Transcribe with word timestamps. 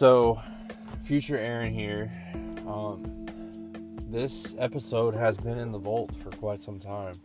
So, 0.00 0.40
future 1.04 1.36
Aaron 1.36 1.74
here. 1.74 2.10
Um, 2.66 3.26
this 4.08 4.54
episode 4.58 5.14
has 5.14 5.36
been 5.36 5.58
in 5.58 5.72
the 5.72 5.78
vault 5.78 6.14
for 6.14 6.30
quite 6.30 6.62
some 6.62 6.78
time. 6.78 7.20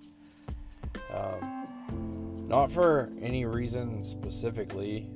Um, 1.10 2.48
not 2.50 2.70
for 2.70 3.14
any 3.22 3.46
reason 3.46 4.04
specifically, 4.04 5.10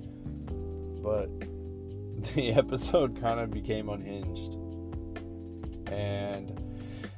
but 1.04 1.28
the 2.34 2.54
episode 2.54 3.20
kind 3.20 3.42
of 3.42 3.52
became 3.52 3.90
unhinged. 3.90 4.54
And 5.92 6.64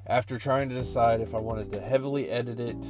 after 0.07 0.39
trying 0.39 0.69
to 0.69 0.73
decide 0.73 1.21
if 1.21 1.35
I 1.35 1.37
wanted 1.37 1.71
to 1.73 1.79
heavily 1.79 2.31
edit 2.31 2.59
it 2.59 2.81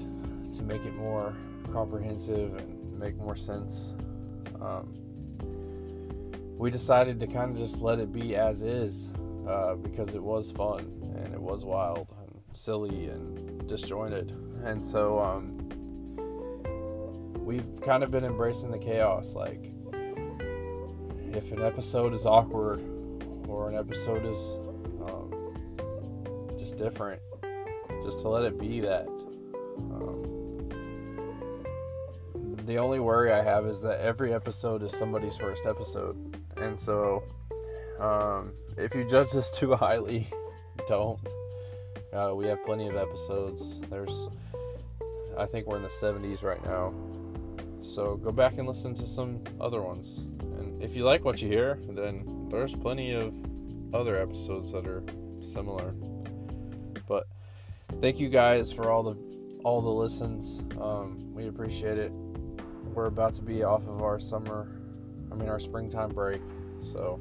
to 0.55 0.63
make 0.63 0.85
it 0.85 0.95
more 0.95 1.35
comprehensive 1.73 2.55
and 2.55 2.97
make 2.97 3.17
more 3.17 3.35
sense, 3.35 3.93
um, 4.61 4.93
we 6.61 6.69
decided 6.69 7.19
to 7.19 7.25
kind 7.25 7.49
of 7.49 7.57
just 7.57 7.81
let 7.81 7.97
it 7.97 8.13
be 8.13 8.35
as 8.35 8.61
is 8.61 9.09
uh, 9.49 9.73
because 9.73 10.13
it 10.13 10.21
was 10.21 10.51
fun 10.51 10.81
and 11.15 11.33
it 11.33 11.41
was 11.41 11.65
wild 11.65 12.13
and 12.21 12.39
silly 12.55 13.07
and 13.07 13.67
disjointed. 13.67 14.29
And 14.63 14.85
so 14.85 15.19
um, 15.19 15.57
we've 17.39 17.65
kind 17.81 18.03
of 18.03 18.11
been 18.11 18.23
embracing 18.23 18.69
the 18.69 18.77
chaos. 18.77 19.33
Like, 19.33 19.71
if 21.33 21.51
an 21.51 21.63
episode 21.63 22.13
is 22.13 22.27
awkward 22.27 22.79
or 23.47 23.67
an 23.67 23.75
episode 23.75 24.23
is 24.23 24.51
um, 25.09 25.33
just 26.59 26.77
different, 26.77 27.23
just 28.03 28.19
to 28.19 28.29
let 28.29 28.43
it 28.43 28.59
be 28.59 28.81
that. 28.81 29.07
Um, 29.79 30.69
the 32.67 32.77
only 32.77 32.99
worry 32.99 33.31
I 33.33 33.41
have 33.41 33.65
is 33.65 33.81
that 33.81 33.99
every 34.01 34.31
episode 34.31 34.83
is 34.83 34.95
somebody's 34.95 35.37
first 35.37 35.65
episode. 35.65 36.37
And 36.61 36.79
so, 36.79 37.23
um, 37.99 38.53
if 38.77 38.95
you 38.95 39.03
judge 39.03 39.31
this 39.31 39.51
too 39.57 39.73
highly, 39.75 40.27
don't. 40.87 41.19
Uh, 42.13 42.33
we 42.35 42.45
have 42.45 42.63
plenty 42.65 42.87
of 42.87 42.95
episodes. 42.95 43.79
There's, 43.89 44.27
I 45.37 45.45
think 45.45 45.67
we're 45.67 45.77
in 45.77 45.83
the 45.83 45.89
70s 45.89 46.43
right 46.43 46.63
now. 46.65 46.93
So 47.83 48.17
go 48.17 48.31
back 48.31 48.57
and 48.57 48.67
listen 48.67 48.93
to 48.95 49.07
some 49.07 49.43
other 49.59 49.81
ones. 49.81 50.17
And 50.57 50.81
if 50.83 50.95
you 50.95 51.03
like 51.03 51.25
what 51.25 51.41
you 51.41 51.47
hear, 51.47 51.79
then 51.89 52.47
there's 52.49 52.75
plenty 52.75 53.13
of 53.13 53.33
other 53.93 54.21
episodes 54.21 54.71
that 54.73 54.85
are 54.87 55.03
similar. 55.41 55.91
But 57.07 57.27
thank 57.99 58.19
you 58.19 58.29
guys 58.29 58.71
for 58.71 58.91
all 58.91 59.03
the 59.03 59.15
all 59.63 59.81
the 59.81 59.89
listens. 59.89 60.59
Um, 60.79 61.33
we 61.33 61.47
appreciate 61.47 61.97
it. 61.97 62.11
We're 62.93 63.05
about 63.05 63.33
to 63.35 63.41
be 63.41 63.63
off 63.63 63.85
of 63.87 64.01
our 64.01 64.19
summer, 64.19 64.80
I 65.31 65.35
mean 65.35 65.47
our 65.47 65.59
springtime 65.59 66.09
break, 66.09 66.41
so 66.83 67.19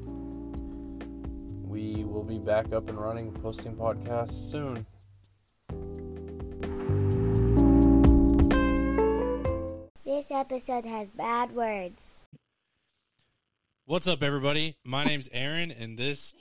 we 1.63 2.03
will 2.03 2.25
be 2.25 2.39
back 2.39 2.73
up 2.73 2.89
and 2.89 2.99
running, 2.99 3.31
posting 3.31 3.75
podcasts 3.75 4.51
soon. 4.51 4.85
This 10.03 10.25
episode 10.29 10.85
has 10.85 11.09
bad 11.09 11.55
words. 11.55 12.01
What's 13.85 14.07
up, 14.07 14.21
everybody? 14.21 14.75
My 14.83 15.05
name's 15.05 15.29
Aaron, 15.31 15.71
and 15.71 15.97
this 15.97 16.35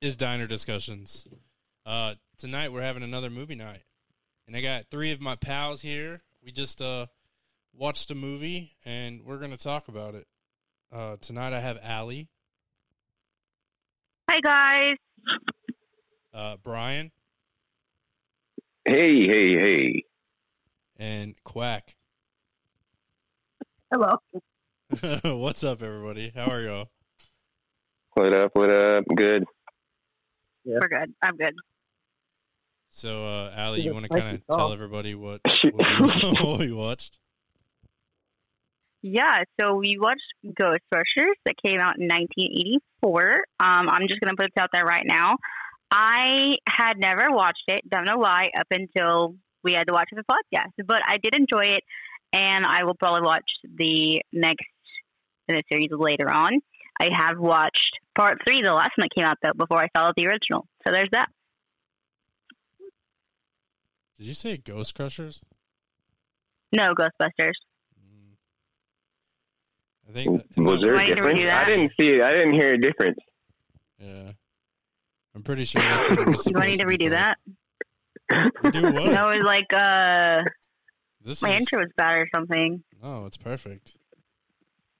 is 0.00 0.16
Diner 0.16 0.48
Discussions. 0.48 1.28
Uh, 1.86 2.14
tonight 2.36 2.72
we're 2.72 2.82
having 2.82 3.04
another 3.04 3.30
movie 3.30 3.54
night, 3.54 3.82
and 4.48 4.56
I 4.56 4.60
got 4.60 4.86
three 4.90 5.12
of 5.12 5.20
my 5.20 5.36
pals 5.36 5.80
here. 5.80 6.22
We 6.44 6.50
just 6.50 6.82
uh 6.82 7.06
watched 7.72 8.10
a 8.10 8.16
movie, 8.16 8.72
and 8.84 9.22
we're 9.24 9.38
gonna 9.38 9.56
talk 9.56 9.86
about 9.86 10.16
it. 10.16 10.26
Uh, 10.90 11.16
tonight 11.20 11.52
I 11.52 11.60
have 11.60 11.78
Allie, 11.82 12.28
Hi 14.30 14.40
guys. 14.42 14.96
uh, 16.32 16.56
Brian, 16.62 17.10
Hey, 18.86 19.26
hey, 19.26 19.58
hey. 19.58 20.02
and 20.96 21.34
Quack. 21.44 21.94
Hello. 23.92 24.16
What's 25.38 25.62
up, 25.62 25.82
everybody? 25.82 26.32
How 26.34 26.50
are 26.50 26.62
y'all? 26.62 26.88
What 28.14 28.34
up, 28.34 28.50
what 28.54 28.70
up? 28.70 29.04
Good. 29.14 29.44
We're 30.64 30.80
good. 30.88 31.14
I'm 31.22 31.36
good. 31.36 31.54
So, 32.90 33.24
uh, 33.24 33.52
Allie, 33.54 33.82
you 33.82 33.92
want 33.92 34.04
to 34.06 34.08
kind 34.08 34.36
of 34.36 34.46
tell 34.46 34.72
everybody 34.72 35.14
what 35.14 35.42
what 35.70 36.00
we, 36.00 36.08
what 36.44 36.58
we 36.60 36.72
watched? 36.72 37.18
Yeah, 39.02 39.44
so 39.60 39.74
we 39.74 39.96
watched 39.98 40.20
Ghostbusters 40.44 41.36
that 41.46 41.54
came 41.64 41.78
out 41.78 41.98
in 41.98 42.08
1984. 42.08 43.44
Um, 43.60 43.88
I'm 43.88 44.08
just 44.08 44.20
going 44.20 44.34
to 44.34 44.36
put 44.36 44.50
this 44.54 44.60
out 44.60 44.70
there 44.72 44.84
right 44.84 45.06
now. 45.06 45.36
I 45.90 46.56
had 46.68 46.98
never 46.98 47.30
watched 47.30 47.62
it, 47.68 47.88
don't 47.88 48.04
know 48.04 48.18
why, 48.18 48.50
up 48.58 48.66
until 48.70 49.36
we 49.62 49.72
had 49.72 49.86
to 49.86 49.94
watch 49.94 50.08
it 50.12 50.16
the 50.16 50.24
podcast. 50.24 50.84
But 50.84 51.02
I 51.06 51.18
did 51.22 51.34
enjoy 51.34 51.76
it, 51.76 51.84
and 52.32 52.66
I 52.66 52.84
will 52.84 52.94
probably 52.94 53.22
watch 53.22 53.48
the 53.62 54.20
next 54.32 54.66
in 55.46 55.56
the 55.56 55.62
series 55.70 55.90
later 55.92 56.28
on. 56.28 56.60
I 57.00 57.06
have 57.14 57.38
watched 57.38 57.98
part 58.14 58.38
three, 58.46 58.62
the 58.62 58.72
last 58.72 58.92
one 58.96 59.06
that 59.06 59.14
came 59.16 59.24
out, 59.24 59.38
though, 59.42 59.52
before 59.56 59.78
I 59.78 59.88
saw 59.96 60.12
the 60.16 60.26
original. 60.26 60.66
So 60.84 60.92
there's 60.92 61.10
that. 61.12 61.28
Did 64.18 64.26
you 64.26 64.34
say 64.34 64.56
Ghost 64.56 64.96
Crushers? 64.96 65.44
No, 66.72 66.92
Ghostbusters. 66.94 67.52
I 70.08 70.12
think 70.12 70.42
that, 70.54 70.62
Was 70.62 70.80
there 70.80 70.98
a 70.98 71.06
difference? 71.06 71.40
I 71.50 71.64
didn't 71.64 71.92
see 72.00 72.08
it. 72.08 72.22
I 72.22 72.32
didn't 72.32 72.54
hear 72.54 72.72
a 72.74 72.78
difference. 72.78 73.18
Yeah. 74.00 74.32
I'm 75.34 75.42
pretty 75.42 75.64
sure 75.64 75.82
that's 75.82 76.08
what 76.08 76.18
it 76.20 76.28
was 76.28 76.44
Do 76.44 76.58
I 76.58 76.66
need 76.66 76.78
supposed 76.80 76.98
to 77.00 77.06
redo 77.06 77.10
called. 77.10 77.12
that? 77.12 77.36
Redo 78.64 78.92
what? 78.94 79.12
No, 79.12 79.30
it 79.30 79.38
was 79.38 79.46
like, 79.46 79.72
uh, 79.72 80.42
This 81.24 81.42
my 81.42 81.50
is 81.54 81.60
intro 81.60 81.80
was 81.80 81.90
bad 81.96 82.12
or 82.14 82.28
something. 82.34 82.82
no, 83.02 83.26
it's 83.26 83.36
perfect. 83.36 83.96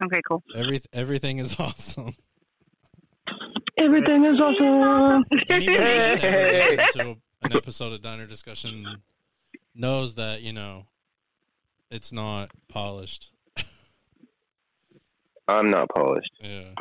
Okay, 0.04 0.20
cool. 0.28 0.42
Every 0.54 0.80
everything 0.92 1.38
is 1.38 1.56
awesome. 1.58 2.14
Everything 3.78 4.24
is 4.24 4.40
awesome. 4.40 5.24
Anybody 5.48 5.76
that's 5.76 6.20
ever 6.22 6.52
listened 6.52 6.82
to 6.92 7.00
an 7.42 7.52
episode 7.56 7.92
of 7.92 8.02
Diner 8.02 8.26
Discussion 8.26 8.86
knows 9.74 10.14
that 10.14 10.42
you 10.42 10.52
know 10.52 10.86
it's 11.90 12.12
not 12.12 12.50
polished. 12.68 13.30
I'm 15.48 15.70
not 15.70 15.88
polished. 15.94 16.30
Yeah, 16.40 16.72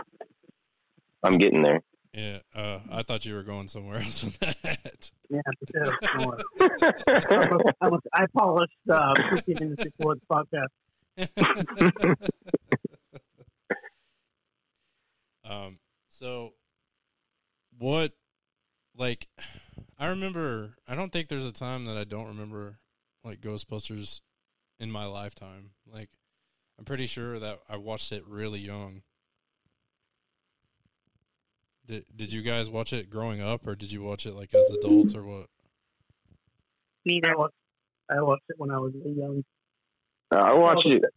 I'm 1.24 1.38
getting 1.38 1.62
there. 1.64 1.82
yeah. 2.14 2.40
Uh, 2.54 2.80
I 2.92 3.02
thought 3.04 3.26
you 3.26 3.34
were 3.34 3.44
going 3.44 3.68
somewhere 3.68 3.98
else 4.02 4.24
with 4.24 4.38
that. 4.40 5.12
Yeah, 5.30 5.42
for 5.60 5.66
sure. 5.72 5.98
More. 6.20 6.38
I, 6.60 7.48
was, 7.50 7.74
I, 7.82 7.90
was, 7.90 8.02
I 8.14 8.26
polished 8.38 8.78
uh, 8.92 9.14
15 9.46 9.56
minutes 9.60 9.84
before 9.98 10.16
the 10.16 10.22
podcast. 10.30 10.68
um. 15.46 15.78
So, 16.10 16.54
what? 17.78 18.14
Like, 18.98 19.28
I 20.00 20.08
remember. 20.08 20.76
I 20.88 20.96
don't 20.96 21.12
think 21.12 21.28
there's 21.30 21.46
a 21.46 21.52
time 21.52 21.86
that 21.86 21.98
I 21.98 22.04
don't 22.04 22.28
remember 22.28 22.80
like 23.24 23.42
Ghostbusters 23.42 24.22
in 24.80 24.92
my 24.92 25.06
lifetime. 25.06 25.72
Like, 25.92 26.10
I'm 26.80 26.86
pretty 26.86 27.08
sure 27.08 27.40
that 27.40 27.60
I 27.70 27.78
watched 27.78 28.12
it 28.12 28.24
really 28.28 28.60
young. 28.60 29.02
Did 31.88 32.06
Did 32.16 32.32
you 32.34 32.42
guys 32.42 32.70
watch 32.70 32.94
it 32.94 33.10
growing 33.10 33.42
up, 33.42 33.66
or 33.66 33.76
did 33.76 33.92
you 33.92 34.02
watch 34.04 34.26
it 34.26 34.34
like 34.34 34.54
as 34.54 34.70
adults, 34.72 35.16
or 35.16 35.24
what? 35.24 35.48
Neither. 37.06 37.32
I 37.32 37.36
watched, 37.36 37.54
I 38.10 38.22
watched 38.22 38.44
it 38.50 38.56
when 38.60 38.72
I 38.72 38.78
was 38.80 38.94
really 38.94 39.18
young. 39.18 39.44
Uh, 40.34 40.40
I 40.40 40.54
watched 40.54 40.84
saw 40.84 40.90
the 40.90 40.96
it. 40.98 41.02
sec- 41.04 41.12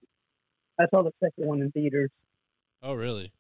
I 0.79 0.85
saw 0.97 1.03
the 1.03 1.11
second 1.23 1.47
one 1.49 1.61
in 1.63 1.71
theaters. 1.73 2.11
Oh, 2.83 2.95
really? 2.95 3.33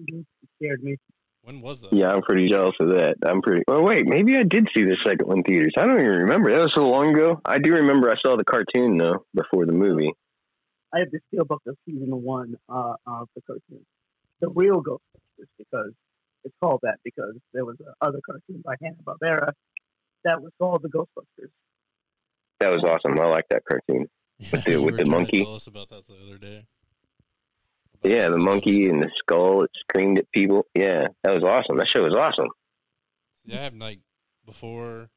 Mhm. 0.00 0.24
It 0.42 0.48
scared 0.56 0.82
me. 0.82 0.96
When 1.42 1.60
was 1.60 1.80
that? 1.82 1.92
Yeah, 1.92 2.10
I'm 2.12 2.22
pretty 2.22 2.48
jealous 2.48 2.76
of 2.78 2.88
that. 2.90 3.16
I'm 3.26 3.42
pretty. 3.42 3.64
Well, 3.66 3.82
wait, 3.82 4.06
maybe 4.06 4.36
I 4.36 4.44
did 4.44 4.68
see 4.74 4.84
the 4.84 4.96
second 5.04 5.26
one 5.26 5.38
in 5.38 5.42
theaters. 5.44 5.72
I 5.76 5.84
don't 5.84 5.98
even 6.00 6.06
remember. 6.20 6.50
That 6.52 6.62
was 6.62 6.72
so 6.74 6.88
long 6.88 7.12
ago. 7.14 7.40
I 7.44 7.58
do 7.58 7.72
remember 7.72 8.10
I 8.10 8.14
saw 8.24 8.36
the 8.36 8.44
cartoon 8.44 8.96
though 8.96 9.26
before 9.34 9.66
the 9.66 9.72
movie. 9.72 10.12
I 10.94 10.98
have 11.00 11.10
the 11.10 11.20
steelbook 11.32 11.60
of 11.66 11.76
season 11.86 12.10
one 12.10 12.56
uh, 12.68 12.94
of 13.06 13.28
the 13.34 13.42
cartoon, 13.46 13.84
the 14.40 14.48
real 14.50 14.82
Ghostbusters, 14.82 15.48
because 15.58 15.92
it's 16.44 16.54
called 16.60 16.80
that 16.82 16.96
because 17.04 17.34
there 17.54 17.64
was 17.64 17.76
a 17.80 18.04
other 18.04 18.20
cartoon 18.24 18.62
by 18.64 18.74
Hanna 18.82 18.96
Barbera 19.04 19.52
that 20.24 20.42
was 20.42 20.52
called 20.58 20.82
the 20.82 20.88
Ghostbusters. 20.88 21.50
That 22.60 22.70
was 22.70 22.84
awesome. 22.84 23.18
I 23.18 23.26
like 23.26 23.46
that 23.50 23.62
cartoon. 23.68 24.08
With 24.52 24.64
the- 24.64 24.70
you 24.72 24.82
with 24.82 24.94
were 24.96 25.04
the 25.04 25.10
monkey? 25.10 25.44
Tell 25.44 25.54
us 25.54 25.66
about 25.66 25.88
that 25.90 26.06
the 26.06 26.14
other 26.14 26.38
day. 26.38 26.66
Yeah, 28.02 28.28
the 28.30 28.36
monkey 28.38 28.88
and 28.88 29.00
the 29.00 29.08
skull. 29.18 29.62
It 29.62 29.70
screamed 29.88 30.18
at 30.18 30.30
people. 30.32 30.66
Yeah, 30.74 31.06
that 31.22 31.32
was 31.32 31.44
awesome. 31.44 31.76
That 31.78 31.86
show 31.94 32.02
was 32.02 32.14
awesome. 32.14 32.48
Yeah, 33.44 33.60
I 33.60 33.62
have 33.64 33.74
like 33.74 34.00
before 34.44 35.10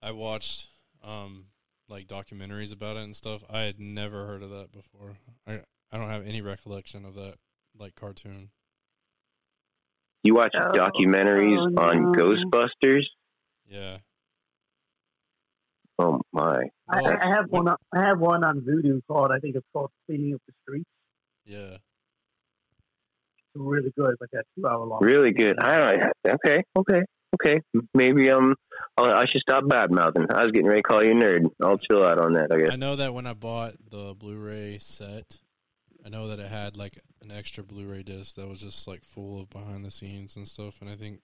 I 0.00 0.12
watched 0.12 0.68
um 1.02 1.46
like 1.88 2.06
documentaries 2.06 2.72
about 2.72 2.96
it 2.96 3.04
and 3.04 3.14
stuff. 3.14 3.42
I 3.48 3.62
had 3.62 3.78
never 3.78 4.26
heard 4.26 4.42
of 4.42 4.50
that 4.50 4.72
before. 4.72 5.18
I 5.46 5.60
I 5.92 5.98
don't 5.98 6.10
have 6.10 6.26
any 6.26 6.40
recollection 6.40 7.04
of 7.04 7.14
that 7.14 7.34
like 7.78 7.94
cartoon. 7.94 8.50
You 10.22 10.34
watch 10.34 10.54
Oh, 10.56 10.72
documentaries 10.72 11.72
oh, 11.78 11.82
on. 11.82 12.14
Ghostbusters? 12.14 13.04
Yeah. 13.68 13.98
Oh 15.98 16.20
my! 16.32 16.64
I, 16.90 16.98
I 16.98 17.28
have 17.28 17.46
one. 17.48 17.68
On, 17.68 17.76
I 17.94 18.04
have 18.04 18.18
one 18.18 18.44
on 18.44 18.60
Voodoo 18.62 19.00
called. 19.08 19.30
I 19.32 19.38
think 19.38 19.56
it's 19.56 19.66
called 19.72 19.90
Cleaning 20.06 20.34
Up 20.34 20.42
the 20.46 20.52
Streets. 20.62 20.90
Yeah. 21.46 21.78
It's 21.78 23.54
really 23.54 23.92
good, 23.96 24.14
like 24.20 24.30
that 24.32 24.44
two 24.58 24.66
hour 24.66 24.84
long. 24.84 24.98
Really 25.00 25.32
good. 25.32 25.58
I 25.58 25.78
don't. 25.78 26.34
Okay, 26.34 26.62
okay, 26.76 27.02
okay. 27.34 27.60
Maybe 27.94 28.30
um, 28.30 28.54
I'll, 28.96 29.06
I 29.10 29.24
should 29.30 29.40
stop 29.42 29.68
bad 29.68 29.90
mouthing. 29.90 30.26
I 30.30 30.42
was 30.44 30.52
getting 30.52 30.66
ready 30.66 30.82
to 30.82 30.88
call 30.88 31.02
you 31.04 31.12
a 31.12 31.14
nerd. 31.14 31.50
I'll 31.62 31.78
chill 31.78 32.04
out 32.04 32.18
on 32.20 32.34
that. 32.34 32.48
I 32.52 32.58
guess. 32.58 32.70
I 32.72 32.76
know 32.76 32.96
that 32.96 33.12
when 33.14 33.26
I 33.26 33.32
bought 33.34 33.74
the 33.90 34.14
Blu-ray 34.18 34.78
set, 34.78 35.38
I 36.04 36.08
know 36.08 36.28
that 36.28 36.38
it 36.38 36.48
had 36.48 36.76
like 36.76 37.00
an 37.22 37.30
extra 37.32 37.62
Blu-ray 37.64 38.02
disc 38.04 38.36
that 38.36 38.48
was 38.48 38.60
just 38.60 38.86
like 38.86 39.04
full 39.04 39.40
of 39.40 39.50
behind 39.50 39.84
the 39.84 39.90
scenes 39.90 40.36
and 40.36 40.46
stuff, 40.48 40.80
and 40.80 40.88
I 40.90 40.96
think 40.96 41.20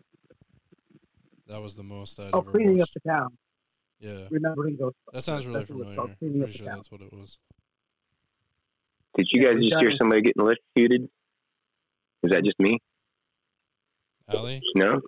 that 1.48 1.60
was 1.60 1.74
the 1.76 1.82
most 1.82 2.18
I'd 2.20 2.30
Oh, 2.32 2.40
ever 2.40 2.50
Cleaning 2.50 2.80
Up 2.82 2.88
the 2.94 3.00
Town. 3.10 3.28
Yeah, 4.00 4.26
Remembering 4.30 4.76
Ghostbusters. 4.76 5.12
that 5.12 5.22
sounds 5.22 5.46
really 5.46 5.60
That's 5.60 5.70
familiar. 5.70 6.00
I'm 6.00 6.16
Cleaning 6.18 6.42
Up 6.42 6.46
pretty 6.46 6.52
the 6.52 6.58
sure 6.58 6.66
Town. 6.66 6.76
that's 6.76 6.90
what 6.90 7.00
it 7.02 7.12
was. 7.12 7.36
Did 9.16 9.28
you 9.32 9.42
guys 9.42 9.54
just 9.62 9.76
hear 9.80 9.92
somebody 9.98 10.22
getting 10.22 10.42
electrocuted? 10.42 11.08
Was 12.22 12.32
that 12.32 12.44
just 12.44 12.58
me? 12.58 12.78
Allie, 14.28 14.60
No, 14.76 15.00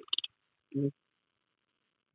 it 0.74 0.92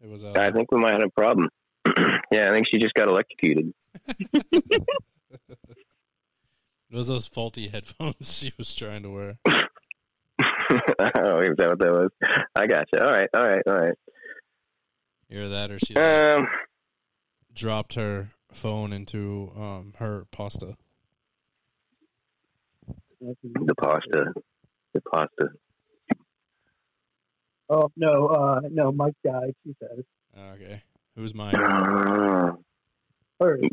was 0.10 0.24
I 0.24 0.52
think 0.52 0.72
we 0.72 0.80
might 0.80 0.94
have 0.94 1.04
a 1.04 1.10
problem. 1.10 1.50
yeah, 2.32 2.50
I 2.50 2.52
think 2.54 2.68
she 2.72 2.80
just 2.80 2.94
got 2.94 3.08
electrocuted. 3.08 3.74
It 6.92 6.96
was 6.96 7.08
those 7.08 7.28
faulty 7.28 7.68
headphones 7.68 8.34
she 8.40 8.52
was 8.58 8.74
trying 8.74 9.04
to 9.04 9.10
wear. 9.12 9.38
oh, 9.48 9.54
is 10.40 11.56
that 11.58 11.68
what 11.70 11.80
that 11.80 11.92
was? 11.92 12.10
I 12.56 12.66
got 12.66 12.88
you. 12.92 13.00
All 13.00 13.12
right, 13.12 13.30
all 13.32 13.48
right, 13.48 13.62
all 13.68 13.74
right. 13.80 13.96
Either 15.30 15.50
that 15.50 15.70
or 15.70 15.78
she 15.78 15.94
like, 15.94 16.04
Um, 16.04 16.48
dropped 17.54 17.94
her 17.94 18.32
phone 18.52 18.92
into 18.92 19.52
um 19.56 19.94
her 20.00 20.26
pasta. 20.32 20.76
the 23.22 23.76
pasta, 23.80 24.34
the 24.96 25.02
pasta. 25.02 25.50
Oh 27.70 27.92
no, 27.96 28.28
uh, 28.28 28.62
no, 28.72 28.92
mic 28.92 29.14
died. 29.24 29.54
She 29.64 29.76
says. 29.80 30.04
Okay, 30.56 30.82
who's 31.16 31.34
mine? 31.36 31.56
Ah. 31.58 32.56
Hers. 33.40 33.62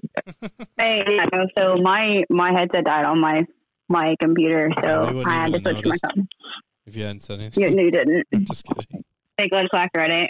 Hey, 0.78 1.02
yeah, 1.08 1.24
no, 1.32 1.46
so 1.56 1.76
my 1.76 2.24
my 2.28 2.52
headset 2.52 2.84
died 2.84 3.06
on 3.06 3.18
my 3.18 3.46
my 3.88 4.14
computer, 4.20 4.70
so 4.82 5.12
we 5.12 5.24
I 5.24 5.32
had 5.32 5.52
to 5.54 5.60
switch 5.60 5.82
to 5.82 5.88
my 5.88 5.96
phone. 5.96 6.28
If 6.86 6.96
you 6.96 7.04
hadn't 7.04 7.20
said 7.20 7.40
anything, 7.40 7.62
You, 7.62 7.70
no, 7.70 7.82
you 7.82 7.90
didn't. 7.90 8.26
I'm 8.32 8.44
just 8.44 8.64
kidding. 8.64 9.04
Thank 9.38 9.52
God, 9.52 9.68
clack 9.70 9.92
Reddit. 9.94 10.28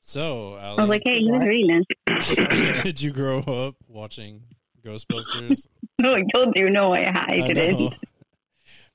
So, 0.00 0.54
I 0.54 0.74
was 0.74 0.88
like, 0.88 1.02
hey, 1.04 1.20
who's 1.20 1.44
reading 1.44 1.84
this? 2.06 2.82
did 2.82 3.00
you 3.00 3.10
grow 3.10 3.40
up 3.40 3.74
watching 3.88 4.42
Ghostbusters? 4.84 5.66
No, 5.98 6.14
I 6.14 6.22
told 6.34 6.56
you. 6.56 6.70
No 6.70 6.94
I, 6.94 7.04
Hi, 7.04 7.26
I 7.28 7.48
it 7.48 7.94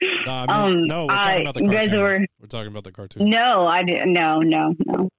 is. 0.03 0.19
No, 0.25 0.31
I 0.33 0.41
mean, 0.67 0.77
Um, 0.81 0.87
no, 0.87 1.05
we're 1.07 1.13
I- 1.13 1.19
talking 1.25 1.41
about 1.41 1.53
the 1.55 1.63
you 1.63 1.71
guys 1.71 1.87
cartoon. 1.87 2.01
were- 2.01 2.25
We're 2.39 2.47
talking 2.47 2.71
about 2.71 2.83
the 2.83 2.91
cartoon. 2.91 3.29
No, 3.29 3.65
I 3.65 3.83
didn't. 3.83 4.13
No, 4.13 4.39
no, 4.39 4.73
no, 4.85 5.09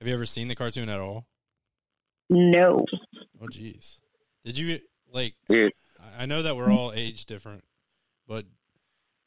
Have 0.00 0.08
you 0.08 0.14
ever 0.14 0.26
seen 0.26 0.48
the 0.48 0.54
cartoon 0.54 0.88
at 0.88 1.00
all? 1.00 1.26
no. 2.30 2.84
Oh, 3.40 3.46
jeez. 3.46 3.98
Did 4.44 4.56
you 4.58 4.78
like? 5.12 5.34
Dude, 5.48 5.72
I- 6.00 6.22
I 6.22 6.26
know 6.26 6.42
that 6.42 6.56
we're 6.56 6.70
all 6.72 6.92
age 6.92 7.26
different, 7.26 7.64
but 8.26 8.44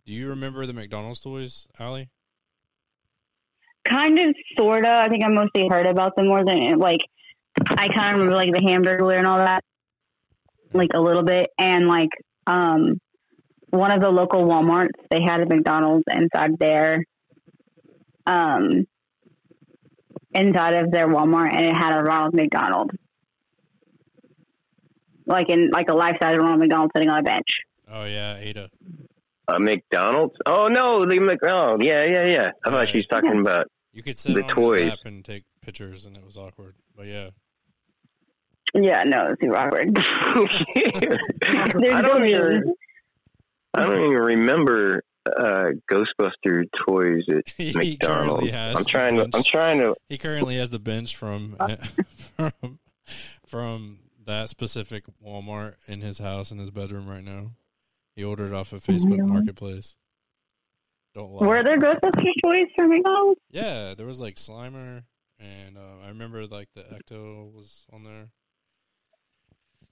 do 0.06 0.14
you 0.14 0.30
remember 0.30 0.66
the 0.66 0.74
McDonald's 0.74 1.20
toys, 1.22 1.68
Allie? 1.80 2.10
Kind 3.88 4.18
of, 4.18 4.36
sorta. 4.58 4.90
I 4.90 5.10
think 5.10 5.24
I 5.24 5.28
mostly 5.30 5.68
heard 5.70 5.86
about 5.86 6.16
them 6.16 6.28
more 6.28 6.44
than 6.44 6.80
like. 6.80 7.02
I 7.68 7.88
kind 7.88 8.14
of 8.16 8.20
remember 8.20 8.36
like 8.36 8.52
the 8.52 8.62
hamburger 8.68 9.12
and 9.12 9.28
all 9.28 9.38
that, 9.38 9.64
like 10.74 10.90
a 10.94 11.00
little 11.00 11.24
bit, 11.24 11.50
and 11.60 11.88
like 11.88 12.10
um, 12.48 13.00
one 13.76 13.92
of 13.92 14.02
the 14.02 14.10
local 14.10 14.44
WalMarts 14.46 14.90
they 15.10 15.22
had 15.22 15.42
a 15.42 15.46
McDonald's 15.46 16.04
inside 16.12 16.52
there, 16.60 17.04
um, 18.26 18.86
inside 20.34 20.74
of 20.76 20.92
their 20.92 21.08
Walmart, 21.08 21.56
and 21.56 21.66
it 21.66 21.76
had 21.76 21.98
a 21.98 22.04
Ronald 22.04 22.34
McDonald, 22.34 22.92
like 25.26 25.50
in 25.50 25.70
like 25.72 25.90
a 25.90 25.94
life 25.94 26.18
size 26.22 26.36
Ronald 26.38 26.60
McDonald 26.60 26.92
sitting 26.96 27.10
on 27.10 27.20
a 27.20 27.24
bench. 27.24 27.48
Oh 27.92 28.06
yeah, 28.06 28.38
Ada. 28.40 28.70
a 29.48 29.60
McDonald's? 29.60 30.36
Oh 30.46 30.68
no, 30.68 31.06
the 31.06 31.20
McDonald. 31.20 31.82
Oh 31.82 31.86
yeah, 31.86 32.04
yeah, 32.06 32.26
yeah. 32.26 32.52
I 32.66 32.70
thought 32.70 32.90
she 32.90 32.98
was 32.98 33.08
talking 33.08 33.40
about. 33.40 33.68
You 33.94 34.04
could 34.04 34.18
sit 34.18 34.34
The 34.36 34.42
on 34.42 34.48
his 34.50 34.56
toys. 34.56 34.90
lap 34.90 35.00
and 35.06 35.24
take 35.24 35.44
pictures, 35.62 36.06
and 36.06 36.18
it 36.18 36.26
was 36.26 36.36
awkward. 36.38 36.76
But 36.98 37.08
yeah, 37.08 37.30
Yeah, 38.74 39.04
no, 39.06 39.32
it's 39.32 39.42
super 39.42 39.56
awkward. 39.56 39.98
I 41.88 42.02
don't 42.02 42.26
even. 42.26 42.74
I 43.76 43.84
don't 43.84 43.98
even 44.06 44.12
remember 44.18 45.04
uh, 45.26 45.66
Ghostbuster 45.92 46.64
toys 46.88 47.24
at 47.30 47.44
He 47.58 47.74
McDonald's. 47.74 48.42
currently 48.42 48.52
has 48.52 48.76
I'm 48.78 48.84
the 48.84 48.90
trying 48.90 49.16
to. 49.18 49.30
I'm 49.34 49.44
trying 49.44 49.80
to. 49.80 49.96
he 50.10 50.18
currently 50.18 50.58
has 50.58 50.70
the 50.70 50.80
bench 50.80 51.16
from 51.16 51.58
from 52.38 52.80
from 53.48 54.00
that 54.26 54.50
specific 54.50 55.04
Walmart 55.24 55.76
in 55.88 56.02
his 56.02 56.20
house 56.20 56.52
in 56.52 56.58
his 56.60 56.72
bedroom 56.72 57.08
right 57.08 57.24
now. 57.24 57.52
He 58.16 58.24
ordered 58.24 58.54
off 58.54 58.72
of 58.74 58.84
Facebook 58.84 59.18
Really? 59.18 59.22
Marketplace. 59.32 59.98
Don't 61.14 61.32
lie. 61.32 61.46
Were 61.46 61.64
there 61.64 61.80
Ghostbuster 61.80 62.32
toys 62.44 62.68
for 62.76 62.88
McDonald's? 62.88 63.40
Yeah, 63.52 63.94
there 63.96 64.06
was 64.06 64.20
like 64.20 64.36
Slimer, 64.36 65.04
and 65.40 65.78
uh, 65.78 66.04
I 66.06 66.10
remember 66.10 66.46
like 66.48 66.70
the 66.76 66.82
Ecto 66.84 67.52
was 67.54 67.84
on 67.92 68.04
there. 68.04 68.28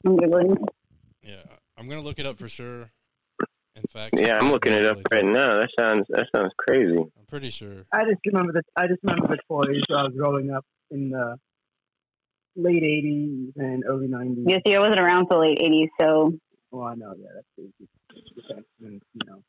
I'm 0.05 0.17
googling. 0.17 0.57
Yeah, 1.21 1.43
I'm 1.77 1.87
gonna 1.87 2.01
look 2.01 2.19
it 2.19 2.25
up 2.25 2.37
for 2.37 2.47
sure. 2.49 2.91
In 3.83 3.87
fact, 3.89 4.19
Yeah, 4.19 4.37
I'm 4.39 4.49
looking 4.51 4.73
it 4.73 4.85
up 4.85 4.97
right 5.11 5.25
now. 5.25 5.59
That 5.59 5.69
sounds. 5.77 6.05
That 6.09 6.25
sounds 6.35 6.51
crazy. 6.57 6.97
I'm 6.97 7.25
pretty 7.27 7.49
sure. 7.51 7.85
I 7.91 8.03
just 8.05 8.21
remember 8.25 8.53
the 8.53 8.63
I 8.75 8.87
just 8.87 9.01
remember 9.03 9.27
the 9.27 9.37
toys 9.47 9.81
uh, 9.93 10.07
growing 10.09 10.51
up 10.51 10.65
in 10.89 11.09
the 11.09 11.37
late 12.55 12.81
'80s 12.83 13.51
and 13.57 13.83
early 13.87 14.07
'90s. 14.07 14.45
Yeah, 14.49 14.57
see, 14.65 14.75
I 14.75 14.79
wasn't 14.79 14.99
around 14.99 15.27
till 15.27 15.41
late 15.41 15.59
'80s, 15.59 15.89
so 15.99 16.33
Well, 16.71 16.87
I 16.87 16.95
know. 16.95 17.13
Yeah, 17.17 17.27
that's 17.35 17.47
the 17.57 18.23
defense, 18.35 18.65
and, 18.81 19.01
you 19.13 19.21
know. 19.27 19.43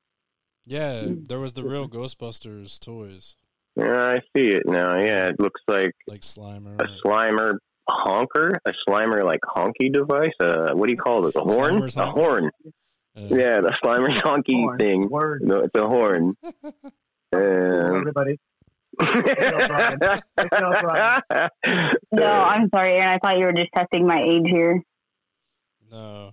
Yeah, 0.66 1.14
there 1.28 1.38
was 1.40 1.52
the 1.52 1.62
real 1.62 1.88
Ghostbusters 1.88 2.80
toys, 2.80 3.36
Yeah, 3.76 3.94
I 3.96 4.16
see 4.34 4.48
it 4.48 4.62
now. 4.66 4.98
Yeah, 4.98 5.28
it 5.28 5.38
looks 5.38 5.60
like 5.68 5.92
like 6.08 6.22
Slimer, 6.22 6.74
a 6.80 6.86
Slimer. 6.86 6.98
Slimer 7.04 7.54
honker, 7.88 8.52
a 8.66 8.72
Slimer 8.88 9.22
like 9.24 9.40
honky 9.46 9.92
device. 9.92 10.32
Uh, 10.40 10.72
what 10.72 10.86
do 10.88 10.92
you 10.92 10.98
call 10.98 11.26
it? 11.26 11.34
A 11.36 11.40
horn? 11.40 11.74
Slimer's 11.80 11.96
A 11.96 12.06
honk? 12.06 12.16
horn. 12.18 12.50
Uh, 13.16 13.21
Yeah, 13.30 13.61
the 13.61 13.76
Slimer's 13.83 14.21
honky 14.25 14.61
Horn. 14.62 14.78
thing. 14.78 15.09
Word. 15.09 15.42
No, 15.42 15.61
it's 15.61 15.75
a 15.75 15.87
horn. 15.87 16.37
Um, 17.33 17.97
Everybody. 17.97 18.38
Brian. 18.97 19.99
Brian. 19.99 21.18
no, 22.12 22.25
I'm 22.26 22.68
sorry, 22.68 22.92
Aaron. 22.94 23.09
I 23.14 23.18
thought 23.18 23.38
you 23.38 23.47
were 23.47 23.52
just 23.52 23.71
testing 23.75 24.06
my 24.06 24.21
age 24.23 24.44
here. 24.47 24.80
No, 25.90 26.30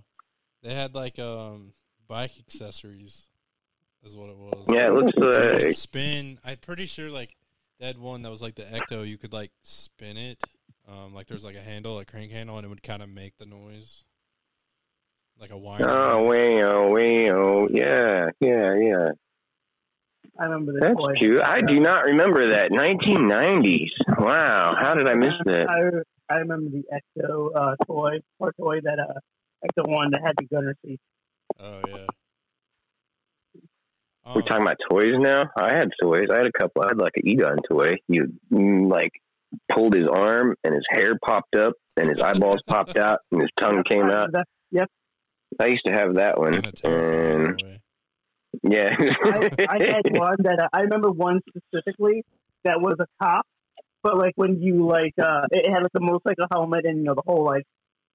they 0.62 0.72
had 0.72 0.94
like 0.94 1.18
um 1.18 1.72
bike 2.06 2.32
accessories, 2.38 3.22
is 4.04 4.16
what 4.16 4.28
it 4.30 4.36
was. 4.36 4.64
Yeah, 4.68 4.86
it 4.88 4.92
looks 4.94 5.12
You 5.16 5.62
like 5.64 5.72
spin. 5.74 6.38
I'm 6.44 6.58
pretty 6.58 6.86
sure 6.86 7.10
like 7.10 7.34
they 7.80 7.86
had 7.86 7.98
one 7.98 8.22
that 8.22 8.30
was 8.30 8.42
like 8.42 8.54
the 8.54 8.62
Ecto. 8.62 9.04
You 9.08 9.18
could 9.18 9.32
like 9.32 9.50
spin 9.64 10.16
it. 10.16 10.38
Um, 10.88 11.12
like 11.14 11.26
there's 11.26 11.44
like 11.44 11.56
a 11.56 11.62
handle, 11.62 11.98
a 11.98 12.04
crank 12.04 12.30
handle, 12.30 12.58
and 12.58 12.64
it 12.64 12.68
would 12.68 12.82
kind 12.84 13.02
of 13.02 13.08
make 13.08 13.38
the 13.38 13.46
noise, 13.46 14.04
like 15.42 15.50
a 15.50 15.58
wire. 15.58 15.84
oh 15.90 16.24
way 16.24 16.62
oh 16.62 16.88
way 16.90 17.30
oh 17.30 17.68
yeah 17.70 18.30
yeah 18.40 18.74
yeah. 18.76 19.08
I 20.38 20.44
remember 20.44 20.72
the 20.72 20.80
That's 20.80 20.94
toy. 20.96 21.12
cute. 21.18 21.42
I 21.42 21.60
do 21.60 21.78
not 21.78 22.04
remember 22.06 22.54
that. 22.54 22.70
1990s. 22.70 23.90
Wow, 24.18 24.74
how 24.78 24.94
did 24.94 25.06
I 25.06 25.14
miss 25.14 25.34
that? 25.44 25.68
I, 25.68 26.34
I 26.34 26.38
remember 26.38 26.70
the 26.70 26.84
Ecto 26.90 27.50
uh, 27.54 27.76
toy, 27.86 28.20
or 28.38 28.52
toy 28.54 28.80
that 28.82 28.98
uh, 28.98 29.20
Ecto 29.66 29.86
one 29.86 30.10
that 30.12 30.22
had 30.24 30.32
the 30.38 30.46
gunner 30.46 30.74
seat. 30.84 30.98
Oh 31.60 31.80
yeah. 31.86 32.06
We're 34.24 34.36
Um, 34.40 34.42
talking 34.42 34.62
about 34.62 34.76
toys 34.90 35.14
now. 35.18 35.50
I 35.56 35.74
had 35.74 35.90
toys. 36.00 36.28
I 36.32 36.36
had 36.38 36.46
a 36.46 36.52
couple. 36.52 36.82
I 36.82 36.88
had 36.90 36.98
like 36.98 37.12
an 37.16 37.28
Egon 37.28 37.58
toy. 37.68 37.96
You 38.08 38.32
mm, 38.50 38.90
like 38.90 39.10
pulled 39.70 39.94
his 39.94 40.06
arm 40.08 40.54
and 40.64 40.72
his 40.74 40.84
hair 40.90 41.18
popped 41.22 41.56
up 41.56 41.74
and 41.98 42.08
his 42.08 42.20
eyeballs 42.22 42.62
popped 42.66 42.96
out 42.98 43.18
and 43.32 43.42
his 43.42 43.50
tongue 43.60 43.82
came 43.88 44.06
out. 44.08 44.30
Yep. 44.70 44.88
I 45.60 45.66
used 45.68 45.84
to 45.86 45.92
have 45.92 46.14
that 46.14 46.38
one. 46.38 46.54
And 46.54 46.66
in 46.84 46.92
a 46.92 47.54
way. 47.54 47.80
yeah. 48.62 48.96
I, 48.98 49.50
I 49.68 49.78
had 49.84 50.02
one 50.18 50.36
that 50.40 50.58
uh, 50.62 50.68
I 50.72 50.80
remember 50.82 51.10
one 51.10 51.40
specifically 51.48 52.24
that 52.64 52.80
was 52.80 52.96
a 53.00 53.06
cop, 53.22 53.46
but 54.02 54.16
like 54.18 54.32
when 54.36 54.60
you 54.62 54.86
like 54.86 55.14
uh, 55.22 55.46
it 55.50 55.70
had 55.70 55.82
like 55.82 55.92
a 55.96 56.00
motorcycle 56.00 56.46
helmet 56.50 56.84
and 56.84 56.98
you 56.98 57.04
know 57.04 57.14
the 57.14 57.22
whole 57.26 57.44
like 57.44 57.64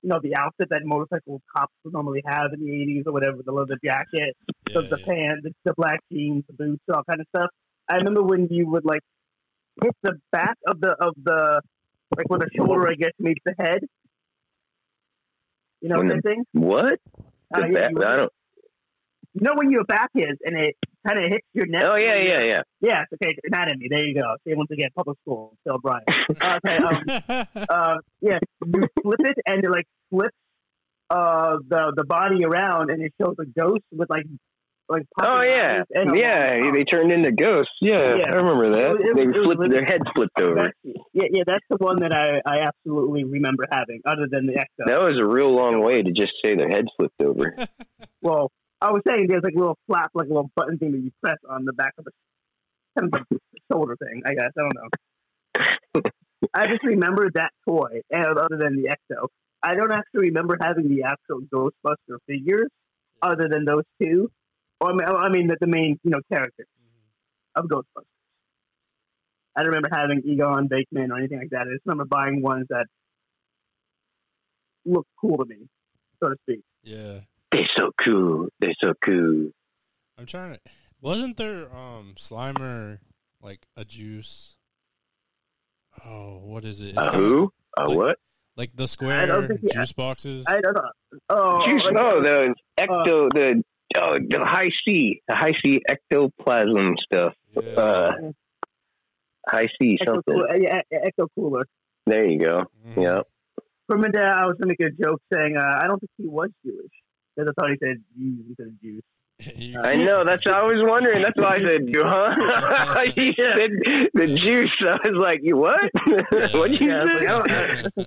you 0.03 0.09
know 0.09 0.19
the 0.21 0.35
outfit 0.35 0.69
that 0.69 0.81
motorcycle 0.83 1.41
cops 1.55 1.73
would 1.83 1.93
normally 1.93 2.21
have 2.25 2.53
in 2.53 2.59
the 2.63 2.71
'80s 2.71 3.07
or 3.07 3.13
whatever, 3.13 3.37
the 3.43 3.51
leather 3.51 3.77
jacket, 3.83 4.35
Yeah, 4.69 4.81
the, 4.81 4.81
the 4.81 4.99
yeah. 4.99 5.05
pants, 5.05 5.41
the, 5.43 5.51
the 5.65 5.73
black 5.75 5.99
jeans, 6.11 6.43
the 6.47 6.53
boots, 6.53 6.83
all 6.93 7.03
kind 7.09 7.21
of 7.21 7.27
stuff. 7.35 7.49
I 7.89 7.95
remember 7.95 8.21
when 8.23 8.47
you 8.51 8.67
would 8.69 8.85
like 8.85 9.01
hit 9.81 9.95
the 10.03 10.13
back 10.31 10.57
of 10.67 10.79
the 10.81 10.95
of 10.99 11.13
the 11.23 11.61
like 12.15 12.29
where 12.29 12.39
the 12.39 12.49
shoulder 12.55 12.87
I 12.87 12.95
guess 12.95 13.11
meets 13.19 13.41
the 13.45 13.53
head. 13.59 13.79
You 15.87 15.93
know 15.93 15.99
When 15.99 16.07
what 16.07 16.15
I'm 16.15 16.21
saying? 16.25 16.45
What? 16.51 16.99
Uh, 17.55 17.65
yeah, 17.67 17.79
back- 17.79 17.91
you, 17.91 18.03
I 18.03 18.15
don't. 18.17 18.33
you 19.35 19.41
know 19.41 19.53
when 19.55 19.71
your 19.71 19.85
back 19.85 20.09
is 20.15 20.37
and 20.43 20.57
it 20.59 20.75
kind 21.07 21.17
of 21.17 21.31
hits 21.31 21.47
your 21.53 21.65
neck. 21.67 21.83
Oh 21.85 21.95
yeah, 21.95 22.17
yeah, 22.17 22.43
yeah. 22.43 22.61
Yes, 22.81 23.05
okay, 23.13 23.37
anatomy. 23.45 23.87
There 23.89 24.05
you 24.05 24.13
go. 24.13 24.35
See, 24.45 24.53
once 24.53 24.69
again, 24.69 24.89
public 24.93 25.17
school. 25.21 25.55
Phil 25.63 25.77
Bryan. 25.81 26.03
Uh, 26.09 26.59
okay, 26.65 26.75
um, 26.75 27.65
uh, 27.69 27.95
yeah, 28.19 28.39
you 28.65 28.81
flip 29.01 29.19
it 29.21 29.37
and 29.45 29.63
it 29.63 29.71
like 29.71 29.87
flips 30.09 30.35
uh 31.09 31.55
the 31.69 31.93
the 31.95 32.03
body 32.03 32.43
around 32.43 32.89
and 32.89 33.01
it 33.01 33.13
shows 33.21 33.35
a 33.39 33.45
ghost 33.45 33.83
with 33.93 34.09
like 34.09 34.25
like 34.89 35.03
Oh 35.21 35.41
yeah, 35.41 35.79
eyes 35.79 35.85
and 35.91 36.15
a 36.15 36.19
yeah. 36.19 36.57
long 36.61 36.73
They 36.73 36.83
turned 36.83 37.11
into 37.11 37.31
ghosts. 37.31 37.71
Yeah, 37.81 38.15
Yeah. 38.15 38.31
I 38.31 38.35
remember 38.35 38.69
that. 38.71 38.91
It- 38.95 39.07
it- 39.09 39.15
they 39.15 39.21
it 39.23 39.33
flipped 39.33 39.59
really- 39.59 39.69
their 39.69 39.85
heads 39.85 40.03
flipped 40.15 40.41
over. 40.41 40.71
Yeah, 40.83 41.25
yeah, 41.31 41.43
that's 41.45 41.65
the 41.69 41.77
one 41.77 41.97
that 42.01 42.13
I, 42.13 42.41
I 42.45 42.61
absolutely 42.61 43.23
remember 43.23 43.65
having, 43.71 44.01
other 44.05 44.27
than 44.29 44.45
the 44.47 44.53
Ecto. 44.53 44.85
That 44.87 44.99
was 45.01 45.19
a 45.19 45.25
real 45.25 45.51
long 45.53 45.81
way 45.83 46.01
to 46.03 46.11
just 46.11 46.33
say 46.43 46.55
their 46.55 46.69
heads 46.69 46.87
flipped 46.97 47.21
over. 47.21 47.55
Well, 48.21 48.51
I 48.81 48.91
was 48.91 49.01
saying 49.07 49.27
there's 49.29 49.43
like 49.43 49.53
a 49.55 49.59
little 49.59 49.77
flap, 49.87 50.09
like 50.13 50.25
a 50.25 50.29
little 50.29 50.51
button 50.55 50.77
thing 50.79 50.91
that 50.91 50.97
you 50.99 51.11
press 51.23 51.37
on 51.49 51.65
the 51.65 51.73
back 51.73 51.93
of 51.97 52.05
the 52.05 52.11
kind 52.99 53.13
of 53.15 53.25
the 53.29 53.39
shoulder 53.71 53.95
thing. 53.95 54.21
I 54.25 54.33
guess 54.33 54.49
I 54.57 54.61
don't 54.61 54.75
know. 54.75 56.01
I 56.53 56.67
just 56.67 56.83
remember 56.83 57.29
that 57.35 57.51
toy, 57.67 58.01
and 58.11 58.25
other 58.25 58.57
than 58.57 58.75
the 58.75 58.89
Ecto, 58.89 59.27
I 59.63 59.75
don't 59.75 59.91
actually 59.91 60.27
remember 60.29 60.57
having 60.61 60.87
the 60.89 61.03
actual 61.03 61.41
Ghostbuster 61.53 62.17
figures, 62.27 62.69
other 63.21 63.47
than 63.49 63.65
those 63.65 63.83
two. 64.01 64.29
Or 64.79 64.89
I 64.89 64.93
mean, 64.93 65.07
I 65.07 65.29
mean 65.29 65.47
the, 65.47 65.57
the 65.59 65.67
main 65.67 65.99
you 66.03 66.11
know 66.11 66.19
characters 66.31 66.67
of 67.55 67.65
Ghostbusters. 67.65 68.03
I 69.55 69.61
don't 69.63 69.69
remember 69.73 69.89
having 69.91 70.21
Egon, 70.25 70.69
Venkman, 70.69 71.09
or 71.09 71.17
anything 71.17 71.39
like 71.39 71.49
that. 71.49 71.61
I 71.61 71.73
just 71.73 71.85
remember 71.85 72.05
buying 72.05 72.41
ones 72.43 72.67
that 72.69 72.85
looked 74.85 75.09
cool 75.19 75.37
to 75.37 75.45
me, 75.45 75.67
so 76.21 76.29
to 76.29 76.35
speak. 76.43 76.61
yeah. 76.83 77.19
They're 77.51 77.65
so 77.77 77.91
cool. 78.03 78.49
They're 78.59 78.75
so 78.83 78.93
cool. 79.03 79.51
I'm 80.17 80.25
trying 80.25 80.53
to. 80.53 80.59
Wasn't 81.01 81.37
there 81.37 81.73
um 81.73 82.13
Slimer 82.17 82.99
like 83.41 83.65
a 83.77 83.85
juice? 83.85 84.57
Oh, 86.05 86.39
what 86.43 86.65
is 86.65 86.81
it? 86.81 86.89
It's 86.89 87.07
A 87.07 87.11
kinda- 87.11 87.17
who? 87.17 87.53
A 87.77 87.87
like- 87.87 87.97
what? 87.97 88.19
Like 88.57 88.71
the 88.75 88.87
square 88.87 89.27
don't 89.27 89.71
juice 89.71 89.93
boxes. 89.93 90.45
I 90.47 90.59
don't 90.59 90.73
know. 90.73 90.89
Oh, 91.29 91.65
Juice. 91.65 91.83
like- 91.85 91.95
Oh, 91.95 92.21
the 92.21 92.55
ecto, 92.79 93.29
the 93.31 93.63
oh, 93.97 94.17
the 94.19 94.43
high 94.45 94.69
C, 94.85 95.21
the 95.27 95.35
high 95.35 95.53
C 95.63 95.81
ectoplasm 95.87 96.95
stuff. 97.03 97.33
yeah. 97.55 97.71
Uh, 97.71 98.11
high 99.49 99.67
C 99.81 99.97
Ecto 100.01 100.05
something. 100.05 100.33
Cooler. 100.33 100.57
Yeah, 100.57 100.81
Ecto 100.93 101.27
Cooler. 101.35 101.65
There 102.05 102.25
you 102.25 102.39
go. 102.45 102.63
Mhm. 102.87 103.03
Yeah. 103.03 103.21
For 103.87 103.95
a 103.95 103.99
minute, 103.99 104.13
there, 104.13 104.31
I 104.33 104.45
was 104.45 104.57
going 104.61 104.75
to 104.75 104.75
make 104.79 104.91
a 104.91 105.03
joke 105.03 105.21
saying, 105.33 105.55
uh, 105.57 105.79
I 105.81 105.87
don't 105.87 105.99
think 105.99 106.11
he 106.17 106.27
was 106.27 106.49
Jewish. 106.65 106.91
Because 107.35 107.53
I 107.57 107.61
thought 107.61 107.69
he 107.71 107.77
said 107.81 108.03
Jews 108.17 108.45
instead 108.49 108.67
of 108.67 108.81
Jews. 108.81 109.03
I 109.85 109.95
know. 109.95 110.23
That's 110.25 110.43
what 110.45 110.55
I 110.55 110.63
was 110.63 110.81
wondering. 110.83 111.21
That's 111.21 111.37
why 111.37 111.55
I 111.55 111.63
said, 111.63 111.87
huh? 111.95 113.01
you 113.15 113.33
said 113.37 114.09
the 114.13 114.27
juice. 114.35 114.75
I 114.81 115.09
was 115.09 115.17
like, 115.21 115.39
you 115.43 115.55
what? 115.57 115.79
what 116.53 116.71
did 116.71 116.81
you 116.81 116.87
Yeah, 116.89 117.83
say? 117.95 118.05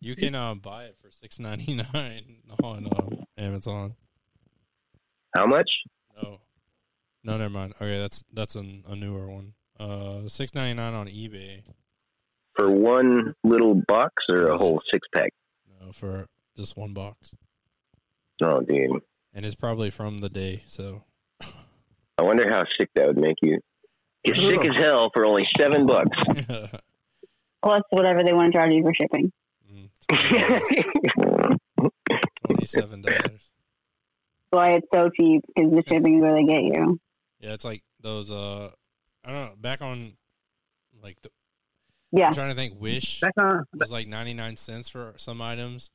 you 0.00 0.14
can 0.16 0.34
um, 0.34 0.58
buy 0.60 0.84
it 0.84 0.96
for 1.00 1.10
six 1.10 1.38
ninety 1.38 1.74
nine 1.74 2.36
on 2.62 2.86
um, 2.96 3.24
Amazon. 3.38 3.94
How 5.34 5.46
much? 5.46 5.70
No, 6.22 6.38
no, 7.24 7.36
never 7.38 7.50
mind. 7.50 7.74
Okay, 7.80 7.98
that's 7.98 8.24
that's 8.32 8.54
an, 8.56 8.84
a 8.88 8.94
newer 8.96 9.28
one. 9.28 9.54
Uh, 9.78 10.28
six 10.28 10.54
ninety 10.54 10.74
nine 10.74 10.94
on 10.94 11.06
eBay. 11.06 11.62
For 12.56 12.70
one 12.70 13.34
little 13.44 13.80
box 13.88 14.12
or 14.30 14.48
a 14.48 14.58
whole 14.58 14.80
six 14.92 15.06
pack? 15.14 15.32
No, 15.80 15.92
for 15.92 16.26
just 16.56 16.76
one 16.76 16.92
box, 16.92 17.34
Oh, 18.44 18.60
dude. 18.60 19.00
and 19.32 19.46
it's 19.46 19.54
probably 19.54 19.90
from 19.90 20.18
the 20.18 20.28
day. 20.28 20.64
So 20.66 21.04
I 22.18 22.22
wonder 22.22 22.50
how 22.50 22.64
sick 22.78 22.90
that 22.96 23.06
would 23.06 23.16
make 23.16 23.36
you. 23.40 23.58
Get 24.24 24.36
sick 24.36 24.60
as 24.66 24.76
hell 24.76 25.10
for 25.14 25.24
only 25.24 25.46
seven 25.58 25.86
bucks. 25.86 26.18
Plus 27.64 27.82
whatever 27.90 28.22
they 28.24 28.32
want 28.34 28.52
to 28.52 28.58
charge 28.58 28.72
you 28.72 28.82
for 28.82 28.92
shipping. 29.00 29.32
twenty 32.46 32.66
seven 32.66 33.02
dollars. 33.02 33.18
That's 33.22 33.50
why 34.50 34.74
it's 34.74 34.86
so 34.92 35.08
cheap 35.10 35.42
because 35.54 35.70
the 35.70 35.82
shipping 35.88 36.16
is 36.16 36.22
where 36.22 36.34
they 36.34 36.44
get 36.44 36.62
you. 36.62 37.00
Yeah, 37.40 37.52
it's 37.52 37.64
like 37.64 37.82
those. 38.00 38.30
Uh, 38.30 38.70
I 39.24 39.32
don't 39.32 39.40
know. 39.46 39.52
Back 39.58 39.82
on, 39.82 40.12
like, 41.02 41.20
the, 41.22 41.30
Yeah. 42.12 42.28
I'm 42.28 42.34
trying 42.34 42.50
to 42.50 42.56
think. 42.56 42.80
Wish 42.80 43.20
Back 43.20 43.34
on. 43.38 43.64
was 43.74 43.90
like 43.92 44.08
ninety 44.08 44.34
nine 44.34 44.56
cents 44.56 44.88
for 44.88 45.14
some 45.16 45.40
items, 45.40 45.90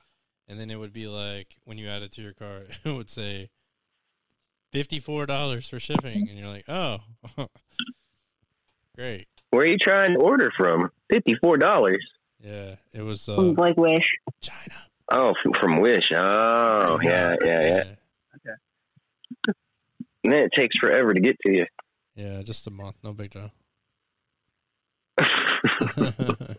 and 0.48 0.60
then 0.60 0.70
it 0.72 0.76
would 0.78 0.94
be 0.94 1.08
like 1.08 1.56
when 1.66 1.78
you 1.78 1.88
add 1.88 2.02
it 2.02 2.12
to 2.14 2.22
your 2.22 2.34
cart, 2.34 2.70
it 2.84 2.92
would 2.94 3.10
say 3.10 3.50
fifty 4.72 5.00
four 5.00 5.26
dollars 5.26 5.70
for 5.70 5.80
shipping, 5.80 6.28
and 6.30 6.38
you're 6.38 6.48
like, 6.50 6.66
oh, 6.68 7.00
great. 8.96 9.28
Where 9.52 9.64
are 9.64 9.68
you 9.68 9.78
trying 9.78 10.14
to 10.16 10.20
order 10.20 10.52
from? 10.58 10.92
Fifty-four 11.10 11.58
dollars. 11.58 12.06
Yeah, 12.44 12.76
it 12.94 13.02
was 13.02 13.30
uh, 13.30 13.36
like 13.38 13.78
Wish. 13.78 14.08
China. 14.42 14.74
Oh, 15.12 15.34
from, 15.42 15.54
from 15.54 15.80
Wish. 15.82 16.12
Oh, 16.14 17.00
yeah, 17.02 17.36
yeah, 17.44 17.62
yeah. 17.62 17.84
And 20.26 20.34
then 20.34 20.40
it 20.42 20.52
takes 20.56 20.76
forever 20.80 21.14
to 21.14 21.20
get 21.22 21.38
to 21.46 21.54
you. 21.54 21.66
Yeah, 22.16 22.42
just 22.42 22.66
a 22.68 22.72
month, 22.72 22.96
no 23.04 23.14
big 23.14 23.32
deal. 23.32 23.52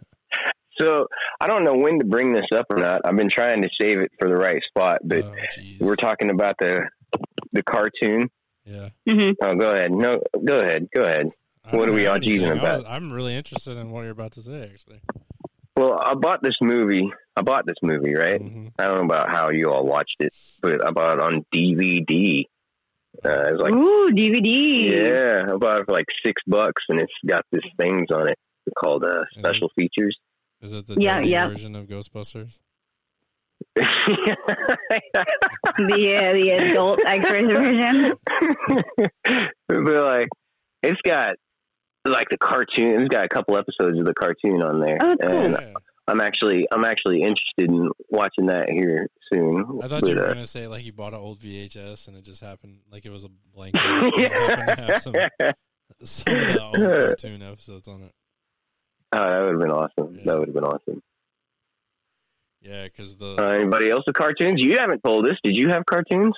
so 0.79 1.07
I 1.41 1.47
don't 1.47 1.65
know 1.65 1.77
when 1.77 1.99
to 1.99 2.05
bring 2.05 2.33
this 2.33 2.47
up 2.55 2.67
or 2.71 2.77
not. 2.79 3.03
I've 3.05 3.17
been 3.17 3.31
trying 3.31 3.63
to 3.63 3.69
save 3.81 3.99
it 4.01 4.11
for 4.19 4.29
the 4.29 4.37
right 4.37 4.63
spot, 4.69 5.01
but 5.05 5.25
oh, 5.25 5.35
we're 5.81 5.97
talking 5.97 6.31
about 6.31 6.55
the 6.61 6.89
the 7.53 7.63
cartoon. 7.63 8.29
Yeah. 8.65 8.91
hmm 9.09 9.31
Oh, 9.43 9.55
go 9.55 9.71
ahead. 9.71 9.91
No, 9.93 10.21
go 10.45 10.61
ahead. 10.61 10.89
Go 10.95 11.03
ahead. 11.05 11.31
I 11.65 11.77
What 11.77 11.89
are 11.89 11.93
we 11.93 12.07
all 12.07 12.17
anything. 12.17 12.35
geezing 12.35 12.51
I 12.53 12.55
about? 12.57 12.79
was- 12.79 12.85
I'm 12.89 13.13
really 13.13 13.35
interested 13.37 13.77
in 13.77 13.91
what 13.91 14.03
you're 14.03 14.11
about 14.13 14.33
to 14.33 14.43
say, 14.43 14.63
actually. 14.73 15.01
Well, 15.77 15.99
I 16.01 16.15
bought 16.15 16.43
this 16.43 16.57
movie. 16.63 17.11
I 17.37 17.43
bought 17.43 17.67
this 17.67 17.77
movie, 17.83 18.15
right? 18.15 18.41
Mhm. 18.41 18.73
I 18.79 18.85
don't 18.85 18.97
know 18.97 19.05
about 19.05 19.29
how 19.31 19.51
you 19.51 19.71
all 19.71 19.85
watched 19.85 20.17
it, 20.21 20.33
but 20.63 20.85
I 20.87 20.91
bought 20.91 21.19
it 21.19 21.21
on 21.21 21.45
DVD. 21.55 22.45
Uh, 23.25 23.49
it 23.49 23.53
was 23.53 23.61
like, 23.63 23.73
Ooh, 23.73 24.11
DVD. 24.13 24.91
yeah, 25.47 25.53
I 25.53 25.57
bought 25.57 25.81
it 25.81 25.87
for 25.87 25.93
like 25.93 26.07
six 26.25 26.41
bucks, 26.47 26.83
and 26.89 27.01
it's 27.01 27.13
got 27.27 27.45
these 27.53 27.63
things 27.79 28.07
on 28.13 28.29
it 28.29 28.39
called 28.79 29.05
uh, 29.05 29.23
special 29.39 29.71
features. 29.79 30.17
Is 30.63 30.73
it 30.73 30.87
the 30.87 30.97
Yeah, 31.01 31.21
yeah. 31.21 31.49
version 31.49 31.75
of 31.77 31.87
Ghostbusters? 31.87 32.59
The 35.79 36.17
uh, 36.17 36.33
the 36.33 36.51
adult 36.71 37.01
X-rated 37.05 37.53
version. 37.53 38.13
but 39.69 40.05
like, 40.05 40.29
it's 40.83 41.01
got 41.07 41.37
like 42.07 42.29
the 42.31 42.39
cartoon. 42.39 43.03
It's 43.03 43.09
got 43.09 43.25
a 43.25 43.29
couple 43.29 43.57
episodes 43.59 43.99
of 43.99 44.05
the 44.07 44.15
cartoon 44.15 44.63
on 44.63 44.81
there, 44.81 44.99
Oh, 45.03 45.17
cool. 45.21 45.31
and 45.31 45.57
Yeah. 45.61 45.75
I'm 46.09 46.21
actually 46.21 46.67
I'm 46.71 46.85
actually 46.85 47.21
interested 47.23 47.69
in 47.71 47.91
watching 48.11 48.47
that 48.47 48.71
here 48.71 49.09
soon. 49.33 49.81
I 49.83 49.89
thought 49.89 50.03
But, 50.03 50.09
you 50.09 50.17
were 50.17 50.25
uh, 50.27 50.29
gonna 50.35 50.47
say 50.47 50.67
like 50.69 50.85
you 50.85 50.93
bought 50.93 51.15
an 51.15 51.19
old 51.21 51.41
VHS 51.41 52.09
and 52.09 52.17
it 52.17 52.25
just 52.25 52.41
happened 52.41 52.79
like 52.91 53.05
it 53.05 53.11
was 53.11 53.25
a 53.25 53.29
blanket. 53.55 53.81
and 53.83 54.13
it 54.17 54.33
happened 54.33 54.69
to 54.79 54.85
have 54.85 55.03
some, 55.03 55.15
some 56.05 56.35
of 56.37 56.47
the 56.55 56.63
old 56.63 56.75
cartoon 57.19 57.43
episodes 57.43 57.89
on 57.89 58.03
it. 58.03 58.13
Oh, 59.13 59.19
that 59.19 59.41
would 59.41 59.51
have 59.53 59.61
been 59.61 59.71
awesome. 59.71 60.15
Yeah. 60.17 60.23
That 60.27 60.39
would 60.39 60.49
have 60.49 60.55
been 60.55 60.65
awesome. 60.65 61.03
Yeah, 62.61 62.85
because 62.85 63.17
the 63.17 63.37
Uh, 63.41 63.51
anybody 63.51 63.91
else 63.91 64.05
with 64.07 64.17
cartoons? 64.17 64.61
You 64.63 64.77
haven't 64.79 65.03
told 65.05 65.27
us. 65.29 65.37
Did 65.45 65.57
you 65.57 65.69
have 65.71 65.85
cartoons? 65.87 66.35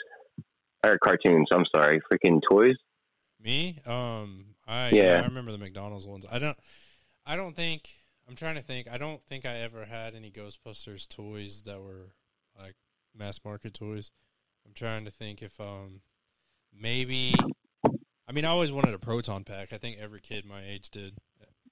Or 0.85 0.99
cartoons? 0.99 1.49
I'm 1.53 1.65
sorry, 1.75 2.01
freaking 2.13 2.41
toys. 2.49 2.77
me, 3.41 3.79
um, 3.87 4.55
I 4.67 4.91
Yeah. 4.91 5.03
yeah. 5.03 5.21
I 5.23 5.27
remember 5.27 5.53
the 5.53 5.59
McDonald's 5.59 6.07
ones. 6.07 6.25
I 6.31 6.39
don't, 6.39 6.57
I 7.27 7.37
don't 7.37 7.55
think 7.57 7.89
I'm 8.29 8.35
trying 8.35 8.57
to 8.57 8.63
think. 8.63 8.89
I 8.89 8.99
don't 8.99 9.25
think 9.25 9.47
I 9.47 9.57
ever 9.59 9.87
had 9.87 10.15
any 10.15 10.31
Ghostbusters 10.31 11.09
toys 11.09 11.63
that 11.63 11.81
were 11.81 12.13
like 12.59 12.75
mass 13.17 13.41
market 13.45 13.73
toys. 13.73 14.11
I'm 14.67 14.75
trying 14.75 15.07
to 15.07 15.11
think 15.11 15.43
if 15.43 15.59
um 15.61 16.03
maybe. 16.79 17.35
I 18.29 18.33
mean, 18.33 18.45
I 18.45 18.49
always 18.49 18.71
wanted 18.71 18.93
a 18.93 18.99
proton 18.99 19.45
pack. 19.45 19.73
I 19.73 19.79
think 19.79 19.97
every 19.99 20.21
kid 20.21 20.45
my 20.45 20.63
age 20.63 20.91
did, 20.91 21.15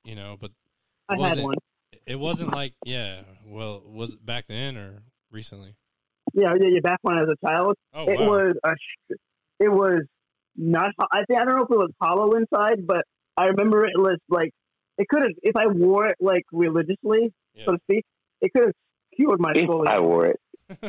you 0.04 0.14
know. 0.14 0.38
But 0.40 0.52
I 1.08 1.20
had 1.20 1.38
one. 1.38 1.56
It 2.06 2.18
wasn't 2.18 2.54
like 2.54 2.72
yeah. 2.86 3.20
Well, 3.44 3.82
was 3.84 4.14
it 4.14 4.25
back 4.25 4.46
then 4.48 4.78
or 4.78 5.02
recently? 5.30 5.75
Yeah, 6.32 6.54
yeah, 6.58 6.68
yeah. 6.72 6.80
Back 6.80 7.00
when 7.02 7.18
I 7.18 7.22
was 7.22 7.36
a 7.42 7.46
child, 7.46 7.76
Oh 7.92 8.08
it 8.08 8.18
wow. 8.18 8.30
was 8.30 8.56
a. 8.64 8.75
It 9.60 9.68
was 9.68 10.02
not. 10.56 10.92
I 11.12 11.25
think 11.28 11.38
I 11.38 11.44
don't 11.44 11.56
know 11.56 11.64
if 11.64 11.70
it 11.70 11.76
was 11.76 11.90
hollow 12.00 12.32
inside, 12.32 12.86
but 12.86 13.04
I 13.36 13.46
remember 13.46 13.84
it 13.84 13.98
was 13.98 14.18
like 14.30 14.52
it 14.98 15.08
could 15.08 15.22
have. 15.22 15.32
If 15.42 15.56
I 15.56 15.66
wore 15.66 16.06
it 16.08 16.16
like 16.20 16.44
religiously, 16.52 17.32
Yeah. 17.54 17.64
so 17.66 17.72
to 17.72 17.78
speak, 17.84 18.04
it 18.40 18.52
could 18.52 18.64
have 18.66 18.74
cured 19.14 19.40
my 19.40 19.52
If 19.54 19.66
soul. 19.66 19.86
I 19.88 19.98
wore 20.00 20.26
it. 20.26 20.40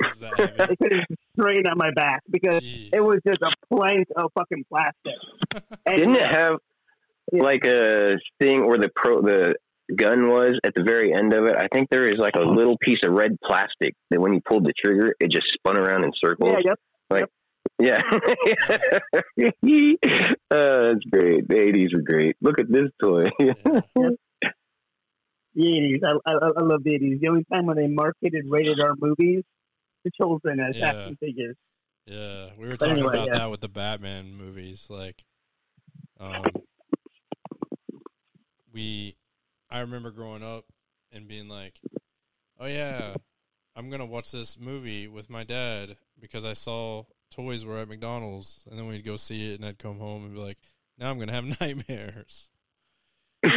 was 0.00 0.18
that 0.20 0.38
heavy? 0.38 0.72
It 0.72 0.78
could 0.78 0.92
have 0.92 1.04
straightened 1.38 1.68
on 1.68 1.76
my 1.78 1.90
back 1.94 2.22
because 2.30 2.60
Jeez. 2.60 2.90
it 2.92 3.00
was 3.00 3.20
just 3.26 3.42
a 3.42 3.50
plank 3.74 4.08
of 4.16 4.30
fucking 4.34 4.64
plastic. 4.68 5.12
And 5.86 5.98
Didn't 5.98 6.16
it 6.16 6.22
uh, 6.22 6.28
have? 6.28 6.56
like 7.32 7.64
a 7.66 8.16
thing 8.40 8.66
where 8.66 8.78
the 8.78 8.90
pro 8.94 9.20
the 9.22 9.54
gun 9.94 10.28
was 10.28 10.58
at 10.64 10.74
the 10.74 10.82
very 10.82 11.12
end 11.12 11.32
of 11.34 11.44
it. 11.46 11.54
I 11.56 11.68
think 11.72 11.90
there 11.90 12.06
is 12.10 12.18
like 12.18 12.36
a 12.36 12.40
little 12.40 12.76
piece 12.78 12.98
of 13.04 13.12
red 13.12 13.36
plastic 13.44 13.94
that 14.10 14.20
when 14.20 14.32
you 14.32 14.40
pulled 14.48 14.64
the 14.64 14.72
trigger, 14.82 15.14
it 15.20 15.30
just 15.30 15.46
spun 15.52 15.76
around 15.76 16.04
in 16.04 16.12
circles. 16.22 16.54
Yeah, 16.64 16.72
yep. 17.10 17.30
Yeah. 17.78 18.00
uh, 18.12 18.18
that's 20.50 21.04
great. 21.10 21.48
The 21.48 21.54
80s 21.54 21.94
were 21.94 22.02
great. 22.02 22.36
Look 22.40 22.60
at 22.60 22.70
this 22.70 22.90
toy. 23.00 23.30
Yeah. 23.40 24.52
The 25.56 25.68
eighties. 25.68 26.00
I, 26.04 26.10
I 26.28 26.32
I 26.32 26.62
love 26.62 26.82
the 26.82 26.94
eighties. 26.96 27.20
The 27.20 27.28
only 27.28 27.44
time 27.44 27.66
when 27.66 27.76
they 27.76 27.86
marketed 27.86 28.44
rated 28.48 28.80
R 28.80 28.94
movies 28.98 29.44
to 30.04 30.10
children 30.20 30.58
as 30.58 30.76
Yeah. 30.76 30.88
action 30.88 31.16
figures. 31.20 31.54
Yeah, 32.06 32.48
we 32.58 32.64
were 32.66 32.72
But 32.72 32.80
talking 32.80 32.92
anyway, 32.94 33.14
about 33.14 33.28
yeah. 33.28 33.38
that 33.38 33.50
with 33.52 33.60
the 33.60 33.68
Batman 33.68 34.34
movies. 34.34 34.88
Like, 34.90 35.22
um, 36.18 36.42
we, 38.72 39.16
I 39.70 39.78
remember 39.80 40.10
growing 40.10 40.42
up 40.42 40.64
and 41.12 41.28
being 41.28 41.48
like, 41.48 41.78
"Oh 42.58 42.66
yeah, 42.66 43.14
I'm 43.76 43.90
gonna 43.90 44.06
watch 44.06 44.32
this 44.32 44.58
movie 44.58 45.06
with 45.06 45.30
my 45.30 45.44
dad 45.44 45.96
because 46.20 46.44
I 46.44 46.54
saw 46.54 47.04
toys 47.34 47.64
were 47.64 47.78
at 47.78 47.88
McDonald's," 47.88 48.64
and 48.68 48.78
then 48.78 48.86
we'd 48.86 49.04
go 49.04 49.16
see 49.16 49.52
it, 49.52 49.60
and 49.60 49.66
I'd 49.66 49.78
come 49.78 49.98
home 49.98 50.24
and 50.24 50.34
be 50.34 50.40
like, 50.40 50.58
"Now 50.98 51.10
I'm 51.10 51.18
gonna 51.18 51.32
have 51.32 51.44
nightmares." 51.60 52.50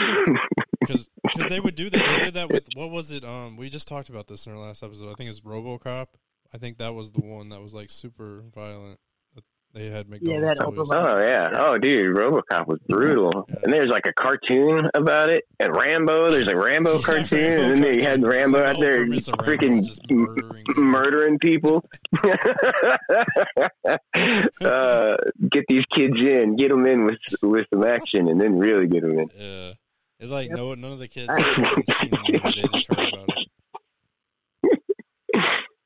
Because 0.88 1.10
they 1.50 1.60
would 1.60 1.76
do 1.76 1.90
that. 1.90 1.98
They 1.98 2.26
did 2.26 2.34
that 2.36 2.50
with 2.50 2.68
what 2.76 2.92
was 2.92 3.12
it? 3.12 3.26
Um, 3.26 3.58
we 3.58 3.70
just 3.70 3.88
talked 3.88 4.08
about 4.08 4.28
this 4.28 4.46
in 4.48 4.54
our 4.54 4.60
last 4.60 4.84
episode. 4.84 5.12
I 5.12 5.16
think 5.16 5.30
it's 5.30 5.42
RoboCop. 5.42 6.08
I 6.54 6.58
think 6.58 6.78
that 6.78 6.94
was 6.94 7.12
the 7.12 7.22
one 7.22 7.50
that 7.50 7.62
was 7.62 7.74
like 7.74 7.90
super 7.90 8.44
violent. 8.56 9.00
That 9.78 9.84
they 9.84 9.90
had 9.90 10.06
Yeah, 10.22 10.40
McDonald's 10.40 10.60
that 10.60 10.64
toys. 10.64 10.78
Ultra 10.80 10.98
Oh 10.98 11.20
yeah. 11.22 11.50
Oh 11.54 11.78
dude, 11.78 12.16
RoboCop 12.16 12.68
was 12.68 12.80
brutal. 12.88 13.46
Yeah. 13.50 13.56
And 13.64 13.74
there's 13.74 13.90
like 13.90 14.06
a 14.06 14.14
cartoon 14.14 14.90
about 14.94 15.30
it. 15.30 15.44
And 15.60 15.76
Rambo, 15.76 16.30
there's 16.32 16.48
a 16.48 16.56
Rambo 16.56 16.96
Yeah, 17.00 17.06
cartoon, 17.06 17.40
Rambo 17.50 17.64
and 17.64 17.76
then 17.76 17.82
they 17.98 18.04
had. 18.04 18.24
Rambo 18.24 18.64
out 18.64 18.80
there 18.80 18.98
premise 18.98 19.28
freaking 19.30 19.86
just 19.86 20.02
murdering 20.10 20.64
people. 20.66 20.84
murdering 20.84 21.40
people. 21.40 21.84
uh, 24.62 25.16
get 25.50 25.66
these 25.68 25.86
kids 25.94 26.20
in, 26.20 26.56
get 26.56 26.70
them 26.70 26.86
in 26.86 27.06
with 27.06 27.18
with 27.42 27.66
some 27.74 27.84
action, 27.84 28.28
and 28.28 28.40
then 28.40 28.58
really 28.58 28.88
get 28.88 29.02
them 29.02 29.20
in. 29.20 29.30
Yeah, 29.38 29.74
it's 30.20 30.32
like 30.32 30.50
Yep. 30.50 30.58
no, 30.58 30.74
none 30.76 30.92
of 30.94 31.00
the 31.00 31.08
kids 31.08 31.28
have 31.28 31.46
seen 31.46 32.12
the 32.12 32.18
movie. 32.28 32.62
They 32.62 32.68
just 32.68 32.88
heard 32.90 33.14
about 33.14 33.30
it. 33.30 33.37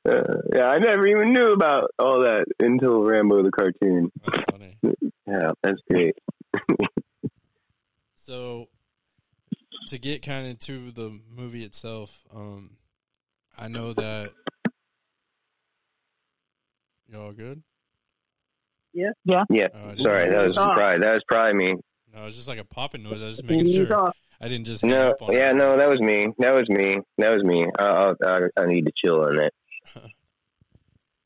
Uh, 0.08 0.22
yeah, 0.54 0.64
I 0.66 0.78
never 0.78 1.06
even 1.06 1.32
knew 1.32 1.52
about 1.52 1.90
all 1.98 2.20
that 2.22 2.44
until 2.58 3.02
Rambo 3.02 3.42
the 3.44 3.50
cartoon. 3.52 4.10
That's 4.26 4.44
funny. 4.50 4.76
Yeah, 5.26 5.52
that's 5.62 5.80
great. 5.88 6.16
So, 8.16 8.68
to 9.88 9.98
get 9.98 10.22
kind 10.22 10.50
of 10.50 10.58
to 10.60 10.90
the 10.90 11.20
movie 11.30 11.64
itself, 11.64 12.20
um, 12.34 12.78
I 13.56 13.68
know 13.68 13.92
that 13.92 14.32
y'all 17.08 17.32
good. 17.32 17.62
Yeah, 18.92 19.10
Yeah. 19.24 19.44
I 19.74 19.90
didn't 19.90 20.04
sorry, 20.04 20.30
that 20.30 20.46
was 20.48 20.54
probably 20.56 20.98
that 20.98 21.14
was 21.14 21.22
probably 21.28 21.54
me. 21.54 21.74
No, 22.12 22.22
it 22.22 22.24
was 22.26 22.36
just 22.36 22.48
like 22.48 22.58
a 22.58 22.64
popping 22.64 23.02
noise. 23.02 23.22
I 23.22 23.26
was 23.26 23.36
just 23.38 23.48
making 23.48 23.66
TV's 23.66 23.76
sure 23.88 23.94
off. 23.96 24.16
I 24.40 24.48
didn't 24.48 24.66
just 24.66 24.82
hang 24.82 24.90
No, 24.90 25.10
up 25.12 25.22
on 25.22 25.32
yeah, 25.32 25.50
it. 25.50 25.54
no, 25.54 25.76
that 25.78 25.88
was 25.88 26.00
me. 26.00 26.28
That 26.38 26.50
was 26.50 26.68
me. 26.68 26.98
That 27.18 27.30
was 27.30 27.42
me. 27.44 27.66
I, 27.78 27.84
I, 27.84 28.12
I, 28.26 28.40
I 28.62 28.66
need 28.66 28.84
to 28.86 28.92
chill 28.96 29.22
on 29.22 29.36
that. 29.36 29.52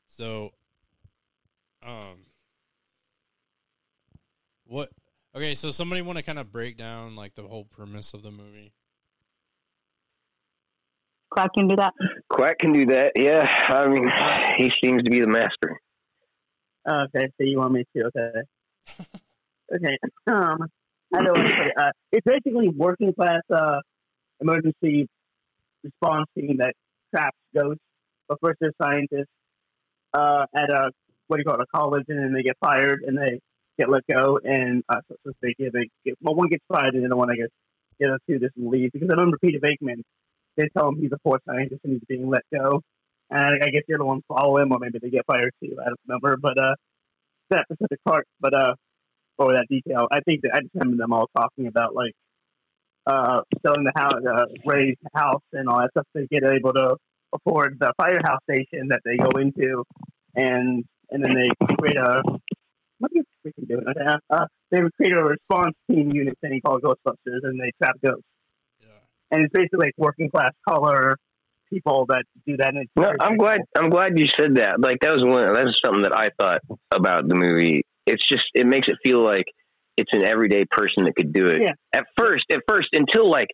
So, 0.09 0.49
um, 1.85 2.25
what? 4.65 4.89
Okay, 5.35 5.53
so 5.53 5.69
somebody 5.69 6.01
want 6.01 6.17
to 6.17 6.23
kind 6.23 6.39
of 6.39 6.51
break 6.51 6.75
down 6.75 7.15
like 7.15 7.35
the 7.35 7.43
whole 7.43 7.65
premise 7.65 8.15
of 8.15 8.23
the 8.23 8.31
movie. 8.31 8.73
Quack 11.29 11.51
can 11.53 11.67
do 11.67 11.75
that. 11.75 11.93
Quack 12.29 12.57
can 12.57 12.73
do 12.73 12.87
that. 12.87 13.11
Yeah, 13.15 13.45
I 13.45 13.87
mean, 13.87 14.09
he 14.57 14.71
seems 14.83 15.03
to 15.03 15.11
be 15.11 15.19
the 15.19 15.27
master. 15.27 15.79
Okay, 16.89 17.27
so 17.37 17.43
you 17.43 17.59
want 17.59 17.73
me 17.73 17.83
to? 17.95 18.03
Okay. 18.05 18.41
Okay. 19.69 19.97
Um, 20.27 20.69
I 21.13 21.21
know 21.23 21.31
what 21.31 21.41
to 21.41 21.49
say. 21.49 21.67
Uh, 21.77 21.91
it's 22.13 22.25
basically 22.25 22.69
working 22.69 23.13
class 23.13 23.41
uh, 23.53 23.79
emergency 24.39 25.09
response 25.83 26.27
team 26.37 26.59
that 26.59 26.73
traps 27.13 27.37
ghosts. 27.53 27.81
They're 28.59 28.71
scientists 28.81 29.31
uh, 30.13 30.45
at 30.55 30.69
a 30.69 30.91
what 31.27 31.37
do 31.37 31.41
you 31.41 31.45
call 31.45 31.59
it, 31.59 31.67
a 31.73 31.77
college, 31.77 32.05
and 32.07 32.19
then 32.19 32.33
they 32.33 32.43
get 32.43 32.57
fired 32.61 33.03
and 33.05 33.17
they 33.17 33.39
get 33.77 33.89
let 33.89 34.03
go. 34.07 34.39
And 34.43 34.83
uh, 34.87 35.01
so, 35.09 35.15
so 35.25 35.33
they 35.41 35.53
get, 35.59 35.73
they 35.73 35.89
get 36.05 36.15
well, 36.21 36.35
one 36.35 36.47
gets 36.47 36.63
fired, 36.67 36.93
and 36.93 37.03
then 37.03 37.09
the 37.09 37.17
one 37.17 37.29
I 37.29 37.35
guess 37.35 37.49
the 37.99 38.07
other 38.07 38.19
two 38.29 38.39
just 38.39 38.53
leave 38.55 38.91
because 38.91 39.09
I 39.09 39.13
remember 39.13 39.37
Peter 39.37 39.59
Venkman. 39.59 40.01
They 40.55 40.69
tell 40.75 40.89
him 40.89 40.97
he's 40.99 41.11
a 41.11 41.19
poor 41.23 41.39
scientist 41.47 41.81
and 41.83 41.93
he's 41.93 42.01
being 42.07 42.27
let 42.27 42.41
go. 42.51 42.81
And 43.29 43.61
I, 43.61 43.69
guess 43.69 43.83
the 43.87 43.93
other 43.93 44.05
ones 44.05 44.23
follow 44.27 44.57
him, 44.57 44.71
or 44.71 44.79
maybe 44.79 44.97
they 44.99 45.11
get 45.11 45.25
fired 45.27 45.51
too. 45.61 45.77
I 45.79 45.85
don't 45.85 45.99
remember, 46.07 46.37
but 46.41 46.57
uh, 46.57 46.73
that 47.51 47.65
specific 47.69 47.99
part. 48.03 48.25
But 48.39 48.55
uh, 48.55 48.73
or 49.37 49.53
that 49.53 49.67
detail. 49.69 50.07
I 50.11 50.19
think 50.21 50.41
that 50.41 50.51
I 50.53 50.61
just 50.61 50.73
remember 50.73 50.97
them 50.97 51.13
all 51.13 51.29
talking 51.37 51.67
about 51.67 51.95
like 51.95 52.13
uh, 53.05 53.41
selling 53.65 53.83
the 53.83 53.93
house, 53.95 54.13
uh, 54.15 54.45
the 54.65 54.95
house, 55.13 55.43
and 55.53 55.69
all 55.69 55.79
that 55.79 55.91
stuff 55.91 56.07
to 56.15 56.27
get 56.27 56.43
able 56.43 56.73
to 56.73 56.95
afford 57.33 57.77
the 57.79 57.93
firehouse 57.97 58.39
station 58.49 58.89
that 58.89 59.01
they 59.05 59.17
go 59.17 59.29
into, 59.39 59.83
and 60.35 60.83
and 61.09 61.23
then 61.23 61.33
they 61.33 61.49
create 61.75 61.97
a 61.97 62.21
what 62.99 63.11
are 63.11 63.15
you 63.15 63.23
freaking 63.45 63.67
doing? 63.67 63.85
Uh, 63.87 64.17
uh, 64.29 64.45
they 64.71 64.79
create 64.95 65.13
a 65.13 65.23
response 65.23 65.75
team 65.89 66.11
unit 66.11 66.37
thing 66.41 66.61
called 66.65 66.81
Ghostbusters, 66.81 67.43
and 67.43 67.59
they 67.59 67.71
trap 67.81 67.95
ghosts. 68.03 68.23
Yeah. 68.79 68.87
And 69.31 69.43
it's 69.43 69.53
basically 69.53 69.87
like 69.87 69.93
working 69.97 70.29
class 70.29 70.53
color 70.67 71.17
people 71.69 72.05
that 72.07 72.23
do 72.45 72.57
that. 72.57 72.69
And 72.69 72.79
it's 72.79 72.91
No, 72.95 73.13
I'm 73.19 73.37
glad. 73.37 73.61
I'm 73.77 73.89
glad 73.89 74.17
you 74.17 74.27
said 74.39 74.55
that. 74.55 74.79
Like 74.79 74.99
that 75.01 75.11
was 75.11 75.23
one. 75.23 75.53
That 75.53 75.65
was 75.65 75.79
something 75.83 76.03
that 76.03 76.17
I 76.17 76.29
thought 76.39 76.61
about 76.91 77.27
the 77.27 77.35
movie. 77.35 77.83
It's 78.05 78.25
just 78.25 78.45
it 78.53 78.65
makes 78.65 78.87
it 78.87 78.95
feel 79.03 79.23
like 79.23 79.45
it's 79.97 80.13
an 80.13 80.23
everyday 80.23 80.65
person 80.65 81.05
that 81.05 81.15
could 81.15 81.33
do 81.33 81.47
it. 81.47 81.61
Yeah. 81.61 81.73
At 81.93 82.05
first, 82.17 82.45
at 82.51 82.61
first, 82.67 82.89
until 82.93 83.29
like 83.29 83.49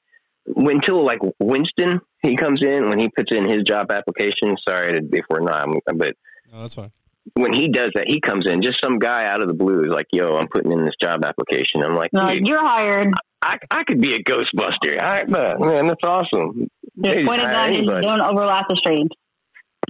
until 0.45 1.05
like 1.05 1.19
Winston 1.39 1.99
he 2.21 2.35
comes 2.35 2.61
in 2.61 2.89
when 2.89 2.99
he 2.99 3.09
puts 3.09 3.31
in 3.31 3.43
his 3.49 3.63
job 3.63 3.91
application. 3.91 4.55
Sorry 4.67 4.93
to, 4.93 5.17
if 5.17 5.25
we're 5.29 5.41
not, 5.41 5.67
but 5.95 6.15
No, 6.51 6.61
that's 6.61 6.75
fine. 6.75 6.91
when 7.35 7.53
he 7.53 7.67
does 7.69 7.91
that, 7.95 8.05
he 8.07 8.19
comes 8.21 8.45
in 8.47 8.61
just 8.61 8.79
some 8.83 8.99
guy 8.99 9.25
out 9.25 9.41
of 9.41 9.47
the 9.47 9.53
blue 9.53 9.83
is 9.85 9.91
like, 9.91 10.07
"Yo, 10.11 10.35
I'm 10.37 10.47
putting 10.47 10.71
in 10.71 10.85
this 10.85 10.95
job 11.01 11.23
application." 11.25 11.83
I'm 11.83 11.95
like, 11.95 12.11
No, 12.13 12.29
you're 12.31 12.63
hired. 12.65 13.13
I 13.41 13.57
I 13.71 13.83
could 13.83 13.99
be 14.01 14.13
a 14.15 14.23
Ghostbuster. 14.23 15.01
I, 15.01 15.25
man, 15.25 15.87
that's 15.87 16.03
awesome. 16.05 16.69
Just 17.03 17.17
Hey, 17.17 17.25
point 17.25 17.41
a 17.41 17.45
hire 17.45 17.53
gun 17.53 17.65
and 17.67 17.75
anybody. 17.77 18.01
don't 18.07 18.21
overlap 18.21 18.65
the 18.69 18.75
streams. 18.77 19.09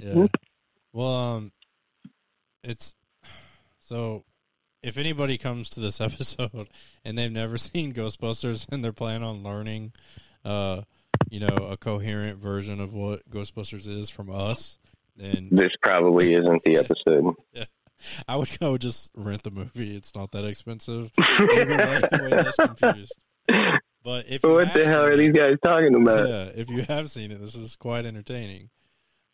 Yeah. 0.02 0.26
Well, 0.92 1.14
um, 1.14 1.52
it's 2.62 2.94
so 3.80 4.24
if 4.82 4.96
anybody 4.96 5.38
comes 5.38 5.70
to 5.70 5.80
this 5.80 6.00
episode 6.08 6.68
and 7.04 7.16
they've 7.18 7.30
never 7.30 7.58
seen 7.58 7.92
Ghostbusters 7.92 8.66
and 8.72 8.82
they're 8.82 8.92
planning 8.92 9.22
on 9.22 9.42
learning, 9.42 9.92
uh, 10.44 10.82
you 11.30 11.40
know, 11.40 11.56
a 11.70 11.76
coherent 11.76 12.38
version 12.38 12.80
of 12.80 12.92
what 12.92 13.28
Ghostbusters 13.30 13.88
is 13.88 14.10
from 14.10 14.30
us, 14.30 14.78
then 15.16 15.48
This 15.50 15.72
probably 15.82 16.34
isn't 16.34 16.62
the 16.64 16.76
episode. 16.76 17.34
I 18.28 18.36
would 18.36 18.58
go 18.60 18.76
just 18.76 19.10
rent 19.14 19.42
the 19.44 19.50
movie. 19.50 19.96
It's 19.96 20.14
not 20.14 20.30
that 20.32 20.44
expensive. 20.44 21.10
You'll 21.38 21.66
be 21.66 21.74
way, 21.76 22.00
way 22.12 22.28
less 22.28 22.56
confused. 22.56 23.14
But 23.48 24.26
if 24.28 24.42
you 24.42 24.50
what 24.52 24.74
the 24.74 24.84
hell 24.84 25.04
are 25.04 25.12
it- 25.12 25.16
these 25.16 25.32
guys 25.32 25.56
talking 25.64 25.94
about? 25.94 26.28
yeah, 26.28 26.50
if 26.54 26.68
you 26.68 26.82
have 26.82 27.10
seen 27.10 27.30
it, 27.32 27.40
this 27.40 27.54
is 27.54 27.74
quite 27.76 28.04
entertaining. 28.04 28.68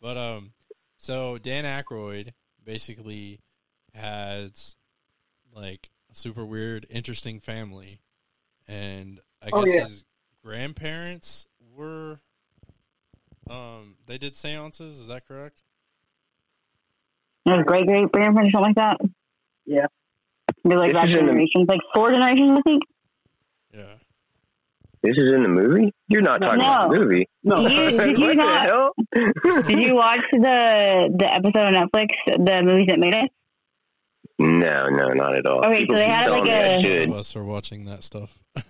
But 0.01 0.17
um, 0.17 0.53
so 0.97 1.37
Dan 1.37 1.65
Aykroyd 1.65 2.29
basically 2.63 3.39
has 3.93 4.75
like 5.53 5.89
a 6.11 6.15
super 6.15 6.45
weird, 6.45 6.85
interesting 6.89 7.39
family, 7.41 7.99
and 8.67 9.19
I 9.41 9.49
Oh, 9.51 9.65
guess 9.65 9.75
yeah. 9.75 9.81
his 9.83 10.03
grandparents 10.43 11.47
were 11.75 12.19
um 13.49 13.95
they 14.05 14.17
did 14.17 14.35
seances. 14.35 14.99
Is 14.99 15.07
that 15.07 15.27
correct? 15.27 15.61
There's 17.45 17.63
great 17.65 17.85
great 17.87 18.11
grandparents 18.11 18.49
or 18.55 18.61
something 18.61 18.73
like 18.75 18.75
that. 18.75 18.97
Yeah. 19.65 19.85
They're 20.63 20.77
like 20.77 20.89
This 20.89 20.93
back 20.95 21.09
is 21.09 21.15
in 21.15 21.25
the- 21.25 21.31
generations, 21.31 21.67
like 21.67 21.79
four 21.95 22.11
generations, 22.11 22.57
I 22.57 22.61
think. 22.61 22.83
Yeah. 23.73 23.93
This 25.03 25.17
is 25.17 25.33
in 25.33 25.41
the 25.41 25.49
movie? 25.49 25.91
You're 26.09 26.21
not 26.21 26.41
talking 26.41 26.59
about 26.59 26.91
the 26.91 26.99
movie. 26.99 27.27
No, 27.43 27.67
Did 27.67 27.93
you- 27.95 27.99
did 27.99 28.17
you 28.19 28.33
not- 28.35 28.65
hell? 28.67 28.93
Did 29.15 29.79
you 29.79 29.95
watch 29.95 30.21
the 30.31 31.09
the 31.17 31.33
episode 31.33 31.57
on 31.65 31.73
Netflix, 31.73 32.09
the 32.27 32.61
movies 32.63 32.87
that 32.87 32.99
made 32.99 33.15
it? 33.15 33.31
no, 34.39 34.89
no, 34.89 35.07
not 35.09 35.35
at 35.35 35.45
all. 35.45 35.59
Okay, 35.65 35.73
so 35.73 35.79
People 35.81 35.95
they 35.95 36.05
keep 36.05 36.13
had, 36.13 36.21
telling 36.23 36.39
like, 36.41 36.49
me 36.49 36.51
I 36.53 36.59
a- 36.59 36.75
All 36.75 36.81
should. 36.81 37.09
of 37.09 37.15
us 37.15 37.35
are 37.35 37.43
watching 37.43 37.85
that 37.85 38.03
stuff. 38.03 38.39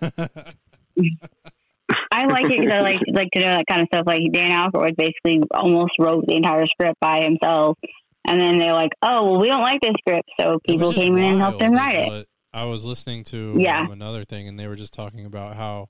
I 2.12 2.26
like 2.26 2.44
it 2.50 2.60
because 2.60 2.70
I 2.72 2.80
like 2.80 3.00
like 3.12 3.28
to 3.32 3.40
know 3.40 3.56
that 3.56 3.64
kind 3.68 3.82
of 3.82 3.88
stuff. 3.92 4.06
Like 4.06 4.20
Dan 4.32 4.50
Aykroyd 4.50 4.96
basically 4.96 5.40
almost 5.52 5.92
wrote 5.98 6.26
the 6.26 6.34
entire 6.36 6.66
script 6.66 6.98
by 7.00 7.22
himself, 7.22 7.78
and 8.26 8.40
then 8.40 8.58
they're 8.58 8.74
like, 8.74 8.90
"Oh, 9.02 9.30
well, 9.32 9.40
we 9.40 9.48
don't 9.48 9.62
like 9.62 9.80
this 9.80 9.94
script," 9.98 10.28
so 10.38 10.58
people 10.66 10.92
just 10.92 11.02
came 11.02 11.16
in 11.18 11.24
and 11.24 11.40
helped 11.40 11.62
him 11.62 11.72
write 11.72 11.98
it." 11.98 12.28
I 12.54 12.64
was 12.66 12.84
listening 12.84 13.24
to 13.24 13.56
Yeah. 13.58 13.80
um, 13.80 13.90
another 13.92 14.24
thing, 14.24 14.46
and 14.46 14.58
they 14.60 14.68
were 14.68 14.76
just 14.76 14.92
talking 14.92 15.24
about 15.24 15.56
how 15.56 15.88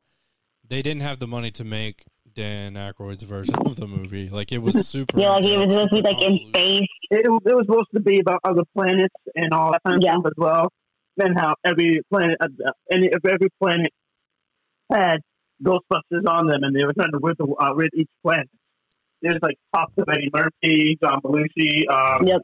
they 0.69 0.81
didn't 0.81 1.03
have 1.03 1.19
the 1.19 1.27
money 1.27 1.51
to 1.53 1.65
make 1.65 2.05
Dan 2.35 2.75
Aykroyd's 2.75 3.25
version 3.25 3.57
of 3.57 3.77
the 3.77 3.87
movie. 3.89 4.29
Like 4.31 4.53
it 4.53 4.63
was 4.63 4.87
super. 4.89 5.19
Yeah, 5.19 5.31
like 5.31 5.45
he 5.45 5.57
was 5.57 5.63
supposed 5.75 5.91
to 5.91 5.97
be 5.97 6.03
like 6.03 6.23
in 6.23 6.39
space. 6.49 6.89
It, 7.11 7.27
it 7.27 7.31
was 7.55 7.67
supposed 7.67 7.89
to 7.95 8.01
be 8.01 8.21
about 8.21 8.39
other 8.45 8.63
planets 8.75 9.15
and 9.35 9.53
all 9.53 9.73
that 9.73 9.83
kind 9.85 9.97
of 9.97 10.03
Yeah. 10.05 10.15
stuff 10.15 10.27
as 10.27 10.33
well. 10.39 10.69
And 11.19 11.39
how 11.39 11.55
every 11.65 12.01
planet, 12.11 12.39
uh, 12.41 12.47
any 12.91 13.09
if 13.09 13.23
every 13.27 13.49
planet 13.63 13.91
had 14.91 15.21
Ghostbusters 15.63 16.27
on 16.27 16.47
them, 16.47 16.63
and 16.63 16.75
they 16.75 16.85
were 16.85 16.93
trying 16.93 17.13
to 17.13 17.19
rid, 17.23 17.37
the, 17.39 17.45
uh, 17.61 17.75
rid 17.75 17.91
each 17.95 18.09
planet. 18.23 18.49
There's 19.21 19.39
like 19.43 19.57
pops 19.75 19.93
of 19.99 20.09
Eddie 20.11 20.31
Murphy, 20.35 20.99
John 21.03 21.21
Belushi, 21.23 21.89
um, 21.91 22.27
Yep. 22.27 22.41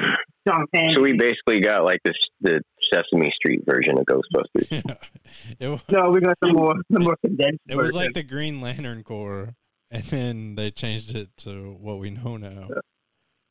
John 0.48 0.64
Candy. 0.74 0.94
So 0.94 1.02
we 1.02 1.12
basically 1.12 1.60
got 1.60 1.84
like 1.84 2.00
this 2.04 2.16
the 2.40 2.60
Sesame 2.92 3.30
Street 3.36 3.60
version 3.66 3.98
of 3.98 4.04
Ghostbusters. 4.06 4.82
Yeah. 4.88 4.94
It, 5.60 5.82
no, 5.90 6.10
we 6.10 6.20
got 6.20 6.36
some 6.42 6.54
more, 6.54 6.74
some 6.92 7.04
more 7.04 7.16
condensed. 7.24 7.60
it 7.68 7.76
was 7.76 7.94
like 7.94 8.14
the 8.14 8.22
Green 8.22 8.60
Lantern 8.62 9.02
Corps, 9.04 9.54
and 9.90 10.02
then 10.04 10.54
they 10.54 10.70
changed 10.70 11.14
it 11.14 11.28
to 11.38 11.76
what 11.80 11.98
we 11.98 12.10
know 12.10 12.36
now. 12.38 12.68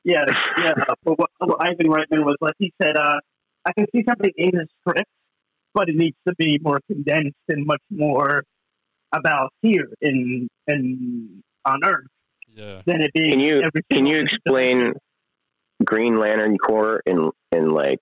Yeah, 0.04 0.24
yeah. 0.60 0.72
But 1.04 1.20
what, 1.20 1.30
what 1.38 1.58
Ivan 1.62 1.88
Reitman 1.88 2.26
was 2.26 2.36
like, 2.41 2.54
he 2.58 2.74
said, 2.82 2.98
uh, 2.98 3.20
I 3.65 3.74
can 3.74 3.86
see 3.93 4.04
something 4.08 4.32
in 4.38 4.52
the 4.54 4.65
script, 4.82 5.10
but 5.74 5.88
it 5.88 5.96
needs 5.96 6.17
to 6.28 6.34
be 6.36 6.58
more 6.62 6.80
condensed 6.91 7.38
and 7.48 7.65
much 7.65 7.82
more 7.91 8.43
about 9.13 9.52
here 9.62 9.89
in 10.02 10.48
in 10.67 11.43
on 11.65 11.80
Earth 11.86 12.08
Yeah. 12.54 12.82
than 12.86 13.02
it 13.02 13.12
being. 13.13 13.32
Can 13.32 13.39
you 13.39 13.63
can 13.91 14.06
you 14.06 14.17
explain 14.22 14.93
Green 15.84 16.17
Lantern 16.20 16.58
Corps 16.58 17.02
in 17.06 17.30
in 17.52 17.72
like 17.72 18.00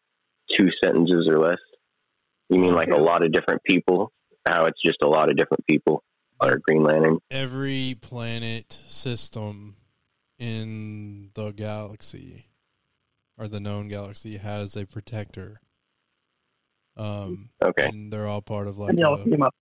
two 0.58 0.70
sentences 0.84 1.28
or 1.30 1.40
less? 1.40 1.60
You 2.50 2.60
mean 2.60 2.74
like 2.74 2.90
a 2.92 2.98
lot 2.98 3.24
of 3.24 3.32
different 3.32 3.64
people? 3.64 4.12
How 4.48 4.66
it's 4.66 4.82
just 4.84 4.98
a 5.04 5.08
lot 5.08 5.30
of 5.30 5.38
different 5.38 5.66
people 5.68 6.04
are 6.40 6.58
Green 6.68 6.84
Lantern? 6.84 7.18
Every 7.32 7.96
planet 8.00 8.80
system 8.88 9.76
in 10.38 11.32
the 11.34 11.52
galaxy 11.52 12.46
or 13.38 13.48
the 13.48 13.60
known 13.60 13.88
galaxy 13.88 14.38
has 14.38 14.76
a 14.76 14.86
protector. 14.86 15.62
Um, 16.98 17.50
Okay. 17.62 17.88
and 17.88 18.12
they're 18.14 18.28
all 18.28 18.42
part 18.42 18.68
of 18.68 18.78
like 18.78 18.90
And 18.90 18.98
they 19.00 19.04
all 19.04 19.16
a, 19.16 19.24
team 19.24 19.42
up. 19.42 19.54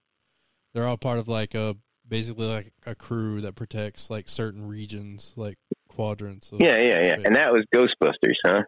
They're 0.74 0.86
all 0.86 0.98
part 0.98 1.18
of 1.18 1.28
like 1.28 1.54
a 1.54 1.76
basically 2.06 2.46
like 2.46 2.72
a 2.84 2.94
crew 2.94 3.40
that 3.40 3.54
protects 3.54 4.10
like 4.10 4.28
certain 4.28 4.66
regions, 4.68 5.32
like 5.36 5.58
quadrants. 5.88 6.52
Of 6.52 6.60
Yeah, 6.60 6.78
yeah, 6.78 7.00
yeah. 7.00 7.12
space. 7.14 7.24
And 7.24 7.36
that 7.36 7.52
was 7.52 7.64
Ghostbusters, 7.74 8.34
huh? 8.44 8.62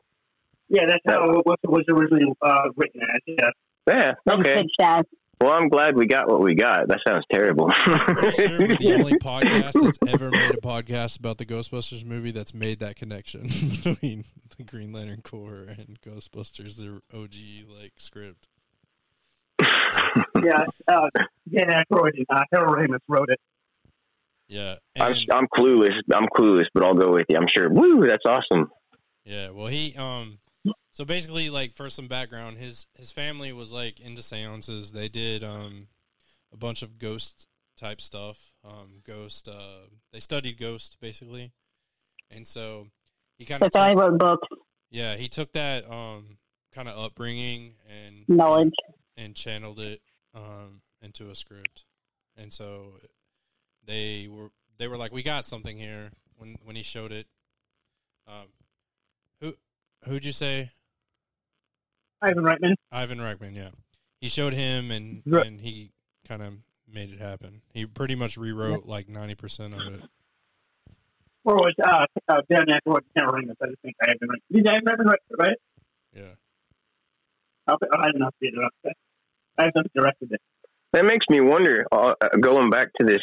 Yeah, 0.69 0.83
that's 0.89 1.03
how 1.07 1.31
it 1.31 1.47
was, 1.47 1.59
was 1.65 1.85
originally 1.89 2.33
uh, 2.43 2.71
written 2.77 3.01
as. 3.03 3.21
Yeah. 3.27 3.51
Yeah. 3.89 4.13
Okay. 4.33 4.55
pitched 4.63 4.77
as. 4.81 5.05
Well, 5.41 5.53
I'm 5.53 5.69
glad 5.69 5.97
we 5.97 6.07
got 6.07 6.29
what 6.29 6.41
we 6.41 6.55
got. 6.55 6.89
That 6.89 7.01
sounds 7.07 7.25
terrible. 7.31 7.69
Pretty 7.69 8.49
sure 8.49 8.59
we're 8.59 8.77
the 8.77 8.95
only 8.95 9.13
podcast 9.19 9.75
that's 9.75 9.99
ever 10.09 10.31
made 10.31 10.51
a 10.51 10.61
podcast 10.61 11.19
about 11.19 11.37
the 11.37 11.45
Ghostbusters 11.45 12.07
movie 12.07 12.31
that's 12.31 12.55
made 12.55 12.79
that 12.81 12.97
connection 12.97 13.43
between 13.85 14.25
the 14.57 14.65
Green 14.65 14.93
Lantern 14.93 15.21
Corps 15.21 15.67
and 15.69 16.01
Ghostbusters, 16.01 16.79
the 16.79 17.03
OG 17.15 17.69
like 17.69 17.93
script. 17.99 18.49
Yeah, 20.47 20.65
uh, 20.89 21.09
Dan 21.53 21.69
Aykroyd 21.69 22.13
and 22.17 22.27
uh, 22.31 22.45
Harold 22.53 22.77
Ramis 22.77 22.99
wrote 23.09 23.31
it. 23.31 23.41
Yeah, 24.49 24.77
I'm 24.99 25.17
I'm 25.33 25.49
clueless. 25.49 25.95
I'm 26.15 26.29
clueless, 26.37 26.67
but 26.73 26.85
I'll 26.85 26.95
go 26.95 27.13
with 27.13 27.27
you. 27.29 27.37
I'm 27.37 27.49
sure. 27.53 27.69
Woo, 27.69 28.07
that's 28.07 28.25
awesome. 28.29 28.71
Yeah, 29.25 29.51
well, 29.51 29.67
he 29.67 29.95
um, 29.97 30.39
so 30.93 31.05
basically, 31.05 31.51
like 31.51 31.75
for 31.75 31.91
some 31.91 32.07
background, 32.07 32.59
his 32.59 32.87
his 32.97 33.11
family 33.11 33.53
was 33.53 33.73
like 33.73 33.99
into 34.01 34.23
seances. 34.23 34.93
They 34.93 35.09
did 35.09 35.43
um, 35.43 35.89
a 36.53 36.57
bunch 36.57 36.83
of 36.83 36.99
ghost 36.99 37.47
type 37.77 38.01
stuff. 38.01 38.53
Um, 38.65 39.03
ghost. 39.05 39.49
Uh, 39.49 39.89
they 40.13 40.21
studied 40.21 40.59
ghost 40.59 40.97
basically, 41.01 41.53
and 42.31 42.47
so 42.47 42.87
he 43.37 43.45
kind 43.45 43.63
of 43.63 43.73
That's 43.73 43.81
why 43.81 43.91
I 43.91 43.95
wrote 43.95 44.19
books, 44.19 44.49
yeah 44.91 45.17
he 45.17 45.29
took 45.29 45.53
that 45.53 45.91
um 45.91 46.39
kind 46.73 46.89
of 46.89 46.99
upbringing 46.99 47.75
and 47.89 48.25
knowledge. 48.29 48.75
and 49.17 49.35
channeled 49.35 49.81
it 49.81 50.01
um 50.37 50.83
into 51.03 51.31
a 51.31 51.35
script, 51.35 51.85
and 52.37 52.53
so 52.53 52.95
they 53.87 54.29
were 54.31 54.51
they 54.79 54.87
were 54.89 54.97
like, 54.97 55.13
we 55.13 55.23
got 55.23 55.47
something 55.47 55.77
here 55.79 56.11
when 56.37 56.57
when 56.65 56.77
he 56.77 56.83
showed 56.83 57.11
it. 57.13 57.27
Um, 58.29 58.49
who 59.41 59.55
who'd 60.05 60.25
you 60.25 60.33
say? 60.33 60.71
Ivan 62.23 62.45
Reitman. 62.45 62.75
Ivan 62.93 63.19
Reitman, 63.19 63.55
yeah. 63.55 63.71
He 64.21 64.29
showed 64.29 64.53
him, 64.55 64.91
and 64.91 65.23
Right. 65.27 65.47
and 65.47 65.61
he 65.61 65.93
kind 66.27 66.43
of 66.43 66.55
made 66.93 67.11
it 67.13 67.21
happen. 67.21 67.63
He 67.73 67.87
pretty 67.87 68.15
much 68.15 68.37
rewrote 68.37 68.87
like 68.87 69.09
ninety 69.09 69.35
percent 69.35 69.75
of 69.75 69.81
it. 69.95 70.03
Or 71.45 71.55
was 71.55 71.75
uh, 71.85 72.07
uh, 72.29 72.41
Dan 72.51 72.67
Aykroyd 72.67 72.99
and 72.99 73.05
Harold 73.15 73.37
Ramis? 73.37 73.55
I 73.63 73.67
just 73.69 73.83
think 73.83 73.95
Ivan 74.03 74.29
Reitman. 74.29 74.57
Did 74.57 74.67
Ivan 74.69 75.07
Reitman 75.07 75.39
right? 75.39 75.57
Yeah, 76.13 76.35
I'll, 77.69 77.79
I 77.97 78.07
did 78.11 78.19
not 78.21 78.35
see 78.41 78.49
it. 78.49 78.55
Okay. 78.85 78.95
I 78.95 79.06
have 79.65 79.73
not 79.75 79.87
directed 79.95 80.33
it. 80.33 80.41
That 80.93 81.05
makes 81.05 81.27
me 81.29 81.41
wonder. 81.41 81.87
Uh, 81.93 82.15
going 82.41 82.71
back 82.71 82.89
to 83.01 83.07
this 83.07 83.23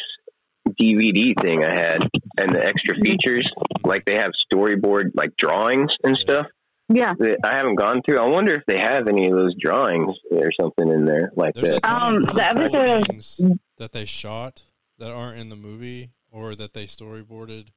DVD 0.80 1.34
thing 1.42 1.64
I 1.64 1.74
had 1.74 2.02
and 2.38 2.54
the 2.54 2.64
extra 2.64 2.94
features, 2.96 3.48
like 3.84 4.04
they 4.04 4.14
have 4.16 4.30
storyboard 4.52 5.10
like 5.14 5.36
drawings 5.36 5.90
and 6.02 6.16
stuff. 6.16 6.46
Yeah. 6.88 7.14
That 7.18 7.38
I 7.44 7.54
haven't 7.56 7.76
gone 7.76 8.02
through. 8.04 8.18
I 8.18 8.26
wonder 8.28 8.52
if 8.54 8.62
they 8.66 8.78
have 8.78 9.08
any 9.08 9.26
of 9.28 9.32
those 9.34 9.54
drawings 9.58 10.14
or 10.30 10.50
something 10.60 10.88
in 10.88 11.04
there 11.06 11.30
like 11.36 11.54
there's 11.54 11.80
that. 11.80 11.90
Um, 11.90 12.22
the 12.22 12.34
really 12.34 12.70
episode 12.80 13.06
things 13.08 13.40
that 13.78 13.92
they 13.92 14.04
shot 14.04 14.62
that 14.98 15.10
aren't 15.10 15.38
in 15.38 15.48
the 15.48 15.56
movie 15.56 16.10
or 16.30 16.54
that 16.54 16.72
they 16.74 16.84
storyboarded, 16.84 17.68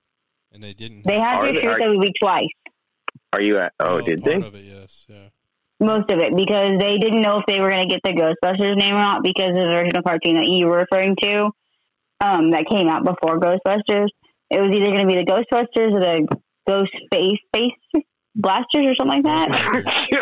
and 0.51 0.63
they 0.63 0.73
didn't. 0.73 1.05
They 1.05 1.19
had 1.19 1.35
Are 1.39 1.47
to 1.47 1.53
shoot 1.53 1.65
are- 1.65 1.79
the 1.79 1.87
movie 1.93 2.11
twice, 2.21 2.47
Are 3.33 3.41
you 3.41 3.57
at? 3.59 3.71
Oh, 3.79 3.95
Well, 3.97 4.05
did 4.05 4.21
part 4.23 4.41
they? 4.41 4.47
Of 4.47 4.55
it, 4.55 4.63
yes, 4.65 5.05
yeah. 5.07 5.29
Most 5.79 6.09
of 6.11 6.19
it, 6.19 6.35
because 6.35 6.79
they 6.79 6.97
didn't 6.97 7.21
know 7.21 7.37
if 7.39 7.45
they 7.47 7.59
were 7.59 7.69
going 7.69 7.87
to 7.87 7.93
get 7.93 8.01
the 8.03 8.11
Ghostbusters 8.13 8.75
name 8.77 8.95
or 8.95 9.01
not 9.01 9.23
because 9.23 9.49
of 9.49 9.55
the 9.55 9.75
original 9.77 10.01
cartoon 10.01 10.35
that 10.37 10.47
you 10.47 10.67
were 10.67 10.77
referring 10.77 11.15
to 11.21 11.49
um, 12.19 12.51
that 12.51 12.65
came 12.69 12.87
out 12.89 13.03
before 13.03 13.39
Ghostbusters. 13.39 14.07
It 14.49 14.59
was 14.61 14.73
either 14.75 14.91
going 14.91 15.07
to 15.07 15.13
be 15.13 15.15
the 15.19 15.25
Ghostbusters 15.25 15.93
or 15.93 15.99
the 15.99 16.27
Ghost 16.67 16.91
Face 17.13 17.39
Face 17.53 18.03
Blasters 18.35 18.85
or 18.85 18.95
something 18.95 19.23
like 19.23 19.47
that. 19.49 19.49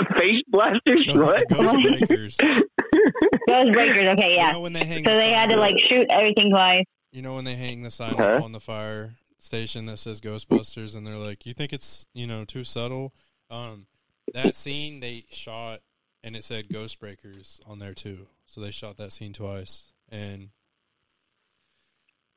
Face 0.18 0.42
blasters? 0.48 1.06
No, 1.14 1.24
what? 1.26 1.48
Ghost 1.50 1.76
Breakers. 1.84 2.38
Ghost 2.38 3.74
Breakers, 3.74 4.08
okay, 4.14 4.32
You 4.32 4.36
yeah. 4.38 4.52
know 4.54 4.62
when 4.62 4.74
they 4.74 4.86
hang 4.86 5.04
So 5.06 5.12
the 5.12 5.18
they 5.18 5.32
had 5.32 5.48
to 5.50 5.54
sign- 5.56 5.60
like 5.60 5.76
shoot 5.90 6.08
everything 6.10 6.50
twice. 6.52 6.84
You 7.12 7.22
know 7.22 7.34
when 7.36 7.46
they 7.46 7.56
hang 7.56 7.84
the 7.84 7.92
sign 7.92 8.18
Huh? 8.18 8.40
on 8.44 8.52
the 8.52 8.60
fire 8.60 9.16
station 9.40 9.86
that 9.86 9.98
says 9.98 10.20
Ghostbusters, 10.22 10.96
and 10.96 11.06
they're 11.06 11.18
like, 11.18 11.46
"You 11.46 11.54
think 11.54 11.72
it's 11.72 12.06
you 12.14 12.26
know 12.28 12.46
too 12.46 12.64
subtle?" 12.64 13.14
Um, 13.50 13.88
that 14.34 14.56
scene 14.56 15.00
they 15.00 15.26
shot, 15.30 15.82
and 16.24 16.36
it 16.36 16.44
said 16.44 16.72
Ghost 16.72 17.00
Breakers 17.00 17.60
on 17.66 17.80
there 17.80 17.94
too. 17.94 18.28
So 18.48 18.62
they 18.62 18.72
shot 18.72 18.98
that 18.98 19.14
scene 19.14 19.34
twice, 19.34 19.94
and 20.10 20.50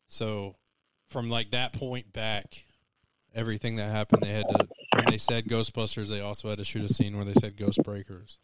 so 0.09 0.57
from 1.09 1.31
like 1.31 1.51
that 1.51 1.73
point 1.73 2.13
back, 2.13 2.65
everything 3.35 3.77
that 3.77 3.91
happened, 3.91 4.23
they 4.23 4.33
had 4.33 4.49
to. 4.49 4.69
When 4.95 5.05
they 5.11 5.19
said 5.19 5.45
Ghostbusters, 5.47 6.09
they 6.09 6.21
also 6.21 6.49
had 6.49 6.59
to 6.59 6.65
shoot 6.65 6.85
a 6.85 6.93
scene 6.93 7.17
where 7.17 7.25
they 7.25 7.35
said 7.35 7.57
Ghost 7.57 7.83
Breakers. 7.85 8.39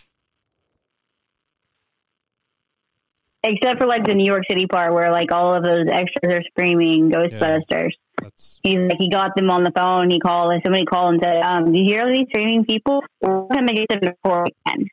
Except 3.43 3.81
for 3.81 3.87
like 3.87 4.05
the 4.05 4.15
New 4.15 4.25
York 4.25 4.45
City 4.49 4.67
part 4.67 4.95
where 4.95 5.11
like 5.11 5.33
all 5.33 5.55
of 5.55 5.65
those 5.65 5.87
extras 5.91 6.33
are 6.33 6.43
screaming 6.51 7.11
Ghostbusters. 7.11 7.91
That's 8.22 8.59
He's 8.62 8.79
like 8.79 8.96
he 8.98 9.11
got 9.11 9.35
them 9.37 9.50
on 9.50 9.64
the 9.64 9.72
phone. 9.77 10.11
He 10.11 10.18
called 10.20 10.53
and 10.53 10.62
somebody 10.64 10.85
called 10.85 11.14
and 11.14 11.22
said, 11.22 11.42
um, 11.42 11.72
"Do 11.72 11.79
you 11.79 11.85
hear 11.85 12.11
these 12.11 12.27
screaming 12.31 12.64
people? 12.64 13.03
We're 13.20 13.46
gonna 13.48 13.74
get 13.74 13.88
them 13.88 14.00
to 14.00 14.14
four 14.24 14.44
again." 14.66 14.88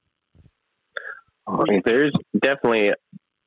I 1.47 1.63
mean, 1.69 1.81
there's 1.85 2.13
definitely 2.39 2.91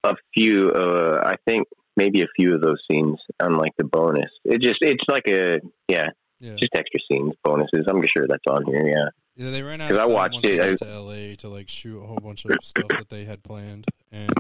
a 0.05 0.15
few. 0.35 0.71
Uh, 0.71 1.23
I 1.25 1.37
think 1.49 1.67
maybe 1.97 2.23
a 2.23 2.27
few 2.37 2.55
of 2.55 2.61
those 2.61 2.79
scenes 2.91 3.19
on 3.41 3.57
like 3.57 3.73
the 3.79 3.85
bonus. 3.85 4.31
It 4.45 4.61
just 4.61 4.79
it's 4.81 5.05
like 5.09 5.27
a 5.29 5.61
yeah, 5.89 6.09
yeah. 6.41 6.55
just 6.57 6.75
extra 6.75 7.01
scenes, 7.11 7.35
bonuses. 7.43 7.87
I'm 7.89 8.03
sure 8.17 8.27
that's 8.29 8.45
on 8.49 8.65
here. 8.67 8.87
Yeah. 8.87 9.09
Yeah, 9.37 9.51
they 9.51 9.63
ran 9.65 9.81
out 9.81 9.91
'Cause 9.91 9.99
of 9.99 10.05
I 10.05 10.07
time 10.07 10.13
watched 10.13 10.33
once 10.35 10.47
they 10.47 10.59
it, 10.61 10.79
got 10.79 10.87
to 10.87 11.01
LA 11.01 11.35
to 11.37 11.49
like 11.49 11.69
shoot 11.69 12.01
a 12.01 12.07
whole 12.07 12.19
bunch 12.19 12.45
of 12.45 12.53
stuff 12.63 12.87
that 12.89 13.09
they 13.09 13.25
had 13.25 13.43
planned, 13.43 13.87
and 14.13 14.31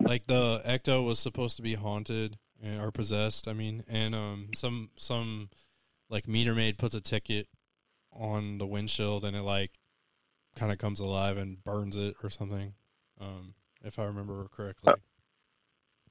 like 0.00 0.26
the 0.26 0.62
Ecto 0.64 1.04
was 1.04 1.18
supposed 1.18 1.56
to 1.56 1.62
be 1.62 1.74
haunted 1.74 2.38
and, 2.64 2.80
or 2.80 2.90
possessed. 2.90 3.46
I 3.46 3.52
mean, 3.52 3.84
and 3.88 4.14
um, 4.14 4.48
some 4.54 4.90
some 4.96 5.50
like 6.08 6.26
meter 6.26 6.54
maid 6.54 6.78
puts 6.78 6.94
a 6.94 7.00
ticket 7.00 7.46
on 8.12 8.58
the 8.58 8.66
windshield, 8.66 9.24
and 9.24 9.36
it 9.36 9.42
like 9.42 9.72
kind 10.56 10.72
of 10.72 10.78
comes 10.78 11.00
alive 11.00 11.36
and 11.36 11.62
burns 11.62 11.96
it 11.96 12.16
or 12.22 12.30
something. 12.30 12.74
Um, 13.20 13.54
if 13.84 13.98
I 13.98 14.04
remember 14.04 14.48
correctly. 14.54 14.94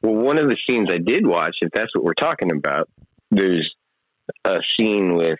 Well, 0.01 0.15
one 0.15 0.37
of 0.37 0.49
the 0.49 0.57
scenes 0.69 0.89
I 0.91 0.97
did 0.97 1.25
watch, 1.25 1.55
if 1.61 1.71
that's 1.73 1.89
what 1.95 2.03
we're 2.03 2.13
talking 2.13 2.51
about, 2.51 2.89
there's 3.31 3.73
a 4.43 4.59
scene 4.77 5.15
with 5.15 5.39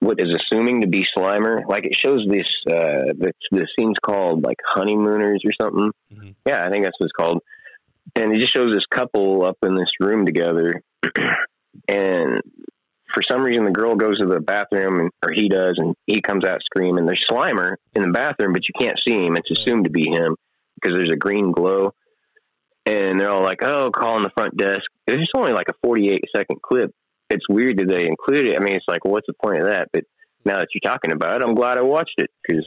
what 0.00 0.20
is 0.20 0.32
assuming 0.32 0.82
to 0.82 0.88
be 0.88 1.04
Slimer. 1.16 1.62
Like 1.68 1.84
it 1.84 1.96
shows 1.96 2.24
this 2.28 2.46
uh 2.70 3.12
the 3.18 3.32
the 3.50 3.66
scene's 3.76 3.96
called 4.04 4.44
like 4.44 4.58
honeymooners 4.66 5.42
or 5.44 5.52
something. 5.60 5.90
Mhm. 6.12 6.34
Yeah, 6.46 6.64
I 6.64 6.70
think 6.70 6.84
that's 6.84 6.98
what 6.98 7.06
it's 7.06 7.12
called. 7.12 7.42
And 8.16 8.34
it 8.34 8.40
just 8.40 8.54
shows 8.54 8.72
this 8.72 8.86
couple 8.86 9.44
up 9.44 9.58
in 9.62 9.74
this 9.74 9.90
room 10.00 10.26
together, 10.26 10.82
and 11.88 12.40
for 13.12 13.22
some 13.28 13.42
reason 13.42 13.64
the 13.64 13.70
girl 13.70 13.96
goes 13.96 14.18
to 14.18 14.26
the 14.26 14.40
bathroom 14.40 15.00
and 15.00 15.10
or 15.24 15.32
he 15.32 15.48
does, 15.48 15.74
and 15.76 15.94
he 16.06 16.20
comes 16.20 16.44
out 16.44 16.60
screaming. 16.64 17.06
There's 17.06 17.24
Slimer 17.30 17.76
in 17.94 18.02
the 18.02 18.12
bathroom, 18.12 18.52
but 18.52 18.62
you 18.68 18.74
can't 18.80 19.00
see 19.06 19.24
him. 19.24 19.36
It's 19.36 19.50
assumed 19.50 19.84
to 19.84 19.90
be 19.90 20.08
him 20.10 20.36
because 20.80 20.96
there's 20.96 21.12
a 21.12 21.16
green 21.16 21.52
glow. 21.52 21.92
And 22.86 23.20
they're 23.20 23.30
all 23.30 23.42
like, 23.42 23.62
"Oh, 23.62 23.90
calling 23.90 24.22
the 24.22 24.30
front 24.30 24.56
desk." 24.56 24.84
It's 25.06 25.18
just 25.18 25.32
only 25.36 25.52
like 25.52 25.68
a 25.68 25.74
48 25.82 26.24
second 26.34 26.62
clip. 26.62 26.90
It's 27.28 27.46
weird 27.48 27.78
that 27.78 27.88
they 27.88 28.06
include 28.06 28.48
it. 28.48 28.56
I 28.56 28.60
mean, 28.60 28.74
it's 28.74 28.88
like, 28.88 29.04
what's 29.04 29.26
the 29.26 29.34
point 29.34 29.58
of 29.58 29.66
that? 29.66 29.88
But 29.92 30.04
now 30.46 30.58
that 30.58 30.68
you're 30.72 30.90
talking 30.90 31.12
about 31.12 31.42
it, 31.42 31.46
I'm 31.46 31.54
glad 31.54 31.76
I 31.76 31.82
watched 31.82 32.14
it 32.16 32.30
because 32.42 32.64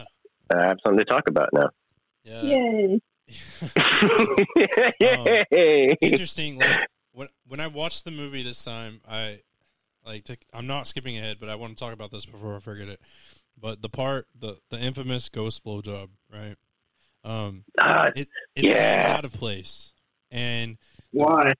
I 0.53 0.67
have 0.67 0.77
something 0.85 0.99
to 0.99 1.05
talk 1.05 1.27
about 1.27 1.49
now. 1.53 1.69
Yeah. 2.23 2.43
Yay! 2.43 3.01
Yay! 4.99 5.95
Interesting. 6.01 6.59
Like 6.59 6.87
when 7.13 7.27
when 7.47 7.59
I 7.59 7.67
watched 7.67 8.05
the 8.05 8.11
movie 8.11 8.43
this 8.43 8.63
time, 8.63 9.01
I 9.07 9.41
like 10.05 10.23
to, 10.25 10.37
I'm 10.53 10.67
not 10.67 10.87
skipping 10.87 11.17
ahead, 11.17 11.37
but 11.39 11.49
I 11.49 11.55
want 11.55 11.77
to 11.77 11.83
talk 11.83 11.93
about 11.93 12.11
this 12.11 12.25
before 12.25 12.55
I 12.55 12.59
forget 12.59 12.87
it. 12.87 12.99
But 13.59 13.81
the 13.81 13.89
part 13.89 14.27
the 14.37 14.57
the 14.69 14.79
infamous 14.79 15.29
ghost 15.29 15.63
blowjob, 15.63 16.09
right? 16.31 16.55
Um, 17.23 17.65
Ah, 17.79 18.07
it 18.15 18.27
it 18.55 18.65
Yeah. 18.65 19.03
seems 19.03 19.15
out 19.17 19.25
of 19.25 19.33
place, 19.33 19.93
and 20.31 20.77
Why? 21.11 21.51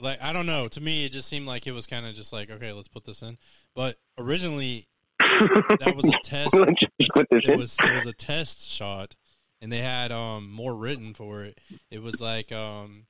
like 0.00 0.22
I 0.22 0.32
don't 0.32 0.46
know. 0.46 0.68
To 0.68 0.80
me, 0.80 1.04
it 1.04 1.10
just 1.12 1.28
seemed 1.28 1.46
like 1.46 1.66
it 1.66 1.72
was 1.72 1.86
kind 1.86 2.06
of 2.06 2.14
just 2.14 2.32
like 2.32 2.50
okay, 2.50 2.72
let's 2.72 2.88
put 2.88 3.04
this 3.04 3.22
in. 3.22 3.36
But 3.74 3.96
originally, 4.16 4.86
that 5.20 5.94
was 5.96 6.06
a 6.08 6.12
test. 6.22 6.54
Let's 6.54 6.80
just 6.80 7.10
put 7.12 7.26
this 7.30 7.42
it 7.44 7.50
in. 7.50 7.58
was 7.58 7.76
it 7.82 7.92
was 7.92 8.06
a 8.06 8.12
test 8.12 8.68
shot, 8.70 9.16
and 9.60 9.72
they 9.72 9.78
had 9.78 10.12
um 10.12 10.50
more 10.50 10.74
written 10.74 11.14
for 11.14 11.44
it. 11.44 11.60
It 11.90 12.02
was 12.02 12.20
like 12.20 12.52
um 12.52 13.06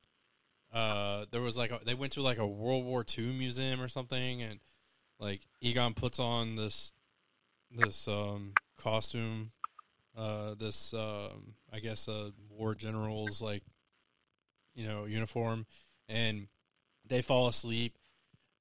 uh 0.72 1.26
there 1.30 1.40
was 1.40 1.56
like 1.56 1.70
a, 1.70 1.80
they 1.84 1.94
went 1.94 2.12
to 2.12 2.22
like 2.22 2.38
a 2.38 2.46
World 2.46 2.84
War 2.84 3.04
II 3.16 3.32
museum 3.32 3.80
or 3.80 3.88
something, 3.88 4.42
and 4.42 4.60
like 5.18 5.42
Egon 5.60 5.94
puts 5.94 6.18
on 6.18 6.56
this 6.56 6.92
this 7.70 8.08
um 8.08 8.52
costume, 8.80 9.52
uh 10.16 10.54
this 10.54 10.94
um 10.94 11.54
I 11.72 11.80
guess 11.80 12.08
a 12.08 12.32
war 12.50 12.74
general's 12.74 13.40
like 13.42 13.62
you 14.74 14.86
know 14.86 15.04
uniform, 15.04 15.66
and 16.08 16.48
they 17.06 17.22
fall 17.22 17.48
asleep, 17.48 17.96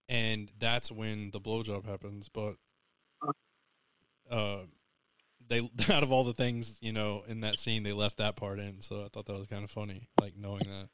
and 0.10 0.52
that's 0.60 0.91
when 0.91 1.32
the 1.32 1.39
blowjob 1.39 1.86
happens. 1.86 2.30
But 2.30 2.56
uh, 4.30 4.60
they 5.49 5.69
out 5.89 6.03
of 6.03 6.12
all 6.12 6.23
the 6.23 6.33
things 6.33 6.77
you 6.81 6.91
know 6.91 7.23
in 7.27 7.41
that 7.41 7.57
scene, 7.57 7.83
they 7.83 7.93
left 7.93 8.17
that 8.17 8.36
part 8.36 8.60
in. 8.60 8.81
So 8.81 9.03
I 9.03 9.07
thought 9.10 9.25
that 9.25 9.38
was 9.38 9.47
kind 9.47 9.63
of 9.63 9.71
funny, 9.71 10.10
like 10.19 10.36
knowing 10.36 10.63
that. 10.67 10.89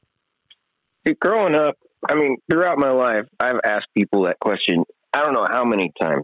See, 1.05 1.15
growing 1.19 1.55
up, 1.55 1.75
I 2.09 2.15
mean, 2.15 2.37
throughout 2.49 2.77
my 2.77 2.91
life, 2.91 3.25
I've 3.39 3.59
asked 3.63 3.87
people 3.95 4.23
that 4.23 4.39
question. 4.39 4.83
I 5.13 5.21
don't 5.21 5.33
know 5.33 5.45
how 5.49 5.65
many 5.65 5.91
times. 6.01 6.23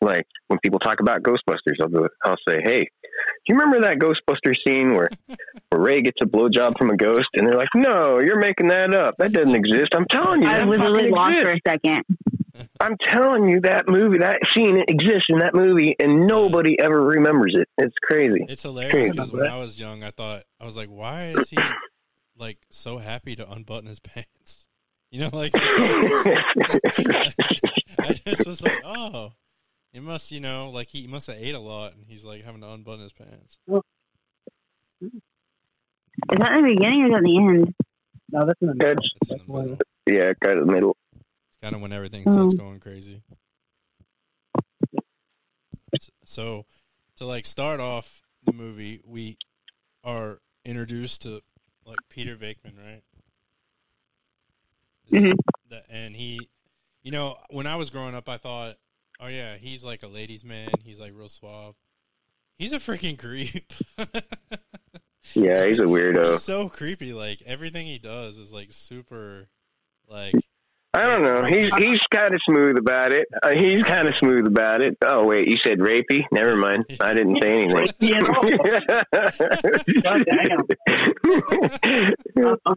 Like 0.00 0.26
when 0.48 0.58
people 0.60 0.78
talk 0.80 1.00
about 1.00 1.22
Ghostbusters, 1.22 1.80
I'll, 1.80 1.88
go, 1.88 2.08
I'll 2.24 2.36
say, 2.48 2.60
"Hey, 2.62 2.80
do 2.80 3.48
you 3.48 3.54
remember 3.56 3.86
that 3.86 3.98
Ghostbuster 3.98 4.54
scene 4.66 4.94
where 4.94 5.08
where 5.68 5.80
Ray 5.80 6.02
gets 6.02 6.18
a 6.22 6.26
blowjob 6.26 6.76
from 6.76 6.90
a 6.90 6.96
ghost?" 6.96 7.28
And 7.34 7.46
they're 7.46 7.56
like, 7.56 7.68
"No, 7.74 8.18
you're 8.18 8.38
making 8.40 8.68
that 8.68 8.94
up. 8.94 9.14
That 9.18 9.32
doesn't 9.32 9.54
exist." 9.54 9.94
I'm 9.94 10.06
telling 10.10 10.42
you, 10.42 10.48
I 10.48 10.58
that 10.58 10.68
literally 10.68 11.00
fucking 11.00 11.14
lost 11.14 11.36
exists. 11.36 11.60
for 11.64 11.70
a 11.70 11.72
second. 11.72 12.04
I'm 12.80 12.96
telling 13.08 13.48
you, 13.48 13.60
that 13.60 13.88
movie, 13.88 14.18
that 14.18 14.40
scene 14.52 14.82
exists 14.88 15.26
in 15.28 15.38
that 15.38 15.54
movie, 15.54 15.94
and 15.98 16.26
nobody 16.26 16.78
ever 16.80 17.00
remembers 17.02 17.54
it. 17.56 17.68
It's 17.78 17.94
crazy. 18.02 18.44
It's 18.48 18.62
hilarious 18.62 19.10
because 19.10 19.32
when 19.32 19.46
I 19.48 19.58
was 19.58 19.78
young, 19.78 20.02
I 20.02 20.10
thought 20.10 20.44
I 20.60 20.64
was 20.64 20.76
like, 20.76 20.88
why 20.88 21.34
is 21.36 21.50
he 21.50 21.58
like 22.36 22.58
so 22.70 22.98
happy 22.98 23.36
to 23.36 23.50
unbutton 23.50 23.88
his 23.88 24.00
pants? 24.00 24.66
You 25.10 25.20
know, 25.22 25.30
like 25.32 25.52
that's 25.52 25.64
I 27.98 28.20
just 28.24 28.46
was 28.46 28.62
like, 28.62 28.80
oh, 28.84 29.32
it 29.92 30.02
must, 30.02 30.30
you 30.30 30.40
know, 30.40 30.70
like 30.70 30.88
he 30.88 31.06
must 31.06 31.26
have 31.26 31.36
ate 31.38 31.54
a 31.54 31.58
lot, 31.60 31.94
and 31.94 32.04
he's 32.06 32.24
like 32.24 32.44
having 32.44 32.60
to 32.60 32.70
unbutton 32.70 33.02
his 33.02 33.12
pants. 33.12 33.58
Is 35.02 35.10
that 36.38 36.52
in 36.52 36.64
the 36.64 36.74
beginning 36.76 37.02
or 37.02 37.06
is 37.06 37.12
that 37.12 37.18
in 37.18 37.24
the 37.24 37.38
end? 37.38 37.74
No, 38.32 38.46
that's 38.46 38.60
in 38.62 38.68
the 38.68 38.74
That's, 38.78 39.08
It's 39.22 39.30
in 39.30 39.38
the 39.46 39.52
middle. 39.52 39.78
yeah, 40.06 40.32
kind 40.40 40.58
of 40.58 40.66
the 40.66 40.72
middle. 40.72 40.96
It's 41.62 41.66
kind 41.66 41.74
of 41.76 41.82
when 41.82 41.92
everything 41.92 42.22
starts 42.22 42.54
Mm. 42.54 42.58
going 42.58 42.80
crazy. 42.80 43.22
So, 46.24 46.64
to 47.16 47.26
like 47.26 47.44
start 47.44 47.80
off 47.80 48.22
the 48.44 48.52
movie, 48.52 49.00
we 49.04 49.36
are 50.04 50.40
introduced 50.64 51.22
to 51.22 51.42
like 51.84 51.98
Peter 52.08 52.36
Venkman, 52.36 52.78
right? 52.78 53.02
Is 55.06 55.10
that- 55.10 55.22
Mhm. 55.22 55.38
that, 55.70 55.86
and 55.90 56.14
he, 56.16 56.48
you 57.02 57.10
know, 57.10 57.36
when 57.50 57.66
I 57.66 57.76
was 57.76 57.90
growing 57.90 58.14
up, 58.14 58.28
I 58.28 58.38
thought, 58.38 58.78
oh 59.18 59.26
yeah, 59.26 59.56
he's 59.56 59.82
like 59.84 60.02
a 60.02 60.08
ladies' 60.08 60.44
man. 60.44 60.70
He's 60.84 61.00
like 61.00 61.12
real 61.14 61.28
suave. 61.28 61.74
He's 62.56 62.72
a 62.72 62.76
freaking 62.76 63.18
creep. 63.18 63.72
Yeah, 65.34 65.66
he's 65.66 65.78
a 65.78 65.82
weirdo. 65.86 66.32
He's 66.32 66.42
so 66.42 66.68
creepy. 66.68 67.12
Like 67.12 67.42
everything 67.42 67.86
he 67.86 67.98
does 67.98 68.38
is 68.38 68.52
like 68.52 68.70
super, 68.72 69.48
like 70.06 70.34
I 70.92 71.06
don't 71.06 71.22
know. 71.22 71.44
He's 71.44 71.70
he's 71.78 72.00
kind 72.10 72.34
of 72.34 72.40
smooth 72.44 72.76
about 72.76 73.12
it. 73.12 73.28
Uh, 73.42 73.50
he's 73.50 73.84
kind 73.84 74.08
of 74.08 74.14
smooth 74.16 74.44
about 74.46 74.80
it. 74.80 74.96
Oh 75.04 75.24
wait, 75.24 75.46
you 75.48 75.56
said 75.58 75.78
rapey? 75.78 76.24
Never 76.32 76.56
mind. 76.56 76.84
I 77.00 77.14
didn't 77.14 77.38
say 77.40 77.62
anything. 77.62 77.92
I'm, 80.06 80.24
I'm, 82.66 82.74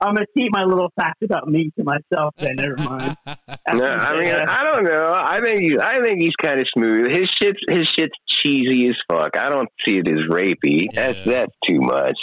I'm 0.00 0.14
gonna 0.14 0.26
keep 0.36 0.52
my 0.52 0.64
little 0.64 0.90
fact 0.96 1.22
about 1.22 1.48
me 1.48 1.70
to 1.76 1.84
myself. 1.84 2.34
Then 2.38 2.56
never 2.56 2.76
mind. 2.76 3.16
no, 3.26 3.84
I 3.84 4.18
mean 4.20 4.32
I 4.34 4.62
don't 4.64 4.84
know. 4.84 5.12
I 5.14 5.40
think 5.40 5.60
he's 5.62 5.78
I 5.78 6.00
think 6.02 6.20
he's 6.20 6.36
kind 6.40 6.60
of 6.60 6.68
smooth. 6.72 7.10
His 7.10 7.28
shit's 7.30 7.58
his 7.68 7.88
shit's 7.88 8.14
cheesy 8.26 8.88
as 8.88 8.96
fuck. 9.10 9.36
I 9.36 9.48
don't 9.48 9.68
see 9.84 9.98
it 9.98 10.06
as 10.08 10.20
rapey. 10.30 10.86
That's 10.94 11.18
Yeah. 11.18 11.32
that's 11.32 11.52
too 11.68 11.80
much. 11.80 12.16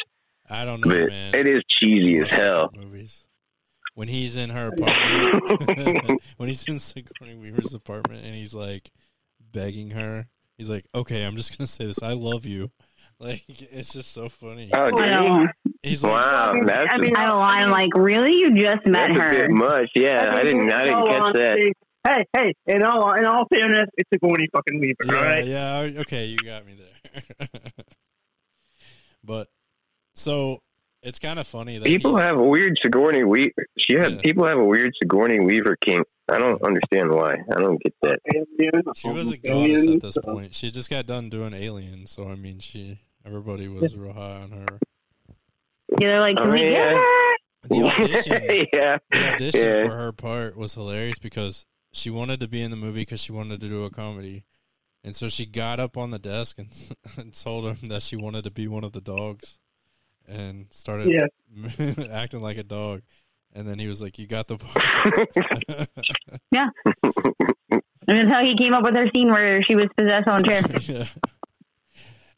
I 0.49 0.63
don't 0.63 0.79
know, 0.81 0.87
But 0.87 1.09
man. 1.09 1.35
it 1.35 1.47
is 1.47 1.63
cheesy 1.67 2.19
as 2.19 2.29
hell. 2.29 2.71
Movies. 2.75 3.23
When 3.95 4.07
he's 4.07 4.35
in 4.35 4.49
her 4.51 4.67
apartment, 4.77 6.21
when 6.37 6.47
he's 6.49 6.63
in 6.65 6.79
Sigourney 6.79 7.35
Weaver's 7.35 7.73
apartment, 7.73 8.25
and 8.25 8.35
he's 8.35 8.53
like 8.53 8.91
begging 9.51 9.91
her, 9.91 10.27
he's 10.57 10.69
like, 10.69 10.85
"Okay, 10.93 11.23
I'm 11.23 11.35
just 11.37 11.57
gonna 11.57 11.67
say 11.67 11.85
this. 11.85 12.03
I 12.03 12.13
love 12.13 12.45
you." 12.45 12.71
Like 13.17 13.43
it's 13.47 13.93
just 13.93 14.11
so 14.11 14.27
funny. 14.27 14.69
Oh, 14.73 14.91
I 14.93 15.07
did 15.07 15.53
he? 15.81 15.89
He's 15.89 16.03
like, 16.03 16.21
Wow, 16.21 16.53
that's 16.65 16.89
I 16.91 16.97
mean, 16.97 17.15
I 17.15 17.29
don't 17.29 17.39
lie. 17.39 17.59
I'm 17.61 17.71
like, 17.71 17.95
really? 17.95 18.33
You 18.33 18.53
just 18.53 18.85
met 18.85 19.07
that's 19.07 19.17
a 19.17 19.21
her? 19.21 19.29
bit 19.47 19.51
much. 19.51 19.89
Yeah, 19.95 20.35
I 20.35 20.43
didn't 20.43 20.69
I 20.69 20.83
didn't 20.83 21.05
catch 21.07 21.33
that. 21.35 21.73
Hey, 22.05 22.25
hey! 22.33 22.53
In 22.67 22.83
all 22.83 23.13
in 23.13 23.25
all 23.25 23.45
fairness, 23.49 23.87
it's 23.95 24.09
a 24.11 24.15
Sigourney 24.15 24.49
fucking 24.51 24.81
Weaver. 24.81 25.05
yeah, 25.05 25.15
all 25.15 25.23
right. 25.23 25.45
yeah, 25.93 26.01
okay, 26.01 26.25
you 26.25 26.37
got 26.39 26.65
me 26.65 26.75
there. 26.77 27.47
but 29.23 29.47
so 30.13 30.59
it's 31.05 31.19
kind 31.19 31.39
of 31.39 31.47
funny 31.47 31.77
that 31.77 31.85
People 31.85 32.15
have 32.17 32.37
a 32.37 32.43
weird 32.43 32.77
Sigourney 32.83 33.23
Weaver. 33.23 33.67
She 33.77 33.93
had 33.93 34.13
Yeah. 34.13 34.21
people 34.21 34.45
have 34.45 34.57
a 34.57 34.63
weird 34.63 34.93
Sigourney 35.01 35.39
Weaver 35.39 35.77
kink. 35.77 36.05
I 36.27 36.37
don't 36.39 36.61
understand 36.63 37.11
why. 37.11 37.35
I 37.55 37.59
don't 37.59 37.79
get 37.81 37.93
that. 38.01 38.19
She 38.97 39.07
was 39.09 39.31
a 39.31 39.37
goddess 39.37 39.87
at 39.87 40.01
this 40.01 40.17
point. 40.23 40.55
She 40.55 40.71
just 40.71 40.89
got 40.89 41.05
done 41.05 41.29
doing 41.29 41.53
Alien, 41.53 42.07
so 42.07 42.27
I 42.27 42.35
mean, 42.35 42.59
she 42.59 42.99
everybody 43.25 43.67
was 43.67 43.95
real 43.95 44.13
high 44.13 44.41
on 44.41 44.51
her. 44.51 44.79
Yeah, 45.99 46.07
they're 46.07 46.19
like, 46.21 46.37
I 46.37 46.41
can 46.41 46.51
we 46.51 46.59
mean, 46.59 46.69
get 46.69 46.93
yeah. 46.93 47.01
The 47.67 47.83
audition, 47.83 48.67
yeah, 48.73 48.97
the 49.11 49.33
audition 49.33 49.61
Yeah. 49.61 49.87
for 49.87 49.95
her 49.95 50.11
part 50.11 50.57
was 50.57 50.73
hilarious 50.73 51.19
because 51.19 51.65
she 51.93 52.09
wanted 52.09 52.39
to 52.41 52.47
be 52.47 52.61
in 52.61 52.71
the 52.71 52.77
movie 52.77 53.01
because 53.01 53.19
she 53.21 53.31
wanted 53.31 53.59
to 53.61 53.67
do 53.69 53.83
a 53.85 53.89
comedy, 53.89 54.43
and 55.03 55.15
so 55.15 55.29
she 55.29 55.45
got 55.45 55.79
up 55.79 55.97
on 55.97 56.09
the 56.11 56.19
desk 56.19 56.57
and, 56.59 56.69
and 57.17 57.33
told 57.33 57.65
him 57.65 57.89
that 57.89 58.01
she 58.01 58.15
wanted 58.15 58.43
to 58.43 58.51
be 58.51 58.67
one 58.67 58.83
of 58.83 58.91
the 58.91 59.01
dogs, 59.01 59.59
and 60.27 60.67
started 60.71 61.07
Yeah. 61.11 61.27
acting 62.11 62.41
like 62.41 62.57
a 62.57 62.63
dog. 62.63 63.01
And 63.53 63.65
then 63.67 63.79
he 63.79 63.87
was 63.87 64.01
like, 64.01 64.19
"You 64.19 64.27
got 64.27 64.47
the 64.49 64.57
part." 64.57 65.87
Yeah, 66.51 66.67
and 67.71 67.81
that's 68.07 68.29
how 68.29 68.43
he 68.43 68.55
came 68.57 68.73
up 68.73 68.83
with 68.83 68.95
her 68.95 69.07
scene 69.15 69.29
where 69.31 69.61
she 69.63 69.75
was 69.75 69.87
possessed 69.97 70.27
on 70.27 70.41
a 70.41 70.43
chair. 70.43 70.61
yeah. 70.81 71.07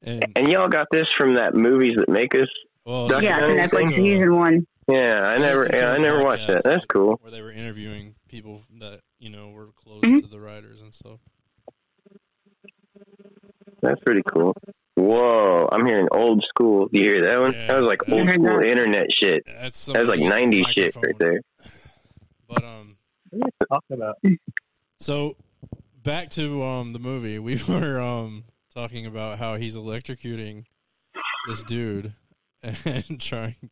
And 0.03 0.23
and 0.35 0.47
y'all 0.47 0.67
got 0.69 0.87
this 0.91 1.07
from 1.17 1.33
that 1.35 1.55
movies 1.55 1.95
that 1.97 2.07
make 2.09 2.35
us. 2.35 2.47
well, 2.85 3.09
Yeah, 3.11 3.19
Yeah, 3.19 3.39
Netflix 3.65 3.71
listened 3.73 3.95
season 3.95 4.35
one. 4.35 4.67
Yeah, 4.87 5.21
I 5.21 5.37
never, 5.39 5.61
listened 5.63 5.77
to 5.77 5.83
yeah, 5.83 5.91
a 5.91 5.95
I 5.95 5.97
never 5.97 6.23
watched 6.23 6.43
podcast 6.43 6.47
that. 6.47 6.63
That's 6.63 6.85
cool. 6.87 7.17
Where 7.21 7.31
they 7.31 7.41
were 7.41 7.51
interviewing 7.51 8.13
people 8.29 8.61
that 8.79 8.99
you 9.19 9.29
know 9.31 9.49
were 9.49 9.69
close 9.75 10.01
Mhm. 10.03 10.21
to 10.21 10.27
the 10.27 10.39
writers 10.39 10.81
and 10.81 10.93
stuff. 10.93 11.19
That's 13.81 13.99
pretty 14.05 14.21
cool. 14.31 14.55
Whoa, 14.97 15.69
I'm 15.71 15.85
hearing 15.85 16.07
old 16.11 16.43
school. 16.49 16.87
You 16.91 17.03
hear 17.03 17.21
that 17.27 17.39
one? 17.39 17.53
Yeah. 17.53 17.67
that 17.67 17.79
was 17.81 17.87
like 17.87 18.09
old 18.09 18.27
heard 18.27 18.41
school 18.41 18.57
that. 18.61 18.65
internet 18.67 19.05
shit. 19.13 19.43
That's 19.45 19.85
That 19.85 19.99
was 19.99 20.09
like 20.09 20.19
somebody's 20.19 20.65
90s 20.65 20.73
shit 20.73 20.95
right 20.95 21.19
there. 21.19 21.41
But 22.49 22.63
um, 22.63 22.97
What 23.29 23.43
are 23.43 23.47
you 23.47 23.67
talking 23.71 23.95
about? 23.95 24.15
so 24.99 25.35
back 26.01 26.31
to 26.31 26.63
um 26.63 26.93
the 26.93 26.99
movie. 26.99 27.37
We 27.37 27.61
were 27.67 28.01
um 28.01 28.45
talking 28.73 29.05
about 29.05 29.37
how 29.37 29.55
he's 29.57 29.75
electrocuting 29.75 30.65
this 31.47 31.61
dude 31.61 32.13
and 32.63 33.19
trying 33.21 33.69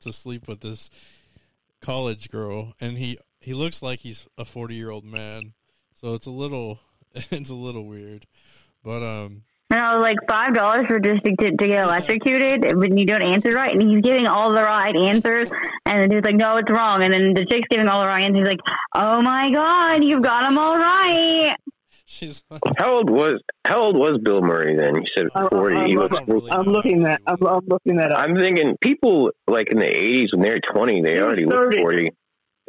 to 0.00 0.12
sleep 0.12 0.48
with 0.48 0.62
this 0.62 0.90
college 1.80 2.28
girl, 2.28 2.74
and 2.80 2.98
he 2.98 3.18
he 3.40 3.54
looks 3.54 3.82
like 3.82 4.00
he's 4.00 4.26
a 4.36 4.44
forty 4.44 4.74
year 4.74 4.90
old 4.90 5.04
man. 5.04 5.52
So 5.94 6.14
it's 6.14 6.26
a 6.26 6.32
little 6.32 6.80
it's 7.14 7.50
a 7.50 7.54
little 7.54 7.86
weird, 7.86 8.26
but 8.82 9.04
um 9.04 9.42
And 9.68 9.80
I 9.80 9.96
was 9.96 10.02
like, 10.02 10.16
five 10.28 10.54
dollars 10.54 10.86
for 10.86 11.00
just 11.00 11.24
to, 11.24 11.34
to 11.34 11.50
get 11.66 11.82
electrocuted 11.82 12.76
when 12.76 12.96
you 12.96 13.04
don't 13.04 13.22
answer 13.22 13.50
right, 13.50 13.72
and 13.72 13.82
he's 13.82 14.00
giving 14.00 14.26
all 14.28 14.50
the 14.52 14.62
right 14.62 14.94
answers, 14.94 15.48
and 15.84 16.02
then 16.02 16.10
he's 16.10 16.24
like, 16.24 16.36
no, 16.36 16.56
it's 16.58 16.70
wrong, 16.70 17.02
and 17.02 17.12
then 17.12 17.34
the 17.34 17.44
chick's 17.46 17.66
giving 17.68 17.88
all 17.88 18.02
the 18.02 18.08
right 18.08 18.22
answers. 18.22 18.40
He's 18.40 18.48
like, 18.48 18.60
oh 18.94 19.20
my 19.22 19.50
god, 19.50 20.04
you've 20.04 20.22
got 20.22 20.42
them 20.42 20.56
all 20.56 20.76
right. 20.78 21.56
she's 22.04 22.44
like, 22.48 22.60
How 22.78 22.94
old 22.94 23.10
was 23.10 23.40
How 23.66 23.80
old 23.80 23.96
was 23.96 24.20
Bill 24.22 24.40
Murray 24.40 24.76
then? 24.76 24.94
You 24.94 25.02
said 25.16 25.26
I'm- 25.34 25.48
forty. 25.50 25.76
I'm 25.76 25.86
He 25.86 25.96
was, 25.96 26.10
I'm 26.52 26.66
looking 26.66 27.02
that. 27.02 27.20
I'm, 27.26 27.44
I'm 27.44 27.66
looking 27.66 27.96
that 27.96 28.12
up. 28.12 28.20
I'm 28.20 28.36
thinking 28.36 28.76
people 28.80 29.32
like 29.48 29.72
in 29.72 29.80
the 29.80 29.86
'80s 29.86 30.28
when 30.32 30.42
they 30.42 30.50
were 30.50 30.60
20, 30.60 31.02
they 31.02 31.14
He 31.14 31.16
was 31.16 31.22
already 31.24 31.44
looked 31.44 31.74
40. 31.74 32.10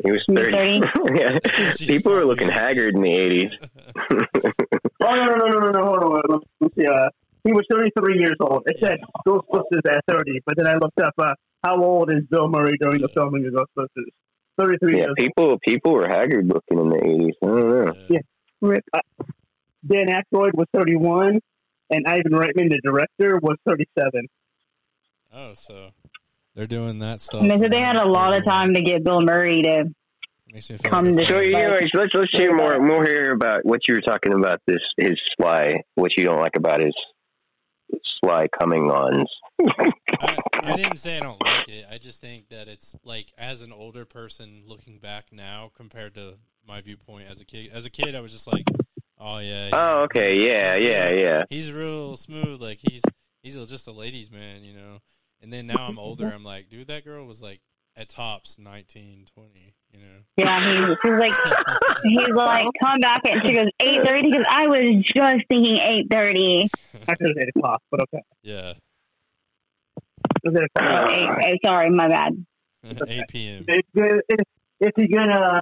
He 0.04 0.12
was 0.12 0.24
He 0.26 0.34
was 0.34 0.44
30. 0.44 0.82
yeah. 1.16 1.40
People 1.78 2.14
were 2.14 2.26
looking 2.26 2.50
haggard 2.50 2.96
in 2.96 3.02
the 3.02 3.10
80s. 3.10 3.52
Oh 5.00 5.15
no 5.15 5.23
no 5.26 5.36
no 5.36 5.47
no 5.47 5.60
no 5.60 5.69
no! 5.69 5.86
Hold 5.86 6.04
on. 6.04 6.21
Let's, 6.28 6.43
let's 6.60 6.76
see. 6.76 6.86
Uh, 6.86 7.10
he 7.43 7.54
was 7.54 7.65
33 7.71 8.19
years 8.19 8.36
old. 8.41 8.63
It 8.65 8.78
said 8.84 8.97
Ghostbusters 9.26 9.86
at 9.89 10.04
30, 10.10 10.41
but 10.45 10.58
then 10.58 10.67
I 10.67 10.73
looked 10.73 11.00
up 11.00 11.13
uh, 11.19 11.34
how 11.63 11.82
old 11.82 12.12
is 12.12 12.23
Bill 12.30 12.50
Murray 12.50 12.78
during 12.82 13.02
the 13.02 13.08
filming 13.13 13.45
of 13.45 13.54
Ghostbusters. 13.54 14.10
33 14.58 14.97
yeah, 14.97 14.97
years 14.97 15.13
people 15.15 15.58
people 15.63 15.93
were 15.93 16.08
haggard 16.08 16.47
looking 16.47 16.80
in 16.80 16.89
the 16.89 16.95
80s. 16.95 17.32
I 17.43 17.45
don't 17.45 17.86
know. 17.86 17.93
Yeah. 18.10 18.15
old. 18.15 18.21
Rip. 18.62 18.84
Uh, 18.91 19.00
Dan 19.88 20.08
Aykroyd 20.08 20.56
was 20.56 20.65
31, 20.76 21.39
and 21.91 22.06
Ivan 22.08 22.32
Reitman, 22.32 22.69
the 22.69 22.82
director, 22.84 23.39
was 23.41 23.58
37. 23.67 24.28
Oh, 25.34 25.54
so 25.54 25.91
they're 26.56 26.65
doing 26.65 27.00
that 27.00 27.21
stuff. 27.21 27.41
And 27.41 27.52
they 27.52 27.60
said 27.60 27.71
they 27.71 27.82
had 27.82 27.97
a 27.97 28.08
lot 28.08 28.34
of 28.34 28.43
time 28.43 28.73
to 28.73 28.82
get 28.82 29.04
Bill 29.04 29.21
Murray 29.21 29.62
to. 29.62 29.86
Makes 30.58 30.72
me 30.72 30.78
feel 30.78 30.89
come 30.89 31.12
like 31.12 31.28
So, 31.28 31.34
fool. 31.34 31.56
anyways, 31.56 31.91
let's 31.93 32.15
let's 32.15 32.32
hear 32.32 32.56
more 32.56 32.80
more 32.80 33.06
here 33.06 33.32
about 33.32 33.63
what 33.63 33.82
you 33.88 33.93
were 33.93 34.02
talking 34.02 34.34
about. 34.34 34.60
This 34.65 34.82
his 34.98 35.15
sly, 35.39 35.76
what 35.93 36.10
you 36.17 36.24
don't 36.24 36.39
like 36.39 36.56
about 36.56 36.80
his 36.80 36.96
sly 38.20 38.48
coming 38.60 38.89
ons. 38.89 39.30
I, 40.20 40.36
I 40.63 40.76
didn't 40.76 40.98
say 40.98 41.17
I 41.17 41.20
don't 41.20 41.39
like 41.46 41.70
it. 41.70 41.86
I 41.91 42.00
just 42.00 42.20
think 42.20 42.50
that 42.50 42.67
it's 42.67 42.96
like 43.04 43.32
as 43.38 43.62
an 43.62 43.72
older 43.72 44.04
person 44.04 44.63
looking 44.65 44.98
back 44.98 45.26
now 45.32 45.70
compared 45.78 46.15
to 46.15 46.39
my 46.67 46.82
viewpoint 46.82 47.28
as 47.30 47.39
a 47.39 47.46
kid. 47.46 47.70
As 47.72 47.86
a 47.86 47.91
kid, 47.91 48.15
I 48.15 48.22
was 48.22 48.32
just 48.32 48.52
like, 48.52 48.65
"Oh 49.20 49.38
yeah." 49.38 49.70
Oh, 49.74 50.06
okay, 50.06 50.43
yeah, 50.43 50.76
yeah, 50.76 51.12
yeah. 51.12 51.43
He's 51.52 51.72
real 51.72 52.17
smooth. 52.17 52.63
Like 52.63 52.80
he's 52.82 53.04
he's 53.43 53.58
just 53.67 53.88
a 53.88 53.91
ladies' 53.91 54.32
man, 54.32 54.63
you 54.63 54.74
know. 54.74 55.02
And 55.39 55.54
then 55.54 55.67
now 55.67 55.86
I'm 55.88 56.00
older. 56.00 56.26
I'm 56.34 56.43
like, 56.43 56.67
dude, 56.67 56.88
that 56.88 57.06
girl 57.06 57.28
was 57.28 57.43
like 57.43 57.62
at 57.98 58.10
tops 58.10 58.58
19, 58.60 59.26
20, 59.34 59.74
you 59.92 60.00
know. 60.00 60.06
Yeah, 60.38 60.62
he, 60.62 60.96
he's 61.04 61.20
like, 61.20 61.34
he's 62.04 62.36
like, 62.36 62.66
come 62.82 63.00
back, 63.00 63.22
and 63.26 63.42
she 63.46 63.56
goes 63.56 63.68
eight 63.82 64.06
thirty 64.06 64.30
because 64.30 64.46
I 64.50 64.68
was 64.68 65.04
just 65.04 65.46
thinking 65.50 65.78
eight 65.78 66.06
thirty. 66.12 66.70
I 66.94 67.16
said 67.20 67.30
it 67.32 67.38
8 67.40 67.50
o'clock, 67.58 67.82
but 67.92 68.02
okay. 68.02 68.22
Yeah, 68.44 68.74
It 70.44 70.52
was 70.52 70.56
8 70.56 70.62
Oh, 70.80 70.82
o'clock. 70.84 71.12
eight, 71.12 71.46
eight, 71.54 71.60
sorry, 71.66 71.90
my 71.90 72.08
bad. 72.08 72.46
8 73.08 73.24
p.m. 73.30 73.66
If, 73.68 73.86
if, 74.30 74.40
if 74.80 74.92
you're 74.98 75.20
gonna 75.20 75.62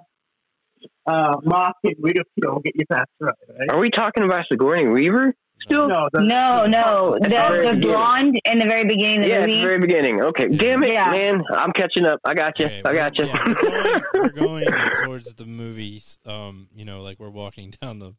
uh, 1.06 1.38
mock 1.44 1.76
and 1.84 1.96
ridicule, 2.00 2.60
get 2.64 2.76
your 2.76 2.86
facts 2.88 3.12
right, 3.20 3.34
right? 3.60 3.70
Are 3.72 3.80
we 3.80 3.90
talking 3.90 4.24
about 4.24 4.46
Sigourney 4.52 4.88
Weaver 4.88 5.34
still? 5.62 5.88
No, 5.88 6.08
No, 6.14 6.66
no, 6.66 7.18
the, 7.22 7.30
very 7.30 7.64
the 7.68 7.80
blonde 7.80 8.40
in 8.46 8.58
the 8.60 8.66
very 8.66 8.86
beginning 8.86 9.20
of 9.20 9.24
the 9.24 9.30
Yeah, 9.30 9.36
at 9.36 9.42
movie. 9.42 9.56
the 9.60 9.66
very 9.66 9.80
beginning. 9.80 10.22
Okay, 10.22 10.48
damn 10.50 10.84
it, 10.84 10.92
Yeah. 10.94 11.10
man! 11.12 11.44
I'm 11.52 11.72
catching 11.74 12.06
up. 12.06 12.20
I 12.26 12.34
got 12.34 12.58
you. 12.60 12.66
Okay, 12.66 12.82
I 12.86 12.90
we're- 12.92 12.98
got 12.98 13.18
you. 13.20 13.26
yeah, 13.26 14.00
we're, 14.14 14.30
going, 14.30 14.66
we're 14.66 14.70
going 14.70 14.96
towards 15.06 15.34
the 15.34 15.46
movies. 15.46 16.20
Um, 16.26 16.68
you 16.76 16.86
know, 16.86 17.02
like 17.02 17.20
we're 17.20 17.30
walking 17.30 17.74
down 17.82 18.00
the 18.00 18.14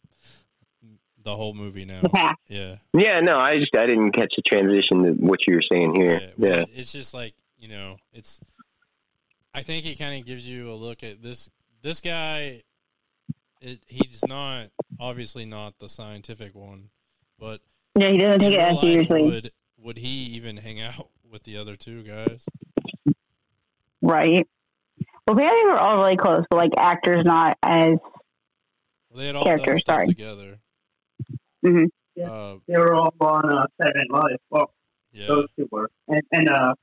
the 1.22 1.34
whole 1.34 1.54
movie 1.54 1.84
now. 1.84 2.02
Yeah, 2.48 2.76
yeah, 2.92 3.18
no, 3.20 3.38
I 3.40 3.58
just 3.58 3.76
I 3.76 3.86
didn't 3.86 4.12
catch 4.12 4.34
the 4.36 4.42
transition 4.42 5.02
to 5.02 5.10
what 5.26 5.40
you 5.48 5.56
were 5.56 5.62
saying 5.72 5.94
here. 5.96 6.20
yeah. 6.20 6.28
well, 6.38 6.58
Yeah, 6.60 6.64
It's 6.74 6.92
just 6.92 7.12
like 7.14 7.34
you 7.58 7.68
know, 7.68 7.96
it's. 8.12 8.38
I 9.54 9.62
think 9.62 9.86
it 9.86 9.98
kind 9.98 10.20
of 10.20 10.26
gives 10.26 10.46
you 10.48 10.70
a 10.70 10.74
look 10.74 11.02
at 11.02 11.22
this. 11.22 11.48
This 11.86 12.00
guy, 12.00 12.64
it, 13.60 13.78
he's 13.86 14.24
not 14.26 14.70
obviously 14.98 15.44
not 15.44 15.78
the 15.78 15.88
scientific 15.88 16.52
one, 16.52 16.90
but 17.38 17.60
Yeah, 17.96 18.10
he 18.10 18.18
doesn't 18.18 18.40
take 18.40 18.54
it 18.54 18.58
as 18.58 18.80
seriously. 18.80 19.22
Would 19.22 19.52
would 19.78 19.96
he 19.98 20.08
even 20.34 20.56
hang 20.56 20.80
out 20.80 21.10
with 21.30 21.44
the 21.44 21.56
other 21.56 21.76
two 21.76 22.02
guys? 22.02 22.44
Right. 24.02 24.48
Well, 25.28 25.36
apparently 25.36 25.62
we're 25.64 25.76
all 25.76 25.98
really 25.98 26.16
close, 26.16 26.44
but 26.50 26.56
like 26.56 26.72
actors 26.76 27.24
not 27.24 27.56
as. 27.62 27.98
Well, 29.08 29.18
they 29.20 29.26
had 29.28 29.36
all 29.36 29.44
Character, 29.44 29.70
done 29.70 29.78
stuff 29.78 29.94
sorry. 29.94 30.06
together. 30.06 30.58
Mhm. 31.64 31.86
Yeah. 32.16 32.32
Uh, 32.32 32.56
they 32.66 32.78
were 32.78 32.96
all 32.96 33.14
on 33.20 33.48
uh, 33.48 33.64
Saturday 33.80 34.06
Night 34.10 34.22
Live. 34.24 34.38
Well, 34.50 34.74
yeah, 35.12 35.28
those 35.28 35.46
two 35.56 35.68
were, 35.70 35.88
and 36.08 36.22
and 36.32 36.48
uh, 36.48 36.74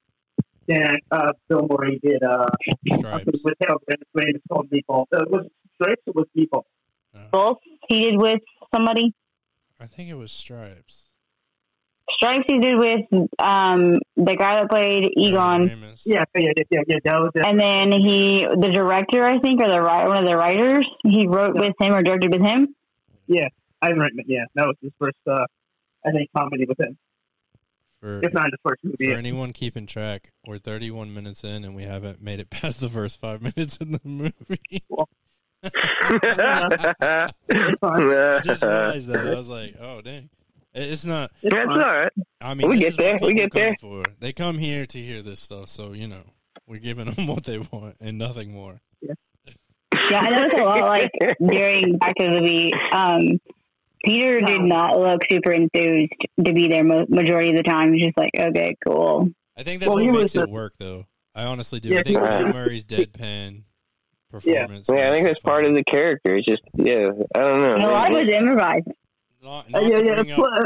Dan 0.67 0.95
uh, 1.12 1.32
Bill 1.49 1.67
Murray 1.69 1.99
did 2.04 2.23
uh, 2.23 2.45
something 2.69 2.99
stripes. 2.99 3.43
with 3.43 3.56
Harold 3.62 3.82
Ramis 4.15 4.41
called 4.49 4.69
Meatball. 4.69 5.06
Uh, 5.13 5.26
was 5.30 5.45
it 5.45 5.52
Stripes 5.76 6.02
or 6.08 6.13
was 6.15 6.28
it 6.36 6.49
Meatball? 6.49 6.63
Both 7.32 7.58
he 7.89 8.02
did 8.02 8.17
with 8.17 8.41
somebody. 8.73 9.13
I 9.80 9.88
think 9.88 10.10
it 10.10 10.15
was 10.15 10.32
stripes. 10.32 11.10
Stripes 12.12 12.45
he 12.47 12.60
did 12.60 12.78
with 12.78 13.02
um 13.39 13.99
the 14.15 14.36
guy 14.38 14.62
that 14.62 14.69
played 14.69 15.10
Egon, 15.17 15.67
Yeah, 16.06 16.23
yeah, 16.36 16.52
yeah, 16.56 16.63
yeah, 16.69 16.80
yeah. 16.88 16.95
That 17.04 17.19
was 17.19 17.32
it. 17.36 17.45
and 17.45 17.60
then 17.60 17.91
he 17.99 18.45
the 18.60 18.71
director 18.71 19.26
I 19.26 19.39
think 19.39 19.62
or 19.62 19.67
the 19.67 19.82
writer 19.82 20.08
one 20.10 20.17
of 20.17 20.26
the 20.26 20.36
writers 20.36 20.88
he 21.04 21.28
wrote 21.28 21.56
with 21.56 21.73
him 21.80 21.93
or 21.93 22.02
directed 22.04 22.32
with 22.32 22.41
him. 22.41 22.76
Yeah. 23.28 23.47
Ivan 23.82 23.99
Reitman. 23.99 24.23
Yeah, 24.28 24.45
that 24.56 24.65
was 24.65 24.76
his 24.82 24.91
first, 24.97 25.17
uh, 25.28 25.45
I 26.06 26.12
think, 26.12 26.30
comedy 26.36 26.65
with 26.65 26.80
him. 26.80 26.97
For, 28.03 28.19
If 28.21 28.33
not 28.33 28.47
his 28.47 28.59
first 28.61 28.83
movie. 28.83 29.13
for 29.13 29.17
anyone 29.17 29.53
keeping 29.53 29.85
track, 29.85 30.33
we're 30.45 30.57
31 30.57 31.13
minutes 31.13 31.45
in 31.45 31.63
and 31.63 31.73
we 31.73 31.83
haven't 31.83 32.21
made 32.21 32.41
it 32.41 32.49
past 32.49 32.81
the 32.81 32.89
first 32.89 33.17
five 33.21 33.41
minutes 33.41 33.77
in 33.77 33.93
the 33.93 34.01
movie. 34.03 34.33
It's 35.63 35.73
fine. 37.79 38.13
I 38.13 38.41
just 38.43 38.61
realized 38.61 39.07
that. 39.07 39.25
I 39.27 39.35
was 39.35 39.47
like, 39.49 39.75
oh, 39.79 40.01
dang. 40.01 40.29
It's 40.73 41.05
not. 41.05 41.31
It's 41.41 41.55
That's 41.55 41.69
all 41.69 41.77
fine. 41.77 42.09
I 42.41 42.53
mean, 42.55 42.69
We 42.69 42.79
get 42.79 42.87
is 42.89 42.97
there, 42.97 43.17
we 43.21 43.35
get 43.35 43.53
there. 43.53 43.73
For. 43.79 44.03
They 44.19 44.33
come 44.33 44.57
here 44.57 44.85
to 44.85 44.97
hear 44.97 45.21
this 45.21 45.39
stuff, 45.39 45.69
so, 45.69 45.93
you 45.93 46.09
know, 46.09 46.23
we're 46.67 46.81
giving 46.81 47.09
them 47.09 47.25
what 47.27 47.45
they 47.45 47.59
want 47.59 47.95
and 48.01 48.17
nothing 48.17 48.51
more. 48.51 48.81
Yeah, 49.01 49.13
I 50.19 50.29
noticed 50.29 50.57
a 50.57 50.63
lot 50.65 50.81
like 50.81 51.11
during 51.39 51.97
Back 51.99 52.15
to 52.17 52.23
the 52.25 52.31
Movie. 52.31 52.73
Um, 52.91 53.39
Peter 54.03 54.41
did 54.41 54.61
not 54.61 54.97
look 54.99 55.21
super 55.31 55.51
enthused 55.51 56.11
to 56.45 56.53
be 56.53 56.67
there 56.67 56.83
mo- 56.83 57.05
majority 57.09 57.51
of 57.51 57.57
the 57.57 57.63
time. 57.63 57.93
He's 57.93 58.03
just 58.05 58.17
like, 58.17 58.31
okay, 58.37 58.75
cool. 58.85 59.29
I 59.57 59.63
think 59.63 59.79
that's 59.79 59.93
Well, 59.93 60.03
what 60.03 60.11
makes 60.11 60.21
was 60.21 60.35
it 60.35 60.49
a- 60.49 60.51
work, 60.51 60.73
though. 60.77 61.05
I 61.35 61.43
honestly 61.45 61.79
do. 61.79 61.89
Yeah, 61.89 61.99
I 61.99 62.03
think 62.03 62.19
he- 62.19 62.25
Bill 62.43 62.53
Murray's 62.53 62.85
deadpan 62.85 63.63
performance. 64.29 64.87
Yeah, 64.91 65.09
I 65.09 65.13
think 65.13 65.21
it 65.25 65.29
that's 65.29 65.39
part 65.41 65.65
of 65.65 65.73
the 65.75 65.83
character. 65.83 66.35
It's 66.35 66.47
just, 66.47 66.61
yeah, 66.75 67.11
I 67.35 67.39
don't 67.39 67.61
know. 67.61 67.73
And 67.75 67.83
a 67.83 67.87
lot 67.89 68.11
was 68.11 68.29
improvised. 68.29 68.87
Not, 69.41 69.65
Uh, 69.73 69.79
yeah, 69.79 69.97
yeah. 69.99 70.11
up. 70.21 70.27
Plus, 70.27 70.65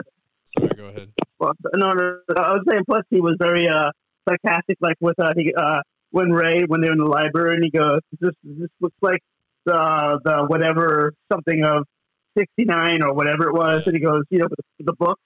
Sorry, 0.59 0.69
go 0.75 0.85
ahead. 0.85 1.11
well, 1.39 1.53
no, 1.75 1.91
no, 1.91 2.19
no, 2.29 2.35
I 2.43 2.53
was 2.53 2.63
saying. 2.69 2.83
Plus, 2.87 3.03
he 3.09 3.19
was 3.21 3.35
very 3.39 3.67
uh, 3.67 3.91
sarcastic, 4.27 4.77
like 4.81 4.95
with 4.99 5.19
uh, 5.19 5.33
he, 5.35 5.53
uh, 5.55 5.81
when 6.11 6.31
Ray 6.31 6.63
when 6.67 6.81
they're 6.81 6.91
in 6.93 6.97
the 6.99 7.05
library, 7.05 7.55
and 7.55 7.63
he 7.63 7.69
goes, 7.71 7.99
"This 8.19 8.31
this 8.43 8.69
looks 8.79 8.95
like 9.01 9.19
the 9.65 10.19
the 10.23 10.45
whatever 10.47 11.13
something 11.31 11.63
of 11.65 11.85
sixty 12.37 12.65
nine 12.65 13.01
or 13.03 13.13
whatever 13.13 13.47
it 13.49 13.53
was," 13.53 13.83
and 13.87 13.95
he 13.95 14.01
goes, 14.03 14.23
"You 14.29 14.39
know, 14.39 14.47
the, 14.49 14.83
the 14.85 14.93
books." 14.93 15.21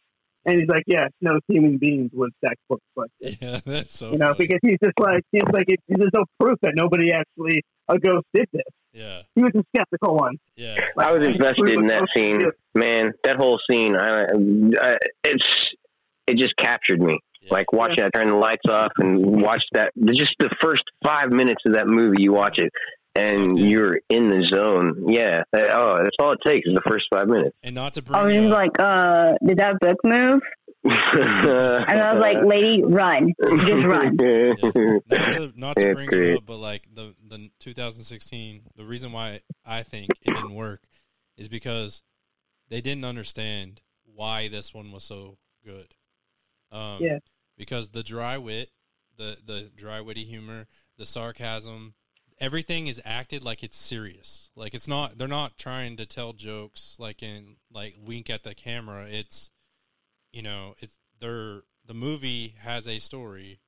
And 0.45 0.59
he's 0.59 0.67
like, 0.69 0.83
"Yes, 0.87 1.09
no 1.21 1.39
human 1.47 1.77
beings 1.77 2.09
would 2.13 2.31
stack 2.43 2.57
books 2.69 2.83
like 2.95 3.09
this." 3.19 3.37
Yeah, 3.41 3.59
that's 3.65 3.97
so. 3.97 4.11
You 4.11 4.17
know, 4.17 4.33
funny. 4.33 4.47
because 4.47 4.59
he's 4.63 4.77
just 4.83 4.99
like 4.99 5.23
he's 5.31 5.43
like 5.53 5.65
it, 5.67 5.79
there's 5.87 6.09
no 6.13 6.25
proof 6.39 6.57
that 6.63 6.73
nobody 6.75 7.11
actually 7.13 7.63
a 7.87 7.99
ghost 7.99 8.25
did 8.33 8.47
this. 8.53 8.63
Yeah, 8.93 9.21
He 9.35 9.41
was 9.41 9.51
a 9.55 9.63
skeptical 9.73 10.17
one. 10.17 10.35
yeah. 10.57 10.87
I 10.97 11.13
was 11.13 11.23
invested 11.23 11.69
in 11.69 11.87
that 11.87 12.07
scene, 12.13 12.39
do- 12.39 12.51
man. 12.75 13.13
That 13.23 13.37
whole 13.37 13.57
scene, 13.69 13.95
I, 13.95 14.23
I 14.23 14.97
it's 15.23 15.45
it 16.27 16.35
just 16.35 16.57
captured 16.57 16.99
me. 17.01 17.19
yeah. 17.41 17.53
Like 17.53 17.71
watching, 17.71 18.03
I 18.03 18.09
turn 18.09 18.27
the 18.27 18.35
lights 18.35 18.65
off 18.69 18.91
and 18.97 19.41
watch 19.41 19.63
that. 19.73 19.91
Just 20.13 20.33
the 20.39 20.49
first 20.59 20.83
five 21.05 21.29
minutes 21.31 21.61
of 21.65 21.73
that 21.75 21.87
movie, 21.87 22.21
you 22.23 22.33
watch 22.33 22.57
it, 22.59 22.69
and 23.15 23.39
Sucked 23.55 23.59
in. 23.59 23.65
you're 23.69 23.99
in 24.09 24.29
the 24.29 24.45
zone. 24.45 25.05
Yeah. 25.09 25.43
That- 25.51 25.71
oh, 25.77 25.97
that's 26.03 26.15
all 26.21 26.31
it 26.31 26.39
takes 26.45 26.67
is 26.67 26.75
the 26.75 26.81
first 26.89 27.05
five 27.13 27.27
minutes. 27.27 27.55
and 27.63 27.75
not 27.75 27.93
to 27.95 28.01
bring. 28.01 28.15
I 28.17 28.23
was 28.23 28.33
just 28.33 28.45
up, 28.47 28.51
like, 28.57 28.79
uh, 28.79 29.33
did 29.45 29.57
that 29.59 29.79
book 29.79 29.97
move? 30.03 30.41
And 30.83 32.01
I 32.01 32.13
was 32.13 32.21
like, 32.21 32.37
lady, 32.45 32.83
run. 32.83 33.33
Just 33.39 33.85
run. 33.85 34.15
not 35.09 35.29
to 35.31 35.51
not 35.55 35.75
to 35.77 35.93
bring 35.93 36.07
great. 36.07 36.29
it 36.31 36.37
up, 36.37 36.45
but 36.45 36.57
like 36.57 36.83
the 36.93 37.13
the 37.27 37.49
2016, 37.59 38.61
the 38.75 38.83
reason 38.85 39.11
why 39.11 39.41
I 39.65 39.83
think 39.83 40.09
it 40.21 40.33
didn't 40.33 40.55
work 40.55 40.81
is 41.37 41.47
because 41.47 42.01
they 42.69 42.81
didn't 42.81 43.05
understand 43.05 43.81
why 44.05 44.47
this 44.47 44.73
one 44.73 44.91
was 44.91 45.03
so 45.03 45.37
good. 45.65 45.93
Um, 46.71 46.97
Yeah. 47.01 47.19
Because 47.57 47.89
the 47.89 48.01
dry 48.03 48.37
wit, 48.37 48.71
the 49.17 49.37
the 49.45 49.69
dry 49.75 50.01
witty 50.01 50.23
humor, 50.23 50.65
the 50.97 51.05
sarcasm, 51.05 51.93
everything 52.41 52.87
is 52.87 52.99
acted 53.05 53.43
like 53.45 53.63
it's 53.63 53.77
serious. 53.77 54.49
Like 54.55 54.73
it's 54.73 54.87
not. 54.87 55.17
They're 55.17 55.27
not 55.29 55.57
trying 55.57 55.95
to 55.97 56.05
tell 56.05 56.33
jokes 56.33 56.97
like 56.99 57.23
in 57.23 57.55
like 57.71 57.95
wink 58.05 58.29
at 58.29 58.43
the 58.43 58.53
camera. 58.53 59.05
It's 59.09 59.51
you 60.33 60.41
know 60.41 60.75
it's 60.79 60.97
they're 61.21 61.61
the 61.85 61.93
movie 61.93 62.55
has 62.61 62.87
a 62.87 62.99
story 62.99 63.59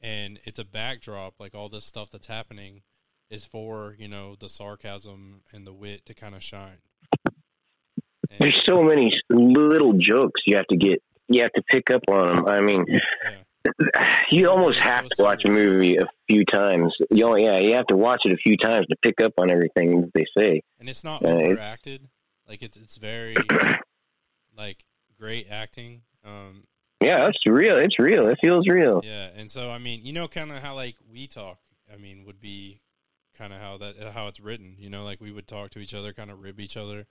and 0.00 0.38
it's 0.44 0.58
a 0.58 0.64
backdrop 0.64 1.34
like 1.38 1.54
all 1.54 1.68
this 1.68 1.84
stuff 1.84 2.10
that's 2.10 2.26
happening 2.26 2.82
is 3.30 3.44
for 3.44 3.94
you 3.98 4.08
know 4.08 4.34
the 4.38 4.48
sarcasm 4.48 5.42
and 5.52 5.66
the 5.66 5.72
wit 5.72 6.06
to 6.06 6.14
kind 6.14 6.34
of 6.34 6.42
shine 6.42 6.78
And- 7.26 8.38
There's 8.38 8.62
so 8.64 8.82
many 8.82 9.10
little 9.28 9.92
jokes 9.94 10.40
you 10.46 10.56
have 10.56 10.66
to 10.68 10.76
get. 10.76 11.02
You 11.28 11.42
have 11.42 11.52
to 11.52 11.62
pick 11.62 11.90
up 11.90 12.02
on 12.08 12.36
them. 12.36 12.46
I 12.46 12.60
mean, 12.60 12.84
yeah. 12.88 13.00
You 14.30 14.48
almost 14.48 14.78
have 14.78 15.06
to 15.06 15.22
watch 15.22 15.42
a 15.44 15.50
movie 15.50 15.96
a 15.96 16.06
few 16.28 16.44
times. 16.44 16.94
You 17.10 17.24
know, 17.26 17.36
yeah, 17.36 17.58
you 17.58 17.74
have 17.74 17.86
to 17.88 17.96
watch 17.96 18.20
it 18.24 18.32
a 18.32 18.36
few 18.36 18.56
times 18.56 18.86
to 18.88 18.96
pick 19.02 19.20
up 19.22 19.32
on 19.38 19.50
everything 19.50 20.10
they 20.14 20.24
say. 20.36 20.62
and 20.78 20.88
it's 20.88 21.04
not 21.04 21.22
Uh, 21.24 21.28
overacted 21.28 22.08
like 22.48 22.62
it's 22.62 22.76
it's 22.76 22.96
very 22.96 23.36
like 24.56 24.84
great 25.18 25.46
acting 25.50 26.02
um 26.24 26.64
Yeah, 27.00 27.28
it's 27.28 27.38
real. 27.46 27.78
It's 27.78 27.98
real. 27.98 28.28
It 28.28 28.38
feels 28.42 28.66
real. 28.68 29.00
yeah 29.04 29.28
and 29.36 29.50
so 29.50 29.70
i 29.70 29.78
mean 29.78 30.04
you 30.04 30.12
know 30.12 30.28
kind 30.28 30.50
of 30.50 30.58
how 30.62 30.74
like 30.74 30.96
we 31.12 31.26
talk 31.26 31.58
i 31.92 31.96
mean 31.96 32.24
would 32.24 32.40
be 32.40 32.80
kind 33.36 33.52
of 33.52 33.60
how 33.60 33.76
that 33.78 33.96
how 34.14 34.26
it's 34.26 34.40
written 34.40 34.74
you 34.78 34.90
know 34.90 35.04
like 35.04 35.20
we 35.20 35.32
would 35.32 35.46
talk 35.46 35.70
to 35.70 35.78
each 35.78 35.94
other 35.94 36.12
kind 36.12 36.30
of 36.30 36.42
rib 36.42 36.60
each 36.60 36.76
other 36.76 37.06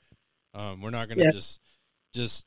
um 0.53 0.81
we're 0.81 0.89
not 0.91 1.07
gonna 1.09 1.23
Yeah. 1.23 1.31
just 1.31 1.59
just 2.13 2.45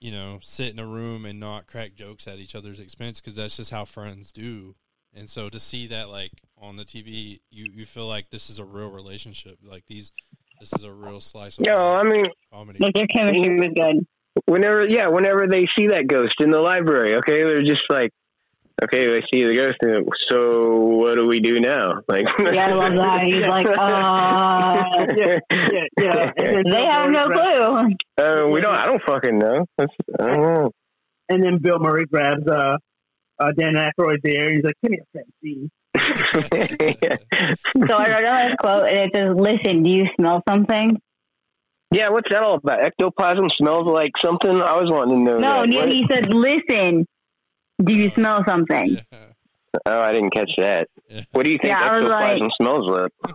you 0.00 0.10
know 0.10 0.38
sit 0.42 0.72
in 0.72 0.78
a 0.78 0.86
room 0.86 1.24
and 1.24 1.38
not 1.40 1.66
crack 1.66 1.94
jokes 1.94 2.26
at 2.26 2.38
each 2.38 2.54
other's 2.54 2.80
expense 2.80 3.20
because 3.20 3.36
that's 3.36 3.56
just 3.56 3.70
how 3.70 3.84
friends 3.84 4.32
do 4.32 4.74
and 5.14 5.30
so 5.30 5.48
to 5.48 5.58
see 5.60 5.86
that 5.86 6.08
like 6.08 6.32
on 6.58 6.76
the 6.76 6.84
tv 6.84 7.40
you 7.50 7.70
you 7.72 7.86
feel 7.86 8.06
like 8.06 8.30
this 8.30 8.50
is 8.50 8.58
a 8.58 8.64
real 8.64 8.90
relationship 8.90 9.58
like 9.62 9.84
these 9.86 10.12
this 10.60 10.72
is 10.74 10.84
a 10.84 10.92
real 10.92 11.20
slice 11.20 11.58
of 11.58 11.66
No, 11.66 11.94
I 11.94 12.02
mean, 12.04 12.26
comedy 12.52 12.78
Like 12.80 12.94
their 12.94 13.06
chemistry 13.08 13.58
was 13.58 13.72
good. 13.74 14.06
whenever, 14.46 14.86
yeah, 14.86 15.08
whenever 15.08 15.46
they 15.48 15.66
see 15.76 15.88
that 15.88 16.06
ghost 16.06 16.36
in 16.38 16.50
the 16.52 16.60
library, 16.60 17.16
okay, 17.16 17.42
they're 17.42 17.64
just 17.64 17.82
like, 17.90 18.12
okay, 18.82 19.06
they 19.06 19.20
see 19.32 19.44
the 19.44 19.54
ghost, 19.54 19.78
and 19.82 20.08
so 20.30 20.74
what 20.98 21.14
do 21.16 21.26
we 21.26 21.40
do 21.40 21.60
now? 21.60 21.94
Like, 22.08 22.26
Yeah, 22.52 22.66
I 22.68 22.72
love 22.72 22.94
that. 22.96 23.22
He's 23.24 23.46
like, 23.46 23.66
uh, 23.78 24.84
yeah, 25.16 25.38
yeah, 25.50 25.86
yeah. 26.00 26.62
They 26.64 26.84
have 26.84 27.10
no 27.10 27.28
Bill 27.28 27.28
Murray 27.28 27.36
grabs- 27.36 27.96
clue. 28.16 28.24
uh, 28.24 28.48
we 28.48 28.60
don't. 28.60 28.76
I 28.78 28.86
don't 28.86 29.02
fucking 29.06 29.38
know. 29.38 29.64
That's, 29.78 29.92
I 30.20 30.26
don't 30.26 30.42
know. 30.42 30.70
And 31.28 31.42
then 31.42 31.58
Bill 31.58 31.78
Murray 31.78 32.04
grabs 32.06 32.46
uh, 32.46 32.76
uh, 33.38 33.52
Dan 33.58 33.74
Aykroyd's 33.74 34.20
ear. 34.26 34.52
He's 34.52 34.62
like, 34.64 34.74
"Give 34.82 34.90
me 34.90 34.98
a 34.98 35.06
Francine." 35.12 35.70
So 37.88 37.94
I 37.94 38.08
wrote 38.10 38.22
down 38.26 38.46
this 38.48 38.56
quote, 38.60 38.88
and 38.88 38.98
it 38.98 39.10
says, 39.14 39.30
"Listen, 39.36 39.82
do 39.82 39.90
you 39.90 40.06
smell 40.16 40.42
something?" 40.48 40.96
yeah, 41.92 42.08
what's 42.10 42.28
that 42.30 42.42
all 42.42 42.56
about? 42.56 42.82
Ectoplasm 42.82 43.46
smells 43.56 43.86
like 43.86 44.10
something. 44.22 44.50
I 44.50 44.74
was 44.76 44.90
wanting 44.90 45.24
to 45.24 45.32
know. 45.32 45.38
No, 45.38 45.62
that. 45.62 45.72
yeah, 45.72 45.80
What? 45.80 45.88
he 45.88 46.04
said, 46.10 46.26
"Listen, 46.32 47.06
do 47.82 47.94
you 47.94 48.10
smell 48.14 48.44
something?" 48.46 48.98
yeah, 49.12 49.18
Oh, 49.86 50.00
I 50.00 50.12
didn't 50.12 50.30
catch 50.30 50.50
that. 50.58 50.88
yeah. 51.08 51.22
What 51.32 51.44
do 51.44 51.50
you 51.50 51.58
think 51.60 51.74
Yeah, 51.74 51.82
I 51.82 51.98
was 51.98 52.04
ectoplasm 52.10 52.50
smells 52.60 52.88
like? 52.90 53.34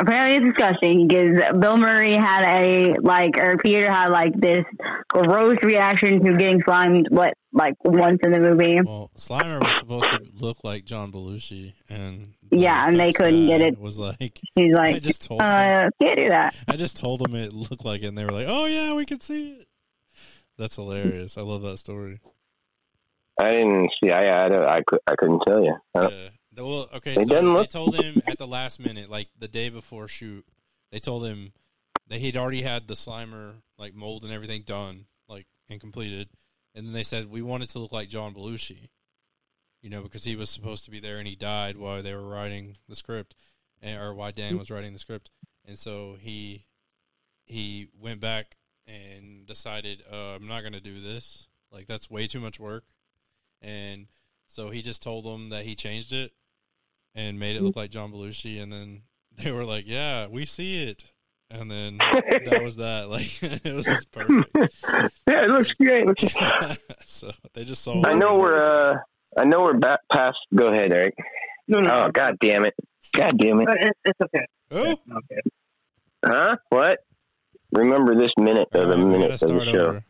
Apparently, 0.00 0.36
it's 0.48 0.54
disgusting 0.58 1.08
because 1.08 1.40
Bill 1.60 1.78
Murray 1.78 2.14
had 2.14 2.44
a 2.44 2.94
like, 3.00 3.38
or 3.38 3.56
Peter 3.56 3.90
had 3.90 4.08
like 4.08 4.38
this 4.38 4.64
gross 5.08 5.56
reaction 5.62 6.22
to 6.24 6.36
getting 6.36 6.60
slimed. 6.62 7.06
What 7.10 7.32
like 7.54 7.74
once 7.82 8.18
in 8.22 8.30
the 8.30 8.38
movie? 8.38 8.80
Well, 8.82 9.10
Slimer 9.16 9.64
was 9.64 9.76
supposed 9.78 10.10
to 10.10 10.20
look 10.34 10.58
like 10.62 10.84
John 10.84 11.10
Belushi, 11.10 11.72
and 11.88 12.34
Yeah, 12.50 12.86
and 12.86 13.00
they 13.00 13.12
couldn't 13.12 13.46
get 13.46 13.62
it. 13.62 13.78
Was 13.80 13.98
like, 13.98 14.38
He's 14.54 14.74
like, 14.74 14.88
I 14.88 14.92
like, 14.92 15.02
just 15.02 15.22
told 15.22 15.40
him, 15.40 15.48
uh, 15.48 15.88
can't 16.02 16.16
do 16.18 16.28
that. 16.28 16.54
I 16.68 16.76
just 16.76 16.98
told 16.98 17.20
them 17.20 17.34
it 17.34 17.54
looked 17.54 17.84
like 17.84 18.02
it, 18.02 18.08
and 18.08 18.18
they 18.18 18.26
were 18.26 18.32
like, 18.32 18.46
"Oh 18.46 18.66
yeah, 18.66 18.92
we 18.92 19.06
can 19.06 19.20
see 19.20 19.52
it." 19.52 19.68
That's 20.58 20.76
hilarious. 20.76 21.38
I 21.38 21.42
love 21.42 21.62
that 21.62 21.78
story. 21.78 22.20
I 23.38 23.50
didn't 23.52 23.90
see. 24.02 24.10
I 24.10 24.46
I, 24.46 24.76
I, 24.78 24.82
I 25.06 25.16
couldn't 25.16 25.42
tell 25.46 25.64
you. 25.64 25.76
Yeah. 25.94 26.28
Well, 26.56 26.88
okay, 26.92 27.12
It 27.12 27.28
so 27.28 27.34
doesn't 27.34 27.54
they 27.54 27.66
told 27.66 27.94
him 27.94 28.20
at 28.26 28.38
the 28.38 28.46
last 28.46 28.80
minute, 28.80 29.08
like 29.08 29.28
the 29.38 29.46
day 29.46 29.68
before 29.68 30.08
shoot, 30.08 30.44
they 30.90 30.98
told 30.98 31.24
him 31.24 31.52
that 32.08 32.18
he'd 32.18 32.36
already 32.36 32.62
had 32.62 32.88
the 32.88 32.94
Slimer 32.94 33.54
like 33.78 33.94
mold 33.94 34.24
and 34.24 34.32
everything 34.32 34.62
done, 34.62 35.04
like 35.28 35.46
and 35.68 35.80
completed, 35.80 36.28
and 36.74 36.86
then 36.86 36.92
they 36.92 37.04
said 37.04 37.30
we 37.30 37.42
want 37.42 37.62
it 37.62 37.68
to 37.70 37.78
look 37.78 37.92
like 37.92 38.08
John 38.08 38.34
Belushi, 38.34 38.88
you 39.82 39.90
know, 39.90 40.02
because 40.02 40.24
he 40.24 40.34
was 40.34 40.50
supposed 40.50 40.84
to 40.86 40.90
be 40.90 40.98
there 40.98 41.18
and 41.18 41.28
he 41.28 41.36
died 41.36 41.76
while 41.76 42.02
they 42.02 42.14
were 42.14 42.26
writing 42.28 42.76
the 42.88 42.96
script, 42.96 43.36
and, 43.80 44.00
or 44.00 44.12
while 44.14 44.32
Dan 44.32 44.58
was 44.58 44.70
writing 44.70 44.92
the 44.92 44.98
script, 44.98 45.30
and 45.64 45.78
so 45.78 46.16
he 46.18 46.64
he 47.44 47.88
went 48.00 48.20
back 48.20 48.56
and 48.88 49.46
decided 49.46 50.02
uh, 50.10 50.34
I'm 50.34 50.48
not 50.48 50.62
going 50.62 50.72
to 50.72 50.80
do 50.80 51.00
this. 51.00 51.46
Like 51.70 51.86
that's 51.86 52.10
way 52.10 52.26
too 52.26 52.40
much 52.40 52.58
work, 52.58 52.84
and 53.62 54.06
so 54.46 54.70
he 54.70 54.82
just 54.82 55.02
told 55.02 55.24
them 55.24 55.50
that 55.50 55.64
he 55.64 55.74
changed 55.74 56.12
it 56.12 56.32
and 57.14 57.38
made 57.38 57.56
it 57.56 57.62
look 57.62 57.76
like 57.76 57.90
John 57.90 58.12
Belushi, 58.12 58.62
and 58.62 58.72
then 58.72 59.02
they 59.38 59.50
were 59.50 59.64
like, 59.64 59.84
"Yeah, 59.86 60.26
we 60.26 60.46
see 60.46 60.84
it," 60.84 61.04
and 61.50 61.70
then 61.70 61.98
that 61.98 62.60
was 62.62 62.76
that. 62.76 63.08
Like 63.10 63.42
it 63.42 63.74
was 63.74 63.84
just 63.86 64.10
perfect. 64.12 64.48
yeah, 65.28 65.42
it 65.44 65.50
looks 65.50 65.72
great. 65.74 66.06
so 67.04 67.30
they 67.54 67.64
just 67.64 67.82
saw. 67.82 68.02
I 68.06 68.14
know 68.14 68.38
we're. 68.38 68.58
uh 68.58 68.96
I 69.36 69.44
know 69.44 69.60
we're 69.60 69.74
back 69.74 70.00
past. 70.10 70.38
Go 70.54 70.66
ahead, 70.68 70.90
Eric. 70.92 71.14
No, 71.68 71.80
no, 71.80 72.04
Oh, 72.06 72.10
god 72.10 72.36
damn 72.40 72.64
it! 72.64 72.74
God 73.14 73.36
damn 73.38 73.60
it! 73.60 73.68
Uh, 73.68 73.72
it, 73.78 73.96
it's 74.04 74.20
okay. 74.22 74.46
Oh, 74.70 74.92
Okay. 75.16 75.40
Huh? 76.24 76.56
What? 76.70 76.98
Remember 77.72 78.14
this 78.16 78.32
minute 78.38 78.68
of 78.72 78.88
the 78.88 78.96
minute 78.96 79.30
of 79.32 79.40
the 79.40 79.64
show. 79.70 79.78
over. 79.78 80.04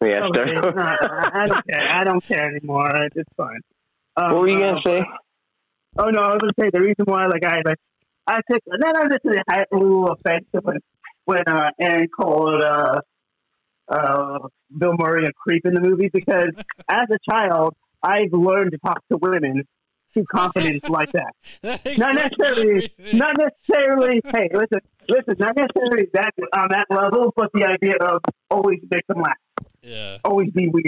Yeah, 0.00 0.26
Okay, 0.26 0.56
start. 0.56 0.76
no, 0.76 0.82
I, 0.82 1.30
I 1.42 1.46
don't 1.46 1.66
care. 1.66 1.88
I 1.92 2.04
don't 2.04 2.24
care 2.24 2.44
anymore. 2.48 2.90
It's 3.16 3.28
fine. 3.36 3.60
Um, 4.16 4.32
what 4.32 4.40
were 4.42 4.48
you 4.48 4.58
gonna 4.58 4.78
uh, 4.78 4.82
say? 4.86 5.02
Oh 5.98 6.10
no, 6.10 6.20
I 6.22 6.34
was 6.34 6.38
gonna 6.40 6.52
say 6.60 6.70
the 6.72 6.80
reason 6.80 7.04
why, 7.04 7.26
like 7.26 7.44
I 7.44 7.62
like, 7.64 7.78
I 8.26 8.40
took 8.50 8.62
not 8.66 8.94
necessarily 9.08 9.42
I 9.48 9.58
took 9.58 9.66
a 9.72 9.76
little 9.76 10.10
offense 10.12 10.44
to 10.54 10.60
when 10.62 10.78
when 11.24 11.42
uh, 11.48 11.70
Aaron 11.80 12.08
called 12.08 12.62
uh, 12.62 13.00
uh, 13.88 14.38
Bill 14.76 14.92
Murray 14.98 15.26
a 15.26 15.32
creep 15.32 15.66
in 15.66 15.74
the 15.74 15.80
movie 15.80 16.10
because 16.12 16.50
as 16.88 17.06
a 17.10 17.18
child 17.30 17.74
I've 18.02 18.32
learned 18.32 18.72
to 18.72 18.78
talk 18.78 19.02
to 19.10 19.18
women 19.18 19.64
to 20.14 20.24
confidence 20.24 20.84
like 20.88 21.12
that. 21.12 21.32
That 21.62 21.98
Not 21.98 22.14
necessarily, 22.14 22.90
everything. 22.98 23.18
not 23.18 23.36
necessarily. 23.36 24.20
Hey, 24.24 24.48
listen, 24.52 24.80
listen, 25.08 25.34
not 25.38 25.56
necessarily 25.56 26.08
that 26.14 26.32
on 26.52 26.68
that 26.70 26.86
level, 26.90 27.32
but 27.36 27.50
the 27.52 27.64
idea 27.64 27.94
of 28.00 28.20
always 28.50 28.78
make 28.90 29.06
them 29.08 29.18
laugh, 29.18 29.36
Yeah, 29.82 30.18
always 30.24 30.50
be 30.50 30.68
weird. 30.68 30.86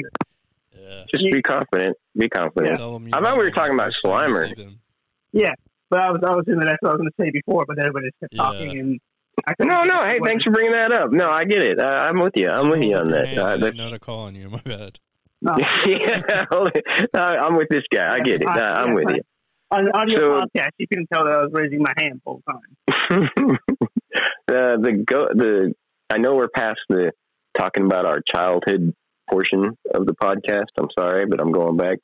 yeah. 0.77 1.05
Just 1.13 1.25
be 1.31 1.43
confident. 1.43 1.97
Be 2.17 2.29
confident. 2.29 2.77
Tell 2.77 2.97
'em 2.97 3.05
you 3.05 3.11
I 3.13 3.19
thought 3.19 3.23
love 3.23 3.39
we 3.39 3.45
were 3.45 3.51
talking 3.51 3.75
about 3.75 3.87
first 3.89 4.05
Slimer. 4.05 4.53
Yeah, 5.33 5.53
but 5.91 6.01
I 6.01 6.11
was 6.11 6.21
I 6.27 6.31
was 6.35 6.45
doing 6.47 6.59
that's 6.61 6.77
what 6.81 6.91
I 6.91 6.93
was 6.95 6.99
going 6.99 7.11
to 7.11 7.23
say 7.25 7.31
before, 7.31 7.65
but 7.67 7.79
everybody 7.79 8.07
just 8.09 8.21
kept 8.21 8.35
Yeah. 8.35 8.43
talking 8.43 8.79
and. 8.79 9.01
I 9.47 9.55
couldn't 9.55 9.73
No, 9.73 9.85
no. 9.85 10.03
Hey, 10.05 10.19
what- 10.19 10.29
thanks 10.29 10.45
for 10.45 10.51
bringing 10.51 10.73
that 10.73 10.93
up. 10.93 11.13
No, 11.13 11.31
I 11.31 11.45
get 11.45 11.63
it. 11.63 11.79
Uh, 11.79 11.85
I'm 11.85 12.21
with 12.21 12.33
you. 12.37 12.49
I'm 12.49 12.69
with 12.69 12.83
you 12.83 12.97
on 12.97 13.09
that. 13.11 13.27
hand, 13.29 13.39
Uh, 13.39 13.45
I 13.45 13.51
that's, 13.53 13.63
didn't 13.63 13.77
know 13.79 13.91
to 13.91 13.99
call 13.99 14.19
on 14.25 14.35
you. 14.35 14.51
My 14.51 14.61
bad. 14.65 14.99
No. 15.41 15.57
yeah, 15.87 16.45
I'm 17.15 17.57
with 17.57 17.69
this 17.71 17.85
guy. 17.95 18.15
I 18.15 18.21
get 18.21 18.43
it. 18.43 18.47
Uh, 18.47 18.51
I'm 18.61 18.93
with 18.93 19.09
you. 19.09 19.23
On, 19.71 19.89
on 19.93 20.11
your 20.11 20.21
So- 20.21 20.41
podcast, 20.47 20.71
you 20.79 20.87
can 20.93 21.07
tell 21.13 21.25
that 21.25 21.33
I 21.33 21.43
was 21.43 21.51
raising 21.55 21.81
my 21.81 21.93
hand 21.97 22.21
full 22.25 22.43
time. 22.51 23.29
the 24.49 24.79
the 24.83 25.05
go 25.07 25.29
the 25.33 25.73
I 26.11 26.19
know 26.19 26.35
we're 26.35 26.49
past 26.49 26.81
the 26.89 27.13
talking 27.61 27.85
about 27.85 28.07
our 28.07 28.21
childhood 28.21 28.95
portion 29.29 29.77
of 29.95 30.07
the 30.07 30.15
podcast. 30.15 30.67
I'm 30.79 30.89
sorry, 30.99 31.27
but 31.27 31.41
I'm 31.41 31.53
going 31.53 31.77
back. 31.77 31.99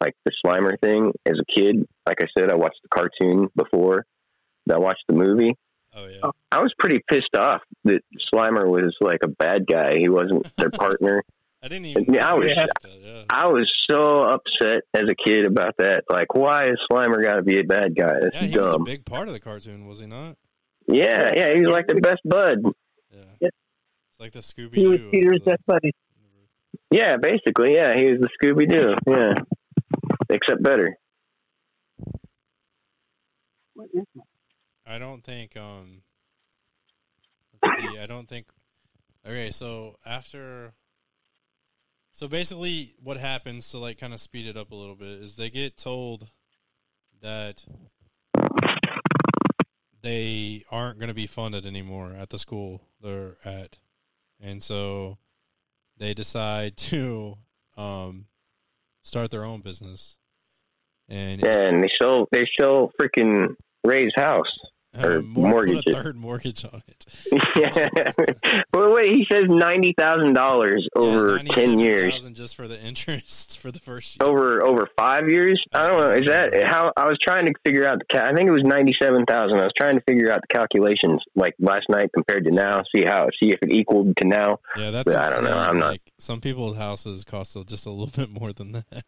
Like 0.00 0.14
the 0.24 0.32
Slimer 0.44 0.80
thing 0.80 1.12
as 1.26 1.34
a 1.38 1.44
kid, 1.54 1.86
like 2.06 2.22
I 2.22 2.26
said, 2.36 2.50
I 2.50 2.54
watched 2.54 2.80
the 2.82 2.88
cartoon 2.88 3.48
before. 3.54 4.06
I 4.72 4.78
watched 4.78 5.04
the 5.08 5.14
movie. 5.14 5.54
Oh 5.94 6.06
yeah. 6.06 6.30
I 6.52 6.60
was 6.62 6.72
pretty 6.78 7.00
pissed 7.10 7.34
off 7.36 7.60
that 7.84 8.00
Slimer 8.32 8.66
was 8.68 8.96
like 9.00 9.18
a 9.24 9.28
bad 9.28 9.66
guy. 9.66 9.96
He 9.98 10.08
wasn't 10.08 10.46
their 10.56 10.70
partner. 10.70 11.22
I 11.62 11.68
didn't 11.68 11.86
even. 11.86 12.18
I 12.18 12.32
was- 12.34 12.46
that, 12.54 12.70
yeah. 13.02 13.24
I 13.28 13.46
was 13.48 13.70
so 13.90 14.20
upset 14.24 14.84
as 14.94 15.02
a 15.10 15.14
kid 15.14 15.44
about 15.44 15.76
that. 15.78 16.04
Like, 16.08 16.32
why 16.34 16.68
is 16.70 16.78
Slimer 16.90 17.22
got 17.22 17.34
to 17.34 17.42
be 17.42 17.58
a 17.58 17.64
bad 17.64 17.94
guy? 17.94 18.14
That's 18.22 18.34
Yeah, 18.36 18.42
he 18.46 18.56
was 18.58 18.68
a 18.68 18.72
dumb. 18.72 18.84
big 18.84 19.04
part 19.04 19.28
of 19.28 19.34
the 19.34 19.40
cartoon, 19.40 19.86
was 19.86 19.98
he 20.00 20.06
not? 20.06 20.36
yeah, 20.86 21.32
yeah, 21.36 21.52
he 21.54 21.60
was 21.60 21.70
like 21.72 21.86
the 21.88 21.96
best 21.96 22.20
bud. 22.24 22.58
Yeah. 23.12 23.48
Yep. 24.20 24.26
It's 24.26 24.36
like 24.36 24.54
the 24.56 24.62
Scooby 24.62 24.74
He 24.74 24.86
was 24.86 24.98
Doo. 24.98 25.10
Peter's 25.10 25.40
best 25.44 25.66
buddy. 25.66 25.92
Yeah, 26.90 27.16
basically, 27.16 27.74
yeah, 27.74 27.94
he 27.96 28.06
was 28.06 28.20
the 28.20 28.28
Scooby 28.42 28.68
Doo. 28.68 28.94
Yeah, 29.06 29.34
except 30.28 30.62
better. 30.62 30.96
What 33.74 33.88
is 33.94 34.04
my- 34.14 34.22
I 34.86 34.98
don't 34.98 35.22
think. 35.22 35.56
Um. 35.56 36.02
See. 37.62 37.98
I 37.98 38.06
don't 38.06 38.26
think 38.26 38.46
Okay, 39.26 39.50
so 39.50 39.96
after 40.04 40.72
so 42.10 42.26
basically 42.26 42.94
what 43.02 43.18
happens 43.18 43.68
to 43.70 43.78
like 43.78 43.98
kind 43.98 44.14
of 44.14 44.20
speed 44.20 44.46
it 44.46 44.56
up 44.56 44.72
a 44.72 44.74
little 44.74 44.94
bit 44.94 45.20
is 45.20 45.36
they 45.36 45.50
get 45.50 45.76
told 45.76 46.28
that 47.20 47.64
they 50.02 50.64
aren't 50.70 50.98
going 50.98 51.08
to 51.08 51.14
be 51.14 51.26
funded 51.26 51.66
anymore 51.66 52.14
at 52.18 52.30
the 52.30 52.38
school 52.38 52.80
they're 53.02 53.36
at. 53.44 53.78
And 54.40 54.62
so 54.62 55.18
they 55.98 56.14
decide 56.14 56.76
to 56.88 57.36
um 57.76 58.26
start 59.02 59.30
their 59.30 59.44
own 59.44 59.60
business. 59.60 60.16
And 61.08 61.40
yeah, 61.40 61.68
And 61.68 61.82
they 61.82 61.90
still 61.94 62.26
they 62.32 62.46
still 62.52 62.92
freaking 63.00 63.56
Ray's 63.84 64.12
house. 64.16 64.46
Or 64.98 65.18
uh, 65.18 65.22
mortgage 65.22 65.84
put 65.84 65.94
a 65.94 66.02
third 66.02 66.16
mortgage 66.16 66.64
on 66.64 66.82
it. 66.88 67.04
yeah. 67.56 67.88
well, 68.74 68.92
wait. 68.92 69.10
He 69.12 69.26
says 69.30 69.44
ninety 69.48 69.94
thousand 69.96 70.32
dollars 70.34 70.86
over 70.96 71.36
Yeah, 71.36 71.54
ten 71.54 71.78
years. 71.78 72.12
97,000 72.24 72.34
just 72.34 72.56
for 72.56 72.66
the 72.66 72.80
interest 72.80 73.58
for 73.58 73.70
the 73.70 73.78
first 73.78 74.16
year. 74.20 74.28
Over 74.28 74.64
over 74.66 74.88
five 74.98 75.28
years. 75.28 75.62
I 75.72 75.86
don't 75.86 76.00
know. 76.00 76.10
Is 76.10 76.26
that 76.26 76.64
how? 76.66 76.92
I 76.96 77.06
was 77.06 77.18
trying 77.22 77.46
to 77.46 77.52
figure 77.64 77.86
out 77.86 78.00
the. 78.00 78.04
Ca- 78.16 78.24
I 78.26 78.34
think 78.34 78.48
it 78.48 78.52
was 78.52 78.64
ninety 78.64 78.92
seven 79.00 79.24
thousand. 79.26 79.58
I 79.60 79.64
was 79.64 79.72
trying 79.76 79.96
to 79.96 80.02
figure 80.08 80.32
out 80.32 80.40
the 80.40 80.48
calculations 80.52 81.22
like 81.36 81.54
last 81.60 81.86
night 81.88 82.10
compared 82.12 82.44
to 82.46 82.50
now. 82.50 82.82
See 82.94 83.04
how 83.04 83.28
see 83.40 83.52
if 83.52 83.60
it 83.62 83.70
equaled 83.70 84.16
to 84.16 84.26
now. 84.26 84.58
Yeah, 84.76 84.90
that's 84.90 85.04
But 85.12 85.24
I 85.24 85.30
don't 85.30 85.44
know. 85.44 85.56
I'm 85.56 85.78
not- 85.78 85.90
Like 85.92 86.12
some 86.18 86.40
people's 86.40 86.76
houses 86.76 87.24
cost 87.24 87.56
just 87.66 87.86
a 87.86 87.90
little 87.90 88.06
bit 88.08 88.30
more 88.30 88.52
than 88.52 88.72
that. 88.72 89.04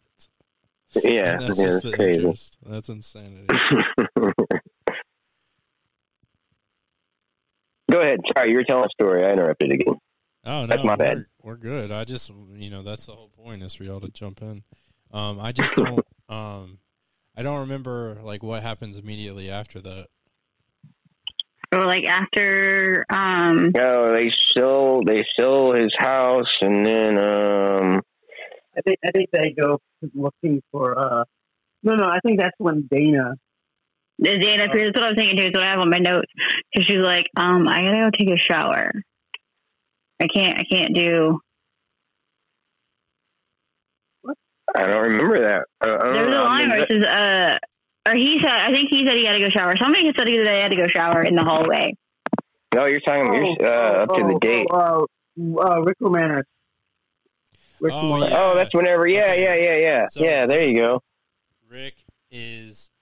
Yeah, 1.03 1.37
that's 1.39 1.59
yeah, 1.59 1.65
just 1.65 1.81
that's 1.83 1.83
the 1.83 1.91
crazy. 1.93 2.19
interest. 2.19 2.57
That's 2.65 2.87
insanity. 2.89 3.47
Go 7.93 8.01
ahead. 8.01 8.21
Sorry, 8.35 8.49
you 8.49 8.57
were 8.57 8.63
telling 8.63 8.85
a 8.85 8.89
story. 8.89 9.23
I 9.23 9.33
interrupted 9.33 9.71
again. 9.71 9.93
Oh 10.45 10.61
no, 10.61 10.67
That's 10.67 10.83
my 10.83 10.95
bad. 10.95 11.25
We're, 11.43 11.51
we're 11.51 11.57
good. 11.57 11.91
I 11.91 12.05
just 12.05 12.31
you 12.55 12.71
know 12.71 12.81
that's 12.81 13.05
the 13.05 13.11
whole 13.11 13.29
point 13.29 13.61
is 13.61 13.75
for 13.75 13.83
y'all 13.83 14.01
to 14.01 14.09
jump 14.09 14.41
in. 14.41 14.63
Um, 15.11 15.39
I 15.39 15.51
just 15.51 15.75
don't 15.75 16.03
um, 16.29 16.79
I 17.37 17.43
don't 17.43 17.59
remember 17.59 18.17
like 18.23 18.41
what 18.41 18.63
happens 18.63 18.97
immediately 18.97 19.51
after 19.51 19.79
that. 19.81 20.07
Or 21.71 21.85
like 21.85 22.05
after 22.05 23.05
um 23.11 23.71
No, 23.75 24.15
they 24.15 24.31
sell 24.57 25.03
they 25.05 25.23
sell 25.39 25.73
his 25.73 25.93
house, 25.99 26.51
and 26.61 26.83
then 26.83 27.19
um, 27.19 28.01
I 28.75 28.81
think 28.81 28.97
I 29.05 29.11
think 29.11 29.29
they 29.31 29.53
go 29.59 29.79
looking 30.15 30.63
for. 30.71 30.97
uh 30.97 31.25
No, 31.83 31.93
no, 31.93 32.05
I 32.05 32.19
think 32.25 32.39
that's 32.39 32.57
when 32.57 32.89
Dana. 32.91 33.35
The 34.19 34.37
Dana 34.37 34.69
Pierce, 34.71 34.87
that's 34.93 34.97
what 34.97 35.05
I 35.05 35.09
was 35.09 35.17
thinking 35.17 35.37
too, 35.37 35.45
is 35.47 35.53
what 35.53 35.63
I 35.63 35.71
have 35.71 35.79
on 35.79 35.89
my 35.89 35.99
notes. 35.99 36.31
Because 36.73 36.85
she's 36.87 37.01
like, 37.03 37.27
um, 37.35 37.67
I 37.67 37.81
gotta 37.83 37.97
go 37.97 38.09
take 38.17 38.29
a 38.29 38.37
shower. 38.41 38.91
I 40.21 40.27
can't 40.33 40.59
I 40.59 40.63
can't 40.69 40.95
do 40.95 41.39
I 44.75 44.87
don't 44.87 45.03
remember 45.03 45.39
that. 45.39 45.65
Uh, 45.85 45.97
I 46.01 46.03
don't 46.05 46.13
There's 46.13 46.27
know. 46.29 46.41
a 46.43 46.45
I 46.45 46.47
line 46.47 46.59
mean, 46.61 46.69
where 46.69 46.81
it 46.83 46.89
says, 46.89 47.03
uh, 47.05 48.09
or 48.09 48.15
he 48.15 48.39
said, 48.41 48.51
I 48.51 48.73
think 48.73 48.89
he 48.89 49.05
said 49.05 49.15
he 49.17 49.25
had 49.25 49.33
to 49.33 49.39
go 49.39 49.49
shower. 49.49 49.75
Somebody 49.79 50.11
said 50.17 50.27
he 50.27 50.37
had 50.37 50.71
to 50.71 50.77
go 50.77 50.87
shower 50.87 51.21
in 51.21 51.35
the 51.35 51.43
hallway. 51.43 51.95
no, 52.73 52.85
you're 52.85 52.99
talking 53.01 53.55
you're, 53.59 53.67
uh, 53.67 54.03
up 54.03 54.09
to 54.15 54.23
the 54.23 54.33
oh, 54.33 54.39
gate. 54.39 54.67
Oh, 54.71 55.05
uh, 55.59 55.73
uh, 55.75 55.79
Rick 55.81 55.99
Romanis. 56.01 56.43
Rick 57.79 57.93
Oh, 57.93 57.97
Romanis. 57.97 58.29
yeah. 58.31 58.37
Oh, 58.41 58.55
that's 58.55 58.73
whenever. 58.73 59.07
Yeah, 59.07 59.25
Okay. 59.25 59.43
yeah, 59.43 59.55
yeah, 59.55 59.75
yeah. 59.77 60.07
So- 60.09 60.23
yeah, 60.23 60.45
there 60.47 60.65
you 60.65 60.75
go. 60.75 61.01
Rick 61.69 61.95
is 62.31 62.89
the 62.89 62.92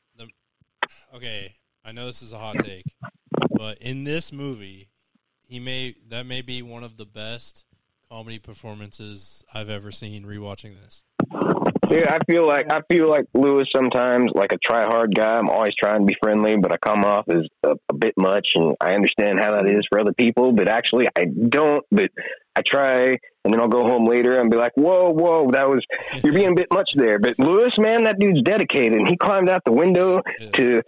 okay. 1.16 1.55
I 1.84 1.91
know 1.91 2.05
this 2.05 2.22
is 2.22 2.32
a 2.34 2.38
hot 2.38 2.57
take, 2.64 2.86
but 3.57 3.78
in 3.80 4.03
this 4.03 4.32
movie, 4.32 4.89
he 5.47 5.59
may 5.59 5.95
that 6.09 6.26
may 6.26 6.41
be 6.41 6.62
one 6.62 6.84
of 6.84 6.97
the 6.97 7.05
best 7.05 7.66
comedy 8.09 8.39
performances 8.39 9.43
I've 9.53 9.70
ever 9.70 9.91
seen. 9.91 10.24
Rewatching 10.26 10.76
this, 10.84 11.03
Dude, 11.89 12.07
I 12.07 12.20
feel 12.30 12.45
like 12.47 12.72
I 12.72 12.82
feel 12.89 13.09
like 13.09 13.26
Louis 13.34 13.66
sometimes, 13.76 14.32
like 14.36 14.53
a 14.53 14.57
try 14.64 14.86
hard 14.86 15.16
guy. 15.16 15.38
I'm 15.38 15.49
always 15.49 15.74
trying 15.76 16.01
to 16.01 16.05
be 16.05 16.16
friendly, 16.22 16.55
but 16.57 16.72
I 16.72 16.78
come 16.78 17.03
off 17.03 17.26
as 17.30 17.47
a, 17.64 17.72
a 17.89 17.93
bit 17.95 18.14
much, 18.16 18.49
and 18.55 18.76
I 18.80 18.93
understand 18.93 19.39
how 19.39 19.51
that 19.53 19.66
is 19.68 19.86
for 19.89 19.99
other 19.99 20.14
people. 20.14 20.51
But 20.53 20.70
actually, 20.70 21.07
I 21.18 21.26
don't. 21.49 21.84
But 21.91 22.12
I 22.55 22.62
try, 22.66 23.05
and 23.43 23.51
then 23.53 23.59
I'll 23.59 23.68
go 23.70 23.84
home 23.88 24.05
later 24.07 24.39
and 24.39 24.51
be 24.51 24.57
like, 24.57 24.74
"Whoa, 24.76 25.09
whoa, 25.09 25.49
that 25.51 25.68
was 25.68 25.84
you're 26.24 26.34
being 26.34 26.51
a 26.51 26.55
bit 26.55 26.68
much 26.72 26.89
there." 26.95 27.18
But 27.18 27.39
Louis, 27.39 27.72
man, 27.80 28.03
that 28.03 28.20
dude's 28.20 28.41
dedicated. 28.43 28.93
And 28.99 29.07
he 29.07 29.18
climbed 29.18 29.49
out 29.49 29.64
the 29.66 29.72
window 29.74 30.22
Yeah. 30.39 30.51
to 30.51 30.82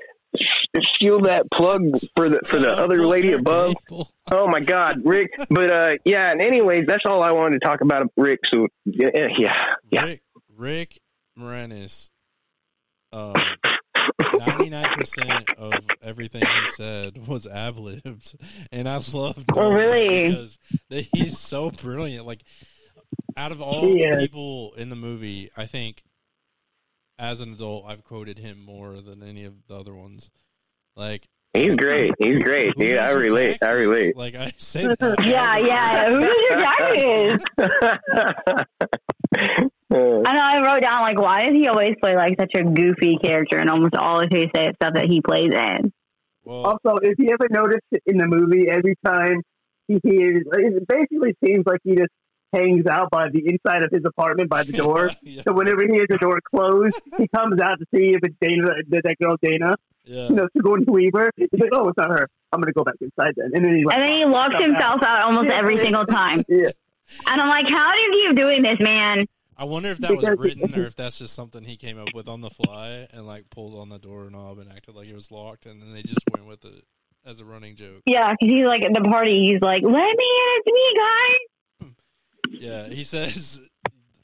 steal 0.81 1.21
that 1.21 1.49
plug 1.51 1.81
for 2.15 2.29
the 2.29 2.39
for 2.45 2.59
the 2.59 2.71
other 2.71 3.05
lady 3.05 3.33
above. 3.33 3.75
Oh 4.31 4.47
my 4.47 4.61
God, 4.61 5.01
Rick! 5.03 5.31
But 5.49 5.69
uh, 5.69 5.91
yeah. 6.05 6.31
And 6.31 6.41
anyways, 6.41 6.85
that's 6.87 7.03
all 7.05 7.21
I 7.21 7.31
wanted 7.31 7.61
to 7.61 7.67
talk 7.67 7.81
about, 7.81 8.09
Rick. 8.15 8.39
So 8.45 8.69
yeah, 8.85 9.09
yeah, 9.37 9.53
yeah. 9.91 10.05
Rick 10.05 10.21
Rick 10.55 10.99
Moranis. 11.37 12.09
Um, 13.11 13.35
Ninety 14.37 14.69
nine 14.69 14.89
percent 14.95 15.51
of 15.57 15.73
everything 16.01 16.41
he 16.45 16.71
said 16.71 17.27
was 17.27 17.45
ab 17.45 17.77
libs, 17.77 18.35
and 18.71 18.87
I 18.87 19.01
loved. 19.13 19.49
Oh, 19.53 19.71
really? 19.71 20.29
Because 20.29 20.57
he's 21.13 21.37
so 21.37 21.69
brilliant. 21.69 22.25
Like, 22.25 22.43
out 23.37 23.51
of 23.51 23.61
all 23.61 23.81
the 23.81 24.17
people 24.19 24.73
in 24.77 24.89
the 24.89 24.95
movie, 24.95 25.51
I 25.55 25.65
think 25.65 26.03
as 27.23 27.39
an 27.41 27.53
adult, 27.53 27.85
I've 27.87 28.03
quoted 28.03 28.37
him 28.39 28.59
more 28.63 28.99
than 29.01 29.23
any 29.23 29.45
of 29.45 29.53
the 29.67 29.75
other 29.75 29.95
ones. 29.95 30.29
Like, 30.95 31.27
He's 31.53 31.75
great. 31.75 32.11
He's 32.17 32.41
great, 32.41 32.73
who 32.75 32.83
dude. 32.83 32.95
does 32.95 33.09
I 33.09 33.11
your 33.11 33.19
relate. 33.21 33.57
I 33.63 33.71
relate. 33.71 34.17
Like 34.17 34.33
I 34.35 34.51
say 34.57 34.87
that. 34.99 35.15
Yeah, 35.23 35.57
yeah. 35.57 36.09
Who 36.09 36.19
does 36.19 36.41
your 36.49 36.59
taxes? 36.59 37.39
Uh, 39.93 40.21
I 40.25 40.33
know. 40.33 40.41
I 40.41 40.61
wrote 40.63 40.81
down 40.81 41.01
like, 41.01 41.19
why 41.19 41.45
does 41.45 41.53
he 41.53 41.67
always 41.67 41.93
play 42.01 42.15
like 42.15 42.35
such 42.39 42.51
a 42.55 42.63
goofy 42.63 43.17
character 43.23 43.59
in 43.59 43.69
almost 43.69 43.95
all 43.95 44.19
of 44.21 44.29
his 44.31 44.47
stuff 44.49 44.93
that 44.95 45.05
he 45.07 45.21
plays 45.21 45.51
in? 45.53 45.93
Well, 46.43 46.65
Also, 46.65 46.97
if 47.03 47.19
you 47.19 47.29
ever 47.31 47.47
noticed 47.51 47.85
in 48.07 48.17
the 48.17 48.25
movie, 48.25 48.67
every 48.69 48.95
time 49.05 49.41
he 49.87 49.99
hears, 50.03 50.43
it 50.53 50.87
basically 50.87 51.35
seems 51.45 51.65
like 51.67 51.79
he 51.83 51.95
just 51.95 52.09
hangs 52.53 52.85
out 52.87 53.09
by 53.09 53.29
the 53.29 53.43
inside 53.47 53.83
of 53.83 53.91
his 53.91 54.03
apartment 54.05 54.49
by 54.49 54.63
the 54.63 54.71
door. 54.83 55.09
yeah, 55.21 55.41
So 55.45 55.53
whenever 55.53 55.81
he 55.83 55.93
hears 55.93 56.07
the 56.09 56.17
door 56.17 56.39
close, 56.41 56.91
he 57.17 57.27
comes 57.29 57.59
out 57.59 57.79
to 57.79 57.85
see 57.93 58.13
if 58.13 58.21
it's 58.23 58.35
Dana, 58.41 58.67
that 58.89 59.03
that 59.03 59.15
girl 59.21 59.35
Dana, 59.41 59.75
yeah. 60.05 60.27
you 60.29 60.35
know, 60.35 60.47
Sigourney 60.55 60.85
Weaver. 60.87 61.31
He's 61.35 61.49
like, 61.53 61.71
oh, 61.73 61.89
it's 61.89 61.97
not 61.97 62.09
her. 62.09 62.27
I'm 62.51 62.61
gonna 62.61 62.73
go 62.73 62.83
back 62.83 62.95
inside 63.01 63.33
then. 63.35 63.51
And 63.53 63.65
then 63.65 63.75
he 63.75 63.83
like, 63.83 63.95
And 63.95 64.03
then 64.03 64.17
he 64.17 64.25
locks 64.25 64.55
himself 64.61 65.01
out 65.03 65.23
almost 65.23 65.51
every 65.51 65.79
single 65.79 66.05
time. 66.05 66.43
Yeah. 66.53 66.69
And 67.29 67.41
I'm 67.41 67.49
like, 67.49 67.69
how 67.69 67.91
do 67.91 67.99
you 67.99 68.27
keep 68.29 68.37
doing 68.37 68.63
this, 68.63 68.79
man? 68.79 69.25
I 69.57 69.65
wonder 69.65 69.89
if 69.89 69.99
that 69.99 70.15
was 70.15 70.25
written 70.37 70.73
or 70.73 70.83
if 70.87 70.95
that's 70.95 71.19
just 71.19 71.33
something 71.35 71.63
he 71.63 71.75
came 71.77 71.99
up 71.99 72.09
with 72.13 72.27
on 72.27 72.41
the 72.41 72.49
fly 72.49 73.07
and 73.11 73.27
like 73.27 73.49
pulled 73.49 73.77
on 73.79 73.89
the 73.89 73.99
doorknob 73.99 74.57
and 74.59 74.71
acted 74.71 74.95
like 74.95 75.07
it 75.07 75.13
was 75.13 75.31
locked, 75.31 75.65
and 75.65 75.81
then 75.81 75.93
they 75.93 76.01
just 76.01 76.21
went 76.33 76.47
with 76.47 76.63
it 76.65 76.85
as 77.25 77.39
a 77.39 77.45
running 77.45 77.75
joke. 77.75 78.01
Yeah, 78.05 78.31
because 78.31 78.53
he's 78.53 78.65
like 78.65 78.83
at 78.83 78.93
the 78.93 79.01
party. 79.01 79.47
He's 79.51 79.61
like, 79.61 79.83
let 79.83 79.91
me 79.91 79.99
in, 79.99 80.61
it's 80.61 80.67
me, 80.67 80.99
guys. 80.99 81.37
Yeah, 82.53 82.87
he 82.87 83.03
says, 83.03 83.59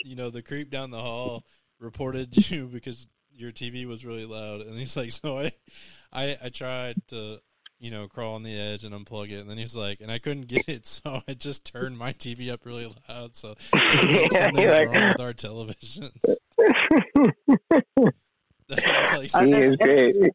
you 0.03 0.15
know, 0.15 0.30
the 0.30 0.41
creep 0.41 0.69
down 0.69 0.91
the 0.91 0.99
hall 1.01 1.43
reported 1.80 2.36
you 2.51 2.67
because 2.67 3.07
your 3.36 3.51
TV 3.51 3.86
was 3.86 4.05
really 4.05 4.25
loud, 4.25 4.61
and 4.61 4.77
he's 4.77 4.95
like, 4.97 5.11
so 5.13 5.38
I, 5.39 5.51
I, 6.13 6.38
I 6.45 6.49
tried 6.49 6.95
to, 7.07 7.39
you 7.80 7.89
know, 7.91 8.07
crawl 8.07 8.36
on 8.36 8.43
the 8.43 8.57
edge 8.57 8.84
and 8.84 8.93
unplug 8.93 9.32
it, 9.32 9.39
and 9.39 9.49
then 9.49 9.57
he's 9.57 9.75
like, 9.75 10.01
and 10.01 10.11
I 10.11 10.19
couldn't 10.19 10.47
get 10.47 10.67
it, 10.69 10.86
so 11.03 11.21
I 11.27 11.34
just 11.34 11.65
turned 11.65 11.97
my 11.97 12.13
TV 12.13 12.51
up 12.51 12.65
really 12.65 12.91
loud, 13.09 13.36
so 13.36 13.55
I 13.73 14.27
Yeah, 14.32 14.39
something's 14.45 14.71
like- 14.71 14.89
wrong 14.89 15.07
with 15.09 15.21
our 15.21 15.34
televisions. 15.34 16.11
That's 18.67 19.13
like, 19.17 19.36
I- 19.36 19.45
he 19.45 19.53
is 19.53 19.75
great. 19.77 20.15
He's 20.15 20.30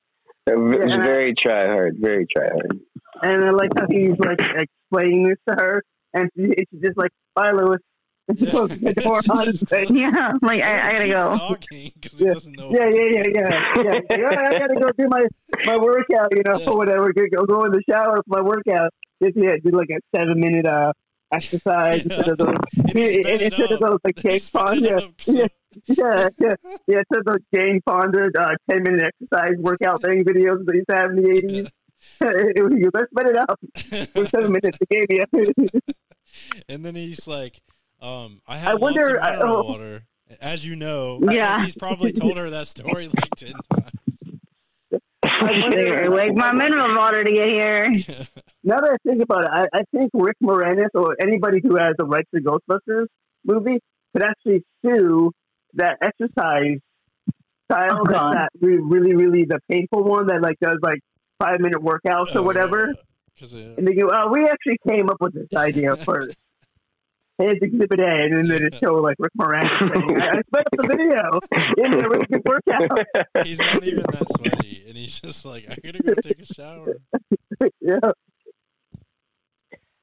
Yeah. 0.47 1.05
very 1.05 1.35
try 1.35 1.67
hard. 1.67 1.97
Very 1.99 2.27
try 2.37 2.49
hard. 2.49 2.81
and 3.23 3.45
I 3.45 3.51
like 3.51 3.71
how 3.79 3.87
he's 3.89 4.19
like 4.19 4.39
explaining 4.41 5.29
this 5.29 5.39
to 5.49 5.55
her, 5.55 5.83
and 6.15 6.31
she- 6.37 6.55
she's 6.71 6.81
just 6.83 6.97
like, 6.97 7.11
bye, 7.35 7.51
Louis. 7.53 7.79
Yeah. 8.37 8.51
closes 8.53 8.79
the 8.81 8.95
door 8.95 9.21
on 9.29 9.47
his 9.49 9.63
face. 9.65 9.91
Yeah, 9.91 10.33
like 10.41 10.63
I, 10.63 10.89
I 10.89 10.93
gotta 10.95 11.09
go. 11.09 11.37
Talking 11.37 11.93
because 12.01 12.19
he 12.19 12.25
Yeah. 12.25 12.33
Yeah, 12.71 12.89
yeah, 12.89 13.05
yeah, 13.11 13.23
yeah, 13.35 14.01
yeah. 14.09 14.17
"Oh, 14.17 14.47
I 14.47 14.59
gotta 14.61 14.81
go 14.81 14.91
do 14.97 15.09
my 15.11 15.23
my 15.67 15.77
workout, 15.77 16.29
you 16.35 16.43
know, 16.47 16.59
Yeah. 16.61 16.71
or 16.71 16.77
whatever. 16.79 17.13
Go, 17.13 17.45
go 17.45 17.65
in 17.67 17.73
the 17.73 17.83
shower 17.87 18.17
for 18.17 18.23
my 18.29 18.41
workout. 18.41 18.91
Just 19.23 19.37
yeah, 19.37 19.57
do 19.63 19.73
like 19.77 19.91
a 19.91 20.01
seven 20.19 20.41
minute 20.41 20.65
uh 20.65 20.95
exercise 21.33 22.03
Yeah. 22.07 22.17
instead 22.17 22.29
of 22.29 22.39
those 22.39 22.57
And 22.79 22.91
he 22.99 23.09
sped 23.09 23.27
it- 23.27 23.43
it 23.43 23.43
instead 23.53 23.73
of 23.73 23.81
those 23.81 23.99
like 24.03 24.17
Jane 24.17 24.41
Fonda. 24.41 24.97
up 24.97 25.11
so- 25.21 25.33
Yeah, 25.35 25.47
yeah, 25.87 26.29
yeah, 26.41 26.55
yeah. 26.87 26.99
Instead 27.01 27.19
of 27.19 27.25
those 27.27 27.45
Jane 27.55 27.83
Fonda 27.85 28.31
uh, 28.41 28.53
ten 28.71 28.83
minute 28.85 29.03
exercise 29.21 29.57
workout 29.59 30.03
thing 30.03 30.25
videos 30.25 30.65
that 30.65 30.73
to 30.89 30.97
have 30.97 31.11
in 31.11 31.17
the 31.23 31.31
eighties. 31.31 31.69
it 32.23 32.63
was 32.65 32.73
you. 32.75 32.91
Let's 32.95 33.11
sped 33.11 33.27
it 33.27 33.37
up 33.37 33.61
for 34.15 34.27
seven 34.31 34.53
minutes. 34.53 34.79
It 34.81 35.09
gave 35.11 35.33
me. 35.33 35.69
and 36.69 36.85
then 36.85 36.95
he's 36.95 37.27
like, 37.27 37.61
um, 38.01 38.41
I 38.47 38.57
have 38.57 38.69
I 38.69 38.73
lots 38.73 38.83
wonder- 38.83 39.17
of 39.17 39.23
mineral 39.39 39.57
oh. 39.57 39.63
water. 39.65 40.03
As 40.41 40.67
you 40.67 40.75
know, 40.75 41.21
Yeah. 41.31 41.63
he's 41.65 41.77
probably 41.77 42.13
told 42.13 42.39
her 42.39 42.51
that 42.51 42.67
story 42.67 43.09
like 43.09 43.31
ten 43.37 43.53
times. 43.73 43.91
I 45.23 45.61
wonder- 45.61 46.11
Wake 46.11 46.35
my 46.35 46.53
mineral 46.53 46.97
water 46.97 47.25
to 47.25 47.31
get 47.33 47.49
here. 47.49 47.91
now 48.63 48.77
that 48.81 48.91
I 48.93 49.09
think 49.09 49.23
about 49.23 49.45
it, 49.45 49.51
I, 49.53 49.79
I 49.79 49.83
think 49.93 50.11
Rick 50.15 50.37
Moranis 50.43 50.89
or 50.95 51.17
anybody 51.21 51.61
who 51.63 51.77
has 51.77 51.95
the 51.99 52.05
rights 52.05 52.29
to 52.35 52.41
Ghostbusters 52.41 53.07
movie 53.45 53.81
could 54.15 54.23
actually 54.25 54.65
sue 54.85 55.31
that 55.75 55.99
exercise 56.01 56.79
style. 57.71 57.99
Oh, 58.01 58.05
that's 58.05 58.13
God. 58.19 58.35
that 58.35 58.49
re- 58.61 58.79
really, 58.81 59.15
really 59.15 59.45
the 59.45 59.59
painful 59.71 60.05
one 60.05 60.27
that 60.29 60.41
like 60.41 60.59
does 60.61 60.79
like 60.83 61.01
five 61.39 61.61
minute 61.61 61.81
workouts 61.83 62.35
or 62.35 62.39
Oh, 62.39 62.43
whatever. 62.43 62.89
yeah. 62.95 63.03
'Cause 63.39 63.55
it- 63.55 63.79
And 63.79 63.87
they 63.87 63.95
go, 63.95 64.11
oh, 64.13 64.31
we 64.31 64.45
actually 64.47 64.79
came 64.89 65.11
up 65.11 65.17
with 65.21 65.35
this 65.35 65.49
idea 65.57 65.97
first. 66.05 66.37
Here's 67.39 67.59
Exhibit 67.61 67.99
A, 67.99 68.05
and 68.07 68.33
then 68.37 68.49
they 68.49 68.69
just 68.69 68.81
show 68.81 68.95
like 68.95 69.17
Rick 69.19 69.33
Moranis 69.37 69.69
saying, 69.81 70.21
I 70.23 70.27
I 70.37 70.39
up 70.39 70.45
the 70.71 70.87
video 70.87 71.85
in 71.85 71.91
there 71.99 72.09
with 72.09 72.23
a 72.23 72.27
good 72.27 72.43
workout. 72.47 73.45
he's 73.47 73.59
not 73.59 73.83
even 73.83 74.05
that 74.13 74.27
sweaty, 74.37 74.85
and 74.87 74.97
he's 74.97 75.19
just 75.21 75.45
like, 75.45 75.65
I 75.69 75.75
gotta 75.85 76.01
go 76.01 76.15
take 76.15 76.39
a 76.39 76.47
shower. 76.47 76.95
yeah. 77.81 77.99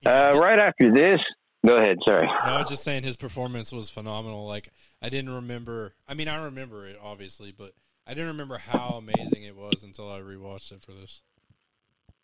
Uh, 0.06 0.38
right 0.38 0.60
after 0.60 0.92
this, 0.94 1.20
go 1.66 1.78
ahead. 1.78 1.98
Sorry. 2.06 2.26
No, 2.28 2.34
I 2.34 2.62
was 2.62 2.70
just 2.70 2.84
saying 2.84 3.04
his 3.04 3.16
performance 3.18 3.72
was 3.72 3.90
phenomenal. 3.90 4.46
Like 4.48 4.70
I 5.02 5.10
didn't 5.10 5.34
remember. 5.34 5.94
I 6.08 6.14
mean, 6.16 6.28
I 6.28 6.44
remember 6.44 6.88
it 6.88 6.98
obviously, 7.02 7.54
but 7.58 7.74
I 8.06 8.12
didn't 8.12 8.28
remember 8.30 8.58
how 8.58 8.96
amazing 8.98 9.44
it 9.44 9.56
was 9.56 9.84
until 9.84 10.12
I 10.12 10.20
rewatched 10.20 10.72
it 10.72 10.82
for 10.82 10.92
this. 10.92 11.22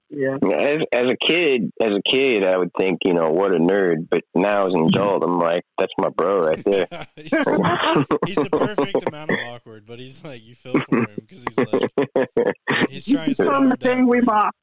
Yeah. 0.09 0.37
As 0.41 0.83
as 0.93 1.11
a 1.11 1.17
kid, 1.17 1.71
as 1.81 1.91
a 1.91 2.01
kid, 2.09 2.45
I 2.45 2.57
would 2.57 2.71
think, 2.77 2.99
you 3.03 3.13
know, 3.13 3.29
what 3.29 3.53
a 3.53 3.59
nerd. 3.59 4.07
But 4.09 4.23
now 4.33 4.67
as 4.67 4.73
an 4.73 4.85
adult, 4.85 5.23
I'm 5.23 5.37
like, 5.37 5.63
that's 5.77 5.91
my 5.97 6.09
bro 6.09 6.39
right 6.39 6.63
there. 6.63 6.87
he's, 7.15 7.29
he's 7.29 8.35
the 8.35 8.49
perfect 8.51 9.07
amount 9.07 9.31
of 9.31 9.37
awkward, 9.47 9.85
but 9.85 9.99
he's 9.99 10.23
like 10.23 10.43
you 10.43 10.55
feel 10.55 10.79
for 10.89 10.97
him 10.97 11.07
because 11.15 11.43
he's 11.43 11.57
like 11.57 12.55
he's 12.89 13.05
trying 13.05 13.33
so 13.33 13.45
Become 13.45 13.69
the 13.69 13.77
thing 13.77 14.07
we 14.07 14.21
mock. 14.21 14.55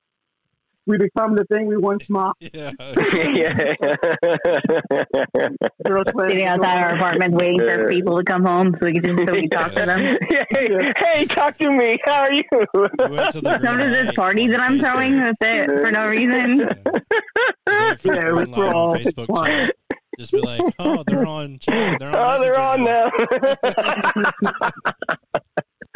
We 0.87 0.99
become 0.99 1.35
the 1.35 1.45
thing 1.47 1.67
we 1.67 1.77
once 1.79 2.09
mocked. 2.11 2.45
Yeah, 2.55 2.73
yeah. 2.79 3.75
Girls 5.87 6.07
playing- 6.13 6.31
Sitting 6.31 6.47
outside 6.47 6.79
our 6.83 6.95
apartment 6.95 7.35
waiting 7.35 7.61
for 7.61 7.87
uh, 7.87 7.89
people 7.91 8.19
to 8.19 8.25
come 8.25 8.45
home 8.45 8.75
so 8.79 8.87
we 8.87 8.93
can 9.01 9.17
so 9.17 9.33
we 9.33 9.49
can 9.49 9.51
talk 9.51 9.73
to 9.75 9.87
them. 9.87 10.01
hey, 10.51 10.93
hey, 10.99 11.25
talk 11.27 11.57
to 11.59 11.71
me. 11.71 11.99
How 12.05 12.23
are 12.23 12.33
you? 12.33 12.43
we 12.53 12.81
went 13.09 13.33
Some 13.33 13.47
of 13.47 13.61
this 13.91 14.07
light 14.07 14.15
party 14.17 14.47
that 14.49 14.61
I'm 14.61 14.79
throwing 14.79 15.23
with 15.23 15.37
it 15.41 15.67
for 15.69 15.91
no 15.91 16.07
reason. 16.07 16.61
Yeah. 16.61 16.75
We 17.67 17.73
went 17.79 18.05
Yeah, 18.05 18.33
we're 18.33 18.45
light 18.45 18.59
on 18.59 18.75
all 18.75 18.95
Facebook 18.95 19.27
fine. 19.35 19.71
Just 20.19 20.33
be 20.33 20.39
like, 20.41 20.61
oh, 20.79 21.03
they're 21.07 21.27
on 21.27 21.59
chat. 21.59 21.99
They're 21.99 22.17
on. 22.17 22.39
Oh, 22.39 22.41
they're 22.41 22.61
on 22.61 22.85
now. 22.85 23.11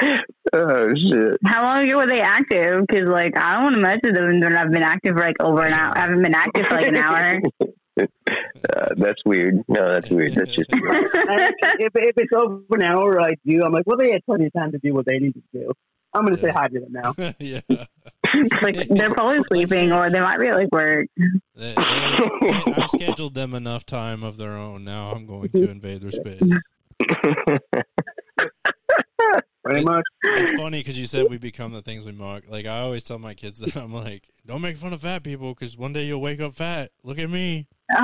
oh 0.53 0.88
shit. 0.94 1.38
How 1.44 1.62
long 1.62 1.88
ago 1.88 1.96
were 1.99 2.07
they 2.09 2.20
active? 2.20 2.84
Because 2.86 3.09
like 3.09 3.36
I 3.36 3.55
don't 3.55 3.64
want 3.64 3.74
to 3.76 3.80
mess 3.80 3.99
with 4.03 4.14
them 4.14 4.40
when 4.40 4.57
I've 4.57 4.70
been 4.70 4.82
active 4.82 5.14
for 5.14 5.20
like 5.22 5.36
over 5.40 5.64
an 5.64 5.72
hour. 5.72 5.96
I 5.96 6.01
haven't 6.03 6.22
been 6.22 6.34
active 6.34 6.66
for 6.66 6.76
like 6.76 6.86
an 6.88 6.96
hour. 6.96 7.40
Uh, 7.99 8.88
that's 8.96 9.20
weird. 9.24 9.57
No, 9.66 9.90
that's 9.90 10.09
weird. 10.09 10.32
That's 10.34 10.55
just 10.55 10.70
And 10.72 11.53
if, 11.80 11.90
if 11.96 12.14
it's 12.16 12.32
over 12.32 12.62
an 12.72 12.82
hour, 12.84 13.20
I 13.20 13.30
do. 13.44 13.61
I'm 13.64 13.72
like, 13.72 13.84
well, 13.86 13.96
they 13.96 14.12
had 14.12 14.24
plenty 14.24 14.46
of 14.46 14.53
time 14.53 14.70
to 14.70 14.78
do 14.78 14.94
what 14.94 15.05
they 15.05 15.18
needed 15.18 15.42
to 15.53 15.59
do. 15.61 15.72
I'm 16.14 16.24
going 16.24 16.36
to 16.36 16.42
say 16.42 16.51
hi 16.51 16.68
to 16.68 16.78
them 16.78 16.92
now. 16.92 17.14
yeah. 17.40 17.61
like 18.62 18.88
they're 18.88 19.12
probably 19.12 19.42
sleeping 19.49 19.90
or 19.92 20.11
they 20.11 20.20
might 20.20 20.38
be 20.38 20.46
at 20.46 20.55
like 20.55 20.70
work. 20.70 21.09
They, 21.16 21.26
they, 21.57 21.74
they- 21.74 22.72
I've 22.76 22.88
scheduled 22.90 23.34
them 23.34 23.53
enough 23.55 23.84
time 23.84 24.22
of 24.22 24.36
their 24.36 24.53
own. 24.53 24.84
Now 24.84 25.11
I'm 25.11 25.26
going 25.26 25.49
to 25.51 25.68
invade 25.68 26.03
their 26.03 26.12
space. 26.12 26.40
Pretty 29.68 29.84
much. 29.84 30.04
It's 30.22 30.58
funny 30.58 30.80
because 30.80 30.98
you 30.98 31.04
said 31.06 31.26
we 31.28 31.36
become 31.36 31.72
the 31.74 31.82
things 31.82 32.06
we 32.06 32.12
mock. 32.12 32.44
Like 32.48 32.64
I 32.64 32.80
always 32.80 33.04
tell 33.04 33.18
my 33.18 33.34
kids 33.34 33.60
that 33.60 33.76
I'm 33.82 33.92
like, 33.92 34.30
don't 34.46 34.62
make 34.62 34.78
fun 34.78 34.94
of 34.94 35.02
fat 35.02 35.22
people 35.22 35.52
because 35.52 35.76
one 35.76 35.92
day 35.92 36.06
you'll 36.06 36.22
wake 36.22 36.40
up 36.40 36.54
fat. 36.54 36.90
Look 37.02 37.18
at 37.18 37.28
me. 37.28 37.66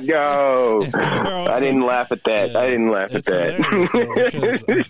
No. 0.00 1.46
I 1.48 1.60
didn't 1.60 1.82
laugh 1.82 2.12
at 2.12 2.22
that. 2.24 2.52
Yeah, 2.52 2.58
I 2.58 2.70
didn't 2.70 2.90
laugh 2.90 3.14
at 3.14 3.24
that. 3.24 4.84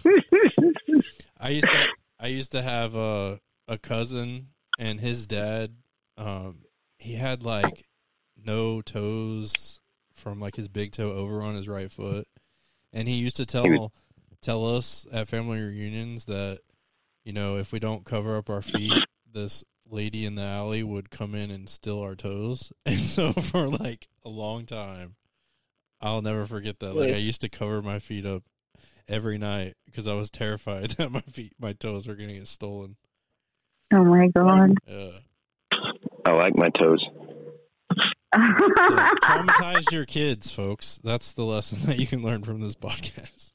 I 1.40 1.48
used 1.48 1.70
to 1.70 1.86
I 2.20 2.26
used 2.26 2.52
to 2.52 2.62
have 2.62 2.94
a 2.94 3.40
a 3.68 3.78
cousin 3.78 4.48
and 4.78 5.00
his 5.00 5.26
dad 5.26 5.76
um 6.16 6.60
he 6.98 7.14
had 7.14 7.42
like 7.42 7.86
no 8.42 8.80
toes 8.82 9.80
from 10.14 10.40
like 10.40 10.56
his 10.56 10.68
big 10.68 10.92
toe 10.92 11.12
over 11.12 11.42
on 11.42 11.54
his 11.54 11.68
right 11.68 11.90
foot 11.92 12.26
and 12.92 13.08
he 13.08 13.14
used 13.16 13.36
to 13.36 13.46
tell 13.46 13.92
tell 14.40 14.76
us 14.76 15.06
at 15.12 15.28
family 15.28 15.60
reunions 15.60 16.26
that 16.26 16.60
you 17.24 17.32
know 17.32 17.56
if 17.56 17.72
we 17.72 17.78
don't 17.78 18.04
cover 18.04 18.36
up 18.36 18.48
our 18.48 18.62
feet 18.62 18.92
this 19.32 19.64
lady 19.90 20.24
in 20.26 20.34
the 20.34 20.42
alley 20.42 20.82
would 20.82 21.10
come 21.10 21.34
in 21.34 21.50
and 21.50 21.68
steal 21.68 22.00
our 22.00 22.14
toes 22.14 22.72
and 22.86 23.00
so 23.00 23.32
for 23.32 23.68
like 23.68 24.08
a 24.24 24.28
long 24.28 24.66
time 24.66 25.16
I'll 26.00 26.22
never 26.22 26.46
forget 26.46 26.78
that 26.80 26.94
like 26.94 27.12
I 27.12 27.16
used 27.16 27.40
to 27.40 27.48
cover 27.48 27.82
my 27.82 27.98
feet 27.98 28.24
up 28.24 28.44
every 29.08 29.38
night 29.38 29.74
because 29.86 30.06
I 30.06 30.14
was 30.14 30.30
terrified 30.30 30.90
that 30.98 31.10
my 31.10 31.22
feet, 31.22 31.54
my 31.58 31.72
toes 31.72 32.06
were 32.06 32.14
going 32.14 32.28
to 32.28 32.34
get 32.34 32.48
stolen. 32.48 32.96
Oh 33.92 34.04
my 34.04 34.28
god. 34.28 34.74
Yeah. 34.86 35.10
I 36.24 36.32
like 36.32 36.56
my 36.56 36.68
toes. 36.70 37.04
So 38.34 38.38
traumatize 38.38 39.90
your 39.90 40.04
kids, 40.04 40.50
folks. 40.50 41.00
That's 41.02 41.32
the 41.32 41.44
lesson 41.44 41.78
that 41.86 41.98
you 41.98 42.06
can 42.06 42.22
learn 42.22 42.44
from 42.44 42.60
this 42.60 42.74
podcast. 42.74 43.52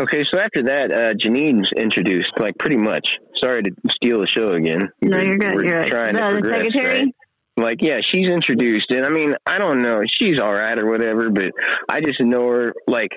Okay, 0.00 0.24
so 0.24 0.38
after 0.40 0.62
that, 0.64 0.90
uh, 0.92 1.14
Janine's 1.14 1.70
introduced, 1.76 2.32
like 2.38 2.56
pretty 2.58 2.76
much. 2.76 3.06
Sorry 3.34 3.62
to 3.62 3.70
steal 3.90 4.20
the 4.20 4.26
show 4.26 4.52
again. 4.52 4.88
no, 5.02 5.18
you're 5.18 5.36
good. 5.38 5.54
We're 5.54 5.64
You're 5.64 5.82
good. 5.84 5.90
trying 5.90 6.14
to 6.14 6.20
the 6.20 6.40
progress, 6.40 6.64
secretary. 6.66 7.00
right? 7.04 7.14
Like, 7.56 7.78
yeah, 7.82 8.00
she's 8.02 8.26
introduced, 8.28 8.90
and 8.90 9.04
I 9.04 9.10
mean, 9.10 9.34
I 9.44 9.58
don't 9.58 9.82
know, 9.82 10.00
she's 10.10 10.40
all 10.40 10.52
right 10.54 10.78
or 10.78 10.86
whatever, 10.88 11.28
but 11.28 11.50
I 11.90 12.00
just 12.00 12.18
know 12.20 12.48
her. 12.48 12.72
Like 12.86 13.10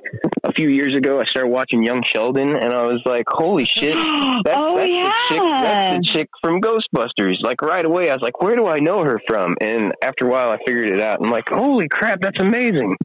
a 0.44 0.52
few 0.52 0.68
years 0.68 0.94
ago, 0.96 1.22
I 1.22 1.26
started 1.26 1.48
watching 1.50 1.82
Young 1.84 2.04
Sheldon, 2.04 2.50
and 2.56 2.74
I 2.74 2.84
was 2.84 3.02
like, 3.06 3.24
"Holy 3.30 3.64
shit, 3.66 3.94
that's, 4.44 4.58
Oh, 4.58 4.76
that's 4.78 4.90
yeah. 4.90 5.12
the 5.30 5.30
chick, 5.30 5.42
that's 5.62 5.96
the 6.08 6.14
chick 6.14 6.30
from 6.42 6.60
Ghostbusters!" 6.60 7.42
Like 7.42 7.62
right 7.62 7.86
away, 7.86 8.10
I 8.10 8.14
was 8.14 8.22
like, 8.22 8.42
"Where 8.42 8.58
do 8.58 8.68
I 8.68 8.80
know 8.80 9.04
her 9.06 9.22
from?" 9.28 9.56
And 9.62 9.94
after 10.04 10.28
a 10.28 10.30
while, 10.32 10.50
I 10.50 10.58
figured 10.66 10.90
it 10.90 11.00
out. 11.00 11.20
I'm 11.24 11.32
like, 11.32 11.48
"Holy 11.50 11.88
crap, 11.88 12.20
that's 12.20 12.40
amazing!" 12.40 12.98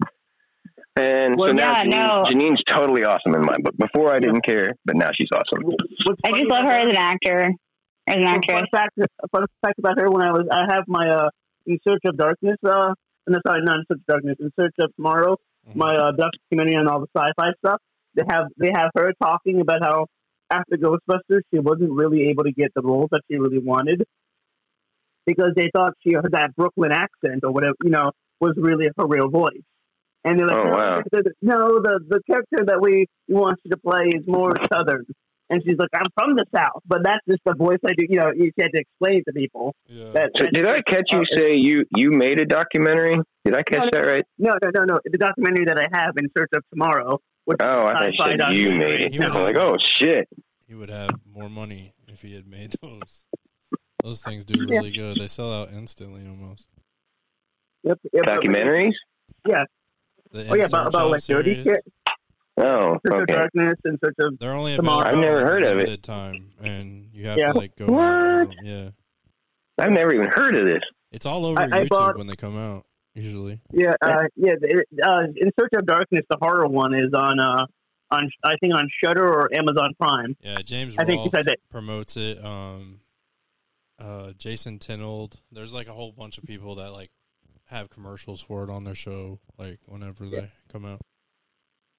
And 0.99 1.36
so 1.38 1.53
now 1.53 1.82
yeah, 1.82 1.84
Janine, 1.84 1.90
no. 1.90 2.22
Janine's 2.26 2.62
totally 2.68 3.05
awesome 3.05 3.34
in 3.34 3.42
my 3.42 3.55
book. 3.62 3.76
Before 3.78 4.12
I 4.12 4.18
didn't 4.18 4.42
care, 4.42 4.72
but 4.84 4.96
now 4.96 5.11
she's 5.14 5.28
awesome. 5.32 5.64
I 5.64 5.70
just 5.70 6.24
love 6.24 6.46
about 6.46 6.64
her 6.64 6.72
as 6.72 6.90
an 6.90 6.96
actor, 6.96 7.53
as 8.09 8.16
an 8.16 8.24
Fun 8.24 8.34
actress. 8.34 8.66
fact, 8.72 8.99
fun 9.30 9.46
fact 9.64 9.78
about 9.78 9.99
her: 10.01 10.11
when 10.11 10.22
I 10.22 10.32
was, 10.32 10.46
I 10.51 10.64
have 10.74 10.84
my 10.88 11.09
uh, 11.09 11.28
In 11.66 11.78
Search 11.86 12.01
of 12.07 12.16
Darkness. 12.16 12.57
Uh, 12.64 12.94
no, 13.28 13.38
sorry, 13.46 13.61
not 13.62 13.76
In 13.76 13.84
Search 13.88 13.99
of 14.01 14.07
Darkness. 14.07 14.36
In 14.40 14.51
Search 14.59 14.74
of 14.80 14.94
Tomorrow. 14.96 15.36
My 15.74 15.90
uh, 15.90 16.12
documentary 16.12 16.76
on 16.76 16.88
all 16.88 17.01
the 17.01 17.09
sci-fi 17.14 17.51
stuff. 17.59 17.80
They 18.14 18.22
have 18.28 18.46
they 18.57 18.72
have 18.74 18.90
her 18.96 19.12
talking 19.22 19.61
about 19.61 19.82
how 19.82 20.07
after 20.51 20.76
Ghostbusters, 20.76 21.42
she 21.53 21.61
wasn't 21.61 21.92
really 21.92 22.28
able 22.30 22.44
to 22.44 22.53
get 22.53 22.72
the 22.74 22.80
roles 22.82 23.09
that 23.12 23.20
she 23.30 23.36
really 23.36 23.59
wanted 23.59 24.05
because 25.26 25.53
they 25.55 25.70
thought 25.74 25.92
she 26.03 26.14
her 26.14 26.22
that 26.32 26.57
Brooklyn 26.57 26.90
accent 26.90 27.44
or 27.44 27.53
whatever 27.53 27.74
you 27.84 27.90
know 27.90 28.11
was 28.40 28.55
really 28.57 28.86
her 28.96 29.07
real 29.07 29.28
voice. 29.28 29.61
And 30.24 30.38
they're 30.38 30.46
like, 30.46 30.56
Oh, 30.56 30.64
no, 30.64 30.76
wow. 30.76 31.02
the- 31.12 31.22
the- 31.22 31.32
no, 31.42 31.80
the 31.80 32.00
the 32.08 32.20
character 32.28 32.64
that 32.66 32.80
we 32.80 33.06
want 33.28 33.58
you 33.64 33.70
to 33.70 33.76
play 33.76 34.08
is 34.08 34.26
more 34.26 34.52
southern. 34.72 35.06
And 35.50 35.62
she's 35.64 35.78
like, 35.78 35.88
I'm 35.94 36.10
from 36.14 36.36
the 36.36 36.44
South, 36.54 36.82
but 36.86 36.98
that's 37.02 37.24
just 37.26 37.40
the 37.46 37.54
voice 37.54 37.78
I 37.82 37.92
do. 37.96 38.04
You 38.06 38.20
know, 38.20 38.32
you 38.36 38.52
had 38.60 38.70
to 38.74 38.80
explain 38.80 39.22
to 39.26 39.32
people. 39.32 39.74
Yeah. 39.86 40.10
That, 40.12 40.30
So 40.36 40.44
did 40.52 40.66
I 40.66 40.82
catch 40.82 41.10
you 41.10 41.24
say 41.34 41.54
you 41.54 41.86
you 41.96 42.10
made 42.10 42.38
a 42.38 42.44
documentary? 42.44 43.18
Did 43.46 43.56
I 43.56 43.62
catch 43.62 43.88
that 43.92 44.00
right? 44.06 44.24
No, 44.38 44.52
no, 44.62 44.70
no, 44.74 44.84
no. 44.84 44.98
The 45.04 45.16
documentary 45.16 45.64
that 45.66 45.78
I 45.78 45.86
have 45.98 46.16
in 46.18 46.28
Search 46.36 46.50
of 46.54 46.62
Tomorrow. 46.70 47.18
Which 47.46 47.56
Oh, 47.62 47.80
I 47.86 47.94
thought 47.94 48.12
you 48.12 48.36
said 48.38 48.52
you 48.52 48.76
made 48.76 49.00
it. 49.00 49.14
He 49.14 49.20
I'm 49.22 49.32
like, 49.32 49.56
oh 49.56 49.76
shit. 49.80 50.28
He 50.66 50.74
would 50.74 50.90
have 50.90 51.12
more 51.32 51.48
money 51.48 51.94
if 52.08 52.20
he 52.20 52.34
had 52.34 52.46
made 52.46 52.74
those. 52.82 53.24
Those 54.04 54.22
things 54.22 54.44
do 54.44 54.66
really 54.68 54.90
good. 54.90 55.16
They 55.18 55.28
sell 55.28 55.50
out 55.50 55.70
instantly 55.72 56.26
almost. 56.28 56.68
Yep, 57.84 57.98
yep, 58.12 58.24
Documentaries? 58.26 58.92
Yeah. 59.46 59.64
The 60.33 60.49
Oh 60.51 60.55
yeah, 60.55 60.66
about, 60.66 60.87
about 60.89 61.11
like 61.11 61.24
dirty 61.24 61.62
shit. 61.64 61.85
Oh, 62.57 62.99
Search 63.07 63.14
of 63.14 63.20
okay. 63.22 63.35
Darkness 63.35 63.74
and 63.85 63.99
Search 64.05 64.16
of 64.20 64.39
They're 64.39 64.53
only 64.53 64.74
Tomorrow. 64.76 65.01
available 65.09 65.18
I've 65.24 65.24
never 65.35 65.47
heard 65.47 65.62
of 65.62 65.70
it. 65.72 65.76
limited 65.76 66.03
time, 66.03 66.51
and 66.62 67.09
you 67.12 67.26
have 67.29 67.39
Yeah. 67.39 67.53
to 67.53 67.59
like 67.59 67.76
go. 67.76 67.87
What? 67.87 68.55
Yeah, 68.64 68.91
I've 69.79 69.93
never 69.93 70.12
even 70.12 70.29
heard 70.33 70.57
of 70.57 70.66
this. 70.66 70.83
it's 71.12 71.24
all 71.24 71.47
over 71.47 71.61
I- 71.61 71.64
I 71.64 71.68
YouTube 71.85 71.89
bought- 71.91 72.18
when 72.18 72.26
they 72.26 72.37
come 72.37 72.57
out. 72.59 72.85
Usually, 73.14 73.61
yeah, 73.72 73.95
uh, 74.03 74.24
yeah. 74.37 74.53
It, 74.61 74.87
uh, 75.03 75.22
in 75.37 75.51
Search 75.59 75.70
of 75.76 75.87
Darkness, 75.87 76.24
the 76.31 76.37
horror 76.41 76.66
one 76.68 76.95
is 76.95 77.12
on 77.14 77.41
uh 77.41 77.66
on 78.11 78.31
I 78.45 78.55
think 78.61 78.74
on 78.74 78.89
Shudder 79.03 79.26
or 79.26 79.49
Amazon 79.55 79.93
Prime. 79.99 80.37
yeah. 80.41 80.59
James 80.62 80.95
I 80.99 81.05
think 81.05 81.18
you 81.18 81.22
Rolfe 81.24 81.33
said 81.33 81.47
that. 81.47 81.59
promotes 81.70 82.16
it. 82.16 82.43
Um, 82.45 83.01
uh, 83.99 84.33
Jason 84.39 84.79
Tinold. 84.79 85.35
There's 85.51 85.72
like 85.74 85.89
a 85.89 85.93
whole 85.93 86.12
bunch 86.12 86.39
of 86.39 86.45
people 86.45 86.76
that 86.76 86.93
like 86.93 87.11
have 87.68 87.90
commercials 87.90 88.40
for 88.40 88.64
it 88.64 88.70
on 88.70 88.84
their 88.84 88.94
show, 88.94 89.38
like 89.58 89.78
whenever 89.86 90.26
they 90.26 90.50
come 90.72 90.84
out. 90.84 91.00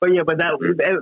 But 0.01 0.13
yeah, 0.13 0.21
but 0.25 0.37
that 0.37 0.53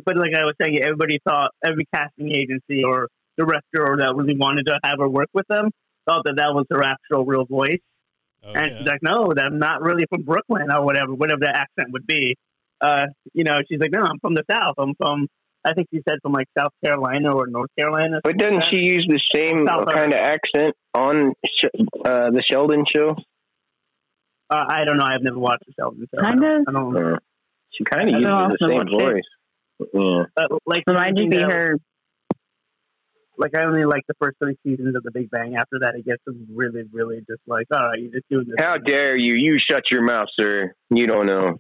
but 0.06 0.18
like 0.18 0.34
I 0.34 0.44
was 0.44 0.54
saying, 0.62 0.80
everybody 0.80 1.20
thought 1.28 1.52
every 1.64 1.86
casting 1.94 2.32
agency 2.34 2.84
or 2.84 3.10
director 3.38 3.88
or 3.88 3.98
that 3.98 4.16
really 4.16 4.36
wanted 4.36 4.66
to 4.66 4.80
have 4.84 5.00
her 5.00 5.08
work 5.08 5.30
with 5.34 5.48
them 5.48 5.70
thought 6.08 6.24
that 6.26 6.38
that 6.38 6.54
was 6.54 6.66
her 6.72 6.84
actual 6.84 7.26
real 7.26 7.46
voice. 7.46 7.80
Oh, 8.44 8.54
and 8.54 8.72
yeah. 8.72 8.78
she's 8.78 8.88
like, 8.88 9.04
no, 9.04 9.32
I'm 9.38 9.60
not 9.60 9.82
really 9.82 10.06
from 10.10 10.24
Brooklyn 10.24 10.72
or 10.72 10.84
whatever, 10.84 11.14
whatever 11.14 11.42
the 11.42 11.56
accent 11.56 11.92
would 11.92 12.08
be. 12.08 12.36
Uh, 12.80 13.08
you 13.34 13.44
know, 13.44 13.60
she's 13.70 13.80
like, 13.80 13.92
no, 13.92 14.02
I'm 14.02 14.20
from 14.20 14.36
the 14.36 14.44
South. 14.50 14.76
I'm 14.78 14.94
from, 14.96 15.28
I 15.66 15.74
think 15.74 15.88
she 15.94 16.02
said 16.08 16.20
from 16.22 16.34
like 16.34 16.48
South 16.58 16.72
Carolina 16.84 17.36
or 17.36 17.48
North 17.48 17.70
Carolina. 17.78 18.22
But 18.24 18.38
doesn't 18.38 18.66
she 18.70 18.78
use 18.78 19.06
the 19.10 19.20
same 19.34 19.68
South 19.68 19.90
kind 19.92 20.14
of 20.14 20.20
accent 20.20 20.76
on 20.94 21.34
uh, 22.06 22.32
the 22.32 22.44
Sheldon 22.46 22.86
show? 22.96 23.16
Uh, 24.50 24.64
I 24.68 24.86
don't 24.86 24.98
know. 24.98 25.06
I've 25.06 25.22
never 25.24 25.38
watched 25.40 25.66
the 25.68 25.74
Sheldon 25.80 26.08
show. 26.14 26.22
I 26.22 26.26
Kind 26.30 26.42
don't- 26.42 26.62
of. 26.62 26.66
I 26.68 26.72
don't. 26.72 27.14
Uh, 27.14 27.18
she 27.72 27.84
kind 27.84 28.10
of 28.10 28.16
I 28.16 28.18
uses 28.20 28.28
don't 28.30 28.50
the 28.50 28.58
same 28.62 28.76
watch 28.76 28.88
it. 28.92 29.04
voice. 29.80 29.90
Yeah. 29.94 30.24
Uh, 30.38 30.58
like, 30.66 30.84
It 30.88 30.94
might 30.94 31.16
just 31.16 31.30
be 31.30 31.36
you 31.36 31.42
know, 31.42 31.50
her. 31.50 31.76
Like 33.40 33.56
I 33.56 33.66
only 33.66 33.86
like 33.86 34.02
the 34.08 34.16
first 34.20 34.38
three 34.42 34.58
seasons 34.66 34.96
of 34.96 35.04
The 35.04 35.12
Big 35.12 35.30
Bang. 35.30 35.56
After 35.58 35.78
that, 35.82 35.94
it 35.96 36.06
gets 36.06 36.24
really, 36.52 36.84
really 36.92 37.18
just 37.30 37.42
like, 37.46 37.68
all 37.72 37.88
right, 37.90 38.00
you're 38.00 38.12
just 38.12 38.28
doing 38.32 38.46
this. 38.48 38.56
How 38.58 38.78
dare 38.78 39.16
you? 39.16 39.36
You 39.36 39.60
shut 39.60 39.92
your 39.92 40.02
mouth, 40.02 40.28
sir. 40.40 40.74
You 40.90 41.06
don't 41.06 41.28
know. 41.28 41.60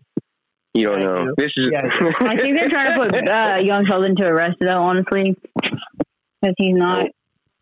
You 0.73 0.87
don't 0.87 1.01
I 1.01 1.03
know. 1.03 1.25
do. 1.25 1.33
This 1.37 1.51
is. 1.57 1.69
Yeah, 1.71 1.81
I 1.85 2.25
I 2.33 2.37
think 2.37 2.57
they're 2.57 2.69
trying 2.69 2.99
to 2.99 3.07
put 3.09 3.29
uh, 3.29 3.57
young 3.63 3.85
Sheldon 3.85 4.15
to 4.15 4.25
arrest, 4.25 4.55
though, 4.59 4.81
honestly, 4.81 5.35
because 5.61 6.55
he's 6.57 6.75
not 6.75 7.05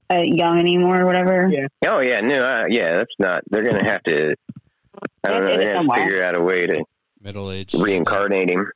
uh, 0.10 0.22
young 0.24 0.60
anymore 0.60 1.02
or 1.02 1.06
whatever. 1.06 1.50
Yeah. 1.52 1.68
oh 1.88 2.00
yeah, 2.00 2.22
no, 2.22 2.38
uh, 2.38 2.64
yeah. 2.70 2.96
That's 2.96 3.14
not. 3.20 3.42
They're 3.50 3.64
gonna 3.64 3.84
have 3.86 4.02
to. 4.04 4.36
I 5.26 5.32
don't 5.34 5.44
know. 5.44 5.52
It- 5.52 5.58
They 5.58 5.66
it's 5.68 5.76
have 5.78 5.88
to 5.88 5.94
figure 6.04 6.24
out 6.24 6.38
a 6.38 6.42
way 6.42 6.68
to 6.68 6.84
middle 7.22 7.52
age. 7.52 7.74
reincarnate 7.74 8.50
him. 8.50 8.72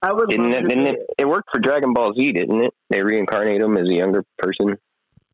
I 0.00 0.12
would 0.12 0.28
Didn't 0.30 0.52
it? 0.52 0.62
Didn't 0.68 0.86
it? 0.86 0.96
It 1.18 1.24
worked 1.28 1.48
for 1.52 1.58
Dragon 1.60 1.92
Ball 1.92 2.14
Z, 2.14 2.32
didn't 2.32 2.62
it? 2.64 2.72
They 2.88 3.02
reincarnate 3.02 3.60
him 3.60 3.76
as 3.76 3.88
a 3.88 3.92
younger 3.94 4.24
person. 4.38 4.76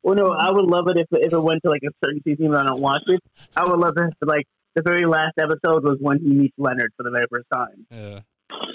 Well, 0.02 0.14
no, 0.14 0.32
I 0.32 0.50
would 0.50 0.64
love 0.64 0.88
it 0.88 0.96
if 0.98 1.06
if 1.12 1.32
it 1.32 1.38
went 1.42 1.62
to 1.64 1.70
like 1.70 1.82
a 1.82 1.90
certain 2.04 2.22
season, 2.24 2.48
but 2.50 2.64
I 2.64 2.68
don't 2.68 2.80
watch 2.80 3.02
it. 3.06 3.20
I 3.56 3.64
would 3.66 3.78
love 3.78 3.94
it 3.96 4.04
if 4.20 4.28
like 4.28 4.46
the 4.74 4.82
very 4.82 5.04
last 5.06 5.32
episode 5.38 5.84
was 5.84 5.98
when 6.00 6.18
he 6.18 6.28
meets 6.28 6.54
Leonard 6.58 6.92
for 6.96 7.02
the 7.04 7.10
very 7.10 7.26
first 7.30 7.46
time, 7.52 7.86
Yeah. 7.90 8.20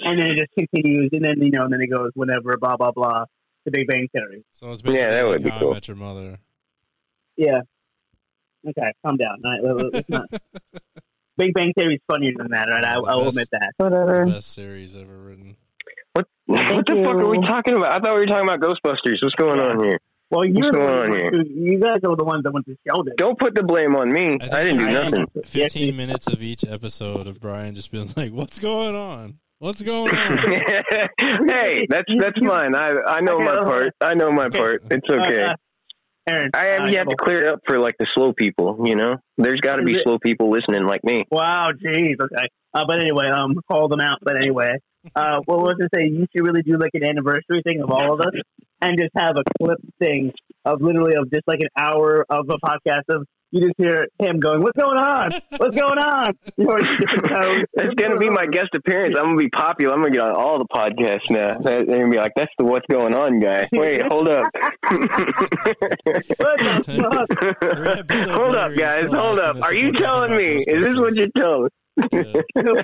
and 0.04 0.18
then 0.18 0.30
it 0.30 0.38
just 0.38 0.50
continues, 0.58 1.10
and 1.12 1.24
then 1.24 1.40
you 1.40 1.50
know, 1.50 1.64
and 1.64 1.72
then 1.72 1.80
it 1.82 1.88
goes 1.88 2.10
whenever, 2.14 2.56
blah 2.56 2.76
blah 2.76 2.90
blah, 2.92 3.24
the 3.64 3.70
Big 3.72 3.86
Bang 3.88 4.08
Theory. 4.12 4.44
So 4.52 4.70
it's 4.72 4.82
Yeah, 4.84 4.92
basically 4.92 5.10
that 5.10 5.22
like 5.22 5.32
would 5.32 5.42
be 5.44 5.50
How 5.50 5.58
cool. 5.58 5.70
I 5.70 5.74
Met 5.74 5.88
Your 5.88 5.96
Mother. 5.96 6.38
Yeah. 7.36 7.60
Okay, 8.68 8.92
calm 9.04 9.16
down. 9.16 9.38
All 9.44 9.50
right, 9.50 9.62
let- 9.76 9.92
let's 9.94 10.08
not. 10.08 10.28
Big 11.36 11.54
Bang 11.54 11.72
Theory 11.76 11.94
is 11.94 12.00
funnier 12.06 12.32
than 12.36 12.48
that, 12.50 12.68
right? 12.68 12.84
I, 12.84 12.94
I 12.94 13.16
will 13.16 13.28
admit 13.28 13.48
that. 13.52 13.72
Whatever. 13.76 14.26
Best 14.26 14.52
series 14.52 14.96
ever 14.96 15.16
written. 15.16 15.56
What? 16.12 16.26
what 16.46 16.86
the 16.86 16.94
you. 16.96 17.04
fuck 17.04 17.14
are 17.14 17.28
we 17.28 17.40
talking 17.46 17.76
about? 17.76 17.92
I 17.92 18.00
thought 18.00 18.14
we 18.14 18.20
were 18.20 18.26
talking 18.26 18.48
about 18.48 18.60
Ghostbusters. 18.60 19.18
What's 19.22 19.34
going 19.36 19.60
on 19.60 19.82
here? 19.84 19.98
Well, 20.30 20.44
you're 20.44 20.66
What's 20.66 20.76
the 20.76 20.78
going 20.78 21.12
on 21.12 21.18
here? 21.18 21.42
you 21.42 21.80
guys 21.80 21.98
are 22.04 22.16
the 22.16 22.24
ones 22.24 22.44
that 22.44 22.52
went 22.52 22.66
to 22.66 22.76
Sheldon. 22.86 23.14
Don't 23.16 23.38
put 23.38 23.54
the 23.54 23.64
blame 23.64 23.96
on 23.96 24.12
me. 24.12 24.38
I 24.40 24.60
I, 24.60 24.64
didn't 24.64 24.78
do 24.78 24.90
nothing. 24.92 25.26
15 25.44 25.96
minutes 25.96 26.28
of 26.28 26.42
each 26.42 26.64
episode 26.64 27.26
of 27.26 27.40
Brian 27.40 27.74
just 27.74 27.90
being 27.90 28.12
like, 28.16 28.32
"What's 28.32 28.60
going 28.60 28.94
on? 28.94 29.38
What's 29.58 29.82
going 29.82 30.14
on?" 30.14 30.38
hey, 31.48 31.86
that's 31.88 32.12
that's 32.18 32.40
mine. 32.40 32.76
I 32.76 32.92
I 33.06 33.20
know 33.20 33.40
my 33.40 33.56
part. 33.56 33.94
I 34.00 34.14
know 34.14 34.30
my 34.30 34.48
part. 34.50 34.84
It's 34.90 35.08
okay. 35.08 35.42
Uh, 35.42 35.52
uh, 35.52 35.54
Aaron, 36.28 36.50
I 36.54 36.64
have 36.66 36.82
uh, 36.82 36.86
you 36.86 36.98
have 36.98 37.08
to 37.08 37.16
clear 37.16 37.40
it 37.40 37.48
up 37.48 37.60
for 37.66 37.78
like 37.78 37.96
the 37.98 38.06
slow 38.14 38.32
people. 38.32 38.82
You 38.84 38.94
know, 38.94 39.16
there's 39.38 39.60
got 39.60 39.76
to 39.76 39.84
be 39.84 39.98
slow 40.02 40.18
people 40.18 40.50
listening 40.50 40.84
like 40.84 41.02
me. 41.02 41.24
Wow, 41.30 41.68
jeez, 41.72 42.20
okay. 42.20 42.48
Uh, 42.72 42.84
but 42.86 43.00
anyway, 43.00 43.28
um, 43.30 43.54
call 43.70 43.88
them 43.88 44.00
out. 44.00 44.18
But 44.22 44.36
anyway, 44.36 44.78
uh, 45.14 45.40
what 45.44 45.58
was 45.58 45.76
I 45.80 45.86
say? 45.94 46.04
You 46.04 46.26
should 46.34 46.46
really 46.46 46.62
do 46.62 46.78
like 46.78 46.90
an 46.94 47.04
anniversary 47.04 47.62
thing 47.64 47.80
of 47.82 47.90
all 47.90 48.14
of 48.14 48.20
us, 48.20 48.34
and 48.80 48.98
just 48.98 49.12
have 49.16 49.36
a 49.36 49.42
clip 49.58 49.78
thing 49.98 50.32
of 50.64 50.80
literally 50.80 51.14
of 51.16 51.30
just 51.30 51.46
like 51.46 51.60
an 51.60 51.68
hour 51.76 52.24
of 52.28 52.48
a 52.50 52.58
podcast 52.58 53.04
of 53.08 53.26
you 53.52 53.60
just 53.62 53.74
hear 53.78 54.06
him 54.20 54.38
going, 54.38 54.62
"What's 54.62 54.78
going 54.78 54.96
on? 54.96 55.32
What's 55.56 55.74
going 55.74 55.98
on?" 55.98 56.34
You 56.56 56.66
know, 56.66 56.78
different 57.00 57.28
tones. 57.28 57.64
That's 57.74 57.94
gonna 57.94 58.18
be 58.18 58.30
my 58.30 58.46
guest 58.46 58.68
appearance. 58.74 59.16
I'm 59.18 59.24
gonna 59.24 59.38
be 59.38 59.48
popular. 59.48 59.94
I'm 59.94 60.00
gonna 60.00 60.12
get 60.12 60.20
on 60.20 60.36
all 60.36 60.58
the 60.58 60.66
podcasts 60.72 61.28
now. 61.30 61.58
They're 61.58 61.84
gonna 61.84 62.10
be 62.10 62.18
like, 62.18 62.32
"That's 62.36 62.52
the 62.58 62.64
what's 62.64 62.86
going 62.90 63.14
on 63.14 63.40
guy." 63.40 63.68
Wait, 63.72 64.02
hold 64.08 64.28
up. 64.28 64.44
What 66.40 66.58
the 66.58 68.06
fuck? 68.06 68.28
Hold 68.30 68.56
up, 68.56 68.76
guys. 68.76 69.12
Hold 69.12 69.40
up. 69.40 69.62
Are 69.62 69.74
you 69.74 69.92
telling 69.92 70.36
me? 70.36 70.64
Is 70.66 70.84
this 70.84 70.96
what 70.96 71.14
you're 71.14 71.28
telling? 71.36 71.70
Yeah. 72.12 72.82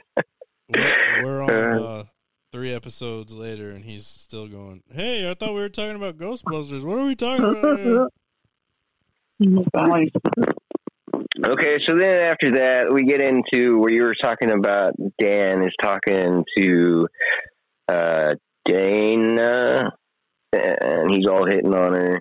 We're, 0.69 1.23
we're 1.25 1.43
on 1.43 1.51
Uh. 1.51 1.83
uh, 1.83 2.05
three 2.53 2.73
episodes 2.73 3.33
later, 3.35 3.71
and 3.71 3.85
he's 3.85 4.07
still 4.07 4.47
going. 4.49 4.83
Hey, 4.91 5.31
I 5.31 5.35
thought 5.35 5.55
we 5.55 5.61
were 5.61 5.69
talking 5.69 5.97
about 5.97 6.17
Ghostbusters. 6.19 6.83
What 6.85 6.99
are 6.99 7.07
we 7.07 7.14
talking 7.17 7.45
about? 7.45 7.79
here?" 7.81 8.09
Okay, 11.45 11.77
so 11.87 11.95
then 11.97 12.21
after 12.23 12.53
that, 12.53 12.91
we 12.93 13.05
get 13.05 13.21
into 13.23 13.79
where 13.79 13.93
you 13.93 14.03
were 14.05 14.14
talking 14.23 14.51
about 14.51 14.95
Dan 15.19 15.62
is 15.62 15.73
talking 15.83 16.45
to 16.57 17.09
uh, 17.89 18.35
Dana, 18.64 19.91
and 20.53 21.11
he's 21.11 21.27
all 21.27 21.47
hitting 21.47 21.75
on 21.75 21.93
her. 21.93 22.21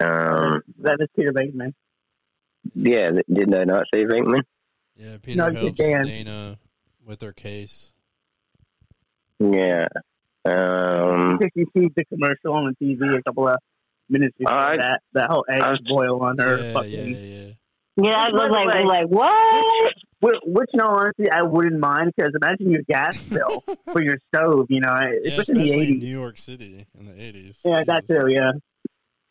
Um, 0.00 0.62
that 0.80 0.98
is 1.00 1.08
Peter 1.16 1.32
Bateman. 1.32 1.74
yeah, 2.74 3.10
didn't 3.32 3.54
I 3.54 3.64
not 3.64 3.84
say 3.92 4.04
Venkman? 4.04 4.42
Yeah, 4.96 5.16
Peter 5.20 5.38
No, 5.38 5.60
helps 5.60 5.76
Dan. 5.78 6.04
Dana 6.06 6.58
with 7.06 7.20
her 7.22 7.32
case. 7.32 7.92
Yeah. 9.40 9.86
Um, 10.44 11.38
If 11.40 11.50
you 11.54 11.66
see 11.76 11.88
the 11.96 12.04
commercial 12.06 12.52
on 12.54 12.74
the 12.78 12.84
TV 12.86 13.18
a 13.18 13.22
couple 13.22 13.48
of 13.48 13.56
minutes 14.08 14.36
before 14.38 14.52
I- 14.54 14.76
that, 14.76 15.02
that 15.14 15.30
whole 15.30 15.44
egg 15.48 15.60
I 15.60 15.70
was- 15.70 15.80
boil 15.80 16.22
on 16.22 16.38
her 16.38 16.58
Yeah, 16.58 16.72
fucking. 16.72 17.10
yeah, 17.10 17.18
yeah. 17.18 17.50
Yeah, 17.96 18.10
I 18.10 18.30
was 18.30 18.50
like, 18.50 18.66
was 18.74 18.84
like, 18.86 19.06
what? 19.06 19.94
Which, 20.18 20.34
which, 20.46 20.70
in 20.74 20.80
all 20.80 20.98
honesty, 20.98 21.30
I 21.30 21.42
wouldn't 21.42 21.78
mind 21.78 22.12
because 22.16 22.32
imagine 22.34 22.70
your 22.72 22.82
gas 22.88 23.16
bill 23.28 23.62
for 23.92 24.02
your 24.02 24.16
stove, 24.28 24.66
you 24.68 24.80
know, 24.80 24.92
Yeah, 25.00 25.30
especially 25.30 25.54
in 25.54 25.58
the 25.58 25.64
especially 25.64 25.88
in 25.88 25.94
80s. 25.94 26.00
New 26.00 26.06
York 26.18 26.38
City 26.38 26.86
in 26.98 27.06
the 27.06 27.12
80s. 27.12 27.56
Yeah, 27.64 27.84
that 27.84 28.06
too, 28.08 28.26
yeah. 28.28 28.52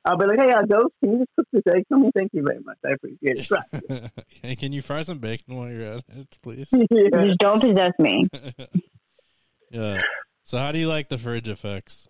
I'll 0.05 0.17
be 0.17 0.25
like, 0.25 0.39
hey, 0.39 0.51
uh, 0.51 0.63
Ghost, 0.63 0.93
can 0.99 1.11
you 1.13 1.17
just 1.19 1.29
cook 1.37 1.47
this 1.53 1.63
egg 1.73 1.83
for 1.87 1.97
me? 1.97 2.11
Thank 2.13 2.31
you 2.33 2.43
very 2.43 2.59
much. 2.59 2.77
I 2.85 2.91
appreciate 2.91 3.39
it. 3.39 3.49
Right. 3.49 4.11
hey, 4.41 4.55
can 4.57 4.73
you 4.73 4.81
fry 4.81 5.01
some 5.01 5.19
bacon 5.19 5.55
while 5.55 5.69
you're 5.69 5.93
at 5.93 6.03
it, 6.09 6.37
please? 6.41 6.67
yeah. 6.71 7.25
Just 7.25 7.39
don't 7.39 7.61
possess 7.61 7.93
me. 7.99 8.27
yeah. 9.71 10.01
So, 10.43 10.57
how 10.57 10.71
do 10.71 10.79
you 10.79 10.87
like 10.89 11.07
the 11.09 11.17
fridge 11.17 11.47
effects? 11.47 12.09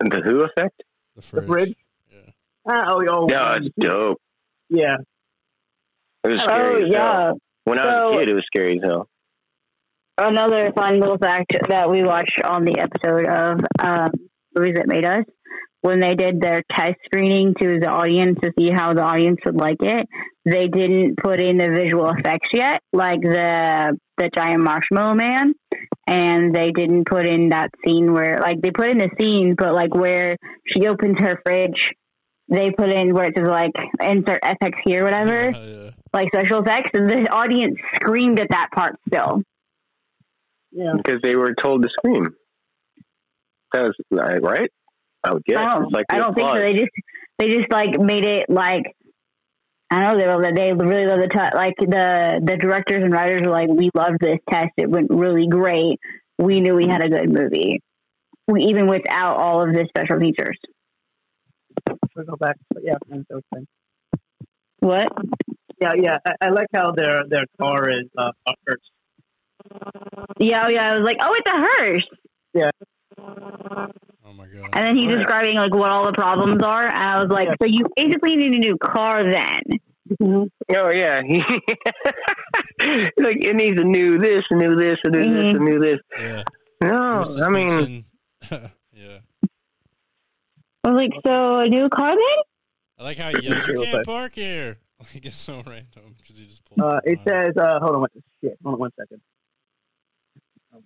And 0.00 0.10
the 0.10 0.22
Who 0.22 0.40
effect? 0.42 0.82
The 1.16 1.20
The 1.20 1.22
fridge. 1.22 1.46
fridge? 1.46 1.76
Yeah. 2.10 2.30
Ah, 2.66 2.84
oh, 2.88 3.04
oh, 3.10 3.26
Yeah, 3.28 3.56
it's 3.56 3.68
dope. 3.78 4.20
yeah. 4.70 4.96
It 6.24 6.28
was 6.28 6.40
Oh, 6.42 6.46
scary 6.46 6.84
as 6.84 6.94
hell. 6.96 7.06
yeah. 7.06 7.32
When 7.64 7.78
I 7.78 7.84
was 8.06 8.16
a 8.16 8.20
kid, 8.20 8.30
it 8.30 8.34
was 8.34 8.44
scary 8.46 8.78
as 8.78 8.84
hell. 8.84 9.08
Another 10.18 10.72
fun 10.76 11.00
little 11.00 11.18
fact 11.18 11.52
that 11.68 11.90
we 11.90 12.02
watched 12.02 12.40
on 12.42 12.64
the 12.64 12.78
episode 12.78 13.26
of 13.26 13.60
um, 13.78 14.10
Movies 14.54 14.74
That 14.76 14.86
Made 14.86 15.06
Us, 15.06 15.24
when 15.82 16.00
they 16.00 16.14
did 16.14 16.40
their 16.40 16.62
test 16.70 16.96
screening 17.06 17.54
to 17.58 17.78
the 17.80 17.88
audience 17.88 18.38
to 18.42 18.52
see 18.58 18.70
how 18.70 18.92
the 18.92 19.02
audience 19.02 19.38
would 19.44 19.56
like 19.56 19.78
it, 19.80 20.06
they 20.44 20.68
didn't 20.68 21.16
put 21.22 21.40
in 21.40 21.56
the 21.56 21.70
visual 21.70 22.10
effects 22.10 22.48
yet, 22.52 22.80
like 22.92 23.20
the 23.22 23.96
the 24.18 24.30
giant 24.34 24.62
marshmallow 24.62 25.14
man, 25.14 25.54
and 26.06 26.54
they 26.54 26.72
didn't 26.72 27.06
put 27.06 27.26
in 27.26 27.48
that 27.48 27.70
scene 27.84 28.12
where, 28.12 28.38
like, 28.38 28.60
they 28.60 28.70
put 28.70 28.90
in 28.90 28.98
the 28.98 29.08
scene, 29.18 29.54
but 29.56 29.72
like 29.72 29.94
where 29.94 30.36
she 30.66 30.86
opens 30.86 31.16
her 31.20 31.40
fridge, 31.44 31.90
they 32.50 32.70
put 32.76 32.90
in 32.90 33.14
where 33.14 33.26
it 33.28 33.34
says 33.36 33.46
like 33.48 33.72
insert 34.02 34.42
FX 34.42 34.72
here, 34.84 35.04
whatever 35.04 35.50
Yeah, 35.50 35.84
yeah. 35.84 35.90
like 36.12 36.28
special 36.34 36.60
effects, 36.60 36.90
and 36.94 37.08
the 37.08 37.30
audience 37.32 37.78
screamed 37.96 38.40
at 38.40 38.48
that 38.50 38.68
part 38.74 38.96
still. 39.08 39.42
Yeah. 40.72 40.92
Because 40.96 41.20
they 41.22 41.36
were 41.36 41.54
told 41.54 41.82
to 41.82 41.88
scream. 41.90 42.28
That 43.72 43.82
was 43.82 43.94
right. 44.42 44.70
I 45.24 45.32
would 45.32 45.44
guess. 45.44 45.58
I 45.58 45.78
don't, 45.78 45.92
like 45.92 46.06
I 46.08 46.18
don't 46.18 46.34
think 46.34 46.48
so. 46.48 46.58
They 46.58 46.72
just 46.72 46.90
they 47.38 47.50
just 47.50 47.70
like 47.70 47.98
made 47.98 48.24
it 48.24 48.48
like 48.48 48.94
I 49.90 50.00
don't 50.00 50.18
know. 50.18 50.18
They 50.18 50.26
were 50.26 50.54
they 50.54 50.72
really 50.72 51.06
love 51.06 51.20
the 51.20 51.28
t- 51.28 51.56
like 51.56 51.74
the 51.78 52.40
the 52.44 52.56
directors 52.56 53.02
and 53.02 53.12
writers 53.12 53.42
were 53.44 53.52
like, 53.52 53.68
we 53.68 53.90
loved 53.94 54.20
this 54.20 54.38
test. 54.48 54.70
It 54.76 54.88
went 54.88 55.10
really 55.10 55.46
great. 55.48 55.98
We 56.38 56.60
knew 56.60 56.74
we 56.74 56.86
had 56.86 57.04
a 57.04 57.08
good 57.08 57.30
movie. 57.30 57.80
We 58.46 58.64
even 58.64 58.86
without 58.86 59.36
all 59.36 59.62
of 59.62 59.74
the 59.74 59.86
special 59.88 60.18
features. 60.18 60.58
We'll 62.14 62.26
go 62.26 62.36
back. 62.36 62.56
But 62.72 62.84
yeah, 62.84 62.96
and 63.10 63.26
so 63.30 63.40
thing. 63.52 63.66
What? 64.80 65.12
Yeah, 65.80 65.92
yeah. 65.96 66.18
I, 66.24 66.34
I 66.40 66.50
like 66.50 66.68
how 66.72 66.92
their 66.92 67.24
their 67.28 67.44
car 67.60 67.90
is 67.90 68.06
uh, 68.16 68.32
a 68.46 68.52
hearse. 68.66 68.90
Yeah, 70.38 70.64
oh, 70.66 70.68
yeah. 70.68 70.92
I 70.92 70.96
was 70.96 71.04
like, 71.04 71.18
oh, 71.20 71.34
it's 71.36 71.48
a 71.48 71.60
hearse. 71.60 72.08
Oh 74.30 74.32
my 74.32 74.46
god. 74.46 74.68
And 74.74 74.86
then 74.86 74.96
he's 74.96 75.08
describing 75.12 75.56
like 75.56 75.74
what 75.74 75.90
all 75.90 76.06
the 76.06 76.12
problems 76.12 76.62
are. 76.62 76.86
And 76.86 76.96
I 76.96 77.20
was 77.20 77.30
like, 77.30 77.48
Yeah. 77.48 77.54
so 77.60 77.66
you 77.66 77.84
basically 77.96 78.36
need 78.36 78.54
a 78.54 78.58
new 78.58 78.76
car 78.78 79.24
then. 79.28 79.60
Oh 80.20 80.90
yeah, 80.90 81.20
like 83.18 83.36
it 83.44 83.56
needs 83.56 83.80
a 83.80 83.84
new 83.84 84.18
this, 84.18 84.44
a 84.50 84.54
new 84.56 84.74
this, 84.76 84.98
a 85.04 85.10
new 85.10 85.22
this, 85.22 85.54
a 85.54 85.58
Mhm. 85.58 85.60
new 85.60 85.78
this. 85.80 85.98
Yeah. 86.18 86.42
No, 86.82 87.24
I 87.44 87.48
mean, 87.50 88.04
yeah. 88.92 89.18
I 90.84 90.90
was 90.90 90.96
like, 91.00 91.12
so 91.26 91.58
a 91.60 91.68
new 91.68 91.88
car 91.90 92.10
then? 92.10 92.44
I 92.98 93.02
like 93.04 93.18
how 93.18 93.30
he 93.30 93.42
yells, 93.46 93.66
"You 93.66 93.74
Real 93.74 93.84
can't 93.84 93.94
quick. 93.96 94.06
park 94.06 94.34
here!" 94.34 94.78
Like 94.98 95.24
it's 95.26 95.36
so 95.38 95.62
random 95.66 96.14
because 96.18 96.38
he 96.38 96.46
just 96.46 96.64
pulled. 96.64 96.80
Uh, 96.80 97.00
it 97.04 97.24
behind. 97.24 97.54
says, 97.54 97.62
uh, 97.62 97.78
hold 97.80 97.94
on, 97.94 98.00
one, 98.00 98.10
shit, 98.42 98.58
hold 98.62 98.74
on 98.74 98.80
one 98.80 98.90
second. 98.98 99.20
Um, 100.74 100.82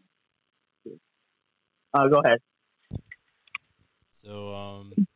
Uh, 1.94 2.08
go 2.08 2.20
ahead. 2.24 2.38
So 4.24 4.54
um, 4.54 5.06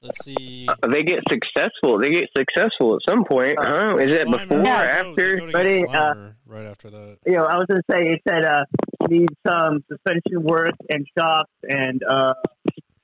let's 0.00 0.24
see. 0.24 0.68
They 0.90 1.04
get 1.04 1.20
successful. 1.30 1.98
They 2.00 2.10
get 2.10 2.28
successful 2.36 2.96
at 2.96 3.00
some 3.08 3.24
point, 3.24 3.56
huh? 3.60 3.98
Is 3.98 4.12
it 4.14 4.26
Slimer, 4.26 4.48
before 4.48 4.60
or 4.60 4.66
after? 4.66 5.36
They 5.36 5.40
go 5.40 5.46
to 5.46 5.52
But 5.52 5.66
it, 5.66 5.88
uh, 5.88 6.14
right 6.46 6.64
after 6.64 6.90
that. 6.90 7.18
You 7.24 7.34
know, 7.34 7.44
I 7.44 7.56
was 7.56 7.66
gonna 7.68 7.82
say 7.88 8.12
it 8.12 8.20
said 8.28 8.44
uh 8.44 8.64
needs 9.08 9.32
some 9.46 9.84
suspension 9.88 10.42
work 10.42 10.74
and 10.90 11.06
shocks 11.16 11.52
and 11.62 12.02
uh 12.02 12.34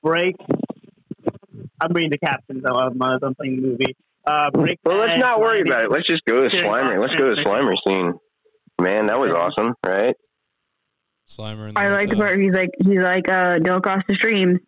brakes. 0.03 0.43
I'm 1.79 1.93
reading 1.93 2.11
the 2.11 2.17
captions 2.17 2.61
though. 2.61 2.75
I'm, 2.75 3.01
uh, 3.01 3.17
I'm 3.21 3.35
playing 3.35 3.61
the 3.61 3.67
movie. 3.67 3.95
Uh, 4.25 4.51
brake 4.51 4.79
Well, 4.83 4.97
let's 4.97 5.19
not 5.19 5.39
worry 5.39 5.61
about 5.61 5.85
it. 5.85 5.91
Let's 5.91 6.05
just 6.05 6.25
go 6.25 6.47
to 6.47 6.49
Slimer. 6.49 6.99
Let's 6.99 7.15
go 7.15 7.29
to 7.29 7.35
the 7.35 7.41
Slimer 7.41 7.75
scene. 7.87 8.13
Man, 8.81 9.07
that 9.07 9.17
was 9.17 9.33
awesome, 9.33 9.73
right? 9.85 10.15
Slimer. 11.29 11.69
In 11.69 11.75
the 11.75 11.79
I 11.79 11.89
like 11.91 12.09
the 12.09 12.15
hotel. 12.15 12.27
part 12.27 12.39
he's 12.39 12.53
like 12.53 12.71
he's 12.83 13.01
like 13.01 13.29
uh 13.31 13.59
don't 13.59 13.81
cross 13.81 14.03
the 14.07 14.15
streams 14.15 14.59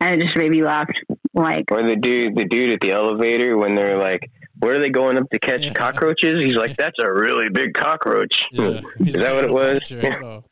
and 0.00 0.20
it 0.20 0.24
just 0.24 0.36
made 0.36 0.50
me 0.50 0.62
laugh. 0.62 0.88
Like 1.32 1.66
Or 1.70 1.82
the 1.86 1.96
dude, 1.96 2.34
the 2.36 2.44
dude 2.44 2.70
at 2.70 2.80
the 2.80 2.90
elevator 2.92 3.56
when 3.56 3.74
they're 3.76 3.96
like, 3.98 4.30
"Where 4.58 4.76
are 4.76 4.80
they 4.80 4.90
going 4.90 5.16
up 5.16 5.30
to 5.30 5.38
catch 5.38 5.62
Yeah. 5.62 5.72
cockroaches?" 5.72 6.42
He's 6.42 6.56
like, 6.56 6.76
"That's 6.76 6.98
a 7.00 7.12
really 7.12 7.48
big 7.50 7.72
cockroach." 7.74 8.34
Yeah, 8.52 8.80
he's 8.98 9.14
Is 9.14 9.22
that 9.22 9.34
what 9.34 9.44
it 9.44 9.52
was? 9.52 9.78
"Bite 9.80 9.90
your 9.90 10.00
head 10.00 10.22
off." 10.22 10.44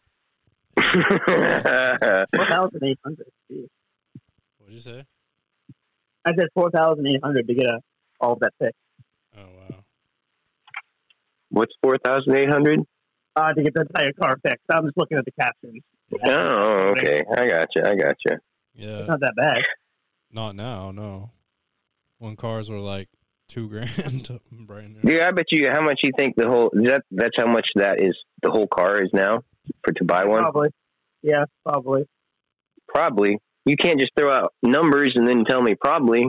Four 2.36 2.46
thousand 2.46 2.84
eight 2.84 2.98
hundred. 3.04 3.26
What'd 3.48 4.74
you 4.74 4.78
say? 4.78 5.04
I 6.24 6.30
said 6.36 6.46
four 6.54 6.70
thousand 6.70 7.06
eight 7.06 7.20
hundred 7.22 7.48
to 7.48 7.54
get 7.54 7.66
a, 7.66 7.80
all 8.20 8.34
of 8.34 8.40
that 8.40 8.52
pick. 8.62 8.74
Oh 9.36 9.40
wow. 9.42 9.76
What's 11.50 11.74
four 11.82 11.98
thousand 11.98 12.36
eight 12.36 12.48
hundred? 12.50 12.80
Uh, 13.34 13.52
to 13.52 13.62
get 13.62 13.74
the 13.74 13.80
entire 13.82 14.12
car 14.12 14.38
fixed. 14.42 14.64
I'm 14.70 14.84
just 14.84 14.96
looking 14.96 15.18
at 15.18 15.24
the 15.24 15.30
captions. 15.32 15.82
Oh, 16.24 16.92
okay. 16.96 17.24
I 17.36 17.48
got 17.48 17.68
you. 17.74 17.82
I 17.84 17.94
got 17.94 18.16
you. 18.26 18.36
Yeah. 18.78 18.98
It's 19.00 19.08
not 19.08 19.20
that 19.20 19.34
bad. 19.36 19.62
Not 20.30 20.54
now, 20.54 20.92
no. 20.92 21.30
When 22.18 22.36
cars 22.36 22.70
were 22.70 22.78
like 22.78 23.08
two 23.48 23.68
grand 23.68 24.40
brand 24.52 24.94
new. 24.94 25.10
Dude, 25.10 25.20
I 25.22 25.30
bet 25.32 25.46
you 25.50 25.70
how 25.70 25.82
much 25.82 26.00
you 26.02 26.12
think 26.16 26.36
the 26.36 26.46
whole 26.46 26.70
that 26.72 27.02
that's 27.10 27.36
how 27.36 27.46
much 27.46 27.68
that 27.74 28.00
is 28.00 28.16
the 28.42 28.50
whole 28.50 28.66
car 28.66 29.02
is 29.02 29.10
now 29.12 29.40
for 29.84 29.92
to 29.94 30.04
buy 30.04 30.24
one. 30.24 30.42
Probably. 30.42 30.68
Yeah, 31.22 31.44
probably. 31.64 32.06
Probably. 32.88 33.38
You 33.64 33.76
can't 33.76 33.98
just 33.98 34.12
throw 34.16 34.32
out 34.32 34.54
numbers 34.62 35.12
and 35.14 35.26
then 35.26 35.44
tell 35.44 35.60
me 35.60 35.74
probably. 35.74 36.26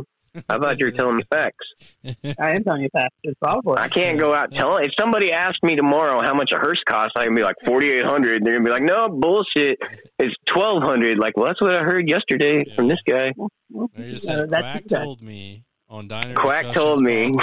I 0.50 0.58
thought 0.58 0.80
you 0.80 0.86
were 0.86 0.92
telling 0.92 1.18
me 1.18 1.24
facts. 1.32 1.66
I 2.40 2.52
am 2.56 2.64
telling 2.64 2.82
you 2.84 2.90
facts. 2.94 3.16
It's 3.24 3.38
probably. 3.40 3.78
I 3.78 3.88
can't 3.88 4.18
go 4.20 4.34
out 4.34 4.52
telling. 4.52 4.86
If 4.86 4.92
somebody 5.00 5.32
asked 5.32 5.64
me 5.64 5.76
tomorrow 5.76 6.22
how 6.22 6.34
much 6.34 6.52
a 6.52 6.58
hearse 6.58 6.82
costs, 6.88 7.14
I 7.16 7.26
can 7.26 7.36
be 7.36 7.44
like 7.44 7.56
forty 7.66 7.90
eight 7.92 8.06
hundred. 8.06 8.44
They're 8.46 8.54
gonna 8.54 8.66
be 8.66 8.72
like, 8.72 8.84
no 8.84 9.10
bullshit. 9.10 9.80
It's 10.18 10.34
twelve 10.46 10.82
hundred. 10.84 11.20
Like, 11.20 11.36
well, 11.38 11.48
that's 11.48 11.62
what 11.62 11.76
I 11.76 11.84
heard 11.84 12.10
yesterday 12.10 12.64
from 12.76 12.88
this 12.88 13.00
guy. 13.08 13.34
Or 13.74 13.88
just 13.98 14.28
Uh, 14.30 14.38
said, 14.38 14.50
that's 14.50 14.62
Quack 14.64 14.84
that. 14.88 15.04
told 15.04 15.22
me 15.22 15.64
on 15.90 16.08
Diner 16.08 16.34
Quack 16.36 16.74
told 16.74 17.02
me. 17.02 17.34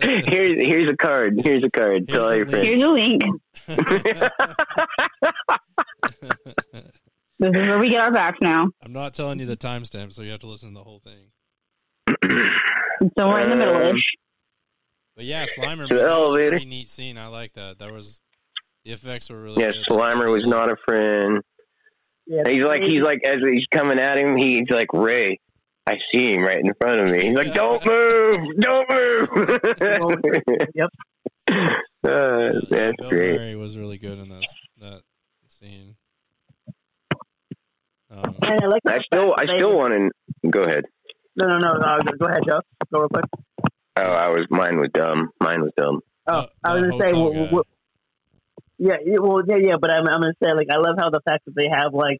here's 0.00 0.66
here's 0.66 0.90
a 0.90 0.96
card. 0.96 1.40
Here's 1.44 1.64
a 1.64 1.70
card. 1.70 2.04
Here's 2.08 2.18
Tell 2.20 2.28
all 2.28 2.34
your 2.36 2.46
friends. 2.48 2.66
here's 2.66 2.82
a 2.82 2.88
link. 2.88 3.22
This 7.40 7.50
is 7.54 7.68
where 7.68 7.78
we 7.78 7.88
get 7.90 8.00
our 8.00 8.12
facts 8.12 8.38
now. 8.42 8.68
I'm 8.84 8.92
not 8.92 9.14
telling 9.14 9.38
you 9.40 9.46
the 9.46 9.56
timestamp, 9.56 10.12
so 10.12 10.22
you 10.22 10.30
have 10.30 10.40
to 10.40 10.46
listen 10.46 10.68
to 10.70 10.74
the 10.74 10.84
whole 10.84 11.00
thing. 11.00 11.32
It's 12.06 13.14
somewhere 13.18 13.40
in 13.42 13.48
the 13.50 13.56
middle 13.56 13.76
Um, 13.76 13.96
ish. 13.96 14.02
But 15.16 15.24
yeah, 15.24 15.46
Slimer, 15.46 15.88
The 15.88 15.94
man, 15.94 16.04
that 16.04 16.04
was 16.04 16.04
a 16.04 16.08
elevator. 16.10 16.50
pretty 16.50 16.66
neat 16.66 16.88
scene. 16.90 17.18
I 17.18 17.26
like 17.26 17.54
that. 17.54 17.78
That 17.78 17.92
was 17.92 18.20
the 18.84 18.92
effects 18.92 19.30
were 19.30 19.40
really 19.42 19.60
Yeah, 19.62 19.72
good. 19.72 19.84
Slimer 19.88 20.30
was 20.30 20.46
not 20.46 20.70
a 20.70 20.76
friend. 20.86 21.40
Yeah, 22.26 22.42
He's 22.46 22.62
like 22.64 22.82
he's 22.82 23.02
like 23.02 23.24
as 23.26 23.38
he's 23.50 23.66
coming 23.72 23.98
at 23.98 24.18
him, 24.18 24.36
he's 24.36 24.68
like 24.70 24.92
Ray. 24.92 25.40
I 25.86 25.96
see 26.12 26.32
him 26.34 26.42
right 26.42 26.58
in 26.64 26.72
front 26.80 27.00
of 27.00 27.10
me. 27.10 27.26
He's 27.26 27.34
like, 27.34 27.52
"Don't 27.54 27.84
move! 27.84 28.38
Don't 28.60 28.88
move!" 28.92 29.28
Yep. 30.74 30.90
Uh, 32.02 32.52
that's 32.70 32.96
Bill 32.98 33.10
great. 33.10 33.34
Murray 33.36 33.56
was 33.56 33.76
really 33.76 33.98
good 33.98 34.18
in 34.18 34.28
that 34.30 34.44
that 34.78 35.02
scene. 35.48 35.96
Um, 38.10 38.34
And 38.42 38.60
I 38.64 38.66
like 38.66 38.82
I 38.86 38.98
still, 39.02 39.34
I 39.36 39.46
still 39.46 39.76
want 39.76 39.92
to 39.94 40.48
go 40.50 40.62
ahead. 40.62 40.84
No, 41.36 41.46
no, 41.46 41.58
no. 41.58 41.72
Uh, 41.72 41.98
go 42.18 42.26
ahead, 42.26 42.40
Joe. 42.46 42.60
Go 42.92 43.00
real 43.00 43.08
quick. 43.08 43.24
Oh, 43.96 44.02
I 44.02 44.28
was 44.30 44.46
mine 44.50 44.78
was 44.78 44.88
dumb. 44.92 45.30
Mine 45.40 45.62
was 45.62 45.72
dumb. 45.76 46.00
Oh, 46.26 46.42
The- 46.42 46.50
I 46.64 46.74
was 46.74 46.82
the 46.82 46.90
gonna 46.90 47.06
say, 47.06 47.12
well, 47.12 47.48
well, 47.52 47.64
yeah, 48.78 48.96
yeah, 49.04 49.16
well, 49.20 49.42
yeah, 49.46 49.56
yeah, 49.56 49.74
but 49.80 49.90
I'm, 49.92 50.08
I'm 50.08 50.20
gonna 50.22 50.32
say, 50.42 50.52
like, 50.54 50.68
I 50.70 50.76
love 50.76 50.96
how 50.98 51.10
the 51.10 51.20
fact 51.20 51.44
that 51.44 51.54
they 51.54 51.68
have 51.70 51.92
like 51.94 52.18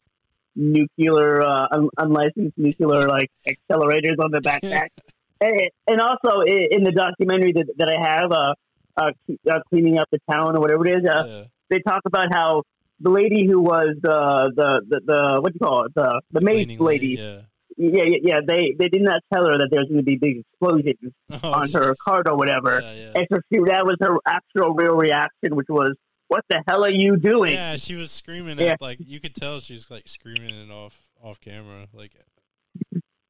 nuclear, 0.54 1.42
uh, 1.42 1.66
un- 1.72 1.88
unlicensed 1.98 2.56
nuclear 2.58 3.08
like 3.08 3.30
accelerators 3.48 4.18
on 4.22 4.30
the 4.30 4.40
backpack, 4.40 4.88
and, 5.40 5.60
and 5.86 6.00
also 6.00 6.40
in 6.42 6.84
the 6.84 6.92
documentary 6.92 7.52
that, 7.52 7.66
that 7.78 7.88
I 7.88 8.00
have, 8.00 8.30
uh, 8.32 8.54
uh, 8.96 9.12
uh, 9.50 9.60
cleaning 9.70 9.98
up 9.98 10.08
the 10.12 10.18
town 10.30 10.56
or 10.56 10.60
whatever 10.60 10.86
it 10.86 10.98
is, 11.02 11.08
uh, 11.08 11.24
yeah. 11.26 11.44
they 11.70 11.78
talk 11.80 12.02
about 12.04 12.26
how 12.32 12.62
the 13.00 13.10
lady 13.10 13.46
who 13.46 13.60
was 13.60 13.96
the 14.02 14.52
the 14.54 14.80
the, 14.88 15.00
the 15.04 15.38
what 15.40 15.52
do 15.52 15.58
you 15.60 15.66
call 15.66 15.84
it 15.86 15.92
the 15.94 16.20
the 16.32 16.40
maid 16.40 16.66
Cleaning 16.66 16.78
lady, 16.80 17.16
Yeah. 17.18 17.40
yeah, 17.76 18.04
yeah, 18.04 18.16
yeah, 18.22 18.38
they 18.46 18.74
they 18.78 18.88
did 18.88 19.02
not 19.02 19.20
tell 19.32 19.46
her 19.46 19.52
that 19.58 19.68
there's 19.70 19.86
going 19.86 19.98
to 19.98 20.02
be 20.04 20.16
big 20.16 20.38
explosions 20.44 21.12
Oh, 21.42 21.52
on 21.52 21.70
her 21.72 21.92
jeez. 21.92 21.96
cart 22.04 22.28
or 22.28 22.36
whatever. 22.36 22.80
Yeah, 22.82 22.92
yeah. 22.92 23.12
And 23.14 23.26
so 23.32 23.38
she, 23.52 23.58
that 23.66 23.84
was 23.86 23.96
her 24.00 24.16
actual 24.26 24.74
real 24.74 24.96
reaction, 24.96 25.56
which 25.56 25.68
was, 25.68 25.94
"What 26.28 26.44
the 26.50 26.62
hell 26.68 26.84
are 26.84 26.90
you 26.90 27.16
doing?" 27.16 27.54
Yeah, 27.54 27.76
she 27.76 27.94
was 27.94 28.10
screaming 28.10 28.58
Yeah. 28.58 28.72
at 28.72 28.82
like 28.82 28.98
you 29.00 29.18
could 29.20 29.34
tell 29.34 29.60
she 29.60 29.74
was 29.74 29.90
like 29.90 30.06
screaming 30.08 30.54
it 30.54 30.70
off 30.70 30.94
off 31.22 31.40
camera, 31.40 31.86
like 31.94 32.12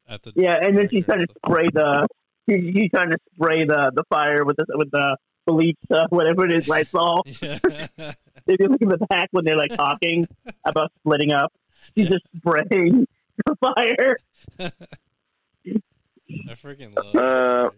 at 0.08 0.22
the 0.22 0.32
Yeah, 0.34 0.56
and 0.60 0.76
then 0.76 0.88
she's 0.90 1.04
trying 1.04 1.26
to 1.26 1.32
spray 1.46 1.66
the, 1.72 2.08
she, 2.48 2.72
she's 2.74 2.90
trying 2.90 3.10
to 3.10 3.18
spray 3.34 3.64
the 3.64 3.92
the 3.94 4.02
fire 4.10 4.44
with 4.44 4.56
the 4.56 4.66
with 4.74 4.90
the 4.90 5.16
bleach, 5.46 5.76
uh, 5.90 6.06
whatever 6.10 6.46
it 6.46 6.54
is, 6.54 6.68
Lysol. 6.68 7.24
Yeah. 8.46 8.54
If 8.54 8.60
you 8.60 8.68
look 8.68 8.82
in 8.82 8.88
the 8.88 8.98
back 9.08 9.28
when 9.32 9.44
they're 9.44 9.56
like 9.56 9.74
talking 9.74 10.26
about 10.64 10.92
splitting 11.00 11.32
up, 11.32 11.52
she's 11.96 12.08
just 12.08 12.24
spraying 12.36 13.06
the 13.46 13.56
fire. 13.56 14.16
I 14.58 16.54
freaking 16.54 16.94
love 16.96 17.14
Uh, 17.16 17.70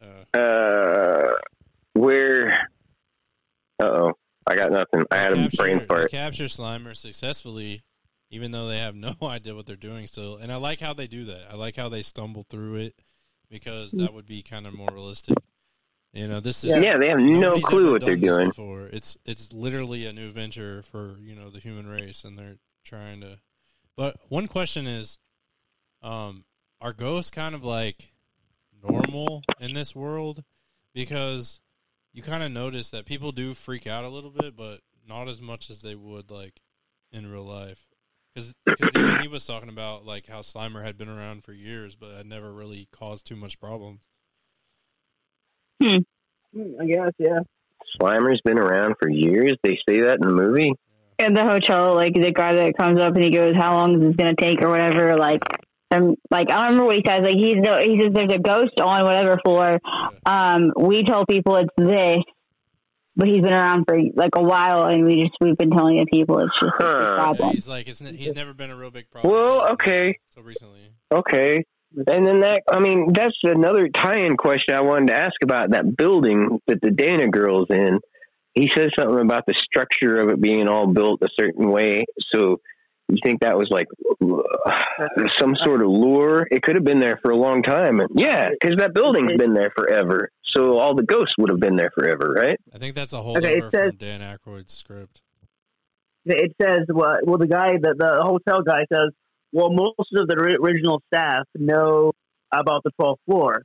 that. 0.00 0.34
Uh, 0.34 0.38
Uh, 0.38 1.32
where? 1.94 2.68
Uh 3.80 3.84
oh, 3.86 4.12
I 4.46 4.56
got 4.56 4.70
nothing. 4.72 5.04
I 5.10 5.16
had 5.16 5.32
a 5.32 5.36
capture- 5.36 5.56
brain 5.56 5.78
they 5.78 5.86
fart. 5.86 6.10
Capture 6.10 6.44
Slimer 6.44 6.96
successfully, 6.96 7.82
even 8.30 8.50
though 8.50 8.68
they 8.68 8.78
have 8.78 8.94
no 8.94 9.14
idea 9.22 9.54
what 9.54 9.66
they're 9.66 9.76
doing 9.76 10.06
still. 10.06 10.36
And 10.36 10.52
I 10.52 10.56
like 10.56 10.80
how 10.80 10.92
they 10.94 11.06
do 11.06 11.24
that. 11.26 11.42
I 11.50 11.54
like 11.56 11.76
how 11.76 11.88
they 11.88 12.02
stumble 12.02 12.42
through 12.44 12.76
it 12.76 12.94
because 13.50 13.92
that 13.92 14.12
would 14.12 14.26
be 14.26 14.42
kind 14.42 14.66
of 14.66 14.74
more 14.74 14.88
realistic. 14.92 15.36
You 16.12 16.26
know, 16.26 16.40
this 16.40 16.64
is 16.64 16.82
Yeah, 16.82 16.96
they 16.96 17.08
have 17.08 17.18
no 17.18 17.60
clue 17.60 17.92
what 17.92 18.04
they're 18.04 18.16
doing. 18.16 18.48
Before. 18.48 18.86
It's 18.86 19.18
it's 19.24 19.52
literally 19.52 20.06
a 20.06 20.12
new 20.12 20.30
venture 20.30 20.82
for 20.82 21.16
you 21.20 21.34
know 21.34 21.50
the 21.50 21.60
human 21.60 21.86
race, 21.86 22.24
and 22.24 22.38
they're 22.38 22.58
trying 22.84 23.20
to. 23.20 23.38
But 23.96 24.16
one 24.28 24.48
question 24.48 24.86
is, 24.86 25.18
um, 26.02 26.44
are 26.80 26.92
ghosts 26.92 27.30
kind 27.30 27.54
of 27.54 27.64
like 27.64 28.12
normal 28.82 29.42
in 29.60 29.74
this 29.74 29.94
world? 29.94 30.44
Because 30.94 31.60
you 32.12 32.22
kind 32.22 32.42
of 32.42 32.50
notice 32.50 32.90
that 32.90 33.04
people 33.04 33.32
do 33.32 33.54
freak 33.54 33.86
out 33.86 34.04
a 34.04 34.08
little 34.08 34.30
bit, 34.30 34.56
but 34.56 34.80
not 35.06 35.28
as 35.28 35.40
much 35.40 35.70
as 35.70 35.82
they 35.82 35.94
would 35.94 36.30
like 36.30 36.60
in 37.12 37.30
real 37.30 37.44
life. 37.44 37.86
Because 38.34 38.54
even 38.96 39.20
he 39.20 39.28
was 39.28 39.44
talking 39.44 39.68
about 39.68 40.06
like 40.06 40.26
how 40.26 40.40
Slimer 40.40 40.84
had 40.84 40.96
been 40.96 41.08
around 41.08 41.44
for 41.44 41.52
years, 41.52 41.96
but 41.96 42.16
had 42.16 42.26
never 42.26 42.52
really 42.52 42.88
caused 42.92 43.26
too 43.26 43.36
much 43.36 43.58
problems. 43.58 44.00
Hmm, 45.80 45.98
I 46.80 46.86
guess, 46.86 47.12
yeah. 47.18 47.40
Slimer's 48.00 48.40
been 48.44 48.58
around 48.58 48.96
for 49.00 49.08
years. 49.08 49.56
They 49.62 49.78
say 49.88 50.02
that 50.02 50.18
in 50.20 50.28
the 50.28 50.34
movie. 50.34 50.74
In 51.18 51.34
the 51.34 51.44
hotel, 51.44 51.94
like 51.94 52.14
the 52.14 52.32
guy 52.32 52.54
that 52.54 52.78
comes 52.78 53.00
up 53.00 53.14
and 53.14 53.24
he 53.24 53.30
goes, 53.30 53.56
"How 53.56 53.74
long 53.74 53.94
is 53.96 54.00
this 54.08 54.16
gonna 54.16 54.36
take?" 54.36 54.62
or 54.62 54.70
whatever. 54.70 55.16
Like, 55.16 55.42
I'm 55.90 56.14
like 56.30 56.50
I 56.50 56.54
don't 56.54 56.64
remember 56.64 56.84
what 56.84 56.96
he 56.96 57.02
says. 57.06 57.22
Like 57.22 57.34
he's 57.34 57.56
no, 57.56 57.78
he 57.78 57.98
says 58.00 58.12
there's 58.14 58.32
a 58.32 58.38
ghost 58.38 58.80
on 58.80 59.04
whatever 59.04 59.40
floor. 59.44 59.80
Um, 60.24 60.72
we 60.76 61.02
told 61.02 61.26
people 61.26 61.56
it's 61.56 61.70
this, 61.76 62.22
but 63.16 63.26
he's 63.26 63.42
been 63.42 63.52
around 63.52 63.86
for 63.88 63.98
like 64.14 64.36
a 64.36 64.42
while, 64.42 64.84
and 64.84 65.04
we 65.06 65.22
just 65.22 65.34
we've 65.40 65.56
been 65.56 65.70
telling 65.70 65.96
the 65.96 66.06
people 66.06 66.38
it's 66.38 66.52
just 66.60 66.72
it's 66.78 66.84
a 66.84 67.14
problem. 67.16 67.50
he's 67.50 67.68
like 67.68 67.88
it's 67.88 68.00
ne- 68.00 68.16
he's 68.16 68.34
never 68.34 68.54
been 68.54 68.70
a 68.70 68.76
real 68.76 68.92
big 68.92 69.10
problem. 69.10 69.32
Well, 69.32 69.72
okay. 69.72 70.18
So 70.34 70.42
recently, 70.42 70.90
Okay. 71.10 71.64
And 71.96 72.26
then 72.26 72.40
that, 72.40 72.62
I 72.70 72.80
mean, 72.80 73.12
that's 73.12 73.36
another 73.42 73.88
tie-in 73.88 74.36
question 74.36 74.74
I 74.74 74.82
wanted 74.82 75.08
to 75.08 75.14
ask 75.14 75.34
about 75.42 75.70
that 75.70 75.96
building 75.96 76.60
that 76.66 76.80
the 76.82 76.90
Dana 76.90 77.28
girl's 77.28 77.68
in. 77.70 78.00
He 78.54 78.70
says 78.76 78.90
something 78.98 79.20
about 79.20 79.44
the 79.46 79.54
structure 79.54 80.20
of 80.20 80.28
it 80.28 80.40
being 80.40 80.68
all 80.68 80.86
built 80.86 81.22
a 81.22 81.28
certain 81.38 81.70
way. 81.70 82.04
So 82.34 82.60
You 83.08 83.18
think 83.24 83.40
that 83.40 83.56
was 83.56 83.68
like 83.70 83.86
uh, 84.20 84.72
some 85.40 85.54
sort 85.64 85.80
of 85.80 85.88
lure? 85.88 86.46
It 86.50 86.62
could 86.62 86.74
have 86.74 86.84
been 86.84 87.00
there 87.00 87.18
for 87.22 87.30
a 87.30 87.36
long 87.36 87.62
time. 87.62 88.00
And 88.00 88.10
yeah, 88.14 88.50
because 88.50 88.76
that 88.78 88.92
building's 88.92 89.32
been 89.38 89.54
there 89.54 89.72
forever. 89.74 90.30
So 90.54 90.78
all 90.78 90.94
the 90.94 91.02
ghosts 91.04 91.34
would 91.38 91.50
have 91.50 91.60
been 91.60 91.76
there 91.76 91.90
forever, 91.94 92.34
right? 92.36 92.58
I 92.74 92.78
think 92.78 92.94
that's 92.94 93.12
a 93.14 93.22
whole 93.22 93.38
Okay, 93.38 93.58
it 93.58 93.70
says- 93.70 93.90
from 93.90 93.96
Dan 93.96 94.20
Aykroyd's 94.20 94.74
script. 94.74 95.22
It 96.26 96.54
says, 96.60 96.80
well, 96.88 97.16
well 97.22 97.38
the 97.38 97.46
guy, 97.46 97.78
the, 97.80 97.94
the 97.96 98.20
hotel 98.22 98.60
guy 98.62 98.84
says, 98.92 99.12
well, 99.52 99.70
most 99.70 99.94
of 100.14 100.28
the 100.28 100.58
original 100.62 101.00
staff 101.12 101.44
know 101.54 102.12
about 102.52 102.82
the 102.84 102.90
12th 103.00 103.16
floor. 103.26 103.62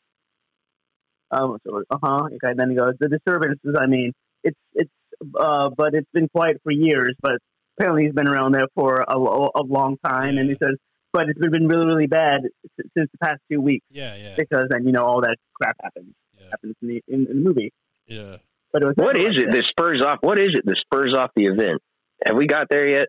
Um, 1.32 1.58
so, 1.66 1.84
uh 1.90 1.98
huh. 2.04 2.26
Okay, 2.26 2.54
then 2.56 2.70
he 2.70 2.76
goes, 2.76 2.94
the 3.00 3.10
disturbances, 3.10 3.76
I 3.80 3.88
mean, 3.88 4.14
it's, 4.44 4.58
it's, 4.74 4.92
uh, 5.40 5.70
but 5.76 5.94
it's 5.96 6.10
been 6.14 6.28
quiet 6.30 6.62
for 6.64 6.72
years, 6.72 7.16
but 7.22 7.38
apparently 7.78 8.04
he's 8.04 8.14
been 8.14 8.28
around 8.28 8.52
there 8.54 8.68
for 8.76 9.04
a, 9.08 9.18
a 9.18 9.64
long 9.64 9.98
time. 10.04 10.38
And 10.38 10.50
he 10.50 10.56
says, 10.62 10.76
but 11.12 11.30
it's 11.30 11.40
been 11.40 11.68
really, 11.68 11.86
really 11.86 12.08
bad 12.08 12.42
since 12.98 13.10
the 13.12 13.18
past 13.22 13.40
two 13.52 13.62
weeks 13.62 13.86
Yeah, 13.90 14.16
yeah, 14.16 14.36
because 14.38 14.68
then, 14.70 14.86
you 14.86 14.92
know, 14.92 15.04
all 15.06 15.22
that 15.22 15.38
crap 15.54 15.76
happens, 15.82 16.14
yeah, 16.40 16.48
happens 16.52 16.76
in 16.82 16.88
the, 16.88 17.04
in, 17.08 17.28
in 17.28 17.44
the 17.44 17.50
movie. 17.50 17.72
yeah. 18.08 18.38
But 18.72 18.82
it 18.82 18.86
was 18.88 18.96
What 18.96 19.16
never 19.16 19.30
is 19.30 19.38
like 19.38 19.46
it 19.48 19.52
that. 19.52 19.58
that 19.58 19.66
spurs 19.70 20.02
off? 20.02 20.18
What 20.22 20.40
is 20.40 20.56
it 20.56 20.66
that 20.66 20.78
spurs 20.78 21.14
off 21.16 21.30
the 21.36 21.46
event? 21.46 21.80
Have 22.26 22.36
we 22.36 22.48
got 22.48 22.70
there 22.70 22.88
yet? 22.88 23.08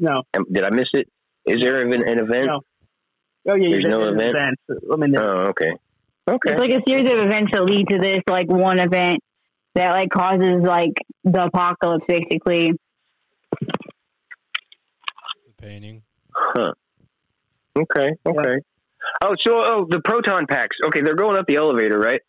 No. 0.00 0.22
Um, 0.36 0.46
Did 0.50 0.64
I 0.64 0.70
miss 0.70 0.88
it? 0.94 1.08
Is 1.46 1.60
there 1.62 1.86
even 1.86 2.06
an 2.08 2.18
event? 2.18 2.46
No. 2.46 2.60
Oh, 3.48 3.54
yeah, 3.54 3.70
There's 3.70 3.84
yeah, 3.84 3.88
no 3.90 4.00
there's 4.00 4.14
event? 4.14 4.36
events. 4.36 4.62
I 4.92 4.96
mean, 4.96 5.10
there's- 5.12 5.28
Oh, 5.28 5.48
okay. 5.50 5.72
Okay. 6.28 6.52
It's 6.52 6.60
like 6.60 6.70
a 6.70 6.82
series 6.86 7.06
of 7.10 7.18
events 7.26 7.50
that 7.52 7.64
lead 7.64 7.88
to 7.88 7.98
this 7.98 8.20
like 8.28 8.48
one 8.48 8.78
event 8.78 9.20
that 9.74 9.90
like 9.92 10.10
causes 10.10 10.62
like 10.62 10.92
the 11.24 11.44
apocalypse 11.46 12.04
basically. 12.06 12.72
The 13.60 15.52
painting. 15.60 16.02
Huh. 16.32 16.72
Okay. 17.76 18.10
Okay. 18.26 18.56
Oh, 19.24 19.34
so 19.44 19.54
oh, 19.64 19.86
the 19.88 20.00
proton 20.04 20.46
packs. 20.46 20.76
Okay, 20.86 21.00
they're 21.02 21.14
going 21.16 21.36
up 21.36 21.46
the 21.46 21.56
elevator, 21.56 21.98
right? 21.98 22.20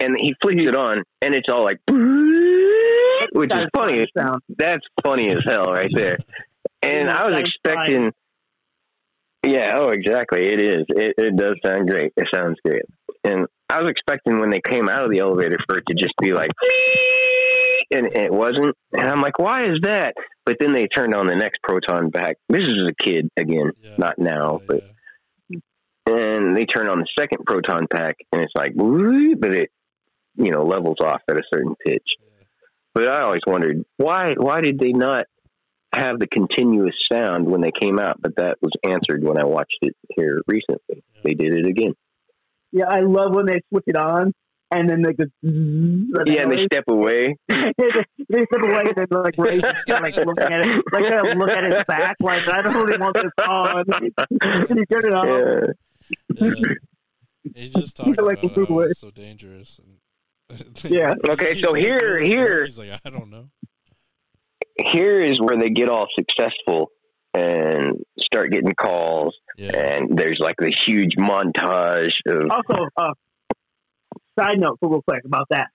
And 0.00 0.16
he 0.20 0.34
flicks 0.42 0.62
it 0.62 0.74
on, 0.74 1.02
and 1.22 1.34
it's 1.34 1.48
all 1.48 1.64
like, 1.64 1.78
which 1.88 3.50
is 3.50 3.58
That's 3.58 3.70
funny. 3.74 4.06
sound. 4.16 4.42
That's 4.58 4.84
funny 5.02 5.28
as 5.30 5.38
hell, 5.46 5.72
right 5.72 5.90
there. 5.94 6.18
And 6.82 7.08
I 7.08 7.26
was 7.28 7.38
expecting. 7.38 8.12
Yeah. 9.46 9.76
Oh, 9.78 9.88
exactly. 9.90 10.46
It 10.46 10.60
is. 10.60 10.84
It, 10.88 11.14
it 11.18 11.36
does 11.36 11.56
sound 11.64 11.88
great. 11.88 12.12
It 12.16 12.28
sounds 12.34 12.56
great. 12.64 12.82
And 13.24 13.46
I 13.68 13.80
was 13.80 13.90
expecting 13.90 14.38
when 14.38 14.50
they 14.50 14.60
came 14.60 14.88
out 14.88 15.04
of 15.04 15.10
the 15.10 15.18
elevator 15.20 15.56
for 15.66 15.78
it 15.78 15.84
to 15.88 15.94
just 15.94 16.14
be 16.20 16.32
like, 16.32 16.50
and 17.90 18.06
it 18.06 18.32
wasn't. 18.32 18.74
And 18.92 19.08
I'm 19.08 19.20
like, 19.20 19.38
why 19.38 19.64
is 19.64 19.78
that? 19.82 20.14
But 20.44 20.56
then 20.60 20.72
they 20.72 20.86
turned 20.86 21.14
on 21.14 21.26
the 21.26 21.34
next 21.34 21.60
proton 21.62 22.10
pack. 22.10 22.36
This 22.48 22.62
is 22.62 22.88
a 22.88 22.94
kid 23.04 23.28
again, 23.36 23.72
Yeah. 23.82 23.94
not 23.98 24.18
now, 24.18 24.60
Yeah, 24.60 24.66
but 24.68 24.82
yeah. 25.48 25.58
and 26.06 26.56
they 26.56 26.66
turn 26.66 26.88
on 26.88 26.98
the 27.00 27.06
second 27.18 27.44
proton 27.46 27.86
pack 27.90 28.16
and 28.32 28.40
it's 28.42 28.52
like 28.54 28.72
but 28.76 29.52
it 29.54 29.70
you 30.36 30.50
know 30.52 30.64
levels 30.64 30.98
off 31.00 31.20
at 31.28 31.36
a 31.36 31.42
certain 31.52 31.74
pitch 31.84 32.06
but 32.94 33.08
i 33.08 33.22
always 33.22 33.40
wondered 33.46 33.82
why 33.96 34.34
why 34.36 34.60
did 34.60 34.78
they 34.78 34.92
not 34.92 35.26
have 35.96 36.18
the 36.18 36.26
continuous 36.26 36.94
sound 37.12 37.46
when 37.46 37.60
they 37.60 37.72
came 37.80 37.98
out 37.98 38.16
but 38.20 38.36
that 38.36 38.56
was 38.62 38.72
answered 38.84 39.22
when 39.24 39.38
i 39.38 39.44
watched 39.44 39.78
it 39.82 39.94
here 40.16 40.40
recently 40.46 41.02
they 41.24 41.34
did 41.34 41.52
it 41.54 41.66
again 41.66 41.92
Yeah, 42.72 42.86
I 42.88 43.00
love 43.00 43.34
when 43.34 43.46
they 43.46 43.60
switch 43.70 43.84
it 43.86 43.96
on 43.96 44.32
and 44.70 44.90
then 44.90 45.02
they 45.02 45.12
go. 45.12 45.24
yeah 45.42 46.42
and 46.42 46.50
they 46.52 46.66
step 46.66 46.84
away 46.88 47.36
they 47.48 47.72
step 47.74 48.62
away 48.62 48.84
and 48.86 48.96
then 48.96 49.06
like 49.22 49.38
raise 49.38 49.62
it, 49.62 49.74
and, 49.86 50.02
like 50.02 50.16
looking 50.16 50.52
at 50.52 50.66
it, 50.66 50.82
like 50.92 51.04
kind 51.04 51.28
of 51.28 51.38
look 51.38 51.50
at 51.50 51.64
its 51.64 51.84
back, 51.86 52.16
like 52.20 52.46
I 52.48 52.62
don't 52.62 52.74
really 52.74 52.98
want 52.98 53.14
this 53.14 53.46
on. 53.46 53.84
And 54.68 54.78
you 54.78 54.86
turn 54.86 55.06
it 55.06 55.14
on. 55.14 55.26
yeah 56.36 56.46
Yeah. 56.48 56.74
He 57.54 57.68
just 57.68 57.96
talked 57.96 58.20
Like, 58.20 58.42
about 58.42 58.58
uh, 58.58 58.66
how 58.66 58.78
it's 58.80 58.98
so 59.00 59.10
dangerous. 59.12 59.78
And 60.50 60.84
Yeah. 60.84 61.14
Okay, 61.28 61.60
so 61.60 61.72
like, 61.72 61.82
here- 61.82 62.00
"Where's 62.18 62.26
here- 62.26 62.56
Mark?" 62.56 62.64
He's 62.66 62.78
like, 62.78 63.00
I 63.04 63.10
don't 63.10 63.30
know. 63.30 63.48
Here 64.78 65.20
is 65.22 65.40
where 65.40 65.58
they 65.58 65.70
get 65.70 65.88
all 65.88 66.06
successful 66.18 66.90
and 67.34 67.98
start 68.18 68.50
getting 68.50 68.72
calls 68.74 69.34
Yeah. 69.56 69.76
and 69.76 70.18
there's 70.18 70.38
like 70.40 70.56
the 70.58 70.70
huge 70.86 71.16
montage 71.16 72.12
of 72.26 72.50
Also, 72.50 72.86
uh, 72.96 73.12
side 74.38 74.58
note, 74.58 74.78
for 74.80 74.88
real 74.90 75.02
quick 75.02 75.24
about 75.24 75.46
that. 75.50 75.68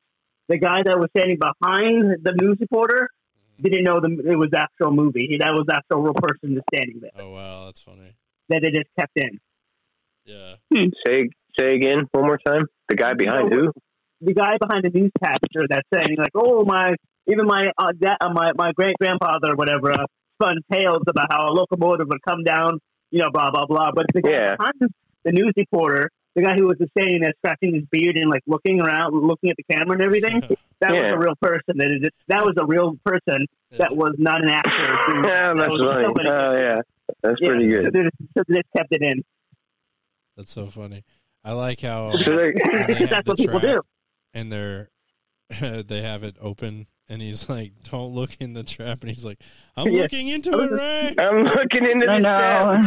The 0.49 0.57
guy 0.57 0.83
that 0.83 0.99
was 0.99 1.09
standing 1.15 1.37
behind 1.39 2.17
the 2.23 2.33
news 2.41 2.57
reporter 2.59 3.09
didn't 3.61 3.83
know 3.83 3.99
the, 3.99 4.09
it 4.31 4.35
was 4.35 4.49
actual 4.55 4.91
movie. 4.91 5.37
That 5.39 5.51
was 5.53 5.65
actual 5.71 6.01
real 6.01 6.13
person 6.13 6.55
just 6.55 6.65
standing 6.73 6.99
there 6.99 7.11
Oh 7.19 7.31
wow, 7.31 7.65
that's 7.65 7.79
funny. 7.81 8.15
that 8.49 8.61
they 8.63 8.71
just 8.71 8.89
kept 8.99 9.17
in. 9.17 9.39
Yeah. 10.25 10.55
say 11.05 11.29
say 11.59 11.75
again 11.75 12.07
one 12.11 12.25
more 12.25 12.39
time 12.45 12.65
the 12.89 12.95
guy 12.95 13.13
behind 13.13 13.51
who 13.51 13.71
the 14.21 14.33
guy 14.33 14.57
behind 14.59 14.83
the 14.83 14.89
news 14.89 15.11
newscaster 15.21 15.65
that's 15.67 15.87
saying 15.93 16.15
like, 16.17 16.31
"Oh 16.35 16.63
my, 16.63 16.93
even 17.27 17.45
my 17.47 17.71
uh, 17.77 17.91
da- 17.97 18.17
uh, 18.21 18.29
my 18.33 18.51
my 18.55 18.71
great 18.73 18.95
grandfather, 18.99 19.51
or 19.53 19.55
whatever, 19.55 19.91
uh, 19.91 20.05
spun 20.41 20.57
tales 20.71 21.03
about 21.07 21.31
how 21.31 21.47
a 21.47 21.51
locomotive 21.53 22.07
would 22.09 22.21
come 22.27 22.43
down, 22.43 22.79
you 23.11 23.19
know, 23.19 23.29
blah 23.31 23.51
blah 23.51 23.65
blah." 23.65 23.91
But 23.91 24.05
the 24.13 24.21
guy 24.21 24.29
Yeah. 24.31 24.55
the 25.23 25.31
news 25.31 25.53
reporter, 25.55 26.09
the 26.35 26.41
guy 26.41 26.55
who 26.55 26.65
was 26.67 26.77
just 26.79 26.91
standing 26.97 27.21
there 27.21 27.33
scratching 27.37 27.75
his 27.75 27.83
beard 27.91 28.15
and 28.17 28.29
like 28.29 28.41
looking 28.47 28.81
around, 28.81 29.13
looking 29.13 29.49
at 29.51 29.55
the 29.57 29.63
camera 29.71 29.93
and 29.93 30.01
everything, 30.01 30.41
that 30.81 30.93
Yeah. 30.95 31.01
was 31.01 31.11
a 31.13 31.17
real 31.19 31.35
person. 31.41 31.77
That 31.77 31.91
is, 31.91 32.09
that 32.27 32.43
was 32.43 32.55
a 32.59 32.65
real 32.65 32.95
person. 33.05 33.45
That 33.77 33.95
was 33.95 34.15
not 34.17 34.41
an 34.43 34.49
actor. 34.49 34.95
Who- 34.95 35.21
Yeah, 35.27 35.53
that's 35.53 35.69
was 35.69 35.81
funny. 35.81 36.03
somebody. 36.05 36.29
Oh 36.29 36.53
yeah, 36.55 36.81
that's 37.21 37.37
Yeah, 37.39 37.49
pretty 37.49 37.71
So 37.71 37.81
good. 37.83 37.93
they, 37.93 38.03
just, 38.03 38.15
so 38.37 38.43
they 38.47 38.55
just 38.55 38.67
kept 38.75 38.91
it 38.91 39.01
in. 39.03 39.23
That's 40.37 40.51
so 40.51 40.67
funny. 40.67 41.03
I 41.43 41.53
like 41.53 41.81
how 41.81 42.11
So 42.13 42.17
they're- 42.25 42.53
they 42.87 42.93
have 42.95 43.09
That's 43.09 43.25
the 43.25 43.31
what 43.31 43.37
people 43.37 43.59
do. 43.59 43.81
and 44.33 44.51
they're 44.51 44.89
they 45.59 46.01
have 46.01 46.23
it 46.23 46.35
open 46.41 46.87
and 47.11 47.21
he's 47.21 47.49
like, 47.49 47.73
Don't 47.89 48.13
look 48.13 48.31
in 48.39 48.53
the 48.53 48.63
trap 48.63 49.01
and 49.01 49.09
he's 49.11 49.25
like, 49.25 49.39
I'm 49.75 49.87
Yeah. 49.89 50.03
looking 50.03 50.27
into 50.29 50.51
it, 50.59 50.71
Ray. 50.71 51.15
I'm 51.19 51.43
looking 51.43 51.85
into 51.85 52.09
I 52.09 52.15
the 52.15 52.19
know. 52.19 52.85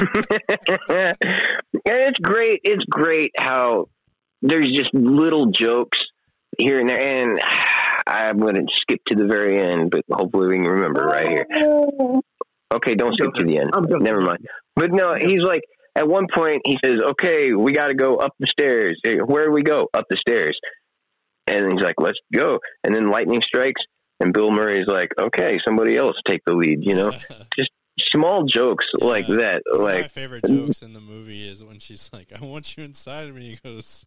chat. 0.89 1.17
and 1.21 1.83
it's 1.85 2.19
great. 2.19 2.61
It's 2.65 2.85
great 2.89 3.33
how 3.39 3.89
there's 4.43 4.71
just 4.71 4.93
little 4.95 5.51
jokes 5.51 5.99
here 6.59 6.81
and 6.81 6.89
there, 6.89 7.01
and 7.01 7.41
I'm 8.07 8.39
going 8.39 8.55
to 8.55 8.67
skip 8.73 9.01
to 9.09 9.15
the 9.17 9.27
very 9.27 9.59
end, 9.59 9.91
but 9.91 10.03
hopefully 10.11 10.49
we 10.49 10.55
can 10.57 10.65
remember 10.71 11.05
right 11.05 11.29
here. 11.29 11.47
Okay, 12.75 12.95
don't 12.95 13.15
skip 13.15 13.33
to 13.35 13.45
the 13.45 13.59
end. 13.59 13.71
Never 14.03 14.21
mind. 14.21 14.47
But 14.77 14.91
no, 14.93 15.15
he's 15.15 15.43
like 15.43 15.63
at 15.97 16.07
one 16.09 16.27
point 16.33 16.63
he 16.65 16.77
says, 16.85 17.01
"Okay, 17.01 17.53
we 17.53 17.73
got 17.73 17.89
to 17.89 17.95
go 17.95 18.17
up 18.17 18.33
the 18.39 18.47
stairs. 18.47 19.01
Where 19.05 19.47
do 19.47 19.53
we 19.53 19.63
go? 19.63 19.89
Up 19.95 20.05
the 20.11 20.17
stairs." 20.17 20.59
And 21.47 21.73
he's 21.73 21.83
like, 21.83 21.97
"Let's 21.99 22.19
go." 22.35 22.59
And 22.83 22.95
then 22.95 23.11
lightning 23.11 23.43
strikes, 23.43 23.81
and 24.25 24.33
Bill 24.33 24.51
Murray's 24.51 24.87
like, 24.89 25.13
"Okay, 25.19 25.59
somebody 25.65 25.97
else 25.97 26.17
take 26.27 26.43
the 26.47 26.55
lead." 26.55 26.81
You 26.83 26.95
know, 26.95 27.11
Just 27.59 27.71
small 28.11 28.45
jokes 28.45 28.85
like 28.99 29.27
that. 29.29 29.63
One 29.67 29.81
of 29.81 29.87
my 29.87 29.93
Like, 30.03 30.11
favorite 30.11 30.45
jokes 30.47 30.83
in 30.83 30.93
the 30.95 31.01
movie 31.01 31.49
is 31.49 31.63
when 31.63 31.79
she's 31.79 32.11
like, 32.13 32.33
"I 32.35 32.45
want 32.45 32.77
you 32.77 32.85
inside 32.85 33.29
of 33.29 33.35
me." 33.37 33.51
He 33.51 33.57
goes, 33.69 34.05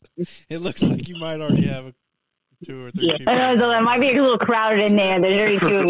"It 0.49 0.59
looks 0.59 0.83
like 0.83 1.07
you 1.07 1.17
might 1.17 1.39
already 1.39 1.67
have 1.67 1.85
a, 1.85 1.93
two 2.65 2.85
or 2.85 2.91
three 2.91 3.07
Yeah. 3.07 3.17
people." 3.17 3.33
I 3.33 3.53
know, 3.55 3.71
it 3.71 3.81
might 3.81 4.01
be 4.01 4.09
a 4.09 4.21
little 4.21 4.37
crowded 4.37 4.83
in 4.83 4.95
there. 4.97 5.21
There's 5.21 5.39
already 5.39 5.59
two 5.59 5.75
of 5.77 5.89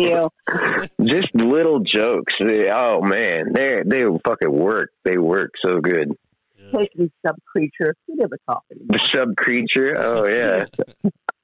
you. 1.00 1.06
just 1.06 1.34
little 1.34 1.80
jokes. 1.80 2.34
They- 2.40 2.70
oh 2.72 3.02
man, 3.02 3.54
they 3.54 3.82
they 3.86 4.04
fucking 4.26 4.52
work. 4.52 4.92
They 5.06 5.18
work 5.18 5.52
so 5.66 5.80
good. 5.80 6.12
Yeah. 6.60 6.80
Take 6.80 6.98
me 6.98 7.10
sub 7.26 7.38
creature. 7.46 7.96
You 8.08 8.18
never 8.18 8.38
talk 8.46 8.64
anymore. 8.72 8.88
The 9.00 9.10
sub 9.16 9.36
creature. 9.38 9.96
Oh 9.98 10.26
yeah, 10.26 10.66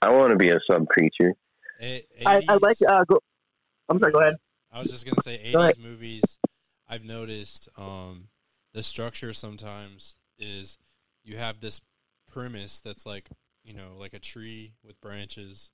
I 0.01 0.09
want 0.09 0.31
to 0.31 0.37
be 0.37 0.49
a 0.49 0.59
sub 0.69 0.87
creature. 0.87 1.33
A- 1.81 2.05
I, 2.25 2.43
I 2.47 2.53
like. 2.61 2.77
Uh, 2.87 3.03
go, 3.05 3.19
I'm 3.89 3.99
sorry. 3.99 4.11
Go 4.11 4.19
ahead. 4.19 4.35
I 4.71 4.79
was 4.79 4.89
just 4.91 5.05
gonna 5.05 5.21
say, 5.21 5.51
'80s 5.53 5.79
movies. 5.79 6.39
I've 6.87 7.03
noticed 7.03 7.69
um, 7.77 8.29
the 8.73 8.83
structure 8.83 9.33
sometimes 9.33 10.15
is 10.37 10.77
you 11.23 11.37
have 11.37 11.59
this 11.59 11.81
premise 12.31 12.79
that's 12.79 13.05
like 13.05 13.29
you 13.63 13.73
know 13.73 13.93
like 13.99 14.13
a 14.13 14.19
tree 14.19 14.73
with 14.83 14.99
branches, 15.01 15.71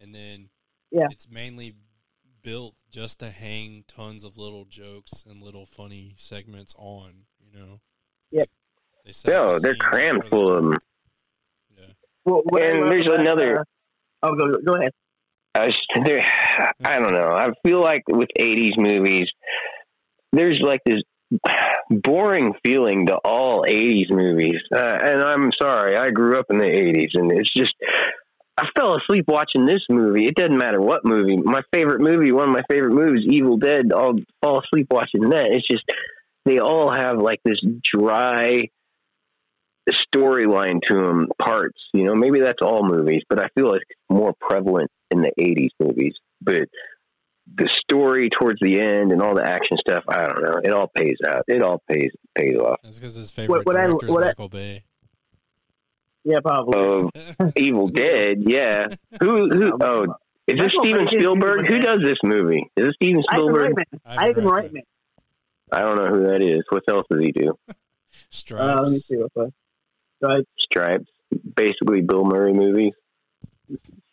and 0.00 0.14
then 0.14 0.48
Yeah. 0.90 1.06
it's 1.10 1.28
mainly 1.30 1.74
built 2.42 2.74
just 2.90 3.20
to 3.20 3.30
hang 3.30 3.84
tons 3.88 4.22
of 4.24 4.36
little 4.36 4.64
jokes 4.66 5.24
and 5.28 5.42
little 5.42 5.66
funny 5.66 6.14
segments 6.18 6.74
on. 6.78 7.24
You 7.40 7.58
know. 7.58 7.80
Yep. 8.30 8.48
They 9.06 9.12
set 9.12 9.30
No, 9.32 9.58
they're 9.58 9.74
crammed 9.76 10.24
full 10.28 10.48
of 10.56 10.62
them. 10.64 10.78
Yeah. 11.76 11.86
Well, 12.24 12.42
And 12.60 12.90
there's 12.90 13.06
another- 13.06 13.60
Uh, 13.60 13.64
oh, 14.22 14.34
go, 14.34 14.58
go 14.64 14.72
ahead. 14.80 14.92
I, 15.54 15.66
s- 15.68 16.02
there, 16.04 16.26
I 16.84 16.98
don't 16.98 17.12
know. 17.14 17.28
I 17.32 17.48
feel 17.66 17.80
like 17.80 18.02
with 18.08 18.28
'80s 18.38 18.76
movies, 18.76 19.28
there's 20.32 20.60
like 20.60 20.80
this 20.84 21.02
boring 21.90 22.54
feeling 22.64 23.06
to 23.06 23.16
all 23.24 23.64
'80s 23.68 24.10
movies, 24.10 24.60
uh, 24.74 24.98
and 25.02 25.22
I'm 25.22 25.50
sorry. 25.52 25.96
I 25.96 26.10
grew 26.10 26.38
up 26.38 26.46
in 26.50 26.58
the 26.58 26.64
'80s, 26.64 27.10
and 27.14 27.30
it's 27.32 27.52
just 27.56 27.72
I 28.56 28.66
fell 28.76 28.96
asleep 28.96 29.24
watching 29.28 29.66
this 29.66 29.82
movie. 29.88 30.26
It 30.26 30.34
doesn't 30.36 30.56
matter 30.58 30.80
what 30.80 31.04
movie. 31.04 31.36
My 31.36 31.62
favorite 31.72 32.00
movie, 32.00 32.32
one 32.32 32.48
of 32.48 32.54
my 32.54 32.62
favorite 32.70 32.94
movies, 32.94 33.26
Evil 33.28 33.56
Dead. 33.56 33.92
I'll 33.94 34.16
fall 34.42 34.60
asleep 34.60 34.88
watching 34.90 35.30
that. 35.30 35.46
It's 35.50 35.66
just 35.68 35.84
they 36.44 36.58
all 36.58 36.90
have 36.90 37.18
like 37.18 37.40
this 37.44 37.60
dry 37.82 38.68
storyline 39.92 40.80
to 40.88 40.94
them 40.94 41.28
parts. 41.40 41.78
You 41.92 42.04
know, 42.04 42.14
maybe 42.14 42.40
that's 42.40 42.62
all 42.62 42.82
movies, 42.86 43.22
but 43.28 43.38
I 43.38 43.48
feel 43.54 43.70
like 43.70 43.82
it's 43.88 44.00
more 44.08 44.32
prevalent 44.40 44.90
in 45.10 45.20
the 45.22 45.32
'80s 45.38 45.70
movies. 45.80 46.14
But 46.40 46.68
the 47.56 47.68
story 47.80 48.30
towards 48.30 48.58
the 48.60 48.80
end 48.80 49.12
and 49.12 49.20
all 49.20 49.34
the 49.34 49.42
action 49.48 49.76
stuff, 49.78 50.04
I 50.08 50.26
don't 50.26 50.42
know. 50.42 50.60
It 50.64 50.72
all 50.72 50.90
pays 50.96 51.16
out. 51.28 51.42
It 51.48 51.62
all 51.62 51.82
pays 51.90 52.10
pays 52.36 52.56
off. 52.56 52.78
That's 52.82 52.98
because 52.98 53.14
his 53.14 53.30
favorite 53.30 53.66
what 53.66 53.76
I- 53.76 53.86
director 53.86 54.06
what 54.08 54.22
I- 54.22 54.26
is 54.28 54.30
Michael 54.30 54.48
Bay. 54.48 54.84
Yeah, 56.24 56.40
probably. 56.42 57.10
Of 57.38 57.52
Evil 57.56 57.88
Dead, 57.88 58.38
yeah. 58.46 58.86
Who? 59.20 59.50
Who? 59.50 59.72
Oh, 59.80 60.04
is 60.46 60.58
this 60.58 60.72
Steven 60.80 61.06
Spielberg? 61.10 61.66
Who 61.68 61.78
does 61.78 62.00
this 62.02 62.16
movie? 62.24 62.70
Is 62.78 62.84
this 62.86 62.94
Steven 62.94 63.22
Ivan 63.28 63.42
Spielberg? 63.44 63.72
Reitman. 63.74 64.00
Ivan 64.06 64.24
Ivan 64.30 64.44
Reitman. 64.44 64.70
Reitman. 64.70 64.82
I 65.72 65.80
don't 65.80 65.96
know 65.96 66.06
who 66.08 66.22
that 66.28 66.40
is. 66.42 66.62
What 66.70 66.82
else 66.88 67.06
does 67.10 67.20
he 67.20 67.32
do? 67.32 67.58
Stripes. 68.30 68.62
Uh, 68.62 68.82
let 68.82 68.92
me 68.92 68.98
see 69.00 69.16
real 69.16 69.28
quick. 69.30 69.50
Right. 70.24 70.44
Stripes. 70.58 71.06
Basically, 71.56 72.00
Bill 72.00 72.24
Murray 72.24 72.52
movies. 72.52 72.92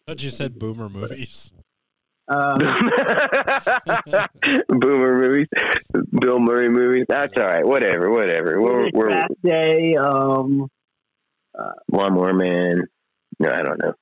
thought 0.08 0.24
you 0.24 0.30
said 0.30 0.58
boomer 0.60 0.90
movies. 0.90 1.54
Um, 2.28 2.60
Boomer 4.70 5.20
movies, 5.20 5.48
Bill 6.22 6.40
Murray 6.40 6.70
movies. 6.70 7.06
That's 7.10 7.34
all 7.36 7.44
right. 7.44 7.66
Whatever, 7.66 8.10
whatever. 8.10 8.62
We're, 8.62 8.90
we're 8.94 9.12
Fast 9.12 9.34
Day. 9.44 9.96
Um, 9.98 10.70
Lawnmower 11.92 12.34
Man. 12.34 12.88
No, 13.40 13.50
I 13.50 13.62
don't 13.64 13.80
know. 13.80 13.94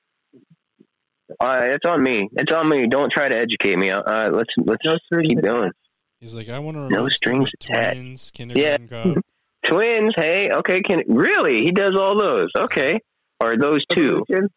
Uh, 1.40 1.60
it's 1.64 1.86
on 1.86 2.04
me. 2.04 2.30
It's 2.34 2.54
on 2.54 2.70
me. 2.70 2.86
Don't 2.88 3.12
try 3.12 3.30
to 3.30 3.36
educate 3.36 3.78
me. 3.78 3.90
Uh, 3.90 4.30
let's 4.32 4.50
let's 4.64 4.86
No 4.86 5.22
keep 5.28 5.42
going. 5.42 5.72
He's 6.20 6.36
like, 6.36 6.50
I 6.50 6.60
want 6.60 6.78
to 6.78 6.88
No 6.90 7.10
strings 7.10 7.50
attached. 7.56 7.96
twins, 7.96 8.32
kindergarten 8.32 8.88
cop. 8.90 9.18
Twins. 9.66 10.14
Hey, 10.16 10.50
okay. 10.52 10.82
Can 10.82 11.04
really? 11.08 11.64
He 11.64 11.72
does 11.72 11.96
all 12.00 12.18
those. 12.20 12.50
Okay. 12.58 13.00
Or 13.40 13.58
those 13.58 13.86
two. 13.94 14.24
Evolution. 14.30 14.50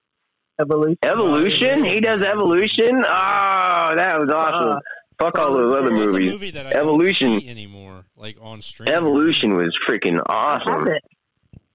Evolution. 0.61 0.99
Evolution. 1.05 1.85
He 1.85 2.01
does 2.01 2.21
Evolution. 2.21 3.03
Oh, 3.05 3.93
that 3.97 4.19
was 4.19 4.31
awesome. 4.31 4.71
Uh, 4.77 4.79
Fuck 5.19 5.39
all 5.39 5.53
those 5.53 5.73
other 5.77 5.93
Well, 5.93 6.03
a 6.03 6.07
movies. 6.11 6.31
movie 6.33 6.51
that 6.53 6.67
I 6.67 6.71
Evolution. 6.71 7.31
don't 7.33 7.41
see 7.43 7.49
anymore, 7.49 8.05
like 8.17 8.37
on 8.41 8.61
stream. 8.63 8.89
Evolution 8.89 9.57
was 9.57 9.77
freaking 9.89 10.21
I 10.27 10.59
have 10.59 10.63
awesome. 10.67 10.89
it. 10.89 11.03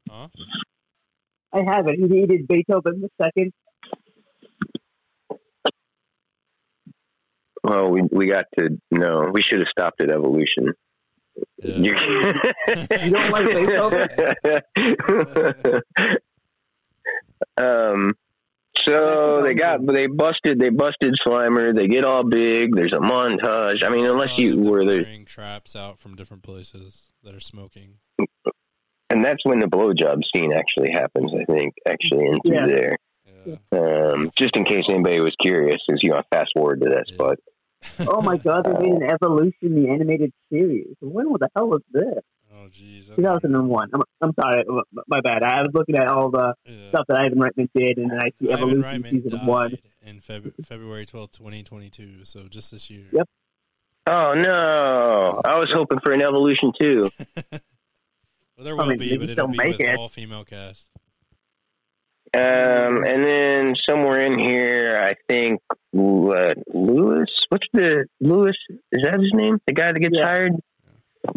Huh? 0.09 0.27
I 1.53 1.63
have 1.63 1.87
it. 1.87 1.95
He 1.95 2.07
he 2.07 2.25
did 2.25 2.47
Beethoven 2.47 3.01
the 3.01 3.09
second. 3.23 3.53
Well, 7.63 7.89
we 7.89 8.01
we 8.11 8.27
got 8.27 8.45
to 8.57 8.77
no. 8.91 9.29
We 9.31 9.41
should 9.41 9.59
have 9.59 9.67
stopped 9.69 10.01
at 10.01 10.09
Evolution. 10.09 10.73
Yeah. 11.63 11.75
You, 11.77 11.93
You 13.05 13.11
don't 13.11 13.31
like 13.31 13.47
um. 17.57 18.11
So 18.85 19.41
they 19.43 19.53
got 19.55 19.85
they 19.85 20.05
busted 20.07 20.59
they 20.59 20.69
busted 20.69 21.15
Slimer. 21.27 21.75
They 21.75 21.87
get 21.87 22.05
all 22.05 22.23
big. 22.23 22.75
There's 22.75 22.93
a 22.93 22.99
montage. 22.99 23.83
I 23.83 23.89
mean, 23.89 24.05
unless 24.05 24.37
you 24.37 24.57
were 24.61 24.85
there, 24.85 25.03
carrying 25.03 25.25
traps 25.25 25.75
out 25.75 25.99
from 25.99 26.15
different 26.15 26.43
places 26.43 27.07
that 27.23 27.33
are 27.35 27.39
smoking. 27.41 27.95
and 29.09 29.25
that's 29.25 29.43
when 29.43 29.59
the 29.59 29.65
blowjob 29.67 30.21
scene 30.33 30.53
actually 30.53 30.91
happens. 30.93 31.31
I 31.33 31.43
think 31.51 31.73
actually 31.87 32.27
into 32.27 32.39
Yeah. 32.45 32.67
there. 32.67 32.97
Yeah. 33.45 33.55
Um, 33.71 34.31
just 34.37 34.55
in 34.55 34.63
case 34.63 34.83
anybody 34.89 35.19
was 35.19 35.35
curious, 35.41 35.81
because 35.87 36.01
you 36.03 36.11
know, 36.11 36.21
fast 36.31 36.51
forward 36.55 36.81
to 36.81 36.89
that 36.89 37.05
Yeah. 37.07 37.13
spot. 37.15 37.37
Oh 37.99 38.21
my 38.21 38.37
God! 38.37 38.65
They 38.65 38.73
made 38.73 38.91
an 39.01 39.03
Evolution 39.21 39.81
the 39.83 39.89
animated 39.89 40.31
series. 40.51 40.95
When 41.01 41.29
was 41.29 41.39
the 41.39 41.49
hell 41.55 41.67
was 41.67 41.81
this? 41.91 42.23
Oh, 42.53 42.67
jeez. 42.69 43.15
2001. 43.15 43.89
I'm, 43.93 44.01
I'm 44.21 44.33
sorry, 44.39 44.63
my 45.07 45.21
bad. 45.21 45.43
I 45.43 45.61
was 45.61 45.71
looking 45.73 45.95
at 45.95 46.07
all 46.07 46.31
the 46.31 46.53
Yeah. 46.65 46.89
stuff 46.89 47.05
that 47.07 47.19
Ivan 47.19 47.37
Reitman 47.39 47.69
did, 47.75 47.97
and 47.97 48.09
then 48.11 48.19
I 48.19 48.29
see 48.39 48.51
Ivan 48.51 48.69
Evolution 48.69 49.03
Reitman 49.03 49.11
season 49.23 49.37
died 49.39 49.47
one. 49.47 49.77
in 50.05 50.19
Feb- 50.19 50.65
February 50.65 51.05
twelfth, 51.05 51.33
2022. 51.37 52.23
So 52.25 52.47
just 52.47 52.71
this 52.71 52.89
year. 52.89 53.05
Yep. 53.11 53.27
Oh 54.09 54.33
no! 54.33 55.41
I 55.45 55.59
was 55.59 55.69
hoping 55.73 55.99
for 56.03 56.13
an 56.13 56.21
Evolution 56.21 56.71
too. 56.79 57.09
well, 57.51 57.61
there 58.59 58.75
will 58.75 58.85
mean, 58.87 58.97
be, 58.99 59.09
they 59.09 59.17
but 59.17 59.29
it'll 59.29 59.47
be 59.49 59.57
make 59.57 59.77
with 59.77 59.81
it. 59.81 59.95
all 59.97 60.07
female 60.09 60.45
cast. 60.45 60.89
Um, 62.35 63.03
and 63.05 63.23
then 63.23 63.75
somewhere 63.89 64.21
in 64.21 64.37
here, 64.37 64.99
I 65.01 65.15
think 65.31 65.61
uh, 65.71 66.53
Lewis. 66.73 67.29
What's 67.49 67.67
the 67.73 68.05
Lewis? 68.19 68.55
Is 68.91 69.03
that 69.03 69.19
his 69.19 69.31
name? 69.33 69.57
The 69.67 69.73
guy 69.73 69.91
that 69.93 69.99
gets 69.99 70.17
Yeah. 70.17 70.25
hired. 70.25 70.53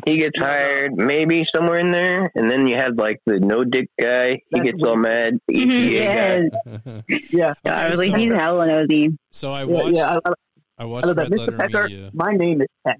He 0.06 0.16
gets 0.18 0.32
Yeah. 0.38 0.44
hired, 0.46 0.92
maybe 0.94 1.44
somewhere 1.54 1.78
in 1.78 1.90
there. 1.90 2.30
And 2.34 2.50
then 2.50 2.66
you 2.66 2.76
have 2.76 2.96
like 2.96 3.18
the 3.26 3.40
no 3.40 3.64
dick 3.64 3.88
guy. 4.00 4.34
He 4.34 4.40
That's 4.52 4.64
gets 4.70 4.82
all 4.84 4.96
mad. 4.96 5.38
The 5.48 5.54
EPA 5.54 5.90
yes. 5.92 6.50
guy. 6.84 7.02
Yeah, 7.30 7.54
I 7.64 7.68
Okay, 7.86 7.90
was 7.90 7.98
like, 8.00 8.10
so- 8.12 8.16
he's 8.18 8.32
hella 8.32 8.66
nosy. 8.66 9.18
So 9.32 9.52
I 9.52 9.60
yeah, 9.60 9.64
watched. 9.66 9.96
yeah. 9.96 10.12
I, 10.12 10.14
I, 10.14 10.30
I 10.30 10.32
I 10.78 10.84
watched 10.86 11.06
love 11.06 11.16
that. 11.16 11.30
Red 11.30 11.32
Mr. 11.32 11.38
Letter 11.38 11.56
Pecker, 11.58 11.82
Media. 11.88 12.10
my 12.14 12.32
name 12.32 12.62
is 12.62 12.68
Peck. 12.86 12.98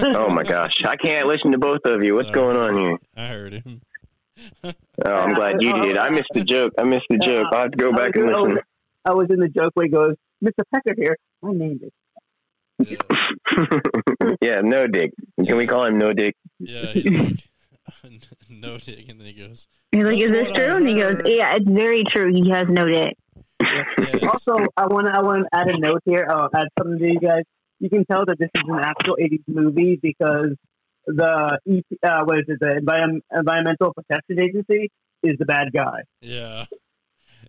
Oh 0.00 0.28
my 0.30 0.42
gosh, 0.42 0.72
I 0.84 0.96
can't 0.96 1.28
listen 1.28 1.52
to 1.52 1.58
both 1.58 1.80
of 1.84 2.02
you. 2.02 2.14
What's 2.16 2.26
Sorry. 2.28 2.34
going 2.34 2.56
on 2.56 2.76
here? 2.78 2.98
I 3.16 3.26
heard 3.26 3.52
him. 3.52 3.80
Oh, 4.64 4.72
I'm 5.12 5.34
glad 5.34 5.62
you 5.62 5.72
did. 5.82 5.96
I 5.96 6.10
missed 6.10 6.30
the 6.34 6.44
joke. 6.44 6.72
I 6.78 6.84
missed 6.84 7.06
the 7.08 7.18
joke. 7.18 7.46
I'll 7.52 7.62
have 7.62 7.70
to 7.72 7.76
go 7.76 7.92
back 7.92 8.16
and 8.16 8.26
listen. 8.26 8.58
I 9.04 9.12
was 9.12 9.28
in 9.30 9.40
the 9.40 9.48
joke 9.48 9.72
where 9.74 9.86
he 9.86 9.92
goes, 9.92 10.16
Mr. 10.44 10.62
Pecker 10.72 10.94
here. 10.96 11.16
My 11.42 11.52
name 11.52 11.80
is. 11.82 11.90
Yeah, 12.86 12.96
yeah, 14.40 14.60
no 14.62 14.86
dick. 14.86 15.12
Can 15.44 15.56
we 15.56 15.66
call 15.66 15.84
him 15.84 15.98
no 15.98 16.12
dick? 16.14 16.34
yeah 16.58 16.92
no 18.50 18.78
dick, 18.78 19.08
and 19.08 19.20
then 19.20 19.26
he 19.26 19.32
goes, 19.34 19.68
He's 19.92 20.02
like, 20.02 20.18
That's 20.18 20.30
is 20.30 20.30
this 20.30 20.54
true? 20.54 20.76
And 20.76 20.88
he 20.88 20.94
goes, 20.94 21.20
yeah, 21.26 21.56
it's 21.56 21.68
very 21.68 22.04
true. 22.04 22.32
He 22.32 22.50
has 22.50 22.68
no 22.68 22.86
dick. 22.86 23.16
yes. 23.60 24.22
Also, 24.22 24.56
I 24.76 24.86
want 24.86 25.06
to 25.06 25.12
I 25.12 25.20
want 25.20 25.44
to 25.44 25.58
add 25.58 25.68
a 25.68 25.78
note 25.78 26.02
here. 26.04 26.26
I'll 26.30 26.48
add 26.54 26.68
something 26.78 26.98
to 26.98 27.06
you 27.06 27.20
guys. 27.20 27.42
You 27.80 27.90
can 27.90 28.04
tell 28.06 28.24
that 28.26 28.38
this 28.38 28.50
is 28.54 28.62
an 28.66 28.78
actual 28.80 29.16
'80s 29.20 29.42
movie 29.46 29.98
because 30.00 30.56
the 31.06 31.58
uh, 32.02 32.24
what 32.24 32.38
is 32.38 32.44
it? 32.48 32.58
The 32.60 32.80
Envi- 32.92 33.20
Environmental 33.38 33.92
Protection 33.94 34.40
Agency 34.40 34.90
is 35.22 35.34
the 35.38 35.44
bad 35.44 35.68
guy. 35.72 36.02
yeah, 36.20 36.64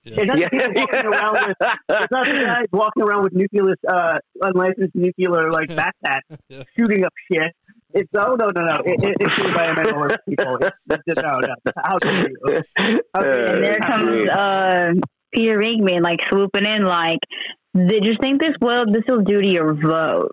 It's 0.03 0.17
yeah. 0.17 0.23
not 0.25 0.37
the 0.37 0.49
people 0.49 0.81
walking 0.81 1.05
around 1.05 1.33
with. 1.47 1.57
It's 1.89 2.11
not 2.11 2.25
the 2.27 2.43
guys 2.45 2.65
walking 2.71 3.03
around 3.03 3.23
with 3.23 3.33
nuclear, 3.33 3.75
uh, 3.87 4.17
unlicensed 4.41 4.95
nuclear 4.95 5.51
like 5.51 5.69
backpacks 5.69 6.21
Yeah. 6.49 6.63
shooting 6.77 7.03
up 7.05 7.13
shit. 7.31 7.51
It's 7.93 8.09
oh 8.15 8.35
no 8.39 8.47
no 8.55 8.61
no! 8.61 8.75
It, 8.85 9.03
it, 9.03 9.17
it's 9.19 9.35
the 9.35 9.43
environmentalist 9.43 10.17
people. 10.27 10.57
It's, 10.61 11.03
it's, 11.07 11.21
no 11.21 11.39
no. 11.39 11.55
How 11.83 11.99
dare 11.99 12.29
you? 12.29 12.61
How 13.13 13.21
dare 13.21 13.49
Uh, 13.49 13.53
And 13.53 13.63
there 13.65 13.79
comes 13.79 14.29
uh, 14.29 14.91
Peter 15.33 15.57
Venkman, 15.59 16.01
like 16.01 16.21
swooping 16.29 16.65
in, 16.65 16.85
like, 16.85 17.19
did 17.75 18.05
you 18.05 18.15
think 18.21 18.41
this 18.41 18.53
will 18.61 18.85
this 18.89 19.03
will 19.09 19.21
do 19.23 19.41
to 19.41 19.47
your 19.47 19.73
vote? 19.73 20.31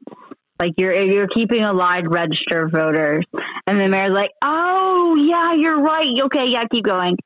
Like 0.61 0.73
you're 0.77 0.95
you're 1.03 1.29
keeping 1.29 1.63
alive 1.63 2.05
registered 2.09 2.73
voters, 2.73 3.25
and 3.67 3.81
the 3.81 3.89
mayor's 3.89 4.13
like, 4.13 4.31
"Oh 4.43 5.15
yeah, 5.17 5.55
you're 5.55 5.81
right. 5.81 6.09
Okay, 6.25 6.47
yeah, 6.51 6.65
keep 6.71 6.85
going. 6.85 7.17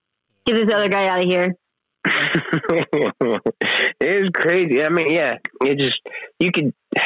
Get 0.46 0.54
this 0.54 0.70
other 0.74 0.88
guy 0.88 1.06
out 1.08 1.22
of 1.22 1.28
here." 1.28 1.54
it 4.00 4.24
is 4.24 4.28
crazy. 4.34 4.82
I 4.82 4.88
mean, 4.88 5.12
yeah, 5.12 5.34
it 5.62 5.78
just 5.78 5.98
you 6.38 6.50
could. 6.52 6.72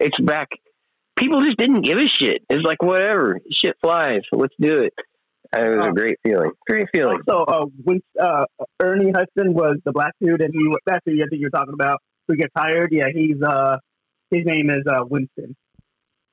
It's 0.00 0.20
back. 0.22 0.48
People 1.18 1.42
just 1.42 1.56
didn't 1.56 1.80
give 1.80 1.96
a 1.96 2.06
shit. 2.06 2.42
It's 2.50 2.62
like 2.62 2.82
whatever, 2.82 3.38
shit 3.50 3.74
flies. 3.82 4.20
Let's 4.32 4.52
do 4.60 4.80
it. 4.82 4.92
And 5.50 5.64
it 5.64 5.70
was 5.70 5.78
Oh. 5.86 5.88
a 5.88 5.92
great 5.94 6.18
feeling. 6.22 6.50
Great 6.68 6.88
feeling. 6.92 7.20
So, 7.26 7.38
uh, 7.44 7.64
when 7.84 8.02
uh, 8.20 8.44
Ernie 8.82 9.10
Hudson 9.16 9.54
was 9.54 9.78
the 9.86 9.92
black 9.92 10.12
dude, 10.20 10.42
and 10.42 10.52
he 10.52 10.60
that's 10.84 11.00
who 11.06 11.12
I 11.12 11.24
think 11.30 11.40
you're 11.40 11.48
talking 11.48 11.72
about. 11.72 12.02
Who 12.28 12.36
gets 12.36 12.52
hired? 12.54 12.90
Yeah, 12.92 13.06
he's 13.14 13.40
uh, 13.42 13.78
his 14.30 14.44
name 14.44 14.70
is 14.70 14.82
uh, 14.90 15.04
Winston. 15.08 15.56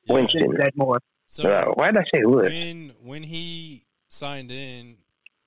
Winston. 0.07 0.47
Winston 0.47 0.65
Zeddemore. 0.77 0.99
So 1.27 1.49
Uh, 1.49 1.65
why 1.73 1.91
did 1.91 1.97
I 1.97 2.03
say 2.13 2.23
Lewis? 2.23 2.49
when 2.49 2.91
when 3.03 3.23
he 3.23 3.85
signed 4.09 4.51
in 4.51 4.97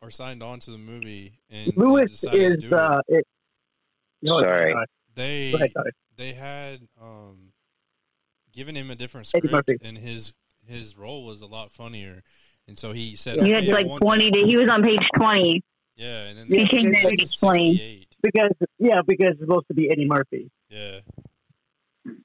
or 0.03 0.11
signed 0.11 0.43
on 0.43 0.59
to 0.61 0.71
the 0.71 0.79
movie 0.79 1.39
and 1.51 1.69
and 1.69 1.77
Lewis 1.77 2.13
is 2.13 2.21
to 2.21 2.57
do 2.57 2.75
uh, 2.75 3.01
it, 3.09 3.25
no, 4.23 4.41
Sorry. 4.43 4.75
they 5.15 5.53
ahead, 5.53 5.73
sorry. 5.73 5.91
they 6.17 6.33
had 6.33 6.81
um 7.01 7.53
given 8.53 8.75
him 8.75 8.91
a 8.91 8.97
different 8.97 9.27
script 9.29 9.71
and 9.83 9.97
his 9.99 10.33
his 10.67 10.97
role 10.99 11.25
was 11.25 11.41
a 11.41 11.47
lot 11.47 11.71
funnier 11.71 12.23
and 12.67 12.77
so 12.77 12.93
he 12.93 13.15
said 13.17 13.37
He 13.37 13.55
okay, 13.55 13.67
had 13.67 13.67
like 13.67 13.87
twenty. 14.01 14.31
that. 14.31 14.45
He 14.47 14.57
was 14.57 14.69
on 14.69 14.83
page 14.83 15.07
twenty. 15.17 15.63
yeah 15.97 16.25
and 16.27 16.39
then 16.39 16.47
He 16.49 16.57
they 16.59 16.65
changed 16.67 16.99
put 17.03 17.13
it 17.13 17.21
him 17.21 17.25
to 17.25 17.25
to 17.33 17.39
20. 17.39 18.09
Because 18.21 18.51
yeah, 18.81 19.01
because 19.07 19.29
it's 19.35 19.41
supposed 19.41 19.69
to 19.69 19.75
be 19.75 19.89
Eddie 19.91 20.07
Murphy, 20.07 20.51
yeah 20.69 21.01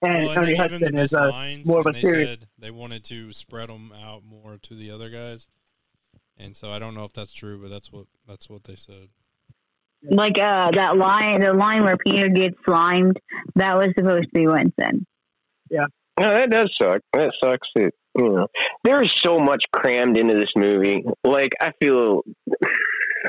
and 0.01 0.25
well, 0.25 0.31
and 0.31 0.43
Ernie 0.43 0.53
they 0.53 0.55
gave 0.55 0.71
him 0.71 0.83
the 0.83 0.91
Hudson 0.91 0.97
is 0.97 1.11
best 1.11 1.15
uh, 1.15 1.29
lines 1.29 1.67
more 1.67 1.81
of 1.81 1.85
and 1.85 1.91
a 1.91 1.93
they 1.93 2.01
serious. 2.01 2.29
said 2.29 2.47
they 2.57 2.71
wanted 2.71 3.03
to 3.05 3.31
spread 3.33 3.69
them 3.69 3.91
out 3.93 4.23
more 4.23 4.57
to 4.63 4.75
the 4.75 4.91
other 4.91 5.09
guys 5.09 5.47
and 6.37 6.55
so 6.55 6.71
I 6.71 6.79
don't 6.79 6.95
know 6.95 7.03
if 7.05 7.13
that's 7.13 7.33
true 7.33 7.61
but 7.61 7.69
that's 7.69 7.91
what 7.91 8.07
that's 8.27 8.49
what 8.49 8.63
they 8.65 8.75
said 8.75 9.09
Like 10.09 10.37
uh, 10.37 10.71
that 10.71 10.97
line, 10.97 11.39
the 11.39 11.53
line 11.53 11.83
where 11.83 11.97
Peter 11.97 12.27
gets 12.29 12.55
slimed, 12.65 13.17
that 13.55 13.75
was 13.77 13.93
supposed 13.97 14.25
to 14.25 14.29
be 14.33 14.47
Winston. 14.47 15.05
Yeah, 15.69 15.85
no, 16.19 16.33
that 16.35 16.49
does 16.51 16.69
suck. 16.81 17.01
That 17.13 17.31
sucks. 17.41 17.67
That 17.75 17.91
you 18.17 18.29
know, 18.29 18.47
there 18.83 19.01
is 19.01 19.09
so 19.23 19.39
much 19.39 19.63
crammed 19.71 20.17
into 20.17 20.35
this 20.35 20.51
movie. 20.57 21.03
Like 21.23 21.53
I 21.61 21.71
feel, 21.81 22.21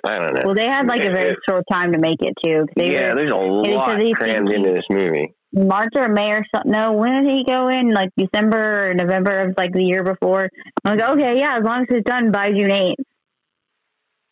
I 0.05 0.18
don't 0.18 0.35
know. 0.35 0.43
Well, 0.47 0.55
they 0.55 0.66
had 0.66 0.86
like 0.86 1.06
a 1.06 1.12
very 1.14 1.36
short 1.48 1.64
time 1.70 1.93
to 1.93 1.98
make 1.98 2.20
it 2.20 2.35
too. 2.44 2.66
They 2.76 2.93
yeah, 2.93 3.10
were 3.10 3.14
there's 3.14 3.32
a 3.32 3.36
they 3.64 3.74
lot 3.74 3.98
said 3.98 4.14
crammed 4.16 4.51
into 4.51 4.72
this 4.74 4.85
movie. 4.90 5.32
March 5.55 5.93
or 5.94 6.09
May 6.09 6.32
or 6.32 6.44
something. 6.52 6.72
No, 6.72 6.93
when 6.93 7.24
did 7.24 7.32
he 7.32 7.44
go 7.44 7.68
in? 7.68 7.94
Like 7.94 8.10
December 8.16 8.90
or 8.90 8.94
November 8.94 9.43
of 9.43 9.55
like 9.56 9.72
the 9.72 9.85
year 9.85 10.02
before. 10.02 10.51
I 10.85 10.90
was 10.90 11.01
like, 11.01 11.10
okay, 11.10 11.39
yeah, 11.39 11.59
as 11.59 11.64
long 11.64 11.82
as 11.82 11.86
it's 11.90 12.05
done 12.09 12.32
by 12.32 12.51
June 12.51 12.72
eighth. 12.72 13.05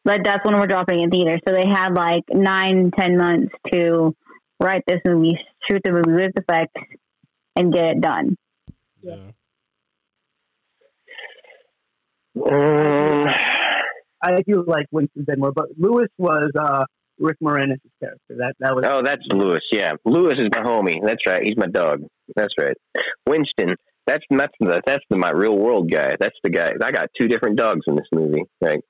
But 0.05 0.23
that's 0.24 0.44
when 0.44 0.59
we're 0.59 0.66
dropping 0.66 1.01
in 1.01 1.11
theater. 1.11 1.39
So 1.47 1.55
they 1.55 1.66
had 1.66 1.94
like 1.94 2.24
nine, 2.28 2.90
ten 2.99 3.16
months 3.16 3.55
to 3.73 4.16
write 4.59 4.82
this 4.86 5.01
movie, 5.07 5.39
shoot 5.70 5.81
the 5.85 5.93
movie 5.93 6.12
with 6.12 6.32
effects, 6.36 6.82
and 7.55 7.73
get 7.73 7.85
it 7.85 8.01
done. 8.01 8.36
Yeah. 9.01 9.31
Um, 12.35 13.28
I 14.23 14.40
do 14.47 14.65
like 14.66 14.86
Winston 14.90 15.24
Benmore, 15.24 15.55
but 15.55 15.66
Lewis 15.78 16.09
was 16.19 16.51
uh, 16.59 16.85
Rick 17.23 17.39
Moranis' 17.43 17.81
character. 18.01 18.36
That 18.36 18.55
that 18.61 18.74
was 18.74 18.85
oh, 18.86 19.03
that's 19.03 19.23
Lewis. 19.32 19.62
Yeah, 19.70 19.93
Lewis 20.05 20.39
is 20.39 20.49
my 20.55 20.62
homie. 20.62 20.99
That's 21.05 21.23
right. 21.27 21.43
He's 21.43 21.57
my 21.57 21.66
dog. 21.66 22.03
That's 22.35 22.53
right. 22.59 22.77
Winston. 23.27 23.77
That's 24.07 24.24
that's 24.31 24.53
the 24.59 24.82
that's 24.85 25.05
the 25.09 25.16
my 25.16 25.31
real 25.31 25.57
world 25.57 25.90
guy. 25.90 26.11
That's 26.19 26.36
the 26.43 26.51
guy. 26.51 26.73
I 26.85 26.90
got 26.90 27.09
two 27.19 27.28
different 27.28 27.57
dogs 27.57 27.82
in 27.86 27.94
this 27.94 28.09
movie. 28.12 28.44
Like, 28.61 28.81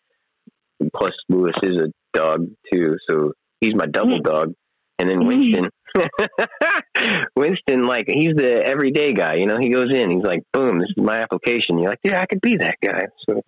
plus 0.96 1.12
Lewis 1.28 1.54
is 1.62 1.76
a 1.76 2.16
dog 2.16 2.48
too, 2.72 2.96
so 3.08 3.32
he's 3.60 3.74
my 3.74 3.86
double 3.86 4.20
mm. 4.20 4.24
dog. 4.24 4.54
And 4.98 5.10
then 5.10 5.20
mm. 5.20 5.26
Winston, 5.26 5.70
Winston, 7.36 7.82
like 7.82 8.06
he's 8.08 8.34
the 8.36 8.62
everyday 8.64 9.12
guy. 9.12 9.34
You 9.34 9.46
know, 9.46 9.58
he 9.60 9.70
goes 9.70 9.92
in, 9.92 10.10
he's 10.10 10.24
like, 10.24 10.40
boom, 10.52 10.78
this 10.78 10.88
is 10.96 11.02
my 11.02 11.20
application. 11.20 11.78
You're 11.78 11.90
like, 11.90 12.00
yeah, 12.04 12.20
I 12.20 12.26
could 12.26 12.40
be 12.40 12.56
that 12.58 12.76
guy. 12.82 13.06
So, 13.28 13.42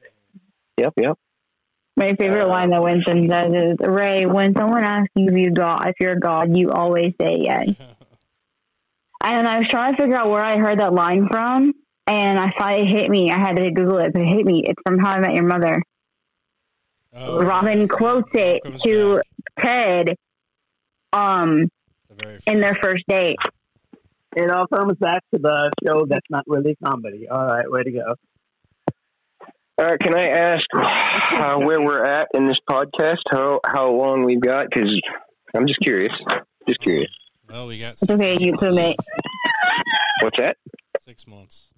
yep, 0.76 0.92
yep. 1.00 1.16
My 1.96 2.14
favorite 2.18 2.48
line 2.48 2.70
that 2.70 2.82
Winston 2.82 3.28
says 3.30 3.52
is, 3.52 3.76
"Ray, 3.86 4.26
when 4.26 4.54
someone 4.56 4.82
asks 4.82 5.12
you 5.14 5.28
if 5.28 5.36
you 5.38 5.52
God, 5.52 5.86
if 5.88 5.94
you're 6.00 6.16
God, 6.16 6.56
you 6.56 6.72
always 6.72 7.14
say 7.20 7.36
yes." 7.40 7.68
And 9.26 9.48
I 9.48 9.60
was 9.60 9.68
trying 9.68 9.94
to 9.96 10.02
figure 10.02 10.16
out 10.16 10.28
where 10.28 10.42
I 10.42 10.58
heard 10.58 10.80
that 10.80 10.92
line 10.92 11.28
from, 11.30 11.72
and 12.06 12.38
I 12.38 12.50
thought 12.58 12.78
it 12.78 12.86
hit 12.86 13.08
me. 13.08 13.30
I 13.30 13.38
had 13.38 13.56
to 13.56 13.70
Google 13.70 13.96
it, 14.00 14.12
but 14.12 14.20
it 14.20 14.28
hit 14.28 14.44
me. 14.44 14.62
It's 14.66 14.80
from 14.86 14.98
How 14.98 15.12
I 15.12 15.20
Met 15.20 15.32
Your 15.34 15.44
Mother. 15.44 15.80
Oh, 17.14 17.42
Robin 17.42 17.78
yes. 17.78 17.88
quotes 17.90 18.28
it 18.34 18.62
Comes 18.62 18.82
to 18.82 19.22
back. 19.56 19.64
Ted, 19.64 20.16
um, 21.14 21.70
The 22.18 22.38
in 22.46 22.60
their 22.60 22.74
first 22.74 23.04
date. 23.08 23.36
it 24.36 24.50
all 24.50 24.66
comes 24.66 24.98
back 24.98 25.22
to 25.32 25.38
the 25.40 25.70
show 25.82 26.04
that's 26.06 26.28
not 26.28 26.44
really 26.46 26.76
comedy. 26.84 27.26
All 27.26 27.46
right, 27.46 27.70
way 27.70 27.82
to 27.82 27.92
go. 27.92 28.14
All 29.76 29.84
right, 29.86 29.98
can 29.98 30.14
I 30.16 30.28
ask 30.28 30.64
uh, 30.74 31.58
where 31.58 31.80
we're 31.80 32.04
at 32.04 32.28
in 32.34 32.46
this 32.46 32.58
podcast? 32.68 33.18
How 33.30 33.60
how 33.66 33.90
long 33.90 34.24
we've 34.24 34.40
got? 34.40 34.66
Because 34.70 35.00
I'm 35.54 35.66
just 35.66 35.80
curious. 35.80 36.12
Just 36.68 36.80
curious. 36.80 37.10
Well, 37.48 37.66
we 37.66 37.78
got 37.78 37.92
It's 37.92 38.00
six 38.00 38.12
okay, 38.12 38.30
months 38.32 38.44
you 38.44 38.50
left. 38.52 38.62
two 38.62 38.72
mate. 38.74 38.96
What's 40.22 40.38
that? 40.38 40.56
Six 41.04 41.26
months. 41.26 41.68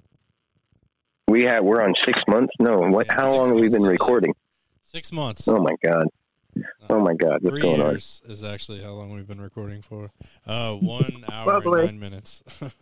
We 1.29 1.45
have 1.45 1.65
we're 1.65 1.83
on 1.83 1.95
six 2.05 2.21
months. 2.29 2.53
No, 2.61 2.79
what? 2.81 3.07
Yeah, 3.07 3.15
how 3.17 3.33
long 3.35 3.49
have 3.49 3.59
we 3.59 3.69
been 3.69 3.83
recording? 3.83 4.35
Six 4.83 5.11
months. 5.11 5.49
Oh 5.49 5.59
my 5.59 5.75
god! 5.83 6.07
Oh 6.89 7.01
my 7.01 7.15
god! 7.15 7.39
What's 7.43 7.49
Three 7.49 7.63
going 7.63 7.81
on? 7.81 7.91
years 7.93 8.23
is 8.29 8.45
actually 8.45 8.83
how 8.83 8.91
long 8.91 9.11
we've 9.13 9.27
been 9.27 9.41
recording 9.41 9.83
for. 9.83 10.11
Uh, 10.47 10.75
one 10.75 11.25
hour 11.33 11.45
Probably. 11.45 11.81
and 11.89 11.93
nine 11.93 12.01
minutes. 12.01 12.43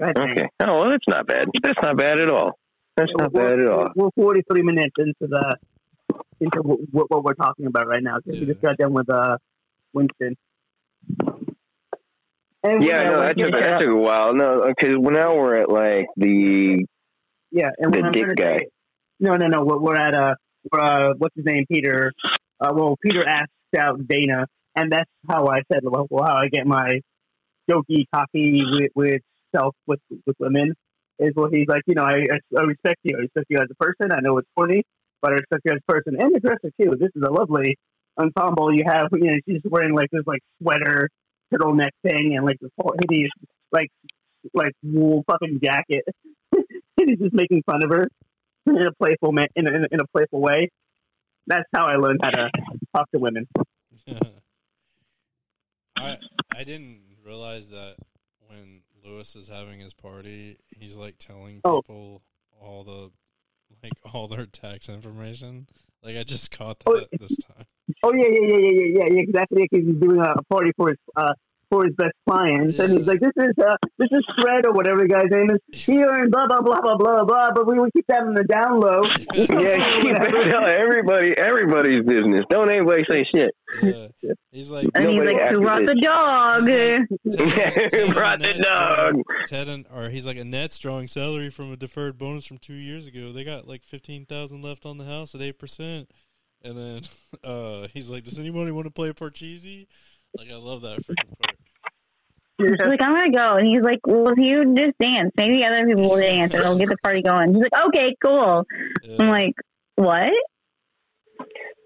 Okay. 0.00 0.48
Oh 0.60 0.78
well, 0.78 0.90
that's 0.90 1.08
not 1.08 1.26
bad. 1.26 1.48
That's 1.60 1.82
not 1.82 1.96
bad 1.96 2.20
at 2.20 2.30
all. 2.30 2.56
That's 2.98 3.12
not 3.16 3.32
bad 3.32 3.60
at 3.60 3.68
all. 3.68 3.88
We're 3.94 4.10
43 4.16 4.62
minutes 4.62 4.94
into 4.98 5.14
the 5.20 5.56
into 6.40 6.60
what, 6.62 7.10
what 7.10 7.24
we're 7.24 7.34
talking 7.34 7.66
about 7.66 7.86
right 7.86 8.02
now. 8.02 8.14
'cause 8.14 8.34
Yeah. 8.34 8.40
We 8.40 8.46
just 8.46 8.60
got 8.60 8.76
done 8.76 8.92
with 8.92 9.08
uh, 9.10 9.36
Winston. 9.92 10.36
And 12.64 12.82
Yeah, 12.82 13.04
no, 13.04 13.20
that 13.20 13.38
took, 13.38 13.52
that 13.52 13.78
took 13.78 13.88
a 13.88 13.96
while. 13.96 14.34
No, 14.34 14.64
because 14.66 14.96
now 14.98 15.36
we're 15.36 15.54
at 15.62 15.70
like 15.70 16.06
the 16.16 16.84
yeah, 17.52 17.70
and 17.78 17.94
the 17.94 18.10
dick 18.12 18.34
guy. 18.36 18.58
say- 18.58 18.68
no, 19.20 19.36
no, 19.36 19.46
no. 19.46 19.64
We're, 19.64 19.78
we're 19.78 19.96
at 19.96 20.14
uh, 20.14 20.34
we're, 20.70 20.80
uh, 20.80 21.14
what's 21.18 21.34
his 21.36 21.44
name, 21.44 21.64
Peter? 21.70 22.12
Uh, 22.60 22.72
well, 22.74 22.96
Peter 23.02 23.26
asked 23.26 23.50
out 23.78 24.06
Dana, 24.06 24.46
and 24.76 24.90
that's 24.92 25.10
how 25.28 25.46
I 25.46 25.60
said, 25.72 25.80
well, 25.84 26.06
how 26.24 26.36
I 26.36 26.48
get 26.48 26.66
my 26.66 27.00
jokey, 27.70 28.04
cocky 28.12 28.62
with, 28.72 28.90
with 28.94 29.22
self 29.54 29.74
with 29.86 30.00
with 30.26 30.36
women 30.40 30.74
is 31.18 31.32
what 31.34 31.52
he's 31.52 31.66
like. 31.68 31.82
You 31.86 31.94
know, 31.94 32.04
I, 32.04 32.24
I 32.56 32.62
respect 32.62 33.00
you. 33.02 33.16
I 33.16 33.22
respect 33.22 33.46
you 33.48 33.58
as 33.58 33.68
a 33.70 33.74
person. 33.74 34.12
I 34.12 34.20
know 34.20 34.38
it's 34.38 34.48
funny, 34.54 34.82
but 35.20 35.32
I 35.32 35.34
respect 35.34 35.62
you 35.64 35.72
as 35.72 35.78
a 35.86 35.92
person 35.92 36.16
and 36.18 36.34
the 36.34 36.40
dresser 36.40 36.70
too. 36.80 36.96
This 36.98 37.10
is 37.14 37.22
a 37.22 37.30
lovely 37.30 37.76
ensemble 38.18 38.74
you 38.74 38.84
have. 38.86 39.08
You 39.12 39.32
know, 39.32 39.38
she's 39.48 39.62
wearing 39.64 39.94
like 39.94 40.10
this 40.10 40.22
like 40.26 40.40
sweater 40.62 41.08
turtleneck 41.52 41.90
thing 42.02 42.36
and 42.36 42.44
like 42.44 42.58
this 42.60 42.70
whole 42.78 42.94
hideous 43.00 43.30
like 43.72 43.88
like 44.54 44.72
wool 44.82 45.24
fucking 45.30 45.60
jacket. 45.62 46.04
and 46.52 46.64
he's 46.96 47.18
just 47.18 47.34
making 47.34 47.62
fun 47.64 47.82
of 47.84 47.90
her 47.90 48.08
in 48.66 48.86
a 48.86 48.92
playful 48.92 49.32
ma- 49.32 49.44
in 49.56 49.66
a, 49.66 49.70
in 49.70 49.84
a, 49.84 49.88
in 49.92 50.00
a 50.00 50.06
playful 50.12 50.40
way. 50.40 50.68
That's 51.46 51.68
how 51.74 51.86
I 51.86 51.96
learned 51.96 52.20
how 52.22 52.30
to 52.30 52.50
talk 52.94 53.10
to 53.12 53.18
women. 53.18 53.48
I 55.96 56.18
I 56.54 56.64
didn't 56.64 57.00
realize 57.24 57.70
that 57.70 57.96
when 58.46 58.82
Lewis 59.08 59.34
is 59.36 59.48
having 59.48 59.80
his 59.80 59.94
party, 59.94 60.58
he's 60.68 60.96
like 60.96 61.16
telling 61.18 61.60
Oh. 61.64 61.82
people 61.82 62.22
all 62.60 62.84
the 62.84 63.10
like 63.82 63.92
all 64.14 64.28
their 64.28 64.46
tax 64.46 64.88
information. 64.88 65.68
Like 66.02 66.16
I 66.16 66.22
just 66.24 66.50
caught 66.50 66.82
Oh. 66.86 66.94
that 66.98 67.08
this 67.18 67.36
time. 67.38 67.64
Oh 68.02 68.12
yeah, 68.14 68.26
yeah, 68.28 68.40
yeah, 68.40 68.56
yeah, 68.58 68.70
yeah, 68.70 68.86
yeah, 69.04 69.14
yeah, 69.14 69.20
exactly. 69.20 69.66
Because 69.70 69.86
he's 69.86 69.96
doing 69.96 70.20
a 70.20 70.42
party 70.44 70.72
for 70.76 70.88
his 70.90 70.98
uh 71.16 71.32
for 71.70 71.84
his 71.84 71.94
best 71.96 72.12
clients, 72.28 72.78
and 72.78 72.98
he's 72.98 73.06
like, 73.06 73.20
"This 73.20 73.32
is 73.36 73.52
uh 73.62 73.76
this 73.98 74.08
is 74.10 74.24
Fred 74.40 74.66
or 74.66 74.72
whatever 74.72 75.02
the 75.02 75.08
guy's 75.08 75.30
name 75.30 75.50
is 75.50 75.84
here 75.84 76.10
and 76.12 76.30
blah 76.30 76.46
blah 76.46 76.60
blah 76.60 76.80
blah 76.80 76.96
blah 76.96 77.24
blah." 77.24 77.50
But 77.54 77.66
we 77.66 77.78
would 77.78 77.92
keep 77.92 78.06
that 78.08 78.22
on 78.22 78.34
the 78.34 78.44
down 78.44 78.80
low. 78.80 79.02
yeah. 79.34 79.98
You 80.08 80.14
better 80.14 80.50
tell 80.50 80.64
everybody 80.64 81.36
everybody's 81.36 82.04
business. 82.04 82.44
Don't 82.48 82.70
anybody 82.70 83.04
say 83.10 83.24
shit. 83.34 83.54
Yeah. 83.82 84.08
He's 84.50 84.70
like 84.70 84.88
And 84.94 85.10
he's 85.10 85.20
like, 85.20 85.36
after 85.36 85.56
"Who 85.56 85.62
brought 85.62 85.86
the 85.86 86.00
dog?" 86.00 86.66
He's 86.66 87.36
Ted- 87.36 87.90
Ted 87.90 87.92
Who 87.92 88.12
brought 88.14 88.42
and 88.42 88.44
the 88.44 88.48
Annette's 88.48 88.68
dog? 88.70 89.22
Ted 89.46 89.68
and 89.68 89.86
or 89.94 90.08
he's 90.08 90.26
like 90.26 90.36
Annette's 90.36 90.78
drawing 90.78 91.08
salary 91.08 91.50
from 91.50 91.72
a 91.72 91.76
deferred 91.76 92.16
bonus 92.18 92.46
from 92.46 92.58
two 92.58 92.74
years 92.74 93.06
ago. 93.06 93.32
They 93.32 93.44
got 93.44 93.66
like 93.66 93.84
fifteen 93.84 94.24
thousand 94.24 94.62
left 94.62 94.86
on 94.86 94.98
the 94.98 95.04
house 95.04 95.34
at 95.34 95.42
eight 95.42 95.58
percent. 95.58 96.10
And 96.62 96.76
then 96.76 97.02
uh, 97.44 97.86
he's 97.92 98.10
like, 98.10 98.24
"Does 98.24 98.38
anybody 98.38 98.70
want 98.70 98.86
to 98.86 98.90
play 98.90 99.12
Parcheesi?" 99.12 99.86
Like 100.36 100.50
I 100.50 100.56
love 100.56 100.82
that 100.82 100.98
freaking 101.06 101.38
part. 101.40 101.56
She's 102.60 102.70
like, 102.80 103.00
"I'm 103.00 103.14
gonna 103.14 103.30
go," 103.30 103.54
and 103.56 103.66
he's 103.66 103.82
like, 103.82 104.00
"Well, 104.06 104.32
if 104.32 104.38
you 104.38 104.74
just 104.74 104.98
dance, 104.98 105.32
maybe 105.36 105.64
other 105.64 105.86
people 105.86 106.10
will 106.10 106.16
dance, 106.16 106.52
and 106.52 106.62
it'll 106.62 106.78
get 106.78 106.88
the 106.88 106.96
party 107.04 107.22
going." 107.22 107.54
He's 107.54 107.62
like, 107.62 107.86
"Okay, 107.88 108.16
cool." 108.22 108.64
Yeah. 109.04 109.16
I'm 109.20 109.28
like, 109.28 109.54
"What?" 109.94 110.32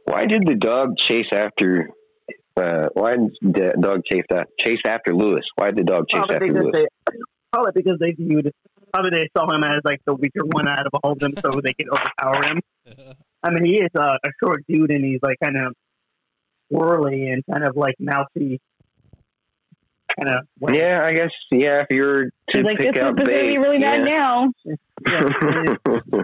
Why 0.04 0.26
did 0.26 0.46
the 0.46 0.54
dog 0.54 0.96
chase 0.96 1.28
after? 1.32 1.90
Uh, 2.56 2.88
why 2.94 3.12
did 3.12 3.36
the 3.42 3.74
dog 3.80 4.02
chase 4.10 4.24
after, 4.30 4.46
chase 4.58 4.80
after 4.86 5.14
Lewis? 5.14 5.44
Why 5.56 5.68
did 5.68 5.78
the 5.78 5.84
dog 5.84 6.08
chase 6.08 6.24
Probably 6.26 6.48
after 6.48 6.62
Lewis? 6.62 6.72
they 6.72 7.16
probably 7.52 7.72
because 7.74 7.98
they 7.98 8.12
viewed 8.12 8.50
probably 8.92 9.10
they 9.10 9.28
saw 9.36 9.44
him 9.54 9.64
as 9.64 9.80
like 9.84 10.00
the 10.06 10.14
weaker 10.14 10.44
one 10.44 10.68
out 10.68 10.86
of 10.86 10.92
all 11.02 11.12
of 11.12 11.18
them, 11.18 11.32
so 11.40 11.60
they 11.62 11.72
could 11.74 11.88
overpower 11.88 12.42
him. 12.46 12.60
I 13.42 13.50
mean, 13.50 13.64
he 13.64 13.78
is 13.78 13.90
a, 13.94 14.18
a 14.22 14.30
short 14.42 14.64
dude, 14.68 14.90
and 14.90 15.04
he's 15.04 15.20
like 15.22 15.38
kind 15.42 15.56
of 15.56 15.74
swirly 16.72 17.32
and 17.32 17.42
kind 17.50 17.64
of 17.64 17.76
like 17.76 17.94
mousy. 17.98 18.60
Kind 20.18 20.28
of 20.36 20.74
Yeah, 20.74 21.00
I 21.04 21.12
guess. 21.14 21.30
Yeah, 21.50 21.80
if 21.82 21.86
you're 21.90 22.24
to 22.26 22.30
He's 22.52 22.64
like, 22.64 22.76
pick 22.78 22.94
"This 22.94 23.02
out 23.02 23.10
is 23.18 23.24
gonna 23.24 23.24
bait, 23.24 23.46
be 23.52 23.58
really 23.58 23.78
bad 23.78 24.04
now." 24.04 24.52
yeah. 25.06 25.74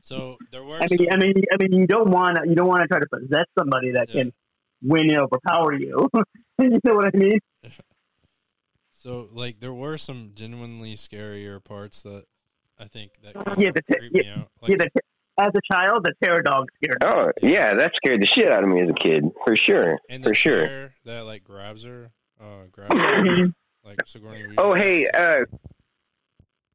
So 0.00 0.38
there 0.52 0.64
were. 0.64 0.76
I 0.80 0.86
mean, 0.90 1.08
I 1.12 1.16
mean, 1.18 1.34
I 1.52 1.56
mean, 1.60 1.72
you 1.80 1.86
don't 1.86 2.08
want 2.10 2.38
to 2.38 2.48
you 2.48 2.54
don't 2.54 2.66
want 2.66 2.80
to 2.82 2.88
try 2.88 2.98
to 2.98 3.06
possess 3.12 3.44
somebody 3.58 3.92
that 3.92 4.08
Yeah. 4.08 4.22
can 4.22 4.32
win 4.82 5.10
and 5.10 5.18
overpower 5.18 5.74
you. 5.74 6.08
you 6.58 6.78
know 6.82 6.94
what 6.94 7.14
I 7.14 7.16
mean? 7.16 7.38
So 8.90 9.28
like 9.32 9.60
there 9.60 9.72
were 9.72 9.96
some 9.96 10.32
genuinely 10.34 10.96
scarier 10.96 11.62
parts 11.62 12.02
that 12.02 12.24
I 12.80 12.86
think 12.86 13.12
that 13.22 13.34
Yeah, 13.56 13.70
the- 13.72 13.82
creeped 13.82 14.12
me 14.14 14.28
out. 14.28 14.48
Like, 14.60 14.70
yeah, 14.72 14.76
the, 14.78 14.88
as 15.40 15.52
a 15.54 15.60
child, 15.72 16.04
the 16.04 16.14
terror 16.22 16.42
dog 16.42 16.66
scared 16.82 16.98
me. 17.04 17.08
oh, 17.08 17.30
yeah, 17.40 17.74
that 17.74 17.92
scared 17.94 18.20
the 18.20 18.26
shit 18.26 18.50
out 18.50 18.64
of 18.64 18.68
me 18.68 18.82
as 18.82 18.88
a 18.88 18.94
kid, 18.94 19.24
for 19.46 19.54
sure, 19.54 19.98
and 20.10 20.24
the 20.24 20.30
for 20.30 20.34
sure. 20.34 20.94
that 21.04 21.20
like 21.26 21.44
grabs 21.44 21.84
her, 21.84 22.10
uh, 22.40 22.64
grabs 22.70 22.94
her, 22.94 23.46
like 23.84 23.98
Sigourney 24.06 24.46
Weaver. 24.48 24.54
Oh, 24.58 24.74
hey, 24.74 25.06
uh, 25.06 25.44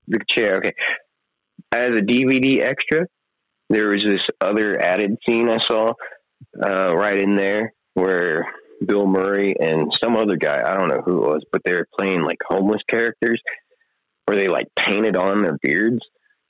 the 0.07 0.19
chair. 0.29 0.57
Okay, 0.57 0.73
as 1.71 1.95
a 1.95 2.01
DVD 2.01 2.61
extra, 2.61 3.07
there 3.69 3.89
was 3.89 4.03
this 4.03 4.21
other 4.41 4.79
added 4.79 5.17
scene 5.27 5.49
I 5.49 5.59
saw 5.67 5.93
uh, 6.63 6.95
right 6.95 7.17
in 7.17 7.35
there 7.35 7.73
where 7.93 8.47
Bill 8.85 9.07
Murray 9.07 9.55
and 9.59 9.91
some 10.03 10.17
other 10.17 10.35
guy, 10.35 10.61
I 10.65 10.77
don't 10.77 10.89
know 10.89 11.01
who 11.05 11.23
it 11.23 11.27
was, 11.27 11.45
but 11.51 11.61
they 11.63 11.73
were 11.73 11.87
playing 11.97 12.23
like 12.23 12.39
homeless 12.47 12.81
characters 12.89 13.41
where 14.25 14.37
they 14.37 14.47
like 14.47 14.67
painted 14.75 15.15
on 15.15 15.41
their 15.43 15.57
beards. 15.61 15.99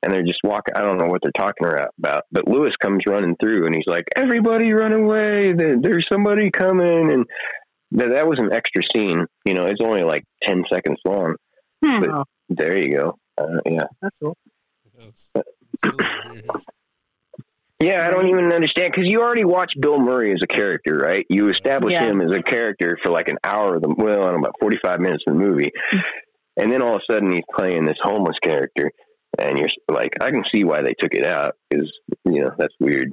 and 0.01 0.13
they're 0.13 0.23
just 0.23 0.39
walking. 0.43 0.75
I 0.75 0.81
don't 0.81 0.97
know 0.97 1.07
what 1.07 1.21
they're 1.23 1.31
talking 1.31 1.65
about, 1.65 2.25
but 2.31 2.47
Lewis 2.47 2.73
comes 2.81 3.03
running 3.07 3.35
through, 3.41 3.65
and 3.65 3.75
he's 3.75 3.87
like, 3.87 4.05
"Everybody, 4.15 4.73
run 4.73 4.91
away! 4.91 5.53
There's 5.53 6.05
somebody 6.11 6.51
coming!" 6.51 7.11
And 7.11 7.25
that, 7.93 8.09
that 8.09 8.27
was 8.27 8.39
an 8.39 8.51
extra 8.53 8.81
scene. 8.95 9.25
You 9.45 9.53
know, 9.53 9.65
it's 9.65 9.81
only 9.83 10.03
like 10.03 10.23
ten 10.43 10.63
seconds 10.71 10.99
long. 11.05 11.35
Hmm. 11.83 12.01
But- 12.01 12.27
There 12.49 12.77
you 12.77 12.91
go. 12.91 13.17
Uh, 13.37 13.59
yeah, 13.65 13.85
that's 14.01 14.15
cool. 14.21 14.37
That's, 14.97 15.29
that's 15.33 15.47
really 15.83 16.43
yeah. 17.79 18.07
I 18.07 18.11
don't 18.11 18.27
even 18.27 18.53
understand 18.53 18.93
because 18.93 19.09
you 19.09 19.21
already 19.21 19.43
watched 19.43 19.79
Bill 19.81 19.99
Murray 19.99 20.31
as 20.31 20.39
a 20.43 20.47
character, 20.47 20.95
right? 20.97 21.25
You 21.29 21.49
establish 21.49 21.93
Yeah. 21.93 22.05
him 22.05 22.21
as 22.21 22.31
a 22.31 22.41
character 22.43 22.97
for 23.03 23.11
like 23.11 23.27
an 23.29 23.37
hour 23.43 23.75
of 23.75 23.81
the 23.81 23.89
well, 23.97 24.19
I 24.21 24.25
don't 24.25 24.33
know, 24.33 24.39
about 24.39 24.55
forty 24.61 24.77
five 24.83 24.99
minutes 24.99 25.23
of 25.27 25.33
the 25.33 25.39
movie, 25.39 25.71
and 26.57 26.71
then 26.71 26.81
all 26.81 26.95
of 26.95 27.01
a 27.09 27.11
sudden 27.13 27.31
he's 27.31 27.43
playing 27.57 27.85
this 27.85 27.97
homeless 28.01 28.37
character, 28.43 28.91
and 29.39 29.57
you're 29.57 29.69
like, 29.89 30.11
I 30.21 30.29
can 30.31 30.43
see 30.53 30.63
why 30.63 30.81
they 30.83 30.93
took 31.01 31.13
it 31.15 31.25
out 31.25 31.55
because 31.69 31.91
you 32.25 32.41
know 32.43 32.51
that's 32.57 32.75
weird. 32.79 33.11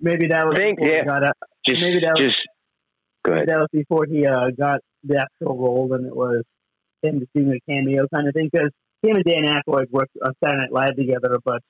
Maybe 0.00 0.28
that 0.28 0.46
was 0.46 0.56
Think- 0.56 0.78
before 0.78 0.94
yeah. 0.94 1.04
got 1.04 1.24
a, 1.24 1.32
Just, 1.66 1.82
Maybe 1.82 2.00
that 2.04 2.12
was- 2.14 2.20
just 2.20 2.38
go 3.24 3.32
ahead. 3.32 3.48
that 3.48 3.58
was 3.58 3.68
before 3.72 4.06
he 4.06 4.26
uh, 4.26 4.50
got 4.58 4.80
the 5.04 5.18
actual 5.18 5.56
role, 5.58 5.92
and 5.94 6.06
it 6.06 6.14
was 6.14 6.42
him 7.02 7.20
just 7.20 7.32
doing 7.34 7.52
a 7.52 7.70
cameo 7.70 8.06
kind 8.12 8.28
of 8.28 8.34
thing. 8.34 8.48
Because 8.52 8.70
him 9.02 9.16
and 9.16 9.24
Dan 9.24 9.44
Aykroyd 9.44 9.90
worked 9.90 10.16
on 10.24 10.32
Saturday 10.42 10.62
Night 10.62 10.72
Live 10.72 10.96
together, 10.96 11.38
but 11.44 11.62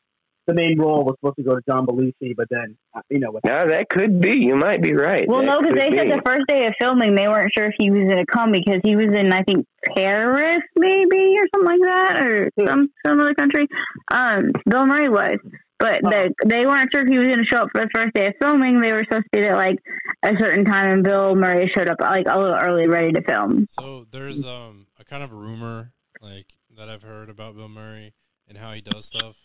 the 0.46 0.54
main 0.54 0.78
role 0.78 1.04
was 1.04 1.14
supposed 1.20 1.36
to 1.36 1.42
go 1.42 1.56
to 1.56 1.62
John 1.68 1.86
Belushi. 1.86 2.34
But 2.34 2.46
then, 2.50 2.76
uh, 2.94 3.02
you 3.10 3.18
know, 3.18 3.30
what 3.30 3.44
No, 3.44 3.68
that 3.68 3.88
could 3.90 4.20
be. 4.20 4.38
You 4.38 4.56
might 4.56 4.82
be 4.82 4.94
right. 4.94 5.28
Well, 5.28 5.40
That 5.40 5.46
no, 5.46 5.60
because 5.60 5.74
could 5.74 5.92
they 5.92 5.96
said 5.96 6.10
the 6.10 6.22
first 6.24 6.46
day 6.48 6.66
of 6.66 6.74
filming 6.80 7.14
they 7.14 7.28
weren't 7.28 7.52
sure 7.56 7.66
if 7.66 7.74
he 7.78 7.90
was 7.90 8.08
going 8.08 8.24
to 8.24 8.26
come 8.26 8.50
because 8.50 8.80
he 8.82 8.96
was 8.96 9.14
in, 9.14 9.30
I 9.32 9.42
think, 9.42 9.66
Paris, 9.94 10.62
maybe 10.74 11.36
or 11.36 11.46
something 11.54 11.70
like 11.70 11.82
that, 11.84 12.24
or 12.24 12.50
some 12.66 12.88
some 13.06 13.20
other 13.20 13.34
country. 13.34 13.68
Um, 14.10 14.52
Bill 14.66 14.86
Murray 14.86 15.10
was, 15.10 15.36
but 15.78 16.00
the, 16.02 16.32
they 16.46 16.66
weren't 16.66 16.90
sure 16.92 17.02
if 17.02 17.08
he 17.08 17.18
was 17.18 17.26
going 17.28 17.38
to 17.38 17.44
show 17.46 17.62
up 17.62 17.68
for 17.72 17.82
the 17.82 17.90
first 17.94 18.14
day 18.14 18.26
of 18.28 18.34
filming. 18.40 18.80
They 18.80 18.92
were 18.92 19.04
supposed 19.04 19.26
to 19.32 19.40
be 19.40 19.46
at 19.46 19.56
like 19.56 19.76
a 20.24 20.32
certain 20.38 20.64
time, 20.64 20.92
and 20.92 21.04
Bill 21.04 21.34
Murray 21.34 21.70
showed 21.76 21.88
up 21.88 22.00
like 22.00 22.26
a 22.28 22.38
little 22.38 22.56
early, 22.56 22.88
ready 22.88 23.12
to 23.12 23.22
film. 23.22 23.66
So 23.70 24.06
there's 24.10 24.44
um 24.44 24.86
a 24.98 25.04
kind 25.04 25.22
of 25.22 25.32
a 25.32 25.36
rumor 25.36 25.92
like 26.20 26.46
that 26.76 26.88
I've 26.88 27.02
heard 27.02 27.28
about 27.30 27.56
Bill 27.56 27.68
Murray 27.68 28.14
and 28.48 28.58
how 28.58 28.72
he 28.72 28.80
does 28.80 29.04
stuff. 29.06 29.36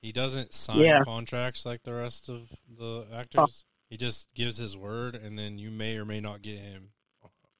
He 0.00 0.12
doesn't 0.12 0.54
sign 0.54 0.78
Yeah. 0.80 1.02
contracts 1.04 1.66
like 1.66 1.82
the 1.82 1.92
rest 1.94 2.28
of 2.28 2.48
the 2.78 3.06
actors. 3.14 3.64
He 3.90 3.96
just 3.96 4.28
gives 4.34 4.56
his 4.58 4.76
word, 4.76 5.14
and 5.14 5.38
then 5.38 5.58
you 5.58 5.70
may 5.70 5.96
or 5.96 6.04
may 6.04 6.20
not 6.20 6.42
get 6.42 6.58
him 6.58 6.90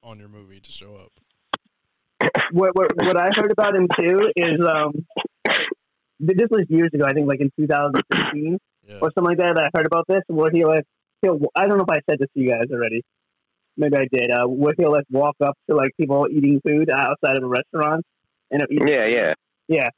on 0.03 0.19
your 0.19 0.29
movie 0.29 0.61
to 0.61 0.71
show 0.71 0.97
up. 0.97 1.13
what, 2.53 2.75
what 2.75 2.91
what 2.97 3.17
I 3.17 3.29
heard 3.35 3.51
about 3.51 3.75
him 3.77 3.87
too 3.95 4.31
is 4.37 4.61
um, 4.67 4.93
th- 4.93 5.05
this 6.19 6.49
was 6.51 6.65
years 6.69 6.91
ago. 6.95 7.05
I 7.07 7.13
think 7.13 7.27
like 7.29 7.41
in 7.41 7.51
2015 7.59 8.59
Yeah. 8.89 8.99
or 9.03 9.11
something 9.15 9.25
like 9.25 9.39
that. 9.39 9.59
I 9.59 9.69
heard 9.77 9.87
about 9.87 10.07
this 10.09 10.23
where 10.29 10.51
he 10.53 10.65
like 10.65 10.85
he'll 11.23 11.39
I 11.57 11.67
don't 11.67 11.77
know 11.79 11.85
if 11.89 11.91
I 11.91 12.01
said 12.09 12.19
this 12.21 12.29
to 12.35 12.41
you 12.41 12.51
guys 12.51 12.71
already. 12.73 13.03
Maybe 13.77 13.97
I 13.97 14.07
did. 14.11 14.31
Uh, 14.31 14.47
where 14.47 14.75
he'll 14.79 14.93
like 14.93 15.05
walk 15.11 15.35
up 15.45 15.57
to 15.69 15.77
like 15.77 15.91
people 16.01 16.27
eating 16.31 16.61
food 16.65 16.89
outside 16.91 17.37
of 17.37 17.43
a 17.43 17.47
restaurant 17.47 18.05
and 18.51 18.63
he'll 18.69 18.83
eat- 18.83 18.89
Yeah, 18.89 19.33
yeah. 19.69 19.89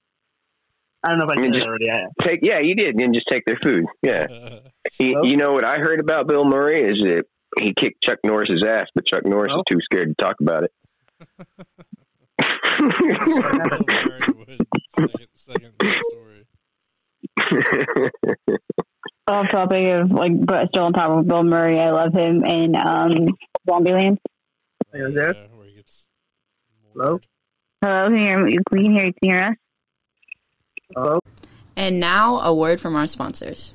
I 1.05 1.11
don't 1.11 1.19
know 1.19 1.27
if 1.27 1.31
I 1.31 1.35
I 1.35 1.37
said 1.37 1.43
mean, 1.43 1.53
just- 1.53 1.65
already. 1.67 1.91
I, 1.91 2.07
Take 2.23 2.41
yeah, 2.43 2.59
you 2.61 2.75
did, 2.75 2.97
and 3.01 3.15
just 3.15 3.27
take 3.29 3.45
their 3.47 3.59
food. 3.63 3.85
Yeah. 4.03 4.27
He, 4.99 5.15
Oh. 5.15 5.23
You 5.23 5.37
know 5.37 5.53
what 5.53 5.65
I 5.65 5.77
heard 5.79 6.01
about 6.01 6.27
Bill 6.27 6.45
Murray 6.45 6.83
is 6.83 6.99
that 7.03 7.25
he 7.61 7.73
kicked 7.75 8.03
Chuck 8.03 8.19
Norris's 8.25 8.65
ass, 8.67 8.87
but 8.97 9.05
Chuck 9.07 9.25
Norris 9.25 9.53
Oh. 9.55 9.59
is 9.61 9.65
too 9.71 9.81
scared 9.83 10.09
to 10.09 10.15
talk 10.25 10.37
about 10.41 10.65
it. 10.65 10.73
Bill 14.99 15.09
Murray 15.15 15.29
second, 15.35 15.71
second 15.79 16.03
story. 16.11 16.47
Off 19.29 19.51
topic 19.51 19.85
of 19.95 20.11
like, 20.11 20.33
but 20.45 20.69
still 20.69 20.85
on 20.85 20.93
top 20.93 21.11
of 21.11 21.27
Bill 21.27 21.43
Murray, 21.43 21.79
I 21.79 21.91
love 21.91 22.13
him 22.13 22.45
in 22.45 22.75
um, 22.77 23.29
Zombieland. 23.69 24.17
Are 24.93 24.99
you 24.99 25.13
there? 25.13 25.35
Yeah, 25.35 25.47
where 25.55 25.67
he 25.67 25.75
gets 25.77 26.07
Hello? 26.95 27.21
Hello, 27.83 28.09
can 28.09 28.19
you 28.19 28.25
hear 28.25 28.45
me? 28.45 28.59
We 28.73 28.83
can 28.85 28.93
hear 28.93 29.05
you. 29.07 29.13
Can 29.13 29.29
you 29.29 29.35
hear 29.35 29.43
us? 29.43 29.57
Hello? 30.95 31.21
And 31.77 32.01
now, 32.01 32.41
a 32.41 32.53
word 32.55 32.81
from 32.81 32.97
our 32.97 33.07
sponsors. 33.07 33.75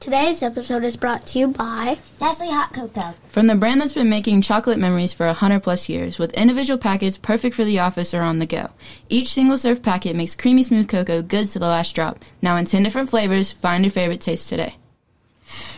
Today's 0.00 0.42
episode 0.42 0.84
is 0.84 0.96
brought 0.96 1.26
to 1.28 1.38
you 1.38 1.48
by 1.48 1.98
Nestle 2.20 2.50
Hot 2.50 2.72
Cocoa. 2.72 3.14
From 3.28 3.48
the 3.48 3.56
brand 3.56 3.80
that's 3.80 3.92
been 3.92 4.08
making 4.08 4.42
chocolate 4.42 4.78
memories 4.78 5.12
for 5.12 5.26
100 5.26 5.62
plus 5.62 5.88
years, 5.88 6.18
with 6.18 6.32
individual 6.34 6.78
packets 6.78 7.16
perfect 7.16 7.56
for 7.56 7.64
the 7.64 7.80
office 7.80 8.14
or 8.14 8.20
on 8.22 8.38
the 8.38 8.46
go. 8.46 8.70
Each 9.08 9.32
single 9.32 9.58
serve 9.58 9.82
packet 9.82 10.14
makes 10.14 10.36
creamy 10.36 10.62
smooth 10.62 10.88
cocoa 10.88 11.22
good 11.22 11.48
to 11.48 11.58
the 11.58 11.66
last 11.66 11.94
drop. 11.96 12.24
Now 12.40 12.56
in 12.56 12.66
10 12.66 12.84
different 12.84 13.10
flavors, 13.10 13.50
find 13.52 13.82
your 13.84 13.90
favorite 13.90 14.20
taste 14.20 14.48
today. 14.48 14.76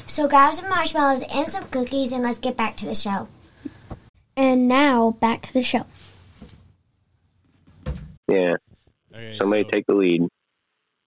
So 0.07 0.28
grab 0.28 0.53
some 0.53 0.69
marshmallows 0.69 1.23
and 1.32 1.47
some 1.49 1.65
cookies 1.65 2.12
and 2.12 2.23
let's 2.23 2.39
get 2.39 2.57
back 2.57 2.77
to 2.78 2.86
the 2.86 2.95
show. 2.95 3.28
And 4.36 4.69
now 4.69 5.12
back 5.12 5.43
to 5.43 5.53
the 5.53 5.62
show. 5.62 5.86
yeah. 8.28 8.57
Okay, 9.15 9.36
Somebody 9.40 9.65
so, 9.65 9.70
take 9.70 9.86
the 9.86 9.95
lead. 9.95 10.23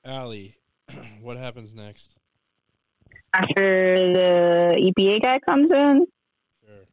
Allie, 0.03 0.55
what 1.21 1.38
happens 1.38 1.75
next? 1.75 2.15
After 3.33 4.13
the 4.13 4.91
EPA 4.91 5.21
guy 5.21 5.39
comes 5.47 5.71
in, 5.71 6.05
Sure. 6.65 6.85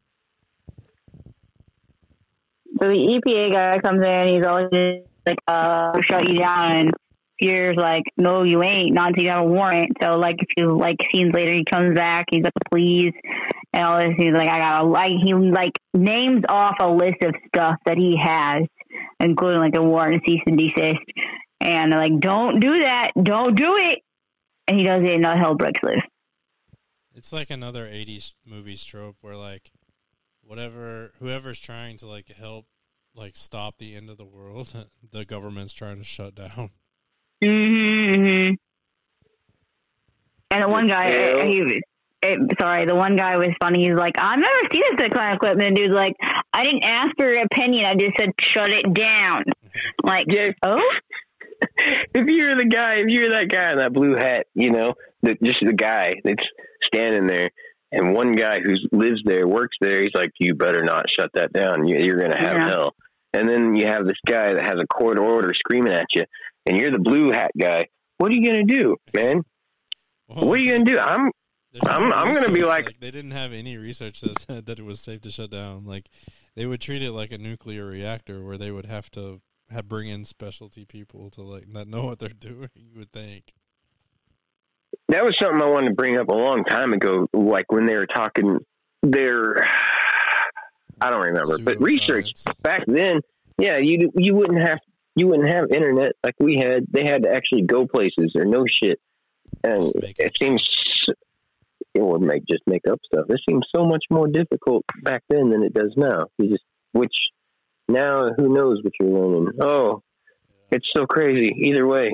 so 2.81 2.89
the 2.89 3.20
EPA 3.27 3.52
guy 3.52 3.78
comes 3.81 4.05
in, 4.05 4.28
he's 4.28 4.47
always 4.47 5.02
like, 5.27 5.39
uh, 5.48 6.01
shut 6.02 6.28
you 6.28 6.39
down. 6.39 6.73
And 6.73 6.93
Fear's 7.40 7.77
like, 7.77 8.05
no, 8.16 8.43
you 8.44 8.62
ain't, 8.62 8.94
not 8.94 9.09
until 9.09 9.24
you 9.24 9.31
have 9.31 9.44
a 9.44 9.48
warrant. 9.48 9.93
So, 10.02 10.16
like, 10.16 10.36
if 10.39 10.48
you, 10.56 10.77
like, 10.77 10.97
scenes 11.12 11.32
later, 11.35 11.52
he 11.52 11.65
comes 11.65 11.97
back, 11.97 12.27
he's 12.31 12.43
like, 12.43 12.52
please. 12.70 13.12
And 13.73 13.85
all 13.85 13.98
this, 13.98 14.15
he's 14.16 14.32
like, 14.32 14.48
I 14.48 14.59
got 14.59 14.82
a, 14.82 14.86
like, 14.86 15.12
he, 15.24 15.35
like, 15.35 15.73
names 15.94 16.44
off 16.48 16.77
a 16.81 16.89
list 16.89 17.23
of 17.23 17.35
stuff 17.48 17.77
that 17.85 17.97
he 17.97 18.16
has, 18.20 18.65
including, 19.20 19.60
like, 19.60 19.77
a 19.77 19.82
warrant, 19.82 20.16
a 20.16 20.20
cease 20.27 20.43
and 20.47 20.59
desist. 20.59 21.01
And 21.60 21.93
they're 21.93 22.01
like, 22.01 22.19
don't 22.20 22.60
do 22.60 22.81
that, 22.81 23.10
don't 23.20 23.55
do 23.55 23.77
it. 23.77 24.01
And 24.66 24.78
he 24.78 24.85
does 24.85 25.02
it, 25.02 25.15
and 25.15 25.27
all 25.27 25.36
hell 25.36 25.55
breaks 25.55 25.82
loose. 25.82 26.01
It's 27.19 27.32
like 27.32 27.51
another 27.51 27.85
'80s 27.86 28.32
movies 28.47 28.85
trope 28.85 29.16
where 29.23 29.35
like 29.36 29.73
whatever 30.40 31.11
whoever's 31.19 31.59
trying 31.59 31.97
to 31.99 32.07
like 32.07 32.28
help 32.28 32.66
like 33.12 33.36
stop 33.36 33.78
the 33.78 33.97
end 33.97 34.09
of 34.09 34.19
the 34.19 34.24
world, 34.24 34.73
the 35.12 35.24
government's 35.24 35.73
trying 35.73 35.99
to 35.99 36.05
shut 36.05 36.36
down. 36.36 36.70
Mm-hmm. 37.43 38.55
And 40.53 40.62
the 40.65 40.69
one 40.69 40.86
guy, 40.86 41.11
Yeah. 41.11 41.45
he 41.45 41.82
it, 42.23 42.39
sorry, 42.61 42.86
the 42.86 42.95
one 42.95 43.16
guy 43.16 43.36
was 43.36 43.51
funny. 43.61 43.86
He's 43.86 43.97
like, 43.97 44.15
I've 44.19 44.39
never 44.39 44.55
seen 44.73 44.82
this 44.97 45.09
kind 45.12 45.31
of 45.32 45.36
equipment. 45.36 45.69
And 45.69 45.77
dude's 45.77 45.93
like, 45.95 46.15
I 46.53 46.65
didn't 46.65 46.82
ask 46.85 47.16
for 47.16 47.32
your 47.32 47.43
opinion. 47.45 47.85
I 47.85 47.95
just 47.95 48.12
said 48.19 48.31
shut 48.40 48.70
it 48.70 48.93
down. 48.95 49.45
Like, 50.03 50.27
Yeah. 50.28 50.51
oh, 50.65 50.81
if 52.15 52.27
you're 52.28 52.57
the 52.57 52.65
guy, 52.65 52.95
if 52.95 53.07
you're 53.09 53.31
that 53.31 53.49
guy 53.49 53.73
in 53.73 53.78
that 53.78 53.93
blue 53.93 54.16
hat, 54.16 54.47
you 54.55 54.70
know, 54.70 54.95
the, 55.23 55.36
just 55.43 55.59
the 55.62 55.73
guy 55.73 56.15
that's 56.24 56.43
standing 56.93 57.27
there, 57.27 57.51
and 57.93 58.15
one 58.15 58.35
guy 58.35 58.60
who 58.60 58.74
lives 58.93 59.20
there, 59.24 59.47
works 59.47 59.77
there, 59.81 60.02
he's 60.02 60.15
like, 60.15 60.31
"You 60.39 60.55
better 60.55 60.82
not 60.82 61.06
shut 61.10 61.31
that 61.35 61.52
down. 61.52 61.86
You, 61.86 61.98
you're 61.98 62.19
going 62.19 62.32
to 62.32 62.39
have 62.39 62.56
Yeah. 62.56 62.69
hell." 62.69 62.94
And 63.35 63.48
then 63.48 63.74
you 63.77 63.86
have 63.86 64.06
this 64.06 64.16
guy 64.27 64.55
that 64.55 64.66
has 64.66 64.78
a 64.81 64.86
court 64.86 65.19
order 65.19 65.52
screaming 65.55 65.93
at 65.93 66.06
you, 66.15 66.24
and 66.66 66.77
you're 66.78 66.90
the 66.90 66.98
blue 66.98 67.31
hat 67.31 67.51
guy. 67.60 67.86
What 68.16 68.31
are 68.31 68.35
you 68.35 68.43
going 68.51 68.66
to 68.66 68.74
do, 68.74 68.97
man? 69.15 69.43
What 70.27 70.59
are 70.59 70.62
you 70.62 70.73
going 70.73 70.85
to 70.85 70.93
do? 70.93 70.98
I'm 70.98 71.31
no 71.74 71.90
I'm- 71.90 72.12
I'm 72.12 72.32
gonna 72.35 72.48
be 72.48 72.62
research, 72.62 72.66
like- 72.86 73.01
they 73.01 73.10
didn't 73.10 73.31
have 73.32 73.52
any 73.52 73.77
research 73.77 74.23
that 74.23 74.39
said 74.40 74.66
that 74.66 74.78
it 74.78 74.85
was 74.85 75.01
safe 75.01 75.20
to 75.23 75.31
shut 75.31 75.51
down. 75.51 75.85
Like 75.85 76.06
they 76.56 76.65
would 76.66 76.81
treat 76.81 77.02
it 77.02 77.12
like 77.12 77.31
a 77.31 77.39
nuclear 77.39 77.85
reactor 77.86 78.43
where 78.43 78.56
they 78.59 78.70
would 78.70 78.86
have 78.86 79.10
to 79.12 79.43
have 79.70 79.86
bring 79.86 80.09
in 80.09 80.24
specialty 80.24 80.86
people 80.86 81.31
to 81.32 81.43
like 81.43 81.69
not 81.69 81.86
know 81.86 82.05
what 82.05 82.19
they're 82.19 82.28
doing. 82.40 82.70
You 82.74 82.98
would 82.98 83.12
think. 83.12 83.52
That 85.09 85.24
was 85.24 85.36
something 85.40 85.62
I 85.62 85.66
wanted 85.66 85.89
to 85.89 85.94
bring 85.94 86.19
up 86.19 86.28
a 86.28 86.35
long 86.35 86.65
time 86.65 86.93
ago, 86.93 87.28
like 87.32 87.70
when 87.73 87.86
they 87.86 87.97
were 87.97 88.06
talking 88.06 88.59
their 89.02 89.66
I 91.01 91.10
don't 91.10 91.24
remember, 91.24 91.59
but 91.59 91.81
research 91.81 92.27
Pseudoscience. 92.35 92.62
back 92.62 92.85
then, 92.86 93.20
yeah, 93.59 93.78
you 93.78 94.10
you 94.15 94.35
wouldn't 94.35 94.66
have 94.66 94.78
you 95.15 95.28
wouldn't 95.28 95.48
have 95.48 95.70
internet 95.70 96.12
like 96.24 96.35
we 96.39 96.56
had. 96.59 96.86
They 96.90 97.05
had 97.05 97.24
to 97.24 97.31
actually 97.31 97.62
go 97.62 97.86
places 97.86 98.32
or 98.36 98.44
no 98.44 98.65
shit, 98.66 98.98
and 99.62 99.93
it 99.94 100.32
seems 100.39 100.62
it 101.94 102.02
would 102.02 102.20
make 102.20 102.44
just 102.48 102.62
make 102.66 102.82
up 102.90 103.01
stuff. 103.05 103.27
It 103.28 103.40
seems 103.48 103.66
so 103.74 103.85
much 103.85 104.05
more 104.10 104.28
difficult 104.28 104.85
back 105.02 105.23
then 105.28 105.51
than 105.51 105.62
it 105.62 105.74
does 105.74 105.93
now. 105.97 106.27
You 106.39 106.51
just 106.51 106.65
which 106.93 107.15
now 107.89 108.31
who 108.36 108.52
knows 108.52 108.81
what 108.82 108.93
you're 109.01 109.09
learning? 109.09 109.52
Oh, 109.60 110.02
it's 110.70 110.89
so 110.97 111.06
crazy. 111.06 111.52
Either 111.65 111.86
way, 111.86 112.12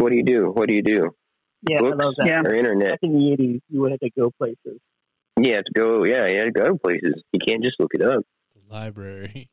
what 0.00 0.10
do 0.10 0.16
you 0.16 0.24
do? 0.24 0.50
What 0.50 0.68
do 0.68 0.74
you 0.74 0.82
do? 0.82 1.10
Yeah, 1.68 1.76
I 1.76 1.80
Books 1.80 1.96
love 2.02 2.14
that. 2.18 2.26
Yeah. 2.26 2.40
or 2.40 2.54
internet? 2.54 2.88
Back 2.90 2.98
in 3.02 3.12
the 3.12 3.36
80s, 3.36 3.60
you 3.68 3.80
would 3.80 3.90
have 3.90 4.00
to 4.00 4.10
go 4.18 4.30
places. 4.38 4.80
You 5.38 5.54
have 5.54 5.64
to 5.64 5.72
go. 5.74 6.04
Yeah, 6.04 6.26
you 6.26 6.38
have 6.38 6.46
to 6.46 6.52
go 6.52 6.78
places. 6.78 7.22
You 7.32 7.40
can't 7.46 7.62
just 7.62 7.78
look 7.78 7.90
it 7.94 8.02
up. 8.02 8.24
The 8.54 8.74
library. 8.74 9.50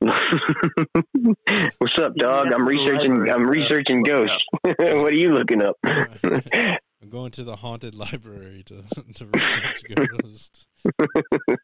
What's 0.00 1.98
up, 1.98 2.14
dog? 2.16 2.52
I'm 2.52 2.66
researching. 2.66 3.28
I'm 3.30 3.46
researching 3.46 4.02
ghosts. 4.02 4.44
what 4.62 4.80
are 4.80 5.12
you 5.12 5.32
looking 5.32 5.62
up? 5.62 5.76
I'm 5.84 7.10
going 7.10 7.32
to 7.32 7.44
the 7.44 7.56
haunted 7.56 7.94
library 7.94 8.62
to 8.66 8.84
to 9.14 9.26
research 9.26 9.82
ghosts. 9.94 10.66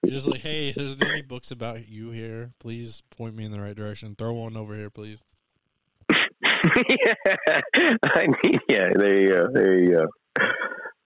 You're 0.02 0.12
just 0.12 0.26
like, 0.26 0.40
hey, 0.40 0.70
is 0.76 0.96
there 0.96 1.12
any 1.12 1.22
books 1.22 1.50
about 1.50 1.88
you 1.88 2.10
here? 2.10 2.52
Please 2.58 3.02
point 3.10 3.34
me 3.34 3.44
in 3.44 3.52
the 3.52 3.60
right 3.60 3.76
direction. 3.76 4.14
Throw 4.16 4.34
one 4.34 4.56
over 4.56 4.74
here, 4.74 4.90
please. 4.90 5.18
Yeah, 6.88 7.60
I 8.04 8.26
mean, 8.26 8.60
yeah. 8.68 8.90
There 8.96 9.20
you 9.20 9.28
go. 9.28 9.48
There 9.52 9.78
you 9.78 9.92
go. 9.96 10.06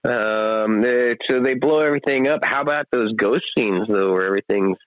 Um, 0.05 0.81
they, 0.81 1.15
so 1.29 1.39
they 1.41 1.53
blow 1.53 1.79
everything 1.79 2.27
up. 2.27 2.41
How 2.43 2.61
about 2.61 2.87
those 2.91 3.13
ghost 3.13 3.45
scenes 3.57 3.87
though, 3.87 4.11
where 4.11 4.25
everything's 4.27 4.77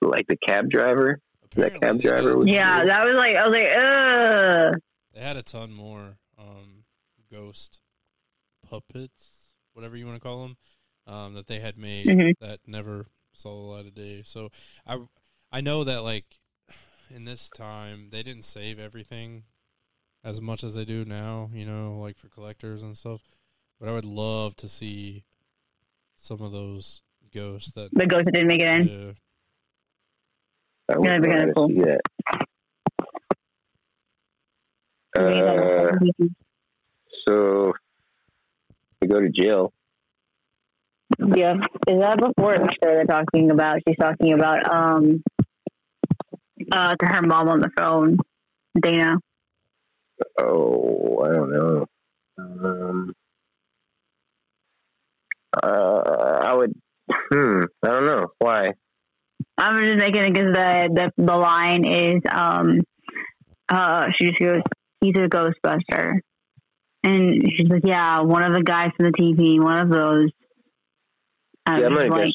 like 0.00 0.26
the 0.28 0.36
cab 0.46 0.70
driver? 0.70 1.18
That 1.56 1.80
cab 1.80 2.00
driver 2.00 2.36
was 2.36 2.46
Yeah, 2.46 2.84
that 2.84 3.04
was 3.04 3.14
like 3.16 3.36
I 3.36 3.46
was 3.46 3.56
like, 3.56 4.72
ugh. 4.74 4.80
They 5.14 5.20
had 5.20 5.36
a 5.36 5.42
ton 5.42 5.72
more 5.72 6.16
um, 6.38 6.84
ghost 7.30 7.80
puppets, 8.68 9.48
whatever 9.74 9.96
you 9.96 10.06
want 10.06 10.16
to 10.16 10.20
call 10.26 10.42
them, 10.42 10.56
um, 11.06 11.34
that 11.34 11.46
they 11.48 11.58
had 11.58 11.76
made 11.76 12.06
Mhm. 12.06 12.32
that 12.40 12.60
never 12.66 13.06
saw 13.34 13.50
the 13.50 13.72
light 13.76 13.86
of 13.86 13.94
day. 13.94 14.22
So 14.24 14.50
I 14.86 14.98
I 15.50 15.60
know 15.60 15.84
that 15.84 16.02
like 16.02 16.24
in 17.14 17.24
this 17.24 17.50
time 17.50 18.08
they 18.10 18.22
didn't 18.22 18.44
save 18.44 18.78
everything 18.78 19.42
as 20.24 20.40
much 20.40 20.64
as 20.64 20.74
they 20.74 20.84
do 20.84 21.04
now. 21.04 21.50
You 21.52 21.66
know, 21.66 21.98
like 22.00 22.16
for 22.18 22.28
collectors 22.28 22.82
and 22.82 22.96
stuff. 22.96 23.20
But 23.80 23.88
I 23.88 23.92
would 23.92 24.04
love 24.04 24.56
to 24.56 24.68
see 24.68 25.24
some 26.16 26.40
of 26.40 26.52
those 26.52 27.02
ghosts 27.34 27.72
that. 27.72 27.90
The 27.92 28.06
ghost 28.06 28.26
that 28.26 28.32
didn't 28.32 28.48
make 28.48 28.62
it 28.62 28.68
in. 28.68 28.86
Yeah, 28.88 29.12
I 30.94 30.98
would 30.98 31.06
Yeah, 31.06 31.18
be 31.18 31.28
kinda 31.28 31.52
cool. 31.54 31.68
see. 31.68 31.96
Uh, 35.18 35.90
so 37.26 37.72
we 39.00 39.08
go 39.08 39.20
to 39.20 39.28
jail. 39.28 39.72
Yeah. 41.18 41.54
Is 41.86 41.98
that 41.98 42.18
before 42.18 42.54
or 42.54 42.62
after 42.62 42.76
they're 42.82 43.04
talking 43.04 43.50
about 43.50 43.80
she's 43.86 43.96
talking 43.96 44.32
about 44.32 44.72
um 44.72 45.22
uh 46.72 46.96
to 46.96 47.06
her 47.06 47.20
mom 47.22 47.48
on 47.48 47.60
the 47.60 47.70
phone, 47.76 48.16
Dana. 48.80 49.18
Oh, 50.38 51.22
I 51.24 51.28
don't 51.32 51.52
know. 51.52 51.86
Um, 52.38 53.14
uh, 55.62 56.40
I 56.44 56.54
would. 56.54 56.72
Hmm. 57.10 57.62
I 57.82 57.88
don't 57.88 58.06
know 58.06 58.26
why. 58.38 58.72
I'm 59.58 59.84
just 59.84 59.98
making 60.00 60.24
it 60.24 60.32
because 60.32 60.52
the, 60.54 60.88
the 61.16 61.24
the 61.24 61.36
line 61.36 61.84
is 61.84 62.22
um 62.30 62.80
uh 63.68 64.06
she 64.18 64.28
just 64.28 64.40
goes 64.40 64.62
he's 65.00 65.14
a 65.16 65.28
Ghostbuster, 65.28 66.20
and 67.02 67.52
she's 67.54 67.68
like 67.68 67.82
yeah 67.84 68.20
one 68.20 68.44
of 68.44 68.54
the 68.54 68.62
guys 68.62 68.90
from 68.96 69.10
the 69.10 69.18
TV 69.18 69.62
one 69.62 69.78
of 69.78 69.90
those. 69.90 70.30
Um, 71.66 71.80
Yeah, 71.80 71.88
like, 71.88 72.24
guess. 72.24 72.34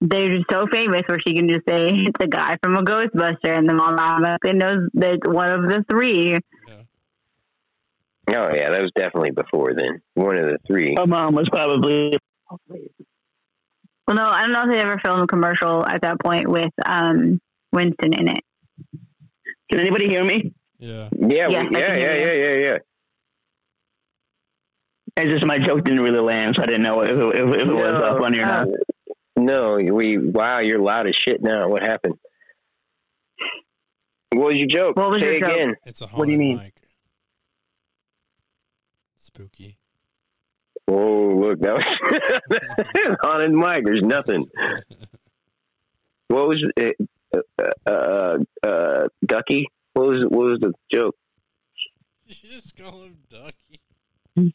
they're 0.00 0.36
just 0.36 0.50
so 0.50 0.66
famous 0.72 1.02
where 1.06 1.20
she 1.26 1.34
can 1.34 1.46
just 1.48 1.66
say 1.68 1.88
it's 1.90 2.20
a 2.20 2.26
guy 2.26 2.56
from 2.62 2.76
a 2.76 2.82
Ghostbuster, 2.82 3.56
and 3.56 3.68
the 3.68 3.74
mom 3.74 3.98
automatically 3.98 4.54
knows 4.54 4.88
that 4.94 5.20
one 5.26 5.50
of 5.50 5.62
the 5.68 5.84
three. 5.90 6.38
Oh 8.28 8.54
yeah, 8.54 8.70
that 8.70 8.80
was 8.80 8.90
definitely 8.96 9.30
before 9.32 9.74
then. 9.74 10.00
One 10.14 10.36
of 10.36 10.46
the 10.46 10.58
three. 10.66 10.94
My 10.96 11.04
mom 11.06 11.34
was 11.34 11.48
probably. 11.50 12.16
Well, 14.06 14.16
no, 14.16 14.26
I 14.26 14.42
don't 14.42 14.52
know 14.52 14.62
if 14.64 14.70
they 14.70 14.78
ever 14.80 15.00
filmed 15.04 15.22
a 15.24 15.26
commercial 15.26 15.84
at 15.86 16.02
that 16.02 16.20
point 16.20 16.48
with 16.48 16.72
um 16.84 17.40
Winston 17.72 18.12
in 18.14 18.28
it. 18.28 18.40
Can 19.70 19.80
anybody 19.80 20.08
hear 20.08 20.24
me? 20.24 20.52
yeah. 20.78 21.08
Yeah, 21.18 21.48
Yes, 21.48 21.64
we, 21.70 21.76
I 21.76 21.80
yeah, 21.80 21.96
yeah, 21.96 22.14
yeah, 22.14 22.32
yeah, 22.32 22.54
yeah. 22.54 22.78
It's 25.16 25.32
just 25.32 25.46
my 25.46 25.58
joke 25.58 25.84
didn't 25.84 26.00
really 26.02 26.20
land, 26.20 26.54
so 26.56 26.62
I 26.62 26.66
didn't 26.66 26.82
know 26.82 27.00
if 27.02 27.10
it, 27.10 27.16
if, 27.16 27.48
if 27.48 27.68
it 27.68 27.72
was 27.72 27.92
No. 27.92 28.04
uh, 28.04 28.18
funny 28.18 28.38
or 28.38 28.46
not. 28.46 28.68
No, 29.36 29.74
we. 29.76 30.18
Wow, 30.18 30.58
you're 30.60 30.80
loud 30.80 31.06
as 31.06 31.14
shit 31.16 31.42
now. 31.42 31.68
What 31.68 31.82
happened? 31.82 32.14
What 34.32 34.48
was 34.48 34.58
your 34.58 34.66
joke? 34.66 34.96
What 34.96 35.10
was 35.10 35.20
Say 35.20 35.38
your 35.38 35.40
joke? 35.40 35.50
again. 35.50 35.76
It's 35.84 36.00
a 36.02 36.06
What 36.08 36.26
do 36.26 36.32
you 36.32 36.38
mean? 36.38 36.56
mic. 36.58 36.83
Spooky. 39.24 39.78
Oh, 40.86 41.34
look, 41.40 41.60
that 41.60 41.72
was 41.74 43.16
haunted 43.22 43.52
mic. 43.52 43.86
There's 43.86 44.02
nothing. 44.02 44.46
What 46.28 46.48
was 46.48 46.62
it? 46.76 46.96
Uh, 47.34 47.40
uh, 47.90 48.36
uh, 48.62 49.08
Ducky? 49.24 49.66
What 49.94 50.08
was 50.08 50.24
what 50.28 50.46
was 50.46 50.58
the 50.60 50.72
joke? 50.92 51.16
you 52.26 52.50
just 52.50 52.76
call 52.76 53.04
him 53.04 53.16
Ducky. 53.30 53.80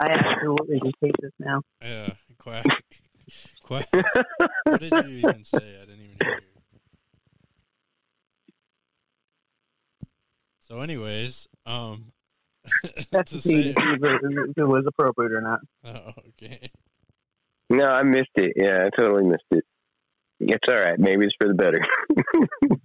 I 0.00 0.08
absolutely 0.08 0.92
hate 1.00 1.14
this 1.20 1.32
now. 1.38 1.62
Yeah, 1.80 2.14
quack. 2.38 2.66
quack. 3.62 3.86
What 4.64 4.80
did 4.80 4.92
you 4.92 5.28
even 5.28 5.44
say? 5.44 5.76
I 5.80 5.84
didn't 5.84 6.00
even 6.00 6.16
hear 6.20 6.40
you. 6.40 6.60
So, 10.70 10.80
anyways, 10.80 11.48
um, 11.66 12.12
That's 13.10 13.32
to 13.32 13.36
to 13.38 13.42
see 13.42 13.70
if 13.70 13.76
it, 13.76 14.20
if 14.22 14.58
it 14.58 14.64
was 14.64 14.84
appropriate 14.86 15.32
or 15.32 15.40
not. 15.40 15.60
oh, 15.84 16.12
okay. 16.28 16.70
No, 17.68 17.84
I 17.84 18.02
missed 18.02 18.30
it. 18.36 18.52
Yeah, 18.56 18.86
I 18.86 18.90
totally 19.00 19.24
missed 19.24 19.44
it. 19.50 19.64
It's 20.40 20.64
all 20.68 20.78
right. 20.78 20.98
Maybe 20.98 21.26
it's 21.26 21.34
for 21.40 21.48
the 21.48 21.54
better. 21.54 21.80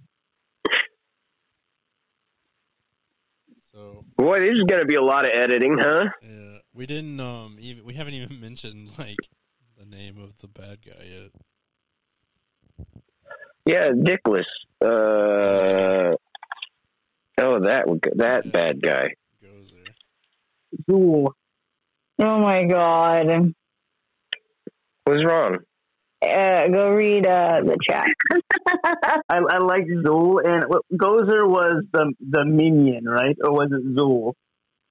So, 3.76 4.06
Boy, 4.16 4.40
this 4.40 4.52
is 4.54 4.64
going 4.66 4.80
to 4.80 4.86
be 4.86 4.94
a 4.94 5.02
lot 5.02 5.26
of 5.26 5.32
editing, 5.34 5.76
huh? 5.78 6.06
yeah, 6.22 6.58
we 6.72 6.86
didn't 6.86 7.20
um 7.20 7.58
even 7.60 7.84
we 7.84 7.92
haven't 7.92 8.14
even 8.14 8.40
mentioned 8.40 8.98
like 8.98 9.18
the 9.78 9.84
name 9.84 10.16
of 10.18 10.38
the 10.38 10.48
bad 10.48 10.78
guy 10.82 11.04
yet. 11.04 12.86
Yeah, 13.66 13.90
Dickless. 13.90 14.46
Uh, 14.80 16.16
oh, 17.38 17.60
that 17.60 17.84
that 18.14 18.50
bad 18.50 18.80
guy. 18.80 19.10
Goes. 20.88 20.96
Zuul. 20.96 21.32
Oh 22.18 22.38
my 22.40 22.64
god. 22.64 23.54
What's 25.04 25.24
wrong? 25.24 25.58
Uh, 26.22 26.68
go 26.68 26.90
read 26.90 27.26
uh, 27.26 27.60
the 27.62 27.76
chat. 27.82 28.08
I, 29.28 29.36
I 29.38 29.58
like 29.58 29.84
Zuul, 29.84 30.40
and 30.44 30.64
Gozer 30.98 31.46
was 31.46 31.84
the 31.92 32.12
the 32.20 32.44
minion, 32.44 33.04
right? 33.04 33.36
Or 33.44 33.52
was 33.52 33.70
it 33.70 33.94
Zuul? 33.94 34.32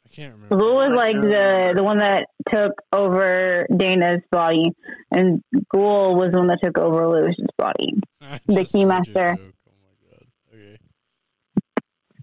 I 0.05 0.09
can't 0.09 0.33
remember. 0.33 0.55
Lou 0.55 0.75
was 0.75 0.93
like 0.95 1.19
the 1.19 1.73
the 1.75 1.83
one 1.83 1.97
that 1.97 2.27
took 2.51 2.73
over 2.93 3.65
Dana's 3.75 4.21
body, 4.31 4.71
and 5.11 5.41
Ghoul 5.73 6.15
was 6.15 6.31
the 6.31 6.37
one 6.37 6.47
that 6.47 6.59
took 6.63 6.77
over 6.77 7.07
Lewis's 7.07 7.47
body. 7.57 7.93
The 8.47 8.63
just 8.63 8.73
heard 8.73 8.81
your 8.81 8.87
Keymaster. 8.87 9.37
Oh 9.37 9.71
my 9.81 9.93
god. 10.09 10.27
Okay. 10.53 10.77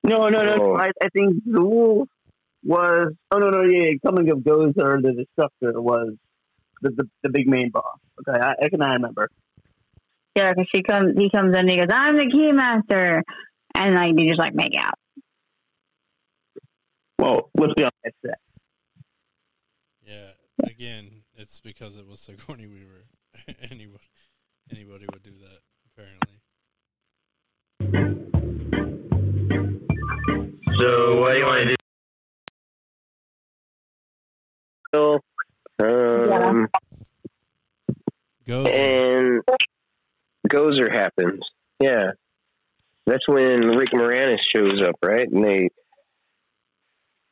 No, 0.04 0.28
no, 0.28 0.42
no. 0.42 0.72
Oh. 0.72 0.76
I, 0.76 0.90
I 1.00 1.08
think 1.12 1.44
Zuul 1.44 2.06
was. 2.64 3.12
Oh 3.30 3.38
no, 3.38 3.50
no, 3.50 3.62
yeah. 3.62 3.88
yeah, 3.88 3.92
Coming 4.04 4.30
of 4.30 4.38
Gozer, 4.38 5.02
the 5.02 5.12
Destructor, 5.12 5.80
was 5.80 6.14
the 6.80 6.90
the, 6.90 7.08
the 7.22 7.30
big 7.30 7.48
main 7.48 7.70
boss. 7.70 7.98
Okay, 8.20 8.38
I, 8.38 8.54
I 8.64 8.68
can 8.68 8.82
I 8.82 8.94
remember. 8.94 9.28
Yeah, 10.36 10.52
because 10.52 10.68
she 10.74 10.82
comes, 10.82 11.14
he 11.16 11.30
comes 11.30 11.54
in, 11.54 11.60
and 11.60 11.70
he 11.70 11.76
goes, 11.76 11.88
"I'm 11.92 12.16
the 12.16 12.24
Keymaster," 12.24 13.22
and 13.74 13.94
like 13.94 14.16
they 14.16 14.26
just 14.26 14.38
like 14.38 14.54
make 14.54 14.74
out. 14.78 14.94
Well, 17.18 17.50
let's 17.58 17.74
be 17.74 17.84
honest. 17.84 17.96
That's 18.02 18.16
that. 18.24 18.38
Yeah. 20.06 20.30
Again, 20.64 21.22
it's 21.36 21.60
because 21.60 21.96
it 21.96 22.06
was 22.06 22.20
Sigourney 22.20 22.66
Weaver. 22.66 23.06
anybody, 23.70 24.04
anybody 24.70 25.06
would 25.12 25.22
do 25.22 25.32
that. 25.40 25.60
Apparently. 25.86 26.40
So, 30.78 31.20
what 31.20 31.32
do 31.32 31.38
you 31.38 31.46
want 31.46 31.68
to 31.68 31.68
do? 31.68 31.81
Um, 34.94 36.68
Goes. 38.46 38.66
and 38.70 39.40
Gozer 40.48 40.92
happens. 40.92 41.40
Yeah, 41.80 42.12
that's 43.06 43.26
when 43.28 43.60
Rick 43.68 43.90
Moranis 43.92 44.38
shows 44.54 44.80
up, 44.82 44.96
right? 45.02 45.28
And 45.30 45.44
they, 45.44 45.68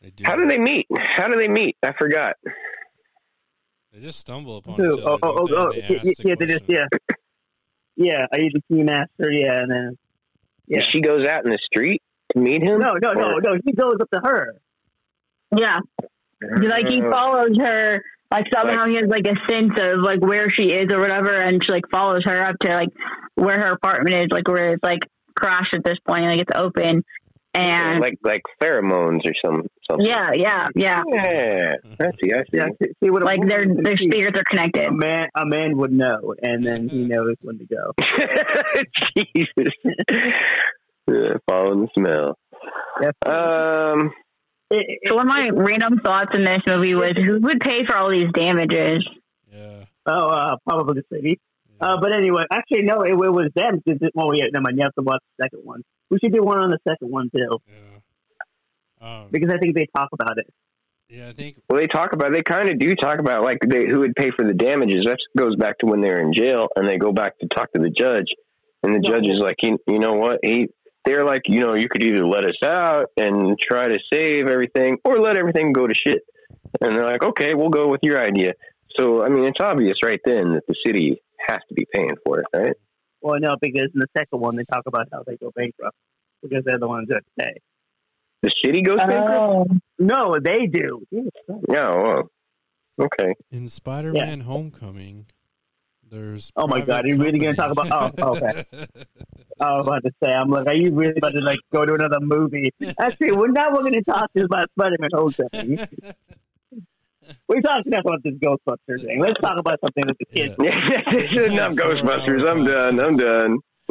They 0.03 0.11
do. 0.11 0.25
how 0.25 0.37
do 0.37 0.47
they 0.47 0.59
meet? 0.59 0.87
How 0.99 1.29
do 1.29 1.37
they 1.39 1.49
meet? 1.49 1.77
I 1.83 1.93
forgot. 1.93 2.37
They 3.93 4.01
just 4.01 4.21
stumble 4.21 4.57
upon 4.59 4.77
Who? 4.77 4.95
each 4.99 5.05
Oh, 5.05 5.15
other. 5.15 5.19
oh, 5.23 5.47
don't 5.47 5.59
oh, 5.59 5.73
they? 5.73 5.83
oh, 5.83 5.89
they 5.89 5.95
yeah, 5.95 6.01
the 6.03 6.15
yeah, 6.25 6.35
they 6.39 6.47
just 6.47 6.67
question. 6.67 6.89
yeah, 7.97 7.97
yeah. 7.97 8.27
Are 8.33 8.41
you 8.41 8.51
the 8.53 8.63
Keymaster? 8.75 9.31
Yeah, 9.39 9.61
and 9.63 9.71
then 9.71 9.99
yeah. 10.67 10.83
She 10.89 11.01
goes 11.01 11.27
out 11.27 11.45
in 11.45 11.51
the 11.51 11.59
street 11.65 12.01
to 12.33 12.39
meet 12.39 12.63
him. 12.63 12.79
No, 12.81 12.95
no, 13.03 13.13
no, 13.13 13.39
no. 13.39 13.57
He 13.65 13.73
goes 13.73 13.97
up 14.01 14.09
to 14.11 14.21
her. 14.25 14.57
Yeah, 15.57 15.81
like 16.43 16.87
he 16.89 17.03
Uh, 17.03 17.11
follows 17.11 17.57
her 17.59 18.03
Like 18.33 18.47
somehow 18.55 18.87
he 18.87 18.95
has 18.97 19.07
like 19.09 19.27
a 19.27 19.35
sense 19.53 19.73
of 19.77 20.01
like 20.03 20.21
where 20.21 20.49
she 20.51 20.71
is 20.71 20.93
or 20.93 21.01
whatever, 21.01 21.35
and 21.41 21.61
she 21.65 21.73
like 21.73 21.85
follows 21.93 22.23
her 22.25 22.41
up 22.47 22.57
to 22.61 22.69
like 22.73 22.91
where 23.35 23.59
her 23.61 23.73
apartment 23.73 24.15
is, 24.23 24.29
like 24.31 24.47
where 24.47 24.75
it's 24.75 24.83
like 24.85 25.01
crashed 25.35 25.75
at 25.75 25.83
this 25.85 25.99
point, 26.07 26.25
like 26.27 26.39
it's 26.41 26.53
open, 26.57 27.03
and 27.55 28.01
like 28.01 28.19
like 28.23 28.43
pheromones 28.63 29.27
or 29.27 29.33
some 29.45 29.67
something. 29.91 30.07
yeah, 30.07 30.31
yeah, 30.33 30.69
yeah, 30.77 31.03
Yeah, 31.09 31.75
I 31.99 32.05
see. 32.23 32.33
I 32.33 32.43
see. 32.43 32.57
Yeah, 32.59 32.69
see, 32.81 32.89
see 33.03 33.11
what 33.11 33.25
like 33.25 33.41
their 33.49 33.65
their 33.67 33.97
see. 33.97 34.09
spirits 34.09 34.39
are 34.39 34.45
connected. 34.49 34.87
A 34.87 34.93
man, 34.93 35.29
a 35.35 35.45
man 35.45 35.77
would 35.79 35.91
know, 35.93 36.33
and 36.41 36.65
then 36.65 36.89
he 36.89 36.99
knows 37.05 37.35
when 37.43 37.59
to 37.59 37.67
go. 37.67 37.93
Jesus. 39.17 39.75
Yeah, 41.09 41.39
following 41.49 41.81
the 41.81 41.89
smell. 41.99 42.39
Um, 43.27 44.13
It, 44.71 44.87
it, 45.03 45.09
So 45.09 45.17
one 45.17 45.29
of 45.29 45.29
my 45.29 45.49
random 45.53 45.99
thoughts 46.01 46.31
in 46.35 46.45
this 46.45 46.63
movie 46.67 46.95
was 46.95 47.13
who 47.17 47.41
would 47.41 47.61
pay 47.61 47.85
for 47.87 47.97
all 47.97 48.11
these 48.11 48.31
damages? 48.33 49.07
Yeah. 49.53 49.85
oh, 50.07 50.29
uh, 50.29 50.57
probably 50.69 51.03
the 51.03 51.17
city. 51.17 51.41
Uh, 51.81 51.97
but 52.01 52.13
anyway, 52.13 52.43
actually, 52.53 52.83
no, 52.83 53.03
it, 53.03 53.13
it 53.13 53.17
was 53.17 53.51
them. 53.55 53.81
Because 53.85 54.01
it, 54.03 54.13
well, 54.15 54.31
yeah, 54.35 54.45
never 54.53 54.63
mind. 54.63 54.77
You 54.79 54.85
have 54.85 54.95
to 54.95 55.03
watch 55.03 55.23
the 55.39 55.45
second 55.45 55.61
one. 55.65 55.83
We 56.11 56.19
should 56.19 56.33
do 56.33 56.43
one 56.43 56.59
on 56.59 56.71
the 56.71 56.79
second 56.87 57.11
one 57.11 57.31
too, 57.35 57.59
Yeah. 57.69 59.07
Um, 59.23 59.29
because 59.31 59.51
I 59.51 59.59
think 59.59 59.75
they 59.75 59.87
talk 59.97 60.11
about 60.13 60.37
it. 60.39 60.47
yeah, 61.09 61.29
I 61.29 61.33
think 61.33 61.57
well, 61.69 61.81
they 61.81 61.87
talk 61.87 62.13
about. 62.13 62.33
They 62.33 62.43
kind 62.43 62.69
of 62.71 62.79
do 62.79 62.95
talk 62.95 63.19
about 63.19 63.43
like 63.45 63.59
they, 63.67 63.87
who 63.87 64.01
would 64.01 64.15
pay 64.15 64.31
for 64.37 64.47
the 64.47 64.53
damages. 64.53 65.07
That 65.07 65.17
goes 65.39 65.57
back 65.57 65.79
to 65.79 65.87
when 65.87 66.01
they're 66.03 66.21
in 66.21 66.35
jail, 66.35 66.69
and 66.77 66.87
they 66.87 66.99
go 66.99 67.13
back 67.13 67.39
to 67.39 67.49
talk 67.49 67.73
to 67.73 67.81
the 67.81 67.89
judge, 67.91 68.27
and 68.83 68.95
the 68.95 68.99
No. 69.01 69.11
judge 69.15 69.25
is 69.27 69.41
like, 69.41 69.57
you, 69.63 69.79
you 69.89 69.99
know 69.99 70.13
what? 70.15 70.41
He, 70.43 70.69
they're 71.05 71.25
like, 71.25 71.43
you 71.47 71.61
know, 71.61 71.75
you 71.75 71.89
could 71.89 72.03
either 72.03 72.27
let 72.27 72.45
us 72.45 72.57
out 72.65 73.07
and 73.17 73.59
try 73.59 73.89
to 73.89 73.99
save 74.13 74.47
everything, 74.49 74.99
or 75.05 75.21
let 75.21 75.37
everything 75.37 75.73
go 75.73 75.87
to 75.87 75.95
shit. 75.95 76.23
And 76.81 76.97
they're 76.97 77.07
like, 77.07 77.25
okay, 77.25 77.55
we'll 77.55 77.71
go 77.71 77.89
with 77.89 78.01
your 78.03 78.21
idea. 78.21 78.53
So, 78.99 79.23
I 79.23 79.29
mean, 79.29 79.45
it's 79.45 79.59
obvious 79.63 79.99
right 80.05 80.21
then 80.25 80.55
that 80.55 80.63
the 80.69 80.75
city 80.85 81.23
has 81.49 81.61
to 81.69 81.75
be 81.75 81.87
paying 81.93 82.17
for 82.25 82.41
it, 82.41 82.47
right? 82.55 82.77
Well, 83.23 83.39
no, 83.41 83.57
because 83.61 83.91
in 83.95 84.01
the 84.01 84.09
second 84.17 84.41
one 84.41 84.57
they 84.57 84.65
talk 84.65 84.85
about 84.87 85.09
how 85.13 85.23
they 85.27 85.37
go 85.37 85.51
bankrupt 85.55 85.97
because 86.43 86.65
they're 86.65 86.79
the 86.79 86.89
ones 86.89 87.09
that 87.09 87.23
pay. 87.39 87.55
The 88.43 88.51
city 88.65 88.83
goes 88.83 88.99
oh. 89.03 89.07
bankrupt. 89.07 89.71
Oh, 89.73 89.77
No, 89.99 90.39
they 90.43 90.67
do. 90.67 91.05
Yeah. 91.11 91.95
Well, 91.95 92.31
okay. 92.99 93.35
in 93.51 93.69
Spider-Man: 93.69 94.41
Homecoming, 94.41 95.27
there's. 96.11 96.51
Oh 96.57 96.67
my 96.67 96.81
God, 96.81 97.05
are 97.05 97.09
you 97.09 97.17
really 97.17 97.39
gonna 97.39 97.55
talk 97.55 97.73
about- 97.73 98.15
oh, 98.21 98.37
okay. 98.37 98.65
I 99.61 99.73
was 99.77 99.87
about 99.87 100.03
to 100.05 100.11
say, 100.23 100.31
I'm 100.33 100.49
like, 100.51 100.67
are 100.69 100.75
you 100.75 100.91
really 100.93 101.15
about 101.19 101.33
to 101.33 101.41
like 101.41 101.59
go 101.73 101.85
to 101.85 101.95
another 101.95 102.19
movie? 102.21 102.73
Actually, 102.99 103.33
we're 103.33 103.49
not. 103.49 103.73
We're 103.73 103.81
going 103.83 103.93
to 103.93 104.03
talk 104.05 104.31
just 104.35 104.47
about 104.47 104.71
Spider-Man 104.79 105.11
Homecoming. 105.13 105.87
We're 107.47 107.61
talking 107.61 107.93
about 107.95 108.23
this 108.25 108.35
Ghostbusters 108.35 109.05
thing. 109.05 109.21
Let's 109.21 109.39
talk 109.41 109.59
about 109.59 109.79
something 109.81 110.05
with 110.07 110.17
the 110.19 110.25
kids. 110.35 110.55
this 111.13 111.31
is 111.33 111.53
enough 111.53 111.75
Ghostbusters. 111.75 112.51
I'm 112.51 112.65
done. 112.65 112.99
I'm 112.99 113.13
done. 113.13 113.59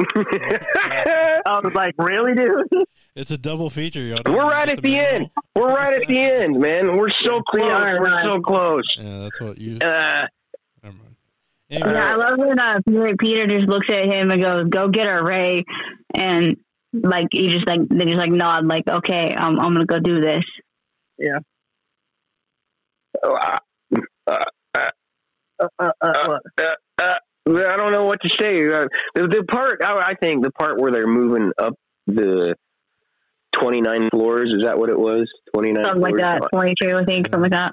I 1.46 1.60
was 1.62 1.72
like, 1.74 1.94
really, 1.98 2.34
dude? 2.34 2.84
It's 3.14 3.30
a 3.30 3.38
double 3.38 3.70
feature, 3.70 4.00
y'all. 4.02 4.22
We're 4.26 4.42
right 4.48 4.68
at 4.68 4.82
the 4.82 4.98
end. 4.98 5.30
We're 5.54 5.68
right 5.74 6.00
at 6.02 6.08
the 6.08 6.18
end, 6.18 6.58
man. 6.58 6.96
We're 6.96 7.10
so 7.22 7.40
close. 7.48 7.98
We're 8.00 8.24
so 8.26 8.40
close. 8.40 8.82
Yeah, 8.98 9.18
that's 9.20 9.40
what 9.40 9.58
you. 9.58 9.78
Uh, 9.78 9.78
Never 9.78 9.90
mind. 9.90 10.28
Yeah, 11.70 12.12
I 12.12 12.16
love 12.16 12.38
when 12.38 12.58
uh, 12.58 12.80
Peter, 12.86 13.14
Peter 13.18 13.46
just 13.46 13.68
looks 13.68 13.86
at 13.90 14.04
him 14.04 14.30
and 14.30 14.42
goes, 14.42 14.64
"Go 14.68 14.88
get 14.88 15.06
her, 15.06 15.24
Ray," 15.24 15.64
and 16.14 16.56
like 16.92 17.28
he 17.30 17.50
just 17.50 17.66
like 17.66 17.80
they 17.88 18.04
just 18.04 18.16
like 18.16 18.32
nod, 18.32 18.66
like, 18.66 18.88
"Okay, 18.88 19.34
um, 19.34 19.58
I'm 19.60 19.72
gonna 19.72 19.86
go 19.86 20.00
do 20.00 20.20
this." 20.20 20.44
Yeah. 21.18 21.38
uh, 23.22 23.58
Uh, 25.60 25.78
what? 26.26 26.42
I 27.46 27.76
don't 27.76 27.92
know 27.92 28.04
what 28.04 28.20
to 28.22 28.28
say. 28.28 28.60
Uh, 28.66 28.86
the, 29.14 29.28
the 29.28 29.44
part, 29.50 29.82
I, 29.84 30.10
I 30.10 30.14
think, 30.14 30.42
the 30.42 30.50
part 30.52 30.80
where 30.80 30.92
they're 30.92 31.06
moving 31.06 31.52
up 31.58 31.74
the 32.06 32.54
29 33.52 34.08
floors, 34.10 34.54
is 34.54 34.64
that 34.64 34.78
what 34.78 34.88
it 34.88 34.98
was? 34.98 35.28
29 35.54 35.84
Something 35.84 36.02
like 36.02 36.16
that. 36.18 36.42
Twenty-two, 36.52 36.96
I 36.96 37.04
think, 37.04 37.26
something 37.26 37.50
like 37.50 37.52
that. 37.52 37.72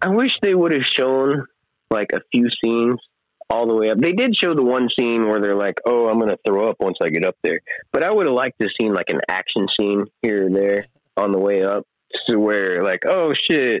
I 0.00 0.08
wish 0.08 0.32
they 0.42 0.54
would 0.54 0.72
have 0.72 0.84
shown 0.84 1.46
like 1.90 2.08
a 2.12 2.20
few 2.32 2.48
scenes 2.62 2.98
all 3.52 3.66
the 3.66 3.74
way 3.74 3.90
up. 3.90 3.98
They 3.98 4.12
did 4.12 4.34
show 4.34 4.54
the 4.54 4.62
one 4.62 4.88
scene 4.98 5.28
where 5.28 5.40
they're 5.40 5.54
like, 5.56 5.76
"Oh, 5.86 6.08
I'm 6.08 6.18
gonna 6.18 6.38
throw 6.46 6.68
up 6.70 6.76
once 6.80 6.96
I 7.02 7.10
get 7.10 7.24
up 7.26 7.36
there," 7.42 7.60
but 7.92 8.02
I 8.02 8.10
would 8.10 8.26
have 8.26 8.34
liked 8.34 8.58
to 8.60 8.68
seen 8.80 8.94
like 8.94 9.10
an 9.10 9.20
action 9.28 9.66
scene 9.78 10.04
here 10.22 10.46
or 10.46 10.50
there 10.50 10.86
on 11.16 11.32
the 11.32 11.38
way 11.38 11.62
up, 11.62 11.84
to 12.28 12.36
where 12.38 12.82
like, 12.82 13.04
"Oh 13.06 13.32
shit." 13.34 13.80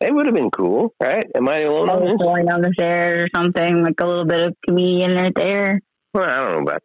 It 0.00 0.12
would 0.12 0.26
have 0.26 0.34
been 0.34 0.50
cool, 0.50 0.92
right? 1.00 1.24
Am 1.36 1.48
I 1.48 1.60
alone 1.60 1.88
on 1.88 2.00
this? 2.04 2.20
Going 2.20 2.46
down 2.46 2.60
the 2.60 2.72
stairs 2.74 3.30
or 3.32 3.40
something, 3.40 3.84
like 3.84 4.00
a 4.00 4.04
little 4.04 4.24
bit 4.24 4.42
of 4.42 4.56
comedian 4.66 5.14
right 5.14 5.32
there. 5.36 5.80
Well, 6.12 6.24
I 6.24 6.36
don't 6.38 6.52
know 6.54 6.62
about 6.72 6.82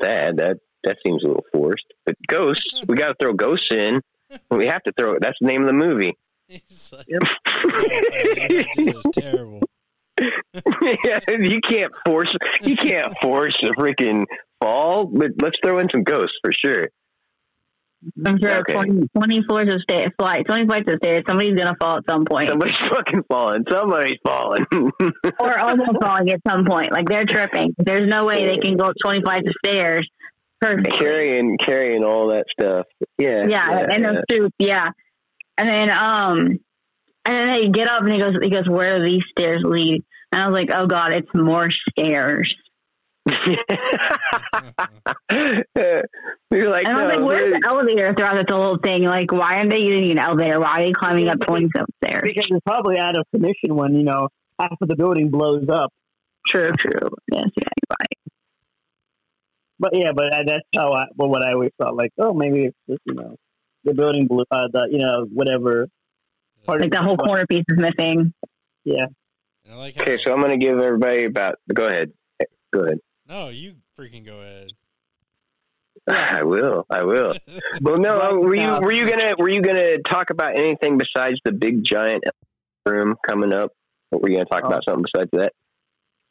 that. 0.00 0.36
That 0.38 0.56
that 0.84 0.96
seems 1.06 1.22
a 1.24 1.26
little 1.26 1.44
forced. 1.52 1.84
But 2.06 2.14
ghosts, 2.26 2.64
we 2.88 2.96
got 2.96 3.08
to 3.08 3.14
throw 3.20 3.34
ghosts 3.34 3.66
in. 3.70 4.00
We 4.50 4.66
have 4.68 4.82
to 4.84 4.92
throw. 4.98 5.18
That's 5.20 5.36
the 5.42 5.46
name 5.46 5.60
of 5.60 5.66
the 5.66 5.74
movie. 5.74 6.14
He's 6.48 6.90
like, 6.90 7.06
oh, 7.22 7.82
Yep. 7.90 8.66
it's 8.78 9.18
terrible. 9.18 9.60
yeah, 11.04 11.20
you 11.38 11.60
can't 11.60 11.92
force 12.06 12.34
you 12.62 12.76
can't 12.76 13.12
force 13.20 13.56
a 13.62 13.68
freaking 13.80 14.24
fall, 14.60 15.06
but 15.06 15.30
let's 15.42 15.58
throw 15.62 15.78
in 15.78 15.88
some 15.92 16.02
ghosts 16.04 16.36
for 16.42 16.52
sure. 16.52 16.86
I'm 18.26 18.38
sure 18.38 18.58
Okay. 18.60 18.74
20, 18.74 19.08
20 19.16 19.42
floors 19.48 19.74
of 19.74 19.80
stairs, 19.80 20.12
flight, 20.18 20.44
20 20.46 20.66
flights 20.66 20.92
of 20.92 20.98
stairs. 21.02 21.22
Somebody's 21.26 21.56
gonna 21.58 21.74
fall 21.80 21.96
at 21.98 22.04
some 22.08 22.24
point, 22.26 22.50
Somebody's 22.50 22.76
fucking 22.90 23.22
falling. 23.28 23.64
Somebody's 23.70 24.18
falling. 24.26 24.66
or 25.40 25.58
almost 25.60 25.90
falling 26.02 26.30
at 26.30 26.40
some 26.46 26.64
point. 26.66 26.92
Like 26.92 27.08
they're 27.08 27.24
tripping. 27.24 27.74
There's 27.78 28.08
no 28.08 28.24
way 28.26 28.46
they 28.46 28.58
can 28.58 28.76
go 28.76 28.92
20 29.02 29.22
flights 29.22 29.48
of 29.48 29.54
stairs 29.64 30.08
perfectly. 30.60 30.98
carrying 30.98 31.56
carrying 31.58 32.04
all 32.04 32.28
that 32.28 32.44
stuff. 32.58 32.86
Yeah. 33.18 33.46
yeah, 33.48 33.86
and 33.90 34.04
those 34.04 34.22
suits, 34.30 34.54
yeah. 34.58 34.90
And 35.56 35.68
then 35.68 35.90
um 35.90 36.58
and 37.24 37.34
then 37.34 37.46
they 37.48 37.68
get 37.68 37.88
up 37.88 38.02
and 38.02 38.12
he 38.12 38.20
goes 38.20 38.34
he 38.42 38.50
goes, 38.50 38.68
Where 38.68 38.98
do 38.98 39.04
these 39.04 39.22
stairs 39.30 39.62
lead? 39.64 40.04
And 40.32 40.42
I 40.42 40.48
was 40.48 40.54
like, 40.54 40.70
Oh 40.76 40.86
god, 40.86 41.12
it's 41.12 41.28
more 41.34 41.68
stairs. 41.70 42.54
You're 43.26 43.36
like, 46.70 46.86
And 46.86 46.96
I 46.96 47.02
was 47.02 47.08
no, 47.08 47.08
like, 47.08 47.20
Where's 47.20 47.52
the 47.54 47.62
elevator 47.66 48.14
throughout 48.14 48.34
this 48.36 48.46
whole 48.50 48.78
thing? 48.82 49.04
Like, 49.04 49.32
why 49.32 49.56
aren't 49.56 49.70
they 49.70 49.78
using 49.78 50.10
an 50.12 50.18
elevator? 50.18 50.60
Why 50.60 50.80
are 50.80 50.86
they 50.86 50.92
climbing 50.92 51.28
up 51.28 51.40
twenty 51.40 51.68
some 51.74 51.86
stairs? 52.04 52.22
Because 52.24 52.46
it's 52.50 52.64
probably 52.66 52.98
out 52.98 53.16
of 53.16 53.24
commission 53.34 53.74
when 53.74 53.94
you 53.94 54.02
know 54.02 54.28
half 54.60 54.76
of 54.80 54.88
the 54.88 54.96
building 54.96 55.30
blows 55.30 55.66
up. 55.72 55.90
True, 56.46 56.72
true. 56.72 57.08
Yes, 57.32 57.48
yeah, 57.56 57.68
right. 57.90 58.32
But 59.78 59.90
yeah, 59.94 60.12
but 60.14 60.26
that's 60.46 60.62
how 60.74 60.92
I. 60.92 61.06
Well, 61.16 61.28
what 61.28 61.42
I 61.42 61.52
always 61.52 61.72
thought, 61.80 61.96
like, 61.96 62.12
oh, 62.18 62.32
maybe 62.32 62.66
it's 62.66 62.76
just 62.88 63.00
you 63.06 63.14
know 63.14 63.36
the 63.84 63.94
building 63.94 64.26
blew. 64.26 64.44
Uh, 64.50 64.68
the 64.72 64.88
you 64.90 64.98
know 64.98 65.26
whatever. 65.32 65.88
Part 66.66 66.80
Like 66.80 66.86
of 66.86 66.92
the 66.92 67.02
whole 67.02 67.16
corner 67.16 67.46
piece 67.46 67.64
is 67.68 67.78
missing. 67.78 68.32
Yeah. 68.84 69.06
I 69.70 69.74
like 69.76 69.96
how, 69.96 70.02
okay, 70.02 70.18
so 70.24 70.32
I'm 70.32 70.40
gonna 70.40 70.56
give 70.58 70.78
everybody 70.78 71.24
about. 71.24 71.56
Go 71.72 71.86
ahead. 71.86 72.12
Go 72.72 72.80
ahead. 72.84 72.98
no, 73.28 73.48
you 73.48 73.74
freaking 73.98 74.24
go 74.24 74.40
ahead. 74.40 74.68
I 76.08 76.42
will. 76.42 76.84
I 76.90 77.02
will. 77.04 77.34
Well, 77.80 77.98
no. 77.98 78.16
Right 78.18 78.32
uh, 78.32 78.36
were 78.36 78.54
you 78.54 78.70
were 78.80 78.92
you 78.92 79.08
gonna 79.08 79.34
were 79.38 79.48
you 79.48 79.60
gonna 79.62 79.98
talk 80.02 80.30
about 80.30 80.58
anything 80.58 80.98
besides 80.98 81.38
the 81.44 81.52
big 81.52 81.82
giant 81.84 82.24
room 82.86 83.16
coming 83.26 83.52
up? 83.52 83.72
Or 84.10 84.20
were 84.20 84.30
you 84.30 84.36
gonna 84.36 84.46
talk 84.46 84.62
Oh. 84.64 84.68
about 84.68 84.84
something 84.84 85.04
besides 85.12 85.30
that? 85.32 85.52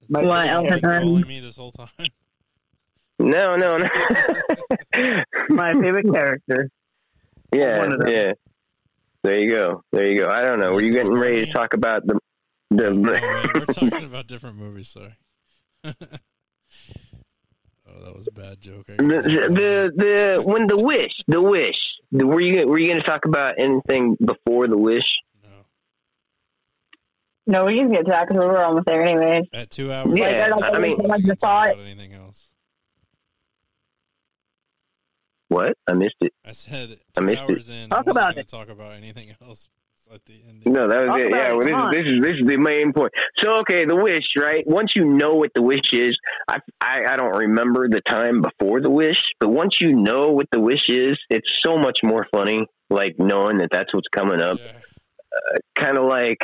My 0.09 0.21
What 0.23 0.43
favorite 0.45 0.53
else 0.53 0.81
You've 0.81 0.81
been 0.81 1.17
is 1.19 1.25
me 1.27 1.39
this 1.39 1.55
whole 1.57 1.71
time. 1.71 1.87
No, 3.19 3.55
no, 3.55 3.77
no. 3.77 3.87
My 5.49 5.73
favorite 5.73 6.11
character. 6.11 6.69
yeah, 7.53 7.77
One 7.79 7.93
of 7.93 7.99
them. 7.99 8.09
yeah. 8.09 8.33
There 9.23 9.39
you 9.39 9.49
go. 9.51 9.83
There 9.91 10.07
you 10.11 10.23
go. 10.23 10.29
I 10.29 10.41
don't 10.41 10.59
know. 10.59 10.73
Were 10.73 10.81
you 10.81 10.91
getting 10.91 11.13
ready 11.13 11.45
to 11.45 11.51
talk 11.53 11.73
about 11.73 12.05
the 12.05 12.19
No, 12.71 12.93
man, 12.93 13.47
we're 13.55 13.65
talking 13.73 14.03
about 14.03 14.27
different 14.27 14.57
movies. 14.57 14.89
Sorry. 14.89 15.15
oh, 15.85 15.93
that 18.03 18.15
was 18.15 18.27
a 18.27 18.31
bad 18.31 18.59
joke. 18.61 18.87
The, 18.87 18.95
the 18.97 19.91
the 19.95 20.41
when 20.43 20.67
the 20.67 20.77
wish 20.77 21.11
the 21.27 21.41
wish 21.41 21.75
the, 22.11 22.25
were 22.27 22.41
you 22.41 22.67
were 22.67 22.77
you 22.79 22.87
going 22.87 22.99
to 23.01 23.07
talk 23.07 23.25
about 23.25 23.55
anything 23.59 24.17
before 24.23 24.67
the 24.67 24.77
wish? 24.77 25.03
no. 25.43 25.49
No, 27.45 27.65
we 27.65 27.77
can 27.77 27.91
get 27.91 28.05
to 28.05 28.11
that 28.11 28.27
because 28.27 28.39
we 28.39 28.45
were 28.45 28.63
almost 28.63 28.85
there 28.85 29.03
anyways. 29.05 29.45
At 29.53 29.69
two 29.71 29.91
hours. 29.91 30.11
Yeah, 30.17 30.47
Like, 30.55 30.75
I 30.75 30.79
mean- 30.79 30.97
like 30.97 31.21
the 31.23 31.35
Talk 31.35 31.39
thought. 31.75 31.79
anything 31.79 32.13
else. 32.13 32.49
What 35.53 35.77
I 35.87 35.93
missed 35.93 36.15
it. 36.21 36.33
I 36.43 36.51
said 36.51 36.97
I 37.15 37.19
two 37.19 37.25
missed 37.25 37.41
it. 37.41 37.51
hours 37.51 37.69
in. 37.69 37.89
Talk 37.89 37.97
I 37.97 38.01
wasn't 38.01 38.17
about 38.17 38.37
it. 38.37 38.47
Talk 38.47 38.69
about 38.69 38.93
anything 38.93 39.35
else 39.39 39.69
at 40.11 40.25
the 40.25 40.41
end. 40.47 40.63
No, 40.65 40.87
that 40.87 40.99
was 40.99 41.07
Talk 41.07 41.19
it. 41.19 41.29
Yeah, 41.29 41.53
well, 41.53 41.59
this 41.59 41.69
is 41.69 41.91
this 41.91 42.11
is 42.11 42.23
this 42.23 42.35
is 42.41 42.47
the 42.47 42.57
main 42.57 42.91
point. 42.91 43.11
So, 43.37 43.59
okay, 43.59 43.85
the 43.85 43.95
wish, 43.95 44.25
right? 44.35 44.65
Once 44.65 44.93
you 44.95 45.05
know 45.05 45.35
what 45.35 45.51
the 45.53 45.61
wish 45.61 45.93
is, 45.93 46.17
I, 46.47 46.57
I 46.81 47.13
I 47.13 47.17
don't 47.17 47.35
remember 47.35 47.87
the 47.87 48.01
time 48.09 48.41
before 48.41 48.81
the 48.81 48.89
wish, 48.89 49.21
but 49.39 49.49
once 49.49 49.75
you 49.79 49.95
know 49.95 50.31
what 50.31 50.47
the 50.51 50.59
wish 50.59 50.89
is, 50.89 51.19
it's 51.29 51.51
so 51.63 51.77
much 51.77 51.99
more 52.03 52.25
funny. 52.33 52.65
Like 52.89 53.15
knowing 53.19 53.59
that 53.59 53.69
that's 53.71 53.93
what's 53.93 54.07
coming 54.11 54.41
up. 54.41 54.57
Yeah. 54.59 54.71
Uh, 55.35 55.57
kind 55.79 55.97
of 55.99 56.05
like 56.05 56.37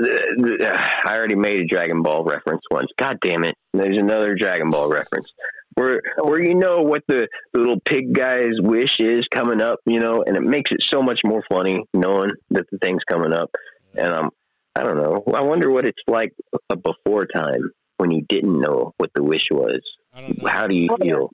uh, 0.00 0.06
uh, 0.06 0.78
I 1.04 1.16
already 1.16 1.34
made 1.34 1.60
a 1.60 1.66
Dragon 1.66 2.02
Ball 2.02 2.24
reference 2.24 2.62
once. 2.70 2.88
God 2.98 3.18
damn 3.20 3.44
it! 3.44 3.56
There's 3.74 3.98
another 3.98 4.34
Dragon 4.34 4.70
Ball 4.70 4.88
reference 4.88 5.28
where 5.74 6.00
where 6.22 6.40
you 6.40 6.54
know 6.54 6.82
what 6.82 7.02
the, 7.08 7.28
the 7.52 7.60
little 7.60 7.80
pig 7.80 8.12
guy's 8.14 8.60
wish 8.60 8.98
is 8.98 9.26
coming 9.32 9.60
up, 9.60 9.80
you 9.86 10.00
know, 10.00 10.22
and 10.26 10.36
it 10.36 10.42
makes 10.42 10.70
it 10.70 10.80
so 10.92 11.02
much 11.02 11.20
more 11.24 11.42
funny 11.50 11.84
knowing 11.94 12.30
that 12.50 12.66
the 12.70 12.78
thing's 12.78 13.02
coming 13.08 13.32
up. 13.32 13.50
And 13.94 14.12
um, 14.12 14.30
I 14.74 14.82
don't 14.82 14.96
know. 14.96 15.22
I 15.34 15.42
wonder 15.42 15.70
what 15.70 15.84
it's 15.84 16.02
like 16.06 16.32
a 16.70 16.76
before 16.76 17.26
time 17.26 17.70
when 17.98 18.10
you 18.10 18.22
didn't 18.28 18.60
know 18.60 18.94
what 18.96 19.10
the 19.14 19.22
wish 19.22 19.46
was. 19.50 19.80
I 20.14 20.22
don't 20.22 20.42
know. 20.42 20.48
How 20.48 20.66
do 20.66 20.74
you 20.74 20.88
feel? 21.00 21.30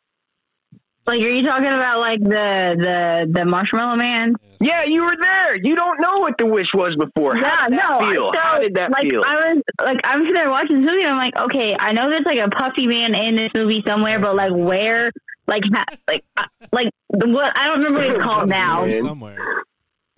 Like, 1.09 1.24
are 1.24 1.30
you 1.30 1.43
talking 1.48 1.72
about 1.72 2.01
like 2.01 2.20
the 2.20 2.76
the 2.76 3.32
the 3.32 3.44
Marshmallow 3.47 3.97
Man? 3.97 4.35
Yeah, 4.60 4.85
you 4.85 5.05
were 5.05 5.16
there. 5.18 5.56
You 5.56 5.74
don't 5.74 5.98
know 6.02 6.18
what 6.18 6.36
the 6.36 6.44
wish 6.44 6.68
was 6.74 6.97
before. 7.01 7.35
How 7.35 7.40
Yeah, 7.47 7.68
did 7.70 7.78
that 7.78 7.89
no. 7.89 8.12
feel? 8.12 8.30
So, 8.35 8.40
How 8.40 8.59
did 8.60 8.74
that 8.74 8.90
like, 8.90 9.09
feel? 9.09 9.22
I 9.24 9.35
was 9.55 9.62
like, 9.80 10.01
I'm 10.05 10.20
sitting 10.20 10.35
there 10.35 10.51
watching 10.51 10.82
this 10.82 10.90
movie, 10.90 11.02
and 11.02 11.12
I'm 11.12 11.16
like, 11.16 11.36
okay, 11.48 11.74
I 11.80 11.93
know 11.93 12.10
there's 12.10 12.26
like 12.26 12.40
a 12.44 12.51
puffy 12.51 12.86
man 12.86 13.14
in 13.14 13.36
this 13.36 13.51
movie 13.56 13.82
somewhere, 13.86 14.18
but 14.20 14.36
like 14.36 14.52
where? 14.52 15.10
Like, 15.47 15.62
ha- 15.72 15.85
like, 16.06 16.24
uh, 16.36 16.44
like 16.72 16.90
what? 17.09 17.56
I 17.56 17.68
don't 17.68 17.78
remember 17.80 18.01
what 18.06 18.16
it's 18.16 18.22
called 18.28 18.48
now. 18.51 18.85
Somewhere. 19.01 19.39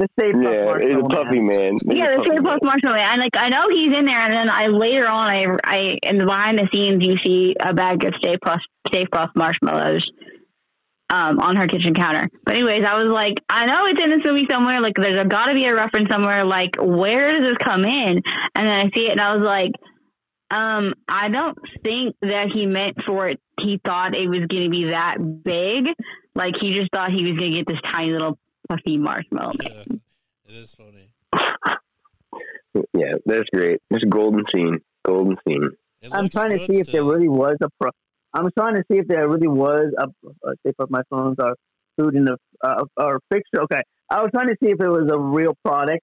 The 0.01 0.09
Stay 0.19 0.33
Puft 0.33 0.43
yeah, 0.43 0.51
it's 0.51 0.67
Marshmallow 0.67 1.07
a 1.07 1.25
puffy 1.25 1.41
man. 1.41 1.77
It's 1.77 1.85
Yeah, 1.95 2.11
the 2.11 2.17
puffy 2.17 2.27
Stay 2.27 2.41
man. 2.41 2.45
Puft 2.59 2.63
Marshmallow 2.65 2.97
Man. 2.97 3.09
And 3.13 3.21
like, 3.21 3.37
I 3.37 3.49
know 3.51 3.65
he's 3.71 3.97
in 3.97 4.05
there, 4.07 4.25
and 4.27 4.33
then 4.35 4.49
I 4.51 4.67
later 4.67 5.07
on, 5.07 5.29
I, 5.29 5.45
I 5.63 5.79
in 6.03 6.19
the 6.19 6.25
behind 6.27 6.59
the 6.59 6.67
scenes, 6.75 7.05
you 7.07 7.15
see 7.25 7.55
a 7.61 7.75
bag 7.75 8.03
of 8.07 8.15
Stay 8.19 8.37
Puft, 8.43 8.65
Stay 8.89 9.05
Puft 9.07 9.37
marshmallows. 9.37 10.03
Um, 11.13 11.41
on 11.41 11.57
her 11.57 11.67
kitchen 11.67 11.93
counter. 11.93 12.31
But 12.45 12.55
anyways, 12.55 12.85
I 12.89 12.95
was 13.03 13.13
like, 13.13 13.43
I 13.49 13.67
know 13.67 13.87
it's 13.87 14.01
in 14.01 14.11
this 14.11 14.25
movie 14.25 14.47
somewhere. 14.49 14.81
Like, 14.81 14.95
there's 14.95 15.27
got 15.27 15.47
to 15.47 15.55
be 15.55 15.67
a 15.67 15.75
reference 15.75 16.09
somewhere. 16.09 16.45
Like, 16.45 16.77
where 16.79 17.33
does 17.33 17.43
this 17.43 17.57
come 17.59 17.85
in? 17.85 18.23
And 18.55 18.67
then 18.69 18.69
I 18.69 18.85
see 18.95 19.07
it, 19.07 19.13
and 19.13 19.21
I 19.21 19.35
was 19.35 19.43
like, 19.45 19.73
um, 20.53 20.95
I 21.09 21.29
don't 21.29 21.59
think 21.83 22.15
that 22.23 22.51
he 22.55 22.67
meant 22.67 23.03
for 23.05 23.29
it. 23.29 23.41
He 23.61 23.81
thought 23.85 24.15
it 24.15 24.29
was 24.29 24.47
going 24.47 24.65
to 24.65 24.71
be 24.71 24.85
that 24.91 25.17
big. 25.43 25.87
Like, 26.37 26.55
he 26.61 26.75
just 26.79 26.93
thought 26.93 27.11
he 27.11 27.25
was 27.25 27.37
going 27.37 27.55
to 27.55 27.59
get 27.59 27.67
this 27.67 27.81
tiny 27.93 28.13
little 28.13 28.39
puffy 28.69 28.97
marshmallow. 28.97 29.55
Yeah, 29.61 29.83
it 30.47 30.55
is 30.55 30.77
funny. 30.77 31.11
Yeah, 32.95 33.15
that's 33.27 33.49
great. 33.53 33.81
It's 33.91 34.05
a 34.05 34.07
golden 34.07 34.45
scene. 34.55 34.79
Golden 35.05 35.37
scene. 35.47 35.71
I'm 36.13 36.29
trying 36.29 36.51
to 36.51 36.59
good 36.59 36.73
see 36.73 36.81
if 36.81 36.87
there 36.87 37.05
really 37.05 37.29
was 37.29 37.57
a 37.61 37.69
pro. 37.81 37.91
I'm 38.35 38.49
trying 38.59 38.77
to 38.77 38.83
see 38.91 38.99
if 38.99 39.09
there 39.09 39.29
really 39.29 39.49
was 39.49 39.93
a, 39.99 40.07
a 40.49 40.53
Stay 40.61 40.73
Puft 40.81 40.91
Marshmallows 40.91 41.37
or 41.43 41.55
food 41.99 42.15
in 42.15 42.25
the 42.25 42.37
uh, 42.63 42.85
or 42.97 43.21
fixture. 43.33 43.63
Okay, 43.65 43.83
I 44.11 44.23
was 44.23 44.31
trying 44.35 44.49
to 44.49 44.57
see 44.63 44.71
if 44.71 44.81
it 44.81 44.89
was 44.89 45.11
a 45.13 45.19
real 45.19 45.55
product 45.65 46.03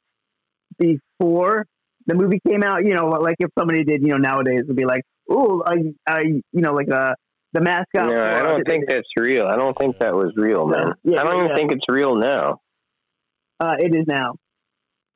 before 0.78 1.66
the 2.06 2.16
movie 2.16 2.40
came 2.48 2.64
out. 2.64 2.86
You 2.86 2.94
know, 2.96 3.08
like 3.08 3.36
if 3.40 3.50
somebody 3.58 3.84
did, 3.84 4.02
you 4.02 4.10
know, 4.10 4.18
nowadays 4.18 4.64
would 4.68 4.76
be 4.76 4.86
like, 4.86 5.02
"Ooh, 5.32 5.64
I, 5.66 5.76
I, 6.08 6.22
you 6.22 6.42
know, 6.62 6.74
like 6.74 6.92
uh, 6.92 7.14
the 7.54 7.62
mascot." 7.62 8.10
No, 8.10 8.24
I 8.24 8.42
don't 8.42 8.68
think 8.68 8.86
that's 8.90 9.08
real. 9.18 9.46
I 9.48 9.56
don't 9.56 9.78
think 9.78 10.00
that 10.00 10.14
was 10.14 10.34
real, 10.36 10.68
man. 10.68 10.94
Yeah, 11.04 11.22
I 11.22 11.24
don't 11.24 11.38
yeah, 11.38 11.44
even 11.46 11.50
yeah. 11.50 11.56
think 11.56 11.72
it's 11.72 11.86
real 11.90 12.16
now. 12.16 12.60
uh, 13.60 13.76
it 13.80 13.96
is 13.96 14.06
now. 14.08 14.36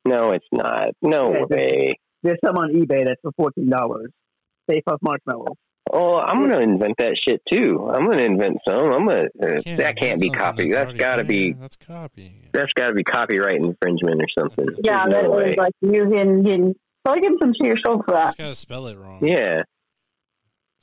No, 0.06 0.30
it's 0.32 0.46
not. 0.50 0.88
No 1.00 1.32
Yeah, 1.32 1.44
way. 1.48 1.94
There's 2.22 2.38
some 2.44 2.56
on 2.56 2.72
eBay 2.72 3.04
that's 3.04 3.20
for 3.22 3.32
fourteen 3.36 3.68
dollars. 3.70 4.10
Stay 4.68 4.82
Puft 4.88 4.98
Marshmallows. 5.02 5.56
Oh, 5.90 6.16
I'm 6.16 6.40
gonna 6.40 6.60
invent 6.60 6.94
that 6.98 7.18
shit 7.22 7.42
too. 7.50 7.90
I'm 7.92 8.06
gonna 8.06 8.22
invent 8.22 8.58
some. 8.66 8.92
I'm 8.92 9.06
gonna. 9.06 9.24
Uh, 9.42 9.60
that 9.76 9.96
can't 9.96 10.20
be 10.20 10.26
something 10.26 10.32
copy. 10.32 10.62
that's 10.68 10.74
That's 10.74 10.84
already 10.84 10.98
got 10.98 11.16
to 11.16 11.24
be. 11.24 11.52
That's 11.54 11.76
copy. 11.76 12.48
That's 12.52 12.72
got 12.74 12.88
to 12.88 12.94
be 12.94 13.02
copyright 13.04 13.56
infringement 13.56 14.22
or 14.22 14.26
something. 14.38 14.66
Yeah, 14.84 15.06
There's 15.08 15.14
that 15.14 15.28
no 15.28 15.38
is 15.38 15.44
way. 15.46 15.54
like 15.58 15.72
you 15.80 16.08
can 16.08 16.44
you 16.46 16.52
can 16.52 16.74
probably 17.04 17.22
give 17.22 17.32
some 17.40 17.52
to 17.52 17.66
your 17.66 17.76
soul 17.84 18.02
for 18.06 18.12
that. 18.14 18.26
Just 18.26 18.38
gotta 18.38 18.54
spell 18.54 18.86
it 18.86 18.96
wrong. 18.96 19.26
Yeah. 19.26 19.62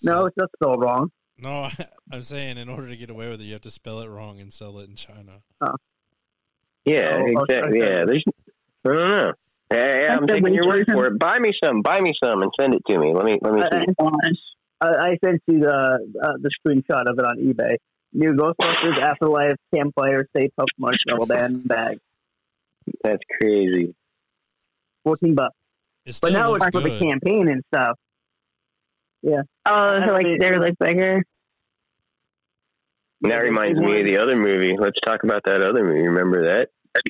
No, 0.03 0.25
it's 0.25 0.35
just 0.39 0.51
spelled 0.55 0.81
wrong. 0.81 1.11
no. 1.37 1.69
I'm 2.11 2.23
saying 2.23 2.57
in 2.57 2.69
order 2.69 2.87
to 2.87 2.97
get 2.97 3.09
away 3.11 3.29
with 3.29 3.39
it, 3.39 3.43
you 3.43 3.53
have 3.53 3.61
to 3.61 3.71
spell 3.71 3.99
it 4.01 4.07
wrong 4.07 4.39
and 4.39 4.51
sell 4.51 4.79
it 4.79 4.89
in 4.89 4.95
China. 4.95 5.41
Yeah. 6.85 7.19
Oh, 7.19 7.43
exactly. 7.43 7.81
okay. 7.81 7.93
Yeah. 7.93 8.05
There's. 8.05 8.23
I 8.85 8.89
don't 8.89 9.09
know. 9.09 9.33
Yeah, 9.71 10.01
yeah, 10.01 10.17
I'm 10.17 10.25
taking 10.25 10.53
your 10.55 10.65
word 10.67 10.87
for 10.91 11.05
it. 11.05 11.19
Buy 11.19 11.37
me 11.37 11.53
some. 11.63 11.83
Buy 11.83 12.01
me 12.01 12.15
some 12.23 12.41
and 12.41 12.51
send 12.59 12.73
it 12.73 12.81
to 12.87 12.97
me. 12.97 13.13
Let 13.13 13.25
me. 13.25 13.37
Let 13.41 13.53
me 13.53 13.61
see. 13.71 14.39
I, 14.81 14.87
I 14.87 15.17
sent 15.23 15.41
you 15.47 15.59
the 15.59 15.99
uh, 16.23 16.33
the 16.41 16.49
screenshot 16.59 17.09
of 17.09 17.17
it 17.19 17.25
on 17.25 17.37
eBay. 17.37 17.75
New 18.13 18.33
Ghostbusters 18.33 18.99
Afterlife 18.99 19.55
Campfire 19.73 20.27
Stay 20.35 20.49
Puft 20.59 20.69
Marshmallow 20.79 21.25
Band 21.27 21.67
bag, 21.67 21.99
That's 23.03 23.21
crazy. 23.39 23.93
fourteen 25.03 25.35
bucks. 25.35 25.55
It 26.05 26.17
But 26.21 26.31
now 26.33 26.55
it's 26.55 26.65
for 26.71 26.81
the 26.81 26.97
campaign 26.97 27.47
and 27.49 27.63
stuff. 27.73 27.97
Yeah. 29.21 29.41
Oh, 29.67 30.01
so 30.05 30.11
like 30.13 30.25
they're 30.39 30.59
like 30.59 30.73
bigger. 30.79 31.23
And 33.21 33.31
that 33.31 33.39
reminds 33.43 33.79
me 33.79 33.99
of 33.99 34.05
the 34.05 34.17
other 34.17 34.35
movie. 34.37 34.75
Let's 34.79 34.99
talk 35.05 35.23
about 35.23 35.43
that 35.45 35.61
other 35.61 35.83
movie. 35.83 36.07
Remember 36.07 36.45
that? 36.51 36.69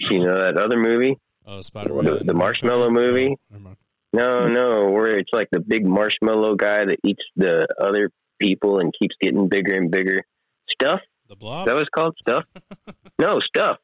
You 0.10 0.26
know 0.26 0.40
that 0.40 0.58
other 0.58 0.78
movie? 0.78 1.18
Oh, 1.46 1.62
Spider 1.62 1.94
The- 2.02 2.24
the 2.26 2.34
Marshmallow 2.34 2.90
movie? 2.90 3.38
never 3.50 3.64
mind. 3.64 3.78
No, 4.14 4.48
no, 4.48 4.90
where 4.90 5.18
it's 5.20 5.30
like 5.32 5.50
the 5.52 5.60
big 5.60 5.86
marshmallow 5.86 6.56
guy 6.56 6.86
that 6.86 6.98
eats 7.06 7.24
the 7.36 7.68
other 7.80 8.10
people 8.42 8.80
and 8.80 8.92
keeps 9.00 9.16
getting 9.22 9.48
bigger 9.50 9.74
and 9.74 9.92
bigger. 9.92 10.22
Stuff? 10.70 11.02
The 11.28 11.34
Is 11.34 11.40
blob. 11.40 11.68
that 11.68 11.76
was 11.76 11.88
called? 11.96 12.16
Stuff? 12.20 12.44
No, 13.20 13.40
stuff. 13.42 13.78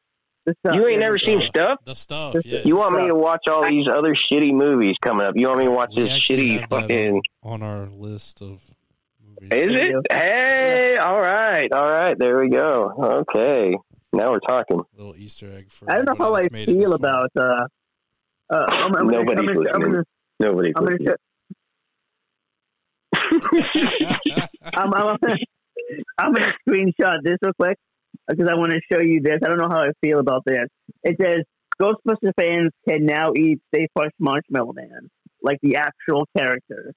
You 0.46 0.86
ain't 0.86 0.92
yeah, 0.92 0.98
never 0.98 1.18
seen 1.18 1.40
stuff. 1.42 1.50
stuff? 1.50 1.78
The 1.84 1.94
stuff. 1.94 2.34
Yeah. 2.44 2.60
You 2.64 2.76
want 2.76 2.96
me 2.96 3.06
to 3.08 3.14
watch 3.14 3.42
all 3.50 3.64
these 3.68 3.86
other 3.88 4.14
shitty 4.14 4.52
movies 4.54 4.96
coming 5.04 5.26
up? 5.26 5.34
You 5.36 5.48
want 5.48 5.58
me 5.58 5.64
to 5.66 5.70
watch 5.72 5.90
We 5.94 6.04
this 6.04 6.12
shitty 6.20 6.60
have 6.60 6.70
that 6.70 6.80
fucking. 6.82 7.20
on 7.42 7.62
our 7.62 7.86
list 7.86 8.40
of 8.40 8.62
movies. 9.22 9.50
Is 9.52 9.70
Yeah. 9.72 9.98
it? 9.98 10.06
Hey, 10.10 10.96
all 10.96 11.20
right, 11.20 11.70
all 11.70 11.90
right, 11.90 12.18
there 12.18 12.40
we 12.40 12.48
go. 12.48 13.24
Okay, 13.28 13.76
now 14.14 14.30
we're 14.30 14.38
talking. 14.40 14.80
little 14.96 15.14
Easter 15.16 15.52
egg 15.52 15.70
for. 15.70 15.90
I 15.90 15.96
don't 15.96 16.06
know 16.06 16.14
how 16.16 16.34
I 16.34 16.38
everybody 16.38 16.64
that's 16.64 16.66
made 16.68 16.76
it 16.76 16.80
feel 16.82 16.94
about. 16.94 17.30
Uh, 17.36 17.66
uh, 18.48 18.64
I'm, 18.68 18.84
I'm 18.86 18.92
gonna, 18.92 19.10
Nobody's 19.18 19.38
I'm 19.50 19.54
gonna, 19.54 19.70
I'm 19.74 20.04
listening. 20.40 20.52
gonna, 20.52 20.52
Nobody's 20.52 20.74
I'm 20.76 20.84
gonna, 20.84 20.96
listening. 20.98 21.16
I'm, 24.74 24.94
I'm, 24.94 25.16
I'm 26.18 26.32
gonna 26.32 26.52
screenshot 26.68 27.18
this 27.22 27.36
real 27.42 27.52
quick 27.58 27.76
because 28.28 28.48
I 28.50 28.54
want 28.56 28.72
to 28.72 28.80
show 28.92 29.00
you 29.00 29.20
this. 29.22 29.38
I 29.44 29.48
don't 29.48 29.58
know 29.58 29.68
how 29.68 29.82
I 29.82 29.90
feel 30.02 30.18
about 30.20 30.42
this. 30.46 30.66
It 31.04 31.16
says 31.22 31.38
Ghostbusters 31.80 32.32
fans 32.38 32.70
can 32.88 33.04
now 33.06 33.32
eat 33.36 33.60
Stay 33.74 33.86
Puft 33.96 34.10
Marshmallow 34.18 34.72
Man, 34.74 35.08
like 35.42 35.58
the 35.62 35.76
actual 35.76 36.26
character, 36.36 36.92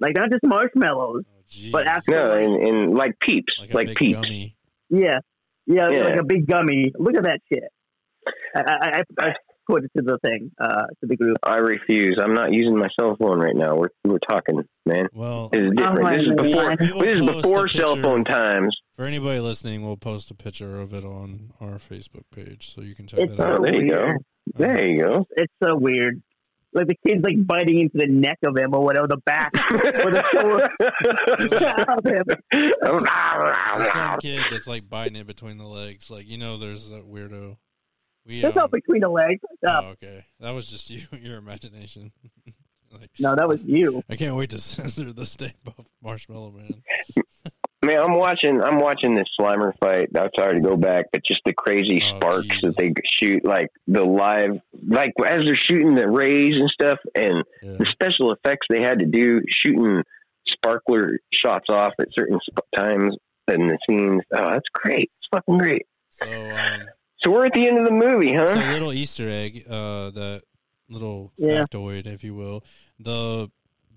like 0.00 0.14
not 0.16 0.30
just 0.30 0.42
marshmallows, 0.44 1.24
Oh, 1.26 1.68
but 1.72 1.86
actual. 1.86 2.14
No, 2.14 2.28
like, 2.28 2.42
and, 2.42 2.62
and 2.68 2.94
like 2.94 3.12
peeps, 3.20 3.52
like 3.60 3.72
like, 3.74 3.86
big 3.88 3.96
peeps. 3.96 4.20
gummy. 4.20 4.54
yeah, 4.90 5.18
yeah, 5.66 5.88
Yeah. 5.90 6.04
like 6.04 6.20
a 6.20 6.24
big 6.24 6.46
gummy. 6.46 6.92
Look 6.98 7.16
at 7.16 7.24
that 7.24 7.40
shit. 7.50 7.64
I, 8.54 8.60
I, 8.60 8.98
I, 8.98 9.02
I 9.28 9.32
put 9.68 9.84
it 9.84 9.90
to 9.96 10.02
the 10.02 10.18
thing, 10.24 10.50
uh, 10.60 10.86
to 10.86 11.06
the 11.06 11.16
group. 11.16 11.36
I 11.42 11.56
refuse. 11.56 12.18
I'm 12.22 12.34
not 12.34 12.52
using 12.52 12.76
my 12.78 12.88
cell 12.98 13.16
phone 13.20 13.38
right 13.40 13.54
now. 13.56 13.76
We're 13.76 13.88
we're 14.04 14.18
talking, 14.18 14.62
man. 14.86 15.08
Well, 15.14 15.48
This 15.50 15.60
is 15.62 15.70
different. 15.76 16.00
Oh, 16.00 16.10
this 16.10 16.20
is 16.20 16.34
before. 16.36 16.76
We 16.80 16.92
will 16.92 17.00
This 17.00 17.18
is 17.18 17.42
before 17.42 17.68
cell 17.68 17.96
phone 17.96 18.24
times. 18.24 18.76
for 18.96 19.04
anybody 19.04 19.40
listening, 19.40 19.84
we'll 19.84 19.96
post 19.96 20.30
a 20.30 20.34
picture 20.34 20.80
of 20.80 20.92
it 20.94 21.04
on 21.04 21.52
our 21.60 21.78
Facebook 21.78 22.24
page, 22.34 22.74
so 22.74 22.80
you 22.80 22.94
can 22.94 23.06
check 23.06 23.20
It's 23.20 23.36
that 23.36 23.46
Oh, 23.46 23.54
out. 23.56 23.62
there 23.62 23.74
you 23.74 23.90
go. 23.92 24.12
There 24.56 24.86
you 24.86 25.02
go. 25.04 25.26
It's 25.36 25.52
so 25.62 25.76
weird. 25.76 26.22
Like 26.74 26.86
the 26.86 26.96
kid's 27.06 27.22
like 27.24 27.46
biting 27.46 27.80
into 27.80 27.96
the 27.96 28.06
neck 28.06 28.38
of 28.46 28.54
him 28.56 28.74
or 28.74 28.82
whatever, 28.84 29.06
the 29.06 29.16
back 29.24 29.50
or 29.72 30.10
the 30.10 30.22
shoulder 30.34 30.68
of 31.88 32.04
him. 32.04 32.24
There's 33.78 33.92
some 33.92 34.18
kid 34.20 34.44
that's 34.50 34.66
like 34.66 34.88
biting 34.88 35.16
it 35.16 35.26
between 35.26 35.58
the 35.58 35.64
legs. 35.66 36.10
Like 36.10 36.28
you 36.28 36.38
know, 36.38 36.58
there's 36.58 36.90
that 36.90 37.10
weirdo. 37.10 37.56
We 38.28 38.40
That's 38.42 38.54
um, 38.56 38.60
not 38.62 38.70
between 38.70 39.00
the 39.00 39.08
legs. 39.08 39.40
Oh, 39.66 39.86
okay, 39.94 40.24
that 40.40 40.50
was 40.52 40.68
just 40.68 40.90
you, 40.90 41.00
your 41.20 41.38
imagination. 41.38 42.12
like, 42.92 43.10
No, 43.18 43.34
that 43.34 43.48
was 43.48 43.60
you. 43.62 44.02
I 44.08 44.16
can't 44.16 44.36
wait 44.36 44.50
to 44.50 44.58
censor 44.60 45.12
the 45.12 45.24
Stay 45.26 45.54
Puft 45.66 45.86
Marshmallow 46.02 46.50
Man. 46.52 46.82
Man, 47.82 48.00
I'm 48.00 48.14
watching. 48.18 48.60
I'm 48.60 48.78
watching 48.80 49.14
this 49.14 49.28
Slimer 49.40 49.72
fight. 49.80 50.08
I'm 50.14 50.28
sorry 50.36 50.60
to 50.60 50.68
go 50.68 50.76
back, 50.76 51.06
but 51.12 51.24
just 51.24 51.40
the 51.46 51.54
crazy 51.54 52.02
Oh, 52.04 52.16
sparks 52.16 52.46
Jesus. 52.48 52.62
that 52.62 52.76
they 52.76 52.92
shoot, 53.18 53.44
like 53.44 53.68
the 53.86 54.02
live, 54.04 54.58
like 54.86 55.12
as 55.24 55.44
they're 55.46 55.54
shooting 55.54 55.94
the 55.94 56.08
rays 56.08 56.56
and 56.56 56.68
stuff, 56.68 56.98
and 57.14 57.44
Yeah. 57.62 57.76
the 57.78 57.86
special 57.90 58.32
effects 58.32 58.66
they 58.68 58.82
had 58.82 58.98
to 58.98 59.06
do 59.06 59.40
shooting 59.48 60.02
sparkler 60.48 61.20
shots 61.32 61.66
off 61.70 61.92
at 62.00 62.08
certain 62.12 62.38
sp- 62.44 62.66
times 62.76 63.16
in 63.46 63.68
the 63.68 63.78
scenes. 63.88 64.22
Oh, 64.34 64.50
that's 64.50 64.68
great. 64.72 65.10
It's 65.20 65.28
fucking 65.32 65.56
great. 65.58 65.86
So, 66.10 66.26
um, 66.26 66.80
So 67.20 67.30
we're 67.30 67.46
at 67.46 67.52
the 67.52 67.66
end 67.66 67.78
of 67.78 67.84
the 67.84 67.90
movie, 67.92 68.34
huh? 68.34 68.44
A 68.44 68.70
little 68.72 68.92
Easter 68.92 69.28
egg, 69.28 69.64
uh, 69.68 70.10
that 70.10 70.42
little 70.88 71.32
Yeah. 71.36 71.64
factoid, 71.64 72.06
if 72.06 72.22
you 72.22 72.34
will. 72.34 72.64
The 72.98 73.50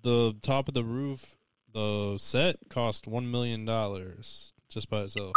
the 0.04 0.34
top 0.42 0.68
of 0.68 0.74
the 0.74 0.84
roof, 0.84 1.36
the 1.72 2.18
set 2.18 2.58
cost 2.70 3.08
one 3.08 3.30
million 3.30 3.66
dollars 3.66 4.54
just 4.70 4.90
by 4.90 5.02
itself. 5.02 5.34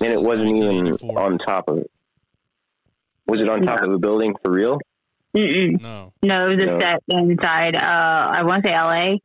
and 0.00 0.08
This 0.08 0.16
it 0.16 0.20
is 0.20 0.26
wasn't 0.28 0.56
even 0.58 1.16
on 1.16 1.38
top 1.38 1.68
of 1.68 1.78
it. 1.78 1.90
Was 3.26 3.40
it 3.40 3.48
on 3.48 3.62
top 3.62 3.82
of 3.82 3.90
the 3.92 3.98
building 3.98 4.34
for 4.42 4.50
real? 4.50 4.78
Mm-mm. 5.36 5.80
No. 5.80 6.12
No, 6.24 6.46
it 6.50 6.56
was 6.56 6.62
a 6.62 6.66
No. 6.66 6.80
set 6.80 7.02
inside. 7.08 7.76
Uh, 7.76 7.80
I 8.32 8.42
want 8.42 8.64
to 8.64 8.68
say 8.70 8.74
L.A., 8.74 9.20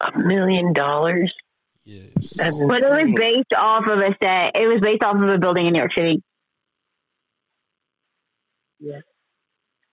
A 0.00 0.18
million 0.18 0.72
dollars? 0.72 1.32
Yes. 1.86 2.34
But 2.36 2.82
it 2.82 2.90
was 2.90 3.14
based 3.14 3.54
off 3.56 3.86
of 3.86 3.98
a 4.00 4.14
set. 4.20 4.56
It 4.56 4.66
was 4.66 4.80
based 4.82 5.04
off 5.04 5.16
of 5.16 5.28
a 5.28 5.38
building 5.38 5.66
in 5.66 5.72
New 5.72 5.78
York 5.78 5.92
City. 5.96 6.20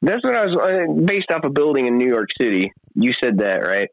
That's 0.02 0.24
what 0.24 0.36
I 0.36 0.46
was 0.46 0.58
uh, 0.58 1.02
based 1.06 1.32
off 1.32 1.46
a 1.46 1.50
building 1.50 1.86
in 1.86 1.98
New 1.98 2.10
York 2.10 2.30
City. 2.40 2.74
You 2.96 3.14
said 3.24 3.38
that, 3.38 3.60
right? 3.60 3.90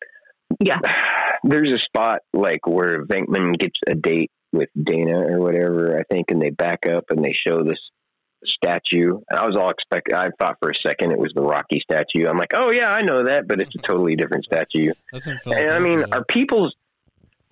Yeah. 0.59 0.79
There's 1.45 1.73
a 1.73 1.79
spot 1.79 2.21
like 2.33 2.67
where 2.67 3.05
Venkman 3.05 3.59
gets 3.59 3.79
a 3.87 3.95
date 3.95 4.31
with 4.53 4.69
Dana 4.83 5.21
or 5.21 5.39
whatever, 5.39 5.99
I 5.99 6.03
think, 6.13 6.31
and 6.31 6.43
they 6.43 6.51
back 6.51 6.87
up 6.87 7.05
and 7.11 7.25
they 7.25 7.33
show 7.33 7.63
this 7.63 7.79
statue. 8.45 9.21
And 9.29 9.39
I 9.39 9.47
was 9.47 9.57
all 9.57 9.71
expect. 9.71 10.13
I 10.13 10.31
thought 10.39 10.57
for 10.61 10.71
a 10.71 10.89
second 10.89 11.13
it 11.13 11.19
was 11.19 11.33
the 11.35 11.43
Rocky 11.43 11.81
statue. 11.81 12.27
I'm 12.27 12.39
like, 12.39 12.55
oh 12.55 12.71
yeah, 12.71 12.89
I 12.89 13.03
know 13.03 13.25
that, 13.25 13.47
but 13.47 13.61
it's 13.61 13.75
a 13.75 13.87
totally 13.87 14.17
different 14.17 14.45
statue. 14.45 14.93
That's 15.13 15.27
in 15.27 15.39
And 15.47 15.71
I 15.71 15.79
mean, 15.79 15.99
Philadelphia. 15.99 16.19
are 16.19 16.25
people 16.25 16.73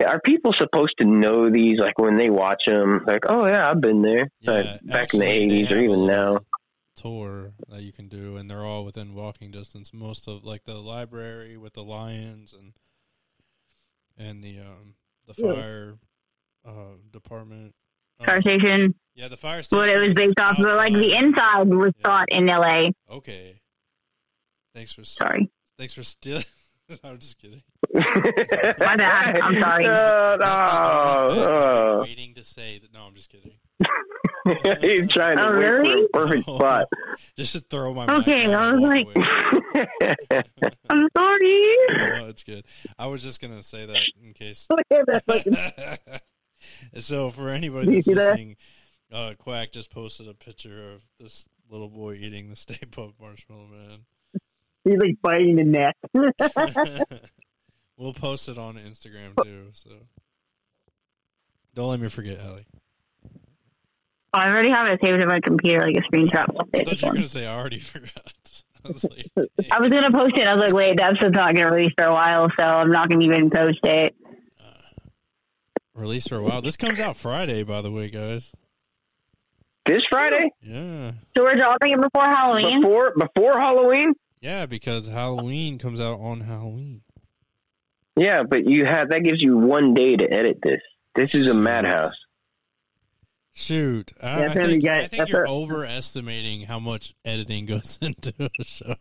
are 0.07 0.19
people 0.21 0.53
supposed 0.57 0.93
to 0.99 1.05
know 1.05 1.49
these? 1.51 1.79
Like 1.79 1.97
when 1.99 2.17
they 2.17 2.29
watch 2.29 2.63
them, 2.65 3.03
like, 3.05 3.23
oh 3.27 3.45
yeah, 3.45 3.69
I've 3.69 3.81
been 3.81 4.01
there. 4.01 4.29
Yeah, 4.39 4.51
like, 4.51 4.79
back 4.83 5.13
in 5.13 5.19
the 5.19 5.25
'80s 5.25 5.71
or 5.71 5.77
even 5.77 6.05
now. 6.07 6.39
Tour 6.95 7.53
that 7.69 7.81
you 7.81 7.93
can 7.93 8.09
do, 8.09 8.35
and 8.35 8.49
they're 8.49 8.65
all 8.65 8.83
within 8.83 9.13
walking 9.15 9.51
distance. 9.51 9.93
Most 9.93 10.27
of 10.27 10.43
like 10.43 10.65
the 10.65 10.75
library 10.75 11.55
with 11.55 11.73
the 11.73 11.83
lions 11.83 12.53
and 12.53 12.73
and 14.17 14.43
the 14.43 14.59
um 14.59 14.95
the 15.25 15.33
Yeah. 15.37 15.53
fire 15.53 15.97
uh 16.65 16.97
department. 17.11 17.73
Um, 18.19 18.25
Car 18.25 18.41
station. 18.41 18.95
yeah, 19.15 19.29
the 19.29 19.37
fire 19.37 19.63
station. 19.63 19.81
But 19.81 19.89
it 19.89 20.07
was 20.07 20.13
based 20.13 20.39
off 20.41 20.59
of 20.59 20.65
like 20.75 20.91
the 20.91 21.13
inside 21.15 21.69
was 21.69 21.93
Yeah. 21.99 22.05
shot 22.05 22.25
in 22.31 22.49
L.A. 22.49 22.91
Okay. 23.09 23.61
Thanks 24.73 24.91
for 24.91 25.05
Sorry. 25.05 25.49
thanks 25.77 25.93
for 25.93 26.03
still. 26.95 27.09
I'm 27.09 27.17
just 27.19 27.37
kidding. 27.41 27.61
My 27.93 28.95
bad. 28.97 29.39
I'm 29.39 29.61
sorry. 29.61 29.85
Uh, 29.85 30.37
That's 30.37 30.71
the 30.71 30.81
only 30.81 30.95
fact 30.95 31.05
I've 31.05 31.29
been 31.29 31.37
no, 31.39 31.99
waiting 32.01 32.33
to 32.35 32.43
say 32.43 32.79
that. 32.79 32.93
No, 32.93 33.01
I'm 33.01 33.15
just 33.15 33.29
kidding. 33.29 33.51
He's 34.81 35.11
trying 35.11 35.37
to 35.37 35.43
Oh, 35.47 35.51
wait 35.59 35.65
really? 35.65 36.07
for 36.11 36.23
a 36.23 36.27
perfect 36.27 36.47
No. 36.47 36.55
spot. 36.55 36.87
Just 37.37 37.69
throw 37.69 37.93
my. 37.93 38.05
Okay, 38.19 38.47
mic 38.47 38.55
I 38.55 38.73
was 38.73 38.81
like- 38.81 39.07
I'm 40.89 41.07
sorry. 41.15 41.75
no, 41.91 42.27
it's 42.29 42.43
good. 42.43 42.65
I 42.97 43.07
was 43.07 43.21
just 43.23 43.39
gonna 43.41 43.61
say 43.63 43.85
that 43.85 44.01
in 44.23 44.33
case. 44.33 44.65
Look 44.69 44.81
at 44.91 45.05
that 45.07 45.25
fucking 45.25 45.57
so 46.97 47.29
for 47.29 47.49
anybody 47.49 47.85
Do 47.85 47.91
you 47.91 47.97
that's 47.97 48.05
see 48.07 48.13
that? 48.15 48.29
listening, 48.31 48.55
uh, 49.13 49.33
Quack 49.37 49.71
just 49.71 49.91
posted 49.91 50.27
a 50.27 50.33
picture 50.33 50.91
of 50.93 51.03
this 51.19 51.47
little 51.69 51.87
boy 51.89 52.15
eating 52.15 52.49
the 52.49 52.55
Stay 52.55 52.75
Puft 52.91 53.13
Marshmallow 53.21 53.67
He's 54.89 54.99
like 54.99 55.15
biting 55.21 55.55
the 55.57 55.63
neck. 55.63 55.95
We'll 57.97 58.13
post 58.13 58.47
it 58.47 58.57
on 58.57 58.75
Instagram 58.75 59.35
too. 59.43 59.71
So 59.73 59.89
don't 61.75 61.89
let 61.89 61.99
me 61.99 62.07
forget, 62.07 62.39
Allie. 62.39 62.65
I 64.33 64.47
already 64.47 64.69
have 64.69 64.87
it 64.87 65.01
saved 65.03 65.21
in 65.21 65.27
my 65.27 65.41
computer, 65.41 65.81
like 65.85 65.97
a 65.97 66.01
screenshot. 66.09 66.45
I'll 66.57 66.65
thought 66.85 67.01
you 67.01 67.07
were 67.09 67.13
gonna 67.15 67.25
say 67.27 67.45
I 67.45 67.53
already 67.59 67.79
forgot. 67.79 68.63
I 68.85 68.87
was 68.87 69.03
like, 69.03 69.27
I 69.69 69.79
was 69.81 69.89
gonna 69.91 70.11
post 70.13 70.37
it. 70.37 70.47
I 70.47 70.53
was 70.55 70.63
like, 70.63 70.73
wait, 70.73 70.95
the 70.95 71.03
episode's 71.03 71.35
not 71.35 71.53
gonna 71.55 71.71
release 71.75 71.91
for 71.97 72.05
a 72.05 72.13
while, 72.13 72.47
so 72.57 72.63
I'm 72.65 72.89
not 72.89 73.09
gonna 73.09 73.25
even 73.25 73.49
post 73.49 73.79
it. 73.83 74.15
uh, 74.61 74.63
release 75.93 76.25
for 76.29 76.37
a 76.37 76.41
while. 76.43 76.61
This 76.61 76.77
comes 76.77 77.01
out 77.01 77.17
Friday, 77.17 77.63
by 77.63 77.81
the 77.81 77.91
way, 77.91 78.09
guys. 78.09 78.53
this 79.85 80.03
Friday 80.09 80.51
Yeah, 80.61 81.11
So 81.35 81.43
we're 81.43 81.55
dropping 81.57 81.91
it 81.91 82.01
before 82.01 82.29
Halloween. 82.29 82.81
before 82.81 83.13
before 83.19 83.59
Halloween. 83.59 84.13
Yeah, 84.41 84.65
because 84.65 85.07
Halloween 85.07 85.77
comes 85.79 85.99
out 85.99 86.19
on 86.19 86.41
Halloween. 86.41 87.01
Yeah, 88.15 88.43
but 88.43 88.65
you 88.69 88.85
have 88.85 89.09
that 89.09 89.23
gives 89.23 89.41
you 89.41 89.57
one 89.57 89.93
day 89.93 90.15
to 90.15 90.25
edit 90.31 90.59
this. 90.61 90.81
This 91.15 91.33
is 91.35 91.47
a 91.47 91.53
madhouse. 91.53 92.13
Shoot, 93.53 94.13
I, 94.21 94.39
Yeah, 94.39 94.45
I 94.51 94.53
Family 94.53 94.69
think, 94.73 94.85
Guy- 94.85 94.99
I 95.03 95.07
think 95.07 95.29
you're 95.29 95.43
a- 95.43 95.51
overestimating 95.51 96.61
how 96.61 96.79
much 96.79 97.13
editing 97.25 97.65
goes 97.65 97.97
into 98.01 98.33
a 98.39 98.63
show. 98.63 98.95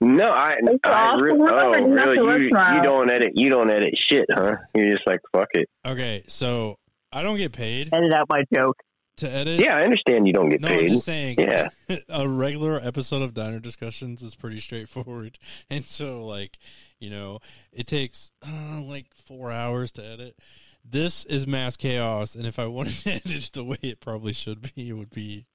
No, 0.00 0.24
I, 0.30 0.54
It's 0.62 0.78
I 0.84 0.90
awesome. 0.90 1.22
re- 1.22 1.32
oh 1.32 1.36
not 1.36 1.72
gonna 1.72 1.96
have 2.00 2.14
to 2.14 2.22
really? 2.22 2.42
You, 2.44 2.76
you 2.76 2.82
don't 2.82 3.10
edit. 3.10 3.32
You 3.34 3.50
don't 3.50 3.68
edit 3.70 3.94
shit, 4.08 4.26
huh? 4.30 4.56
You're 4.74 4.88
just 4.94 5.04
like 5.06 5.18
fuck 5.32 5.48
it. 5.54 5.68
Okay, 5.84 6.22
so 6.28 6.76
I 7.10 7.22
don't 7.24 7.36
get 7.36 7.52
paid 7.52 7.88
Edit 7.92 8.12
out 8.12 8.26
my 8.28 8.44
joke. 8.54 8.76
To 9.18 9.30
edit. 9.30 9.60
Yeah, 9.60 9.76
I 9.76 9.82
understand 9.82 10.26
you 10.26 10.32
don't 10.32 10.48
get 10.48 10.60
No, 10.60 10.68
I'm 10.68 10.78
paid. 10.80 10.88
just 10.88 11.04
saying. 11.04 11.36
Yeah. 11.38 11.68
a 12.08 12.28
regular 12.28 12.80
episode 12.82 13.22
of 13.22 13.34
Diner 13.34 13.60
Discussions 13.60 14.22
is 14.22 14.34
pretty 14.34 14.60
straightforward, 14.60 15.38
and 15.70 15.84
so 15.84 16.24
like, 16.24 16.58
you 16.98 17.10
know, 17.10 17.38
it 17.72 17.86
takes 17.86 18.30
uh, 18.46 18.80
like 18.80 19.06
four 19.26 19.50
hours 19.52 19.92
to 19.92 20.04
edit. 20.04 20.36
This 20.84 21.24
is 21.26 21.46
mass 21.46 21.76
chaos, 21.76 22.34
and 22.34 22.46
if 22.46 22.58
I 22.58 22.66
wanted 22.68 22.94
to 22.98 23.10
edit 23.12 23.26
it 23.26 23.50
the 23.52 23.64
way 23.64 23.78
it 23.82 24.00
probably 24.00 24.32
should 24.32 24.74
be, 24.74 24.88
it 24.88 24.94
would 24.94 25.10
be 25.10 25.46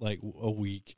like 0.00 0.20
a 0.40 0.50
week. 0.50 0.96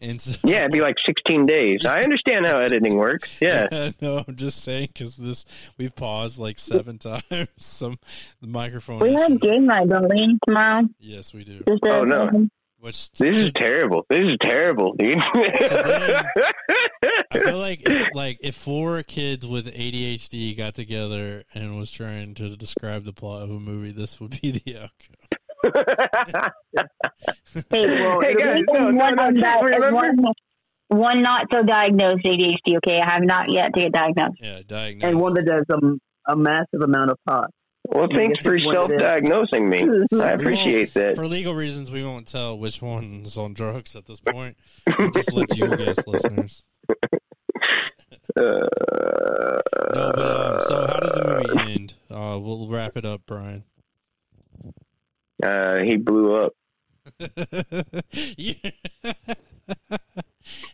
And 0.00 0.20
so, 0.20 0.36
Yeah, 0.44 0.60
it'd 0.60 0.72
be 0.72 0.80
like 0.80 0.96
16 1.06 1.46
days. 1.46 1.86
I 1.86 2.00
understand 2.02 2.44
how 2.46 2.58
editing 2.58 2.96
works. 2.96 3.28
Yeah. 3.40 3.90
no, 4.00 4.24
I'm 4.26 4.36
just 4.36 4.62
saying 4.62 4.88
because 4.92 5.16
this 5.16 5.44
we've 5.78 5.94
paused 5.94 6.38
like 6.38 6.58
seven 6.58 6.98
times. 7.30 7.48
Some 7.58 7.98
the 8.40 8.46
microphone. 8.48 8.98
We 9.00 9.14
have 9.14 9.30
issue. 9.30 9.38
game 9.38 9.66
night, 9.66 9.88
don't 9.88 10.08
we, 10.08 10.38
tomorrow? 10.46 10.82
Yes, 10.98 11.32
we 11.32 11.44
do. 11.44 11.62
Oh, 11.86 12.04
no. 12.04 12.48
Which 12.80 13.10
This 13.12 13.38
is 13.38 13.52
terrible. 13.54 14.04
This 14.10 14.20
is 14.20 14.36
terrible, 14.42 14.92
dude. 14.98 15.18
I 15.18 16.24
feel 17.32 17.58
like 17.58 17.80
it's 17.86 18.06
like 18.14 18.38
if 18.42 18.54
four 18.56 19.02
kids 19.02 19.46
with 19.46 19.66
ADHD 19.66 20.54
got 20.56 20.74
together 20.74 21.44
and 21.54 21.78
was 21.78 21.90
trying 21.90 22.34
to 22.34 22.56
describe 22.56 23.04
the 23.04 23.12
plot 23.14 23.42
of 23.42 23.50
a 23.50 23.58
movie, 23.60 23.92
this 23.92 24.20
would 24.20 24.38
be 24.42 24.50
the 24.50 24.76
outcome. 24.76 25.38
Hey, 27.70 27.86
well, 28.00 28.20
Hey, 28.20 28.34
guys, 28.34 28.60
the 28.66 28.72
no, 28.72 28.90
no, 28.90 28.96
one, 29.04 29.14
no, 29.16 29.22
on 29.24 29.34
that 29.34 29.64
is 29.64 29.70
remember- 29.70 29.94
one, 29.94 30.18
one 30.88 31.22
not 31.22 31.46
so 31.52 31.62
diagnosed 31.62 32.24
ADHD. 32.24 32.76
Okay, 32.78 33.00
I 33.00 33.10
have 33.14 33.22
not 33.22 33.50
yet 33.50 33.72
to 33.74 33.80
get 33.82 33.92
diagnosed. 33.92 34.38
Yeah, 34.40 34.60
diagnosed. 34.66 35.04
And 35.10 35.20
one 35.20 35.34
that 35.34 35.44
does 35.46 35.64
um, 35.72 35.98
a 36.26 36.36
massive 36.36 36.82
amount 36.82 37.10
of 37.10 37.18
pot. 37.26 37.50
well, 37.88 38.08
thanks 38.14 38.38
for 38.40 38.58
self-diagnosing 38.58 39.68
me. 39.68 39.84
I 40.20 40.30
appreciate 40.30 40.94
that. 40.94 41.16
For 41.16 41.26
legal 41.26 41.54
reasons, 41.54 41.90
we 41.90 42.04
won't 42.04 42.26
tell 42.26 42.58
which 42.58 42.80
one's 42.82 43.36
on 43.38 43.54
drugs 43.54 43.94
at 43.96 44.06
this 44.06 44.20
point. 44.20 44.56
We'll 44.98 45.10
just 45.10 45.32
let 45.32 45.56
you 45.56 45.74
guess, 45.76 45.98
listeners. 46.06 46.64
Uh, 48.36 48.42
No, 49.94 50.12
but 50.14 50.54
um, 50.54 50.60
so 50.62 50.86
how 50.86 50.98
does 51.00 51.12
the 51.14 51.44
movie 51.54 51.72
end? 51.74 51.94
Uh, 52.10 52.38
we'll 52.38 52.68
wrap 52.68 52.96
it 52.96 53.04
up, 53.04 53.22
Brian. 53.26 53.64
Uh, 55.44 55.78
he 55.82 55.96
blew 55.96 56.34
up. 56.34 56.52
Yeah. 58.36 58.54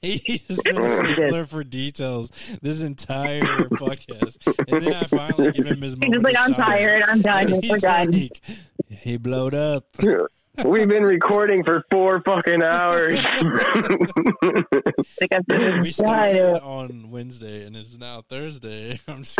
He's 0.02 0.60
been 0.62 0.78
a 0.78 1.06
stickler 1.06 1.44
for 1.46 1.62
details 1.62 2.30
this 2.62 2.82
entire 2.82 3.42
podcast, 3.72 4.38
and 4.68 4.82
then 4.82 4.94
I 4.94 5.04
finally 5.04 5.52
give 5.52 5.66
him 5.66 5.80
his 5.82 5.92
He's 5.94 6.00
moment. 6.00 6.14
just 6.14 6.24
like, 6.24 6.36
I'm 6.38 6.54
shine. 6.54 6.60
tired. 6.66 7.02
I'm 7.04 7.20
done. 7.22 7.60
We're 7.68 7.78
done. 7.78 8.10
like, 8.10 8.40
he 8.88 9.16
blowed 9.16 9.54
up. 9.54 9.84
We've 10.64 10.88
been 10.88 11.04
recording 11.04 11.62
for 11.64 11.84
four 11.90 12.20
fucking 12.22 12.62
hours. 12.62 13.22
Like, 13.22 13.36
I'm 15.32 15.80
We 15.82 15.92
started 15.92 16.60
on 16.62 17.10
Wednesday, 17.10 17.64
and 17.64 17.76
it's 17.76 17.96
now 17.96 18.22
Thursday. 18.28 18.98
I'm 19.08 19.22
just 19.22 19.38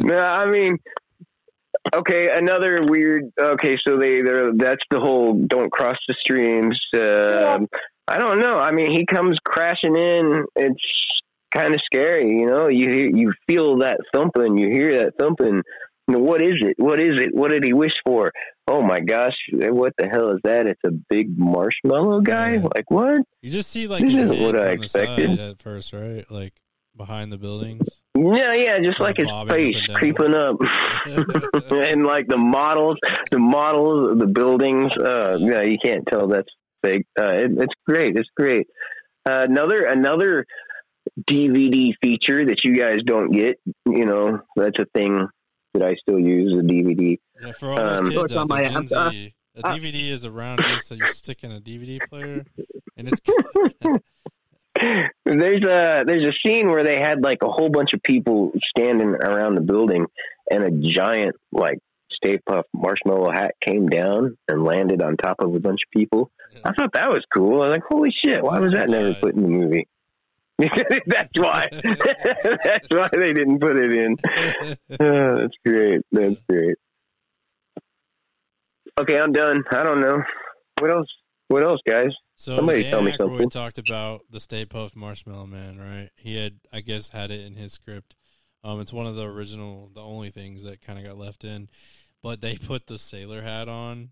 no, 0.00 0.18
I 0.18 0.46
mean, 0.46 0.78
okay, 1.94 2.28
another 2.32 2.80
weird. 2.88 3.24
Okay, 3.38 3.76
so 3.86 3.98
they 3.98 4.22
they're 4.22 4.52
that's 4.54 4.82
the 4.90 5.00
whole 5.00 5.34
don't 5.46 5.70
cross 5.72 5.96
the 6.08 6.14
streams. 6.20 6.78
Um 6.94 7.68
I 8.06 8.18
don't 8.18 8.38
know. 8.38 8.58
I 8.58 8.70
mean, 8.70 8.90
he 8.90 9.06
comes 9.06 9.38
crashing 9.44 9.96
in. 9.96 10.44
It's 10.56 10.82
kind 11.54 11.72
of 11.72 11.80
scary, 11.86 12.28
you 12.38 12.46
know. 12.46 12.68
You 12.68 12.88
hear, 12.90 13.06
you 13.16 13.32
feel 13.48 13.78
that 13.78 13.98
thumping. 14.14 14.58
You 14.58 14.68
hear 14.70 15.04
that 15.04 15.12
thumping. 15.18 15.62
You 16.06 16.14
know, 16.14 16.18
what 16.18 16.42
is 16.42 16.56
it? 16.60 16.74
What 16.76 17.00
is 17.00 17.18
it? 17.18 17.34
What 17.34 17.50
did 17.50 17.64
he 17.64 17.72
wish 17.72 17.94
for? 18.04 18.30
Oh 18.68 18.82
my 18.82 19.00
gosh, 19.00 19.32
what 19.52 19.94
the 19.96 20.06
hell 20.06 20.32
is 20.32 20.40
that? 20.44 20.66
It's 20.66 20.80
a 20.84 20.90
big 20.90 21.38
marshmallow 21.38 22.20
guy. 22.20 22.56
Yeah. 22.56 22.68
Like 22.76 22.90
what? 22.90 23.22
you 23.40 23.50
just 23.50 23.70
see 23.70 23.86
like 23.86 24.02
This 24.02 24.12
his 24.12 24.22
isn't 24.24 24.36
head 24.36 24.44
what 24.46 24.58
I 24.58 24.70
from 24.72 24.76
the 24.78 24.82
expected. 24.84 25.30
side 25.30 25.40
at 25.40 25.58
first, 25.58 25.92
right? 25.94 26.30
Like 26.30 26.52
behind 26.94 27.32
the 27.32 27.38
buildings. 27.38 27.88
Yeah, 28.16 28.54
yeah, 28.54 28.78
just 28.80 29.00
like 29.00 29.16
his 29.16 29.26
Bobbing 29.26 29.50
up 29.50 29.56
face 29.56 29.76
creeping 29.94 30.34
up, 30.34 30.56
and 31.70 32.06
like 32.06 32.28
the 32.28 32.36
models, 32.38 32.96
the 33.32 33.38
models 33.40 34.12
of 34.12 34.18
the 34.20 34.26
buildings. 34.26 34.92
Uh, 34.96 35.36
yeah, 35.40 35.62
you 35.62 35.78
can't 35.82 36.04
tell 36.06 36.28
that's 36.28 36.48
fake. 36.82 37.06
Uh, 37.18 37.32
it, 37.32 37.50
it's 37.58 37.74
great. 37.86 38.16
It's 38.16 38.28
great. 38.36 38.68
Uh, 39.28 39.42
another 39.48 39.82
another 39.84 40.46
DVD 41.28 41.92
feature 42.02 42.44
that 42.46 42.62
you 42.64 42.76
guys 42.76 42.98
don't 43.04 43.32
get. 43.32 43.60
You 43.86 44.06
know, 44.06 44.40
that's 44.54 44.78
a 44.78 44.86
thing 44.94 45.26
that 45.72 45.82
I 45.82 45.96
still 45.96 46.20
use. 46.20 46.52
A 46.56 46.62
DVD. 46.62 47.18
Yeah, 47.42 47.52
for 47.52 47.70
all 47.72 47.76
those 47.76 47.98
Um, 48.00 48.10
kids 48.10 48.22
It's 48.24 48.32
out 48.32 48.38
on 48.38 48.48
there, 48.48 48.56
my 48.58 48.68
Gen 48.68 48.76
app. 48.76 48.92
Uh, 48.92 49.10
Z, 49.10 49.34
a 49.56 49.62
DVD 49.62 50.10
is 50.12 50.24
a 50.24 50.30
round 50.30 50.60
disc 50.60 50.88
that 50.88 50.98
you 50.98 51.08
stick 51.08 51.42
in 51.42 51.50
a 51.50 51.60
DVD 51.60 51.98
player, 52.08 52.44
and 52.96 53.08
it's 53.08 53.20
there's 55.24 55.64
a 55.64 56.02
there's 56.04 56.26
a 56.26 56.32
scene 56.44 56.68
where 56.68 56.84
they 56.84 56.98
had 57.00 57.22
like 57.22 57.38
a 57.42 57.48
whole 57.48 57.70
bunch 57.70 57.92
of 57.92 58.02
people 58.02 58.52
standing 58.76 59.08
around 59.08 59.54
the 59.54 59.60
building, 59.60 60.06
and 60.50 60.64
a 60.64 60.70
giant 60.70 61.36
like 61.52 61.78
Stay 62.10 62.38
Puft 62.48 62.64
marshmallow 62.74 63.30
hat 63.30 63.54
came 63.60 63.88
down 63.88 64.36
and 64.48 64.64
landed 64.64 65.00
on 65.02 65.16
top 65.16 65.36
of 65.38 65.54
a 65.54 65.60
bunch 65.60 65.80
of 65.86 65.90
people. 65.96 66.30
I 66.64 66.72
thought 66.72 66.92
that 66.94 67.08
was 67.08 67.24
cool. 67.36 67.62
I 67.62 67.68
was 67.68 67.74
like, 67.76 67.84
holy 67.88 68.10
shit! 68.24 68.42
Why 68.42 68.58
was 68.58 68.72
that 68.72 68.88
never 68.88 69.14
put 69.14 69.34
in 69.34 69.42
the 69.42 69.48
movie? 69.48 69.86
that's 71.06 71.36
why. 71.36 71.68
that's 71.72 72.88
why 72.90 73.08
they 73.12 73.32
didn't 73.32 73.60
put 73.60 73.76
it 73.76 73.92
in. 73.92 74.16
Oh, 75.00 75.36
that's 75.38 75.56
great. 75.64 76.02
That's 76.12 76.36
great. 76.48 76.76
Okay, 79.00 79.18
I'm 79.18 79.32
done. 79.32 79.64
I 79.70 79.82
don't 79.82 80.00
know 80.00 80.22
what 80.80 80.90
else. 80.90 81.08
What 81.48 81.62
else, 81.62 81.80
guys? 81.86 82.12
So 82.36 82.56
Somebody 82.56 82.82
Dan 82.82 82.90
tell 82.90 83.02
me 83.02 83.12
Aykroyd 83.12 83.16
something. 83.18 83.50
talked 83.50 83.78
about 83.78 84.22
the 84.30 84.40
Stay 84.40 84.64
Puft 84.66 84.96
Marshmallow 84.96 85.46
Man, 85.46 85.78
right? 85.78 86.10
He 86.16 86.36
had, 86.36 86.60
I 86.72 86.80
guess, 86.80 87.10
had 87.10 87.30
it 87.30 87.40
in 87.40 87.54
his 87.56 87.72
script. 87.72 88.16
Um, 88.62 88.80
it's 88.80 88.92
one 88.92 89.06
of 89.06 89.14
the 89.14 89.24
original, 89.24 89.90
the 89.94 90.00
only 90.00 90.30
things 90.30 90.62
that 90.62 90.82
kind 90.82 90.98
of 90.98 91.04
got 91.04 91.18
left 91.18 91.44
in. 91.44 91.68
But 92.22 92.40
they 92.40 92.56
put 92.56 92.86
the 92.86 92.98
sailor 92.98 93.42
hat 93.42 93.68
on 93.68 94.10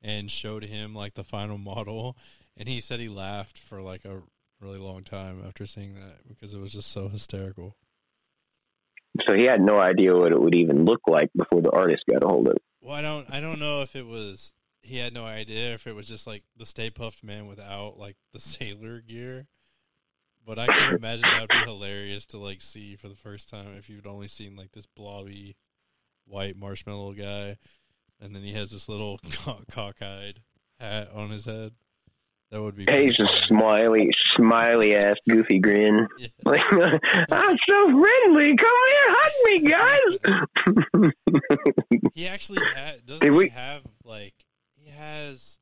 and 0.00 0.30
showed 0.30 0.64
him 0.64 0.94
like 0.94 1.14
the 1.14 1.24
final 1.24 1.58
model, 1.58 2.16
and 2.56 2.68
he 2.68 2.80
said 2.80 3.00
he 3.00 3.08
laughed 3.08 3.58
for 3.58 3.82
like 3.82 4.04
a 4.04 4.22
really 4.60 4.78
long 4.78 5.04
time 5.04 5.42
after 5.46 5.66
seeing 5.66 5.94
that 5.94 6.26
because 6.26 6.54
it 6.54 6.60
was 6.60 6.72
just 6.72 6.90
so 6.90 7.08
hysterical. 7.08 7.76
So 9.26 9.34
he 9.34 9.44
had 9.44 9.60
no 9.60 9.78
idea 9.78 10.16
what 10.16 10.32
it 10.32 10.40
would 10.40 10.54
even 10.54 10.84
look 10.84 11.00
like 11.08 11.30
before 11.36 11.60
the 11.60 11.70
artist 11.70 12.04
got 12.10 12.22
a 12.22 12.28
hold 12.28 12.46
of 12.46 12.54
it. 12.54 12.62
Well, 12.80 12.94
I 12.94 13.02
don't, 13.02 13.26
I 13.28 13.40
don't 13.40 13.58
know 13.58 13.82
if 13.82 13.96
it 13.96 14.06
was 14.06 14.52
he 14.88 14.98
had 14.98 15.12
no 15.14 15.24
idea 15.24 15.74
if 15.74 15.86
it 15.86 15.94
was 15.94 16.08
just 16.08 16.26
like 16.26 16.42
the 16.56 16.66
Stay 16.66 16.90
Puft 16.90 17.22
Man 17.22 17.46
without 17.46 17.98
like 17.98 18.16
the 18.32 18.40
sailor 18.40 19.00
gear. 19.00 19.46
But 20.46 20.58
I 20.58 20.66
can 20.66 20.94
imagine 20.94 21.22
that 21.22 21.40
would 21.42 21.50
be 21.50 21.58
hilarious 21.70 22.24
to 22.26 22.38
like 22.38 22.62
see 22.62 22.96
for 22.96 23.08
the 23.08 23.14
first 23.16 23.48
time 23.50 23.74
if 23.76 23.90
you'd 23.90 24.06
only 24.06 24.28
seen 24.28 24.56
like 24.56 24.72
this 24.72 24.86
blobby 24.86 25.56
white 26.26 26.56
marshmallow 26.56 27.12
guy, 27.12 27.58
and 28.20 28.34
then 28.34 28.42
he 28.42 28.52
has 28.54 28.70
this 28.70 28.88
little 28.88 29.18
co- 29.30 29.60
cockeyed 29.70 30.38
hat 30.80 31.10
on 31.14 31.30
his 31.30 31.44
head. 31.44 31.72
That 32.50 32.62
would 32.62 32.76
be. 32.76 32.86
Hey, 32.88 33.04
he's 33.08 33.20
a 33.20 33.28
smiley, 33.46 34.08
smiley 34.34 34.94
ass, 34.96 35.16
goofy 35.28 35.58
grin. 35.58 36.08
funny. 36.44 36.62
Like, 36.72 37.02
I'm 37.30 37.56
so 37.68 37.84
friendly. 37.90 38.56
Come 38.56 38.78
here, 38.86 39.08
hug 39.10 39.32
me, 39.44 39.60
guys. 39.68 41.12
He 42.14 42.26
actually 42.26 42.60
ha- 42.74 42.94
doesn't 43.04 43.20
Did 43.20 43.32
we- 43.36 43.50
have 43.50 43.82
like 44.02 44.32
has 44.98 45.58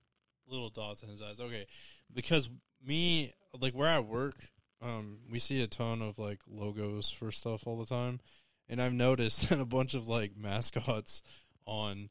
little 0.49 0.71
dots 0.71 1.03
in 1.03 1.09
his 1.09 1.23
eyes. 1.23 1.41
Okay, 1.41 1.67
because 2.13 2.49
me 2.85 3.33
like 3.61 3.75
where 3.75 3.89
I 3.89 4.01
work, 4.01 4.37
um, 4.83 5.19
we 5.31 5.39
see 5.39 5.63
a 5.63 5.67
ton 5.67 6.03
of 6.03 6.19
like 6.19 6.41
logos 6.49 7.11
for 7.11 7.31
stuff 7.31 7.67
all 7.67 7.79
the 7.79 7.87
time, 7.87 8.21
and 8.69 8.81
I've 8.81 8.93
noticed 8.93 9.49
that 9.49 9.61
a 9.61 9.67
bunch 9.67 9.95
of 9.95 10.09
like 10.09 10.37
mascots 10.37 11.23
on 11.67 12.11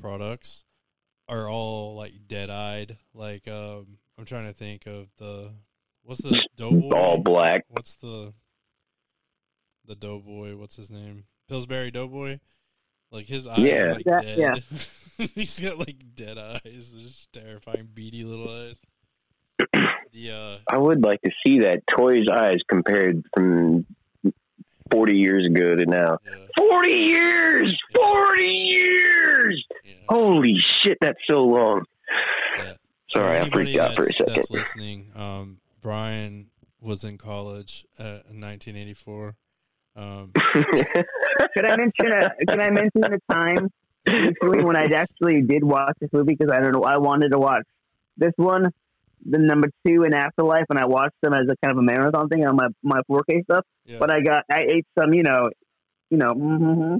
products 0.00 0.64
are 1.28 1.48
all 1.48 1.94
like 1.94 2.12
dead 2.26 2.50
eyed. 2.50 2.96
Like 3.14 3.48
um, 3.48 3.98
I'm 4.18 4.24
trying 4.24 4.46
to 4.46 4.52
think 4.52 4.86
of 4.86 5.08
the 5.18 5.52
what's 6.02 6.22
the 6.22 6.42
doughboy 6.56 6.96
All 6.96 7.18
black. 7.18 7.64
What's 7.68 7.96
the 7.96 8.32
the 9.86 9.96
doughboy? 9.96 10.56
What's 10.56 10.76
his 10.76 10.90
name? 10.90 11.24
Pillsbury 11.48 11.90
Doughboy. 11.90 12.40
Like 13.10 13.26
his 13.26 13.46
eyes 13.46 13.58
Yeah. 13.58 13.76
are 13.80 13.94
like 13.94 14.06
Yeah, 14.06 14.20
dead. 14.22 14.62
He's 15.34 15.58
got 15.60 15.78
like 15.78 15.96
dead 16.14 16.38
eyes. 16.38 16.90
They're 16.92 17.02
just 17.02 17.32
terrifying, 17.32 17.88
beady 17.92 18.24
little 18.24 18.50
eyes. 18.50 18.76
The 20.12 20.30
uh, 20.30 20.56
I 20.66 20.78
would 20.78 21.02
like 21.04 21.20
to 21.20 21.30
see 21.46 21.58
that 21.60 21.82
Toy's 21.94 22.28
eyes 22.32 22.60
compared 22.66 23.22
from 23.34 23.84
40 24.90 25.14
years 25.14 25.44
ago 25.46 25.74
to 25.76 25.84
now. 25.84 26.16
yeah, 26.24 26.46
40 26.56 26.88
years! 26.90 27.76
40 27.94 28.42
years! 28.44 29.64
yeah, 29.84 29.92
Holy 30.08 30.54
shit, 30.80 30.96
that's 31.02 31.18
so 31.28 31.44
long. 31.44 31.84
yeah. 32.56 32.72
Sorry, 33.12 33.36
I 33.36 33.40
anybody 33.40 33.64
freaked 33.66 33.78
out 33.80 33.94
for 33.96 34.04
a 34.04 34.06
second. 34.06 34.34
That's 34.34 34.50
listening. 34.50 35.12
Um, 35.14 35.58
Brian 35.82 36.46
was 36.80 37.04
in 37.04 37.18
college 37.18 37.84
uh, 37.98 38.24
in 38.30 38.40
1984. 38.40 39.36
Um, 39.98 40.30
Could 41.54 41.64
I 41.66 41.76
mention? 41.76 42.12
A, 42.12 42.46
can 42.46 42.60
I 42.60 42.70
mention 42.70 43.00
the 43.00 43.20
time 43.30 43.68
recently 44.06 44.64
when 44.64 44.76
I 44.76 44.84
actually 44.94 45.42
did 45.42 45.64
watch 45.64 45.94
this 46.00 46.10
movie 46.12 46.34
because 46.38 46.52
I 46.52 46.60
don't 46.60 46.72
know 46.72 46.82
I 46.84 46.98
wanted 46.98 47.30
to 47.32 47.38
watch 47.38 47.64
this 48.16 48.32
one, 48.36 48.70
the 49.28 49.38
number 49.38 49.68
two 49.86 50.04
in 50.04 50.14
Afterlife, 50.14 50.66
and 50.70 50.78
I 50.78 50.86
watched 50.86 51.16
them 51.22 51.34
as 51.34 51.42
a 51.50 51.56
kind 51.64 51.72
of 51.72 51.78
a 51.78 51.82
marathon 51.82 52.28
thing 52.28 52.46
on 52.46 52.56
my 52.56 52.68
my 52.82 53.00
4K 53.10 53.42
stuff. 53.44 53.64
yeah, 53.86 53.98
But 53.98 54.10
I 54.12 54.20
got 54.20 54.44
I 54.50 54.60
ate 54.62 54.86
some, 54.98 55.12
you 55.14 55.22
know, 55.24 55.50
you 56.10 56.16
know, 56.18 56.32
mhm, 56.32 56.98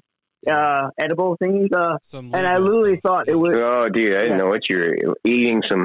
uh, 0.50 0.90
edible 0.98 1.36
things, 1.40 1.68
uh, 1.72 1.98
some 2.02 2.32
and 2.34 2.46
I 2.46 2.58
literally 2.58 2.98
stuff, 2.98 3.02
thought 3.26 3.28
it 3.28 3.34
was 3.36 3.54
oh, 3.54 3.88
dude, 3.88 4.16
I 4.16 4.22
didn't 4.22 4.38
know 4.38 4.46
what 4.48 4.68
you 4.68 4.78
were 4.78 5.14
eating. 5.24 5.62
Some, 5.70 5.84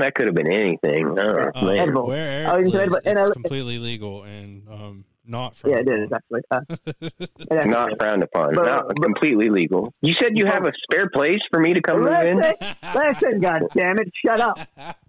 that 0.00 0.12
could 0.14 0.26
have 0.26 0.34
been 0.34 0.50
anything. 0.52 1.18
Oh, 1.18 1.50
Uh, 1.54 1.64
man. 1.64 1.78
edible. 1.78 2.06
Where 2.08 2.48
I 2.48 2.52
Eric 2.54 2.64
was 2.64 2.74
lives, 2.74 2.80
edible, 2.94 3.00
and 3.04 3.18
it's 3.18 3.30
I- 3.30 3.32
completely 3.34 3.78
legal 3.78 4.22
and 4.24 4.62
um, 4.68 5.04
not 5.28 5.56
from. 5.56 5.70
yeah, 5.70 5.78
it 5.78 5.88
is 5.88 6.10
actually. 6.12 6.40
Uh, 6.50 6.60
it 7.00 7.66
Not 7.68 7.90
frowned 7.98 8.22
upon. 8.24 8.54
But- 8.54 8.64
Not 8.66 8.88
but- 8.88 9.02
completely 9.02 9.50
legal. 9.50 9.92
You 10.02 10.14
said 10.18 10.36
you 10.36 10.46
have 10.46 10.64
a 10.66 10.72
spare 10.82 11.08
place 11.10 11.40
for 11.52 11.60
me 11.60 11.74
to 11.74 11.80
come 11.80 12.00
move 12.00 12.12
in? 12.24 12.38
Listen, 12.38 12.74
listen, 12.94 13.40
God 13.40 13.62
damn 13.76 13.98
it, 13.98 14.10
shut 14.24 14.40
up! 14.40 14.58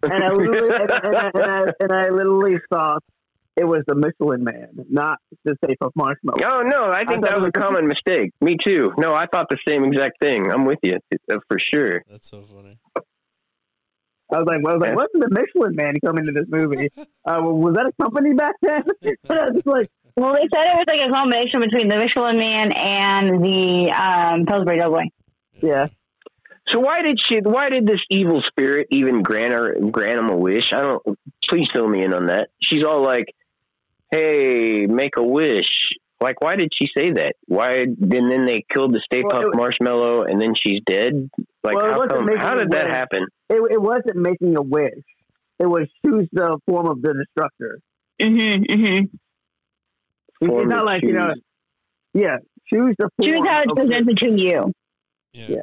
And 0.03 0.23
I 0.23 0.29
literally, 0.29 0.75
and, 0.75 0.91
and, 0.91 1.15
I, 1.15 1.31
and, 1.33 1.43
I, 1.43 1.71
and 1.79 1.91
I 1.91 2.09
literally 2.09 2.57
thought 2.71 3.03
it 3.55 3.63
was 3.65 3.83
the 3.87 3.95
Michelin 3.95 4.43
Man, 4.43 4.85
not 4.89 5.17
the 5.43 5.55
Safe 5.65 5.77
of 5.81 5.91
Marshmallow. 5.95 6.37
Oh 6.45 6.61
no, 6.61 6.91
I 6.91 6.99
think 7.05 7.09
I 7.09 7.21
that 7.21 7.29
thought 7.31 7.41
was 7.41 7.51
a 7.55 7.59
was- 7.59 7.63
common 7.63 7.87
mistake. 7.87 8.31
Me 8.41 8.55
too. 8.63 8.91
No, 8.97 9.13
I 9.13 9.25
thought 9.25 9.47
the 9.49 9.57
same 9.67 9.83
exact 9.85 10.19
thing. 10.21 10.51
I'm 10.51 10.65
with 10.65 10.79
you 10.83 10.97
uh, 11.31 11.37
for 11.47 11.57
sure. 11.73 12.03
That's 12.09 12.29
so 12.29 12.43
funny. 12.53 12.77
I 14.31 14.37
was 14.37 14.45
like, 14.47 14.59
well, 14.63 14.73
I 14.73 14.77
was 14.77 14.81
like, 14.81 14.89
Yeah. 14.91 14.95
what's 14.95 15.13
the 15.13 15.27
Michelin 15.31 15.75
Man 15.75 15.93
coming 16.05 16.27
into 16.27 16.39
this 16.39 16.45
movie? 16.49 16.89
Uh, 16.99 17.41
well, 17.41 17.51
was 17.53 17.73
that 17.73 17.87
a 17.87 17.91
company 18.03 18.33
back 18.35 18.53
then? 18.61 18.83
I 19.27 19.33
was 19.45 19.53
just 19.55 19.65
like, 19.67 19.89
Well, 20.15 20.33
they 20.33 20.47
said 20.53 20.65
it 20.65 20.77
was 20.77 20.85
like 20.87 21.01
a 21.07 21.11
combination 21.11 21.61
between 21.61 21.87
the 21.87 21.97
Michelin 21.97 22.37
Man 22.37 22.71
and 22.71 23.43
the 23.43 23.91
um, 23.91 24.45
Pillsbury 24.45 24.77
Doughboy. 24.79 25.03
yeah. 25.61 25.87
So 26.67 26.79
why 26.79 27.01
did 27.01 27.19
she? 27.19 27.39
Why 27.41 27.69
did 27.69 27.87
this 27.87 28.01
evil 28.11 28.43
spirit 28.43 28.89
even 28.91 29.23
grant 29.23 29.53
her 29.53 29.75
grant 29.89 30.19
him 30.19 30.29
a 30.29 30.37
wish? 30.37 30.71
I 30.71 30.81
don't. 30.81 31.01
Please 31.49 31.67
fill 31.73 31.87
me 31.87 32.03
in 32.03 32.13
on 32.13 32.27
that. 32.27 32.49
She's 32.61 32.83
all 32.83 33.03
like, 33.03 33.25
"Hey, 34.11 34.85
make 34.85 35.13
a 35.17 35.23
wish." 35.23 35.65
Like, 36.21 36.41
why 36.41 36.57
did 36.57 36.69
she 36.75 36.87
say 36.95 37.13
that? 37.13 37.35
Why? 37.47 37.71
And 37.71 37.97
then 37.99 38.45
they 38.45 38.65
killed 38.71 38.93
the 38.93 39.01
Stay 39.03 39.23
Well, 39.23 39.41
Puft 39.41 39.53
it 39.53 39.55
Marshmallow, 39.55 40.23
and 40.23 40.39
then 40.39 40.53
she's 40.53 40.81
dead. 40.85 41.31
Like, 41.63 41.75
Well, 41.75 41.91
how 41.91 42.07
come? 42.07 42.27
How 42.37 42.53
did 42.55 42.71
that 42.71 42.85
wish. 42.85 42.93
happen? 42.93 43.25
It, 43.49 43.71
it 43.71 43.81
wasn't 43.81 44.17
making 44.17 44.55
a 44.55 44.61
wish. 44.61 44.93
It 45.59 45.65
was 45.65 45.87
choose 46.05 46.27
the 46.31 46.59
form 46.67 46.87
of 46.87 47.01
the 47.01 47.13
destructor. 47.15 47.79
Mm-hmm, 48.21 48.63
mm-hmm. 48.63 49.05
It's 50.41 50.67
not 50.67 50.79
to 50.79 50.83
like, 50.83 51.03
you 51.03 51.13
know, 51.13 51.33
yeah, 52.13 52.37
choose 52.67 52.95
the 52.97 53.09
form. 53.17 53.25
Choose 53.27 53.47
how 53.47 53.61
it's 53.61 53.71
of 53.71 53.77
the- 53.77 53.81
presented 53.83 54.17
to 54.19 54.29
you. 54.31 54.71
Yeah. 55.33 55.45
Yeah. 55.49 55.61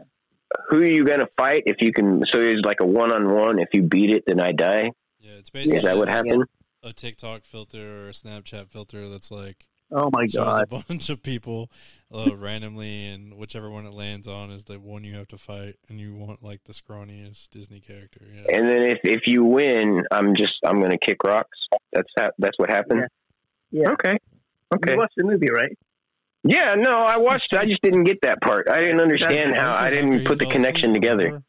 Who 0.68 0.78
are 0.78 0.86
you 0.86 1.04
gonna 1.04 1.28
fight 1.36 1.64
if 1.66 1.76
you 1.80 1.92
can? 1.92 2.22
So 2.32 2.40
it's 2.40 2.64
like 2.64 2.80
a 2.80 2.86
one 2.86 3.12
on 3.12 3.32
one. 3.34 3.58
If 3.58 3.68
you 3.72 3.82
beat 3.82 4.10
it, 4.10 4.24
then 4.26 4.40
I 4.40 4.52
die. 4.52 4.92
Yeah, 5.20 5.32
it's 5.38 5.50
basically 5.50 5.78
Is 5.78 5.84
that 5.84 5.96
what 5.98 6.08
happened? 6.08 6.44
a 6.82 6.92
TikTok 6.92 7.44
filter 7.44 8.04
or 8.04 8.08
a 8.10 8.12
Snapchat 8.12 8.68
filter 8.68 9.08
that's 9.08 9.30
like 9.32 9.66
Oh 9.90 10.08
my 10.12 10.26
god. 10.28 10.62
a 10.70 10.82
bunch 10.88 11.10
of 11.10 11.22
people 11.22 11.68
uh, 12.14 12.36
randomly, 12.36 13.06
and 13.06 13.34
whichever 13.34 13.68
one 13.70 13.86
it 13.86 13.92
lands 13.92 14.28
on 14.28 14.50
is 14.52 14.64
the 14.64 14.78
one 14.78 15.02
you 15.04 15.14
have 15.16 15.26
to 15.28 15.38
fight, 15.38 15.76
and 15.88 16.00
you 16.00 16.14
want 16.14 16.42
like 16.44 16.62
the 16.64 16.72
scrawniest 16.72 17.50
Disney 17.50 17.80
character. 17.80 18.20
Yeah, 18.32 18.56
And 18.56 18.68
then 18.68 18.82
if 18.82 18.98
if 19.02 19.22
you 19.26 19.44
win, 19.44 20.04
I'm 20.12 20.36
just 20.36 20.54
I'm 20.64 20.80
gonna 20.80 20.98
kick 20.98 21.24
rocks. 21.24 21.58
That's 21.92 22.08
how, 22.16 22.30
that's 22.38 22.58
what 22.58 22.70
happened. 22.70 23.06
Yeah. 23.72 23.90
Okay. 23.90 24.16
Okay. 24.74 24.92
You 24.92 24.98
watched 24.98 25.14
the 25.16 25.24
movie, 25.24 25.50
right? 25.50 25.76
Yeah. 26.44 26.74
No, 26.76 27.02
I 27.02 27.16
watched. 27.16 27.54
I 27.54 27.66
just 27.66 27.82
didn't 27.82 28.04
get 28.04 28.18
that 28.22 28.40
part. 28.40 28.68
I 28.68 28.80
didn't 28.80 29.00
understand 29.00 29.54
how. 29.56 29.70
I 29.70 29.90
didn't 29.90 30.24
put 30.24 30.38
the 30.38 30.46
connection 30.46 30.92
together. 30.94 31.24
before? 31.26 31.42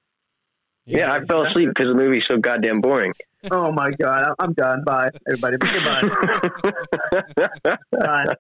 Yeah, 0.85 1.11
I 1.11 1.26
fell 1.26 1.45
asleep 1.45 1.69
because 1.69 1.89
the 1.89 1.95
movie's 1.95 2.23
so 2.30 2.38
goddamn 2.38 2.80
boring. 2.80 3.14
Oh 3.52 3.72
my 3.72 3.91
god, 3.91 4.34
I'm 4.39 4.53
done. 4.53 4.84
Bye, 4.85 5.10
everybody. 5.27 5.57
Goodbye. 5.57 6.02
Bye. 7.91 8.35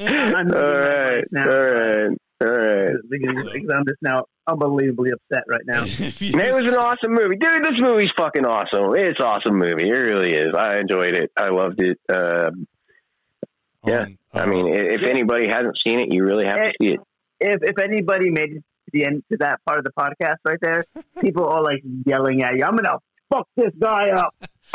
I'm 0.00 0.52
all 0.52 0.60
right. 0.60 1.24
All 1.36 1.44
right. 1.44 2.18
All 2.42 2.50
right. 2.50 2.94
Because, 3.08 3.36
I'm 3.74 3.84
just 3.86 4.02
now 4.02 4.24
unbelievably 4.46 5.12
upset 5.12 5.44
right 5.48 5.62
now. 5.66 5.82
Man, 6.36 6.48
it 6.48 6.54
was 6.54 6.66
an 6.66 6.74
awesome 6.74 7.12
movie, 7.12 7.36
dude. 7.36 7.64
This 7.64 7.80
movie's 7.80 8.10
fucking 8.16 8.44
awesome. 8.44 8.94
It's 8.96 9.20
an 9.20 9.26
awesome 9.26 9.56
movie. 9.56 9.88
It 9.88 9.92
really 9.92 10.34
is. 10.34 10.54
I 10.54 10.78
enjoyed 10.78 11.14
it. 11.14 11.30
I 11.36 11.48
loved 11.50 11.80
it. 11.80 11.98
Uh, 12.12 12.50
yeah. 13.86 14.00
on, 14.02 14.18
I 14.32 14.40
uh, 14.40 14.46
mean, 14.46 14.66
i- 14.66 14.70
if 14.94 15.02
anybody 15.02 15.48
hasn't 15.48 15.76
seen 15.84 16.00
it, 16.00 16.12
you 16.12 16.24
really 16.24 16.44
have 16.46 16.56
to 16.56 16.72
see 16.80 16.88
it. 16.94 17.00
If 17.40 17.62
if 17.62 17.78
anybody 17.78 18.30
made 18.30 18.52
it 18.52 18.60
to 18.60 18.90
the 18.92 19.04
end 19.04 19.22
to 19.30 19.38
that 19.38 19.60
part 19.66 19.78
of 19.78 19.84
the 19.84 19.92
podcast 19.98 20.36
right 20.46 20.58
there, 20.60 20.84
people 21.20 21.46
are 21.48 21.62
like 21.62 21.82
yelling 22.06 22.42
at 22.42 22.56
you. 22.56 22.64
I'm 22.64 22.76
gonna 22.76 22.98
fuck 23.32 23.48
this 23.56 23.72
guy 23.78 24.10
up. 24.10 24.34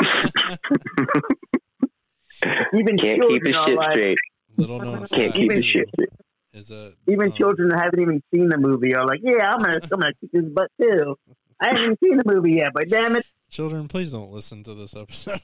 Even 2.74 2.96
Can't 2.96 3.20
keep 3.28 3.46
his 3.46 3.54
children 3.54 3.54
are 3.54 3.66
shit 3.68 3.76
like, 3.76 3.92
straight. 3.92 4.18
Little 4.56 4.78
known 4.80 5.06
Can't 5.06 5.34
keep 5.34 5.50
his 5.52 5.58
Even- 5.58 5.62
shit 5.62 5.88
straight. 5.94 6.08
is 6.54 6.70
a 6.70 6.92
even 7.06 7.26
um, 7.30 7.36
children 7.36 7.68
that 7.68 7.80
haven't 7.82 8.00
even 8.00 8.22
seen 8.34 8.48
the 8.48 8.56
movie 8.58 8.94
are 8.94 9.06
like, 9.06 9.20
yeah, 9.22 9.52
I'm 9.52 9.60
gonna, 9.62 9.78
I'm 9.82 9.88
gonna 10.00 10.12
kick 10.20 10.30
his 10.32 10.44
butt 10.46 10.70
too. 10.80 11.16
I 11.60 11.66
haven't 11.68 11.98
seen 12.02 12.16
the 12.16 12.24
movie 12.26 12.52
yet, 12.54 12.70
but 12.74 12.88
damn 12.88 13.16
it, 13.16 13.24
children. 13.50 13.88
Please 13.88 14.10
don't 14.10 14.32
listen 14.32 14.62
to 14.64 14.74
this 14.74 14.94
episode. 14.96 15.40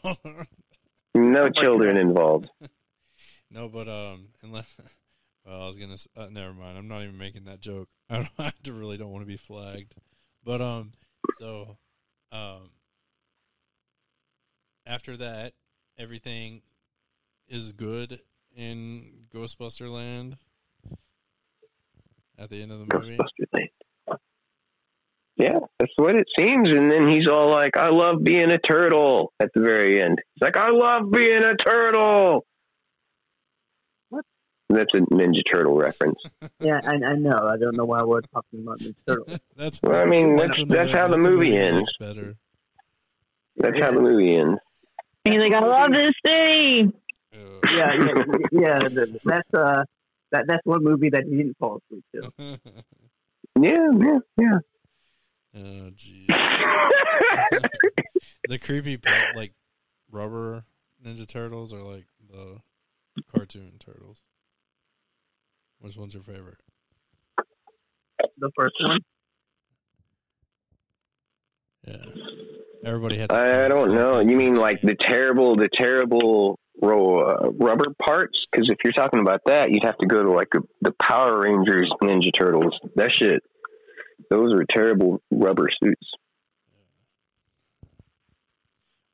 No 1.14 1.48
children 1.55 1.97
involved. 1.97 2.48
No, 3.57 3.69
but 3.69 3.89
um, 3.89 4.28
unless 4.43 4.66
well, 5.47 5.62
I 5.62 5.66
was 5.66 5.78
gonna. 5.78 5.97
Uh, 6.15 6.28
never 6.31 6.53
mind. 6.53 6.77
I'm 6.77 6.89
not 6.89 7.03
even 7.03 7.16
making 7.16 7.45
that 7.45 7.61
joke. 7.61 7.89
I, 8.11 8.16
don't, 8.16 8.31
I 8.39 8.53
really 8.70 8.99
don't 8.99 9.11
want 9.11 9.23
to 9.23 9.27
be 9.27 9.39
flagged. 9.39 9.95
But 10.45 10.61
um, 10.61 10.93
so 11.39 11.78
um, 12.31 12.70
after 14.87 15.16
that, 15.16 15.55
everything 15.99 16.61
is 17.49 17.73
good 17.73 18.20
in 18.55 19.27
Ghostbuster 19.35 19.91
Land. 19.91 20.37
At 22.39 22.51
the 22.51 22.61
end 22.61 22.70
of 22.70 22.81
the 22.81 22.99
movie, 22.99 23.19
Yeah, 25.37 25.59
that's 25.78 25.93
what 25.97 26.15
it 26.15 26.27
seems. 26.39 26.69
And 26.69 26.93
then 26.93 27.09
he's 27.09 27.27
all 27.27 27.51
like, 27.51 27.78
I 27.78 27.89
love 27.89 28.23
being 28.23 28.51
a 28.51 28.59
turtle 28.59 29.33
at 29.41 29.49
the 29.55 29.62
very 29.62 30.03
end. 30.03 30.20
He's 30.35 30.43
like, 30.43 30.59
I 30.59 30.69
love 30.69 31.11
being 31.11 31.43
a 31.43 31.57
turtle. 31.57 32.45
What? 34.68 34.78
That's 34.78 34.94
a 34.94 34.98
Ninja 35.14 35.43
Turtle 35.51 35.76
reference. 35.76 36.18
yeah, 36.60 36.80
I, 36.84 36.94
I 36.97 37.14
know. 37.14 37.36
I 37.38 37.56
don't 37.56 37.76
know 37.76 37.84
why 37.84 38.02
we're 38.02 38.20
talking 38.22 38.62
about 38.62 38.78
this 38.80 38.94
turtle. 39.06 39.38
that's. 39.56 39.80
Well, 39.82 39.94
I 40.01 40.05
mean, 40.06 40.36
that's- 40.36 40.59
another- 40.59 40.84
that's 40.84 40.90
how 40.97 41.09
the 41.09 41.14
a 41.16 41.18
movie 41.18 41.56
ends. 41.56 41.93
Better. 42.01 42.36
That's 43.56 43.78
how 43.80 43.90
the 43.93 44.01
movie 44.01 44.36
ends. 44.36 44.59
He's 45.24 45.38
like, 45.40 45.55
I 45.55 45.60
love 45.60 45.93
this 45.93 46.14
city. 46.24 46.93
Uh, 47.34 47.38
Yeah, 47.74 47.93
yeah, 47.94 48.24
yeah. 48.52 48.88
That's 49.24 49.55
uh, 49.55 49.84
that 50.32 50.44
that's 50.47 50.64
one 50.64 50.82
movie 50.84 51.10
that 51.10 51.24
he 51.24 51.36
didn't 51.36 51.56
fall 51.59 51.80
asleep 51.90 52.05
to. 52.14 52.59
Yeah, 53.59 53.88
yeah, 53.98 54.18
yeah. 54.38 54.59
oh 55.56 55.90
jeez. 55.97 56.26
the 58.48 58.59
creepy 58.59 58.98
like 59.34 59.52
rubber 60.10 60.64
Ninja 61.05 61.26
Turtles 61.26 61.72
or 61.72 61.80
like 61.80 62.05
the 62.30 62.59
cartoon 63.34 63.72
turtles? 63.78 64.22
Which 65.81 65.97
one's 65.97 66.15
your 66.15 66.23
favorite? 66.23 66.59
The 68.39 68.51
first 68.57 68.74
one. 68.86 68.98
Yeah, 71.86 72.05
everybody 72.85 73.19
has. 73.19 73.28
I, 73.31 73.44
favorite, 73.44 73.69
don't 73.69 73.94
know. 73.94 74.20
You 74.20 74.36
mean 74.36 74.57
like 74.57 74.81
the 74.82 74.97
terrible, 74.98 75.57
the 75.57 75.69
terrible 75.73 76.59
ro- 76.82 77.20
uh, 77.20 77.51
rubber 77.51 77.94
parts? 78.05 78.39
Because 78.51 78.69
if 78.69 78.78
you're 78.82 78.93
talking 78.93 79.20
about 79.20 79.40
that, 79.47 79.70
you'd 79.70 79.85
have 79.85 79.97
to 79.98 80.07
go 80.07 80.23
to 80.23 80.32
like 80.32 80.48
a, 80.57 80.61
the 80.81 80.93
Power 81.01 81.40
Rangers 81.40 81.90
Ninja 82.03 82.31
Turtles. 82.36 82.78
That 82.97 83.12
shit. 83.12 83.43
Those 84.31 84.53
are 84.55 84.65
terrible 84.74 85.23
rubber 85.31 85.69
suits. 85.82 86.11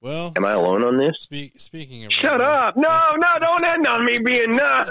Well, 0.02 0.32
Am 0.36 0.44
I 0.44 0.50
alone 0.52 0.82
on 0.82 0.96
this? 0.98 1.14
speak, 1.20 1.60
speaking 1.60 2.04
of. 2.04 2.12
Shut 2.12 2.40
rubber- 2.40 2.44
up! 2.44 2.76
No, 2.76 3.14
no, 3.16 3.28
don't 3.40 3.64
end 3.64 3.86
on 3.86 4.04
me 4.04 4.18
being 4.18 4.56
no. 4.56 4.84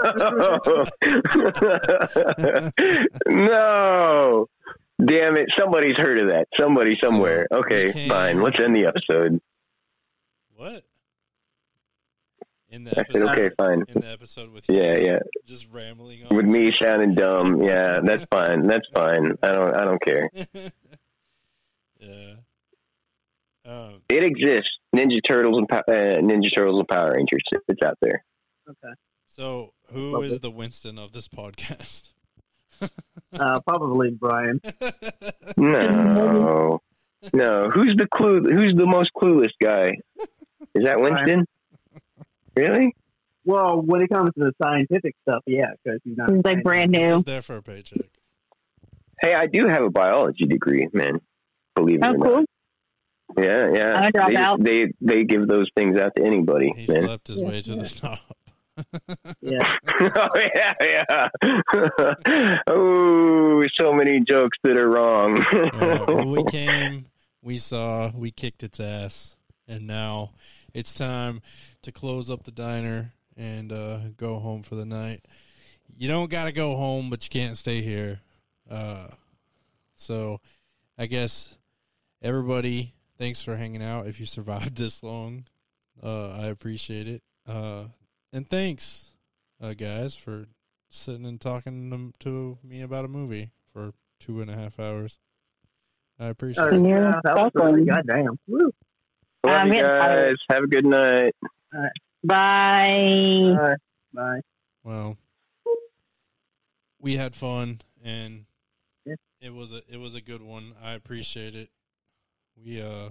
no. 3.28 4.46
Damn 5.04 5.36
it! 5.36 5.48
Somebody's 5.58 5.96
heard 5.96 6.18
of 6.18 6.28
that. 6.30 6.46
Somebody 6.58 6.96
somewhere. 7.02 7.46
we 7.50 7.56
Okay, 7.58 7.92
can- 7.92 8.08
fine. 8.08 8.40
Let's 8.42 8.58
end 8.60 8.74
the 8.74 8.86
episode. 8.86 9.40
What? 10.56 10.84
In 12.70 12.84
the 12.84 12.92
I 12.92 12.94
said, 12.94 13.06
episode. 13.10 13.28
okay, 13.30 13.50
fine. 13.58 13.84
In 13.88 14.00
the 14.00 14.10
episode 14.10 14.50
with 14.50 14.66
you 14.68 14.76
Yeah, 14.76 14.94
just, 14.94 15.04
yeah. 15.06 15.18
just 15.44 15.68
rambling 15.72 16.24
on. 16.24 16.34
With 16.36 16.46
me 16.46 16.72
sounding 16.80 17.14
dumb. 17.14 17.62
Yeah, 17.62 18.00
that's 18.02 18.24
fine. 18.30 18.66
That's 18.66 18.86
fine. 18.94 19.36
I 19.42 19.48
don't. 19.48 19.74
I 19.74 19.84
don't 19.84 20.02
care. 20.02 20.30
yeah. 22.00 22.34
Um, 23.64 24.02
It 24.08 24.24
exists. 24.24 24.70
Ninja 24.94 25.20
Turtles 25.26 25.56
and 25.58 25.70
uh, 25.72 25.82
Ninja 26.20 26.48
Turtles 26.56 26.78
and 26.80 26.88
Power 26.88 27.12
Rangers. 27.14 27.42
It's 27.68 27.82
out 27.82 27.96
there. 28.02 28.24
Okay. 28.68 28.92
so, 29.28 29.72
who 29.92 30.12
Lovely. 30.12 30.28
is 30.28 30.40
the 30.40 30.50
Winston 30.50 30.98
of 30.98 31.12
this 31.12 31.28
podcast? 31.28 32.10
Uh, 33.32 33.60
probably 33.60 34.10
Brian. 34.10 34.60
No, 35.56 36.80
no. 37.32 37.70
Who's 37.70 37.94
the 37.96 38.06
clue? 38.06 38.42
Who's 38.42 38.74
the 38.76 38.86
most 38.86 39.10
clueless 39.16 39.52
guy? 39.62 39.92
Is 40.74 40.84
that 40.84 41.00
Winston? 41.00 41.46
Really? 42.56 42.94
Well, 43.44 43.80
when 43.80 44.02
it 44.02 44.08
comes 44.10 44.30
to 44.34 44.40
the 44.40 44.52
scientific 44.62 45.14
stuff, 45.22 45.42
yeah, 45.46 45.70
because 45.82 46.00
he's 46.04 46.16
not. 46.16 46.30
He's 46.30 46.42
like 46.44 46.62
brand 46.62 46.90
new. 46.90 47.00
just 47.14 47.26
there 47.26 47.40
for 47.42 47.56
a 47.56 47.62
paycheck. 47.62 48.06
Hey, 49.20 49.34
I 49.34 49.46
do 49.46 49.66
have 49.68 49.82
a 49.82 49.90
biology 49.90 50.44
degree, 50.44 50.88
man. 50.92 51.20
Believe 51.74 52.00
it 52.02 52.04
Oh, 52.04 52.12
or 52.14 52.18
cool. 52.18 52.36
not. 52.40 52.44
Yeah, 53.36 53.70
yeah. 53.72 53.94
I'm 53.94 54.10
they, 54.12 54.18
dropout. 54.18 54.64
they 54.64 54.92
they 55.00 55.24
give 55.24 55.48
those 55.48 55.68
things 55.76 55.98
out 55.98 56.12
to 56.16 56.24
anybody, 56.24 56.72
He 56.76 56.86
man. 56.92 57.04
slept 57.04 57.28
his 57.28 57.42
way 57.42 57.62
to 57.62 57.76
the 57.76 57.88
top. 58.00 58.36
Yeah. 59.40 59.76
oh 60.16 60.28
yeah, 60.54 60.74
yeah. 60.80 61.28
oh, 62.68 63.62
so 63.78 63.92
many 63.92 64.20
jokes 64.20 64.58
that 64.64 64.78
are 64.78 64.88
wrong. 64.88 65.44
Well, 65.80 66.26
we 66.26 66.44
came, 66.44 67.06
we 67.42 67.58
saw, 67.58 68.10
we 68.14 68.30
kicked 68.30 68.62
its 68.62 68.80
ass, 68.80 69.36
and 69.68 69.86
now 69.86 70.32
it's 70.74 70.94
time 70.94 71.42
to 71.82 71.92
close 71.92 72.30
up 72.30 72.44
the 72.44 72.50
diner 72.50 73.12
and 73.36 73.72
uh, 73.72 73.98
go 74.16 74.38
home 74.38 74.62
for 74.62 74.74
the 74.74 74.86
night. 74.86 75.24
You 75.94 76.08
don't 76.08 76.30
got 76.30 76.44
to 76.44 76.52
go 76.52 76.76
home, 76.76 77.10
but 77.10 77.24
you 77.24 77.30
can't 77.30 77.56
stay 77.56 77.82
here. 77.82 78.20
Uh, 78.70 79.08
so, 79.96 80.40
I 80.96 81.06
guess 81.06 81.54
everybody, 82.22 82.94
thanks 83.22 83.40
for 83.40 83.56
hanging 83.56 83.82
out. 83.84 84.08
If 84.08 84.18
you 84.18 84.26
survived 84.38 84.76
this 84.76 85.00
long, 85.02 85.44
uh, 86.02 86.30
I 86.30 86.46
appreciate 86.46 87.06
it. 87.06 87.22
Uh, 87.46 87.84
and 88.32 88.48
thanks, 88.50 89.10
uh, 89.60 89.74
guys, 89.74 90.16
for 90.16 90.46
sitting 90.90 91.24
and 91.24 91.40
talking 91.40 91.88
to- 91.90 92.12
to 92.28 92.58
me 92.66 92.80
about 92.82 93.04
a 93.04 93.08
movie 93.08 93.50
for 93.72 93.92
two 94.18 94.40
and 94.40 94.50
a 94.50 94.54
half 94.56 94.80
hours. 94.80 95.18
I 96.18 96.26
appreciate 96.26 96.64
Uh, 96.64 96.68
it. 96.68 96.88
You're 96.88 97.02
yeah, 97.04 97.20
that 97.22 97.36
was 97.36 97.52
really 97.54 97.84
welcome. 97.84 98.06
goddamn. 98.06 98.38
Woo. 98.48 98.58
Love 99.44 99.54
I'm 99.54 99.66
you 99.68 99.72
getting 99.74 99.86
guys. 99.86 100.10
tired. 100.12 100.38
Have 100.50 100.64
a 100.64 100.66
good 100.66 100.84
night. 100.86 101.34
Bye. 102.24 103.54
Bye. 103.56 103.74
Bye. 104.12 104.40
Well, 104.82 105.16
we 107.00 107.16
had 107.16 107.34
fun, 107.36 107.82
and 108.02 108.46
Yeah. 109.04 109.14
it 109.40 109.50
was 109.54 109.72
a 109.72 109.82
it 109.88 109.98
was 109.98 110.14
a 110.16 110.20
good 110.20 110.42
one. 110.42 110.74
I 110.82 110.92
appreciate 110.94 111.54
it. 111.54 111.70
We 112.56 112.80
uh, 112.80 113.10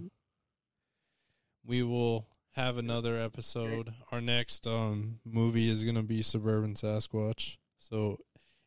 we 1.65 1.83
will 1.83 2.27
have 2.51 2.77
another 2.77 3.19
episode. 3.19 3.93
Our 4.11 4.21
next 4.21 4.67
um 4.67 5.19
movie 5.25 5.69
is 5.69 5.83
gonna 5.83 6.03
be 6.03 6.21
Suburban 6.21 6.75
Sasquatch. 6.75 7.57
So, 7.79 8.17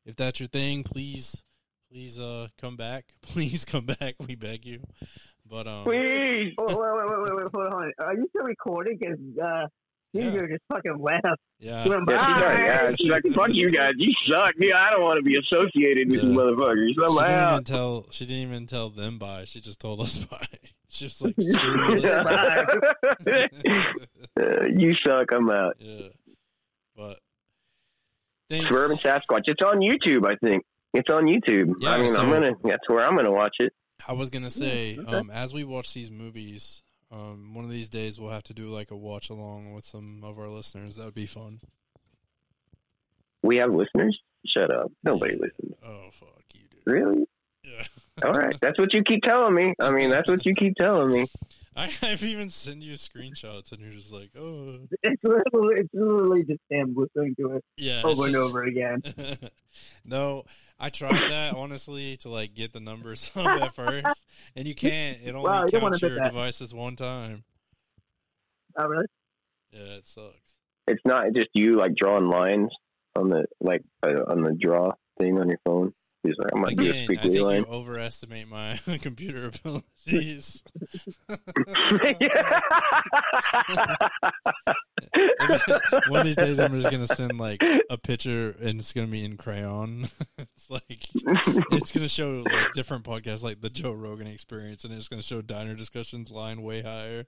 if 0.04 0.16
that's 0.16 0.40
your 0.40 0.48
thing, 0.48 0.82
please, 0.82 1.42
please 1.90 2.18
uh 2.18 2.48
come 2.60 2.76
back. 2.76 3.06
Please 3.22 3.64
come 3.64 3.86
back. 3.86 4.14
We 4.20 4.34
beg 4.34 4.64
you. 4.64 4.80
But 5.48 5.66
um, 5.66 5.84
Please. 5.84 6.54
Wait, 6.56 6.68
wait, 6.68 6.76
wait, 6.76 7.22
wait, 7.22 7.36
wait, 7.36 7.46
hold 7.52 7.72
on. 7.72 7.92
Are 7.98 8.14
you 8.14 8.26
still 8.30 8.44
recording? 8.44 8.96
Because 8.98 9.18
uh, 9.42 9.66
Yeah. 10.14 10.22
Ginger 10.22 10.48
just 10.48 10.62
fucking 10.72 10.98
left. 11.00 11.26
yeah, 11.58 11.86
went, 11.88 12.08
Yeah, 12.08 12.34
she's 12.34 12.42
like, 12.42 12.58
yeah, 12.58 12.94
she's 12.98 13.10
like, 13.10 13.22
fuck 13.34 13.48
you 13.52 13.70
guys, 13.70 13.92
you 13.98 14.12
suck. 14.28 14.54
Yeah, 14.58 14.76
I 14.78 14.90
don't 14.90 15.02
want 15.02 15.18
to 15.18 15.22
be 15.22 15.36
associated 15.36 16.08
with 16.08 16.22
you 16.22 16.30
Yeah. 16.30 16.36
motherfuckers. 16.36 16.88
she 16.88 16.96
I'm 17.02 17.26
didn't 17.26 17.52
even 17.52 17.64
tell. 17.64 18.06
She 18.10 18.24
didn't 18.26 18.42
even 18.42 18.66
tell 18.66 18.90
them 18.90 19.18
bye. 19.18 19.44
She 19.44 19.60
just 19.60 19.80
told 19.80 20.00
us 20.00 20.16
bye. 20.18 20.46
She 20.88 21.06
was 21.06 21.20
like, 21.22 21.34
"Screw 21.40 22.00
this." 22.00 22.18
Uh, 24.38 24.66
you 24.76 24.94
suck. 25.04 25.32
I'm 25.32 25.50
out. 25.50 25.74
Yeah. 25.80 26.06
But 26.96 27.18
thanks. 28.48 28.66
Suburban 28.66 28.98
Sasquatch. 28.98 29.42
It's 29.46 29.60
on 29.62 29.80
YouTube. 29.80 30.24
I 30.24 30.36
think 30.36 30.62
it's 30.92 31.10
on 31.10 31.24
YouTube. 31.24 31.74
Yeah, 31.80 31.90
I 31.90 31.98
mean, 31.98 32.10
so- 32.10 32.20
I'm 32.22 32.30
gonna. 32.30 32.52
That's 32.62 32.88
where 32.88 33.04
I'm 33.04 33.16
gonna 33.16 33.32
watch 33.32 33.56
it. 33.58 33.72
I 34.06 34.12
was 34.12 34.30
gonna 34.30 34.50
say, 34.50 34.96
okay. 34.98 35.16
um, 35.16 35.30
as 35.30 35.52
we 35.52 35.64
watch 35.64 35.94
these 35.94 36.12
movies, 36.12 36.83
um, 37.14 37.54
one 37.54 37.64
of 37.64 37.70
these 37.70 37.88
days 37.88 38.18
we'll 38.18 38.30
have 38.30 38.42
to 38.44 38.54
do 38.54 38.68
like 38.68 38.90
a 38.90 38.96
watch 38.96 39.30
along 39.30 39.72
with 39.72 39.84
some 39.84 40.22
of 40.24 40.38
our 40.38 40.48
listeners. 40.48 40.96
That 40.96 41.04
would 41.04 41.14
be 41.14 41.26
fun. 41.26 41.60
We 43.42 43.56
have 43.58 43.72
listeners. 43.72 44.18
Shut 44.46 44.74
up. 44.74 44.90
Nobody 45.02 45.36
listens. 45.36 45.74
Oh 45.86 46.08
fuck 46.18 46.42
you, 46.54 46.62
dude. 46.70 46.80
Really? 46.86 47.26
Yeah. 47.62 47.84
All 48.24 48.32
right. 48.32 48.56
That's 48.60 48.78
what 48.78 48.94
you 48.94 49.02
keep 49.02 49.22
telling 49.22 49.54
me. 49.54 49.74
I 49.80 49.90
mean, 49.90 50.10
that's 50.10 50.28
what 50.28 50.44
you 50.46 50.54
keep 50.54 50.74
telling 50.76 51.12
me. 51.12 51.26
I, 51.76 51.90
I've 52.02 52.22
even 52.22 52.50
sent 52.50 52.82
you 52.82 52.94
screenshots, 52.94 53.72
and 53.72 53.80
you're 53.80 53.92
just 53.92 54.12
like, 54.12 54.30
oh, 54.38 54.78
It's 55.02 55.22
literally, 55.24 55.80
it's 55.80 55.92
literally 55.92 56.44
just 56.44 56.60
him 56.70 56.94
listening 56.96 57.34
to 57.40 57.56
it 57.56 57.64
yeah, 57.76 58.02
over 58.04 58.26
and 58.26 58.36
over 58.36 58.62
again. 58.62 59.02
no, 60.04 60.44
I 60.84 60.90
tried 60.90 61.30
that 61.30 61.54
honestly 61.54 62.18
to 62.18 62.28
like 62.28 62.54
get 62.54 62.74
the 62.74 62.80
numbers 62.80 63.30
up 63.36 63.46
at 63.46 63.74
first, 63.74 64.22
and 64.54 64.68
you 64.68 64.74
can't. 64.74 65.18
It 65.24 65.34
only 65.34 65.48
Wow, 65.48 65.64
you 65.64 65.80
counts 65.80 66.02
your 66.02 66.20
devices 66.20 66.74
one 66.74 66.94
time. 66.94 67.44
Oh, 68.76 68.84
really? 68.84 69.06
Yeah, 69.72 69.96
it 69.96 70.06
sucks. 70.06 70.52
It's 70.86 71.00
not 71.06 71.32
just 71.34 71.48
you 71.54 71.78
like 71.78 71.94
drawing 71.96 72.28
lines 72.28 72.68
on 73.16 73.30
the 73.30 73.46
like 73.62 73.80
uh, 74.06 74.30
on 74.30 74.42
the 74.42 74.54
draw 74.60 74.92
thing 75.18 75.38
on 75.38 75.48
your 75.48 75.58
phone. 75.64 75.94
He's 76.24 76.36
like, 76.38 76.48
I'm 76.54 76.62
gonna 76.62 76.72
Again, 76.72 77.06
I 77.10 77.16
think 77.20 77.34
you 77.34 77.46
overestimate 77.46 78.48
my 78.48 78.80
computer 79.02 79.48
abilities. 79.48 80.62
One 86.08 86.20
of 86.20 86.24
these 86.24 86.36
days, 86.36 86.58
I'm 86.58 86.74
just 86.80 86.90
gonna 86.90 87.06
send 87.06 87.38
like 87.38 87.62
a 87.90 87.98
picture, 87.98 88.56
and 88.58 88.80
it's 88.80 88.94
gonna 88.94 89.06
be 89.06 89.22
in 89.22 89.36
crayon. 89.36 90.08
it's 90.38 90.70
like 90.70 91.08
it's 91.72 91.92
gonna 91.92 92.08
show 92.08 92.42
like 92.50 92.72
different 92.72 93.04
podcasts, 93.04 93.42
like 93.42 93.60
the 93.60 93.68
Joe 93.68 93.92
Rogan 93.92 94.26
Experience, 94.26 94.84
and 94.84 94.94
it's 94.94 95.08
gonna 95.08 95.20
show 95.20 95.42
diner 95.42 95.74
discussions 95.74 96.30
line 96.30 96.62
way 96.62 96.80
higher. 96.80 97.26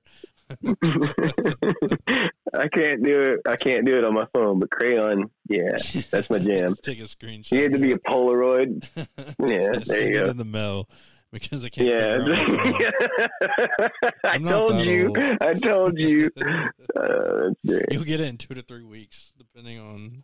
I 2.58 2.68
can't 2.68 3.02
do 3.04 3.34
it. 3.34 3.40
I 3.50 3.56
can't 3.56 3.84
do 3.84 3.98
it 3.98 4.04
on 4.04 4.14
my 4.14 4.26
phone, 4.34 4.58
but 4.58 4.70
crayon, 4.70 5.30
yeah, 5.48 5.76
that's 6.10 6.28
my 6.30 6.38
jam. 6.38 6.74
Take 6.82 7.00
a 7.00 7.02
screenshot. 7.04 7.52
You 7.52 7.62
had 7.64 7.72
to 7.72 7.78
be 7.78 7.92
a 7.92 7.98
Polaroid. 7.98 8.84
Yeah, 9.38 9.72
there 9.72 9.84
Send 9.84 10.14
you 10.14 10.20
it 10.20 10.24
go. 10.24 10.30
in 10.30 10.36
the 10.38 10.44
mail 10.44 10.88
because 11.32 11.64
I 11.64 11.68
can't. 11.68 11.88
Yeah, 11.88 12.18
out. 12.22 13.90
I 14.24 14.28
I'm 14.30 14.42
not 14.44 14.50
told 14.68 14.80
you. 14.86 15.06
old. 15.08 15.18
I 15.40 15.54
told 15.54 15.98
you. 15.98 16.30
Uh. 16.96 17.50
You'll 17.62 18.04
get 18.04 18.20
it 18.20 18.28
in 18.28 18.38
two 18.38 18.54
to 18.54 18.62
three 18.62 18.82
weeks, 18.84 19.32
depending 19.38 19.78
on. 19.78 20.22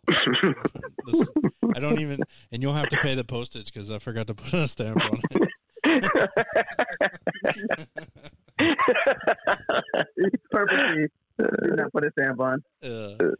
This, 1.05 1.29
I 1.75 1.79
don't 1.79 1.99
even, 1.99 2.21
and 2.51 2.61
you'll 2.63 2.73
have 2.73 2.89
to 2.89 2.97
pay 2.97 3.15
the 3.15 3.23
postage 3.23 3.65
because 3.65 3.89
I 3.91 3.99
forgot 3.99 4.27
to 4.27 4.33
put 4.33 4.53
a 4.53 4.67
stamp 4.67 5.01
on 5.03 5.21
it. 5.31 5.49
It's 10.17 10.43
purposely 11.37 11.69
did 11.69 11.77
not 11.77 11.91
put 11.91 12.05
a 12.05 12.11
stamp 12.11 12.39
on. 12.39 12.63
Uh, 12.83 13.31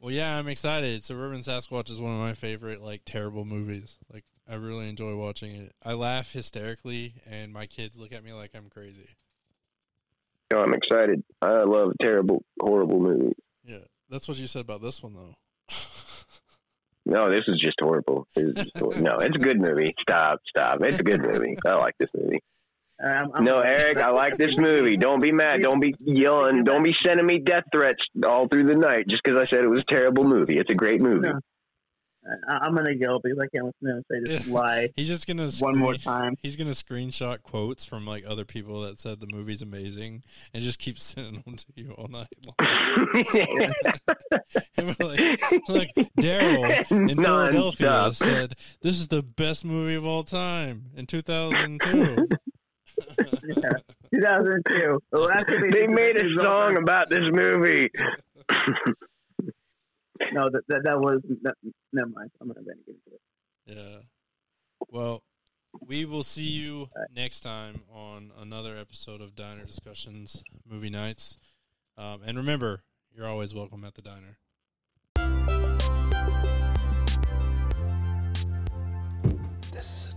well, 0.00 0.10
yeah, 0.10 0.38
I'm 0.38 0.48
excited. 0.48 1.04
Suburban 1.04 1.40
Sasquatch 1.40 1.90
is 1.90 2.00
one 2.00 2.12
of 2.12 2.20
my 2.20 2.34
favorite 2.34 2.82
like 2.82 3.02
terrible 3.04 3.44
movies. 3.44 3.98
Like, 4.12 4.24
I 4.48 4.54
really 4.54 4.88
enjoy 4.88 5.14
watching 5.16 5.54
it. 5.54 5.72
I 5.82 5.92
laugh 5.92 6.32
hysterically, 6.32 7.14
and 7.28 7.52
my 7.52 7.66
kids 7.66 7.98
look 7.98 8.12
at 8.12 8.24
me 8.24 8.32
like 8.32 8.50
I'm 8.54 8.68
crazy. 8.68 9.08
No, 10.52 10.60
I'm 10.60 10.74
excited. 10.74 11.22
I 11.40 11.62
love 11.62 11.92
terrible, 12.00 12.44
horrible 12.60 13.00
movies. 13.00 13.34
Yeah, 13.64 13.78
that's 14.10 14.28
what 14.28 14.36
you 14.36 14.46
said 14.46 14.60
about 14.60 14.82
this 14.82 15.02
one, 15.02 15.14
though. 15.14 15.36
No, 17.04 17.30
this 17.30 17.44
is 17.48 17.60
just 17.60 17.80
horrible. 17.80 18.28
This 18.36 18.44
is 18.44 18.54
just 18.54 18.78
hor- 18.78 18.94
no, 18.94 19.16
it's 19.16 19.34
a 19.34 19.38
good 19.40 19.60
movie. 19.60 19.94
Stop, 20.00 20.40
stop. 20.48 20.80
It's 20.82 21.00
a 21.00 21.02
good 21.02 21.20
movie. 21.20 21.56
I 21.66 21.74
like 21.74 21.96
this 21.98 22.10
movie. 22.14 22.40
Uh, 23.02 23.06
I'm, 23.06 23.30
I'm, 23.34 23.44
No, 23.44 23.60
Eric, 23.60 23.98
I 23.98 24.10
like 24.10 24.36
this 24.36 24.56
movie. 24.56 24.96
Don't 24.96 25.20
be 25.22 25.30
mad. 25.32 25.60
Don't 25.62 25.80
be 25.80 25.94
yelling. 26.00 26.64
Don't 26.64 26.82
be 26.82 26.94
sending 27.04 27.26
me 27.26 27.38
death 27.38 27.64
threats 27.72 28.02
all 28.26 28.48
through 28.48 28.66
the 28.66 28.74
night 28.74 29.06
just 29.08 29.22
because 29.22 29.38
I 29.38 29.44
said 29.46 29.64
it 29.64 29.68
was 29.68 29.82
a 29.82 29.84
terrible 29.84 30.24
movie. 30.24 30.58
It's 30.58 30.70
a 30.70 30.74
great 30.74 31.00
movie. 31.00 31.28
No. 31.28 31.38
I- 32.48 32.58
I'm 32.64 32.76
gonna 32.76 32.92
yell 32.92 33.18
because 33.20 33.36
I 33.40 33.48
can't 33.52 33.64
listen 33.64 33.88
to 33.88 33.96
him 33.96 34.04
say 34.08 34.20
this 34.36 34.46
Yeah. 34.46 34.54
lie 34.54 34.88
He's 34.96 35.08
just 35.08 35.26
gonna 35.26 35.50
one 35.58 35.76
more 35.76 35.94
time. 35.94 36.36
He's 36.40 36.54
gonna 36.54 36.70
screenshot 36.70 37.42
quotes 37.42 37.84
from 37.84 38.06
like 38.06 38.22
other 38.24 38.44
people 38.44 38.82
that 38.82 39.00
said 39.00 39.18
the 39.18 39.26
movie's 39.26 39.60
amazing, 39.60 40.22
and 40.54 40.62
just 40.62 40.78
keep 40.78 40.98
sending 41.00 41.42
them 41.44 41.56
to 41.56 41.64
you 41.74 41.90
all 41.98 42.06
night 42.06 42.28
long. 42.46 43.72
Like, 44.78 45.40
like 45.68 45.90
Daryl 46.18 46.90
in 47.10 47.22
Philadelphia 47.22 47.86
Non-stop. 47.88 48.14
said, 48.14 48.54
"This 48.80 48.98
is 49.00 49.08
the 49.08 49.22
best 49.22 49.64
movie 49.64 49.94
of 49.94 50.04
all 50.06 50.22
time" 50.24 50.86
in 50.96 51.06
2002. 51.06 52.28
Yeah. 53.44 53.70
2002. 54.14 55.02
The 55.10 55.18
last 55.18 55.48
movie 55.48 55.70
They 55.70 55.86
made 55.86 56.16
a 56.16 56.28
song 56.36 56.72
over. 56.72 56.78
about 56.78 57.10
this 57.10 57.24
movie. 57.32 57.90
No, 60.32 60.48
that, 60.50 60.62
that 60.68 60.82
that 60.84 61.00
was 61.00 61.20
that, 61.42 61.54
never 61.92 62.08
mind. 62.08 62.30
I'm 62.40 62.46
not 62.46 62.54
gonna 62.54 62.66
get 62.68 62.76
into 62.86 63.00
it. 63.10 63.20
Yeah. 63.76 63.98
Well, 64.88 65.20
we 65.84 66.04
will 66.04 66.22
see 66.22 66.44
you 66.48 66.88
next 67.14 67.40
time 67.40 67.82
on 67.92 68.30
another 68.40 68.76
episode 68.78 69.20
of 69.20 69.34
Diner 69.34 69.64
Discussions 69.64 70.44
Movie 70.64 70.90
Nights. 70.90 71.38
Um, 71.98 72.20
and 72.24 72.36
remember, 72.38 72.84
you're 73.12 73.26
always 73.26 73.52
welcome 73.52 73.84
at 73.84 73.94
the 73.94 74.02
diner. 74.02 74.38
This 79.72 79.90
is 80.06 80.12
a 80.12 80.14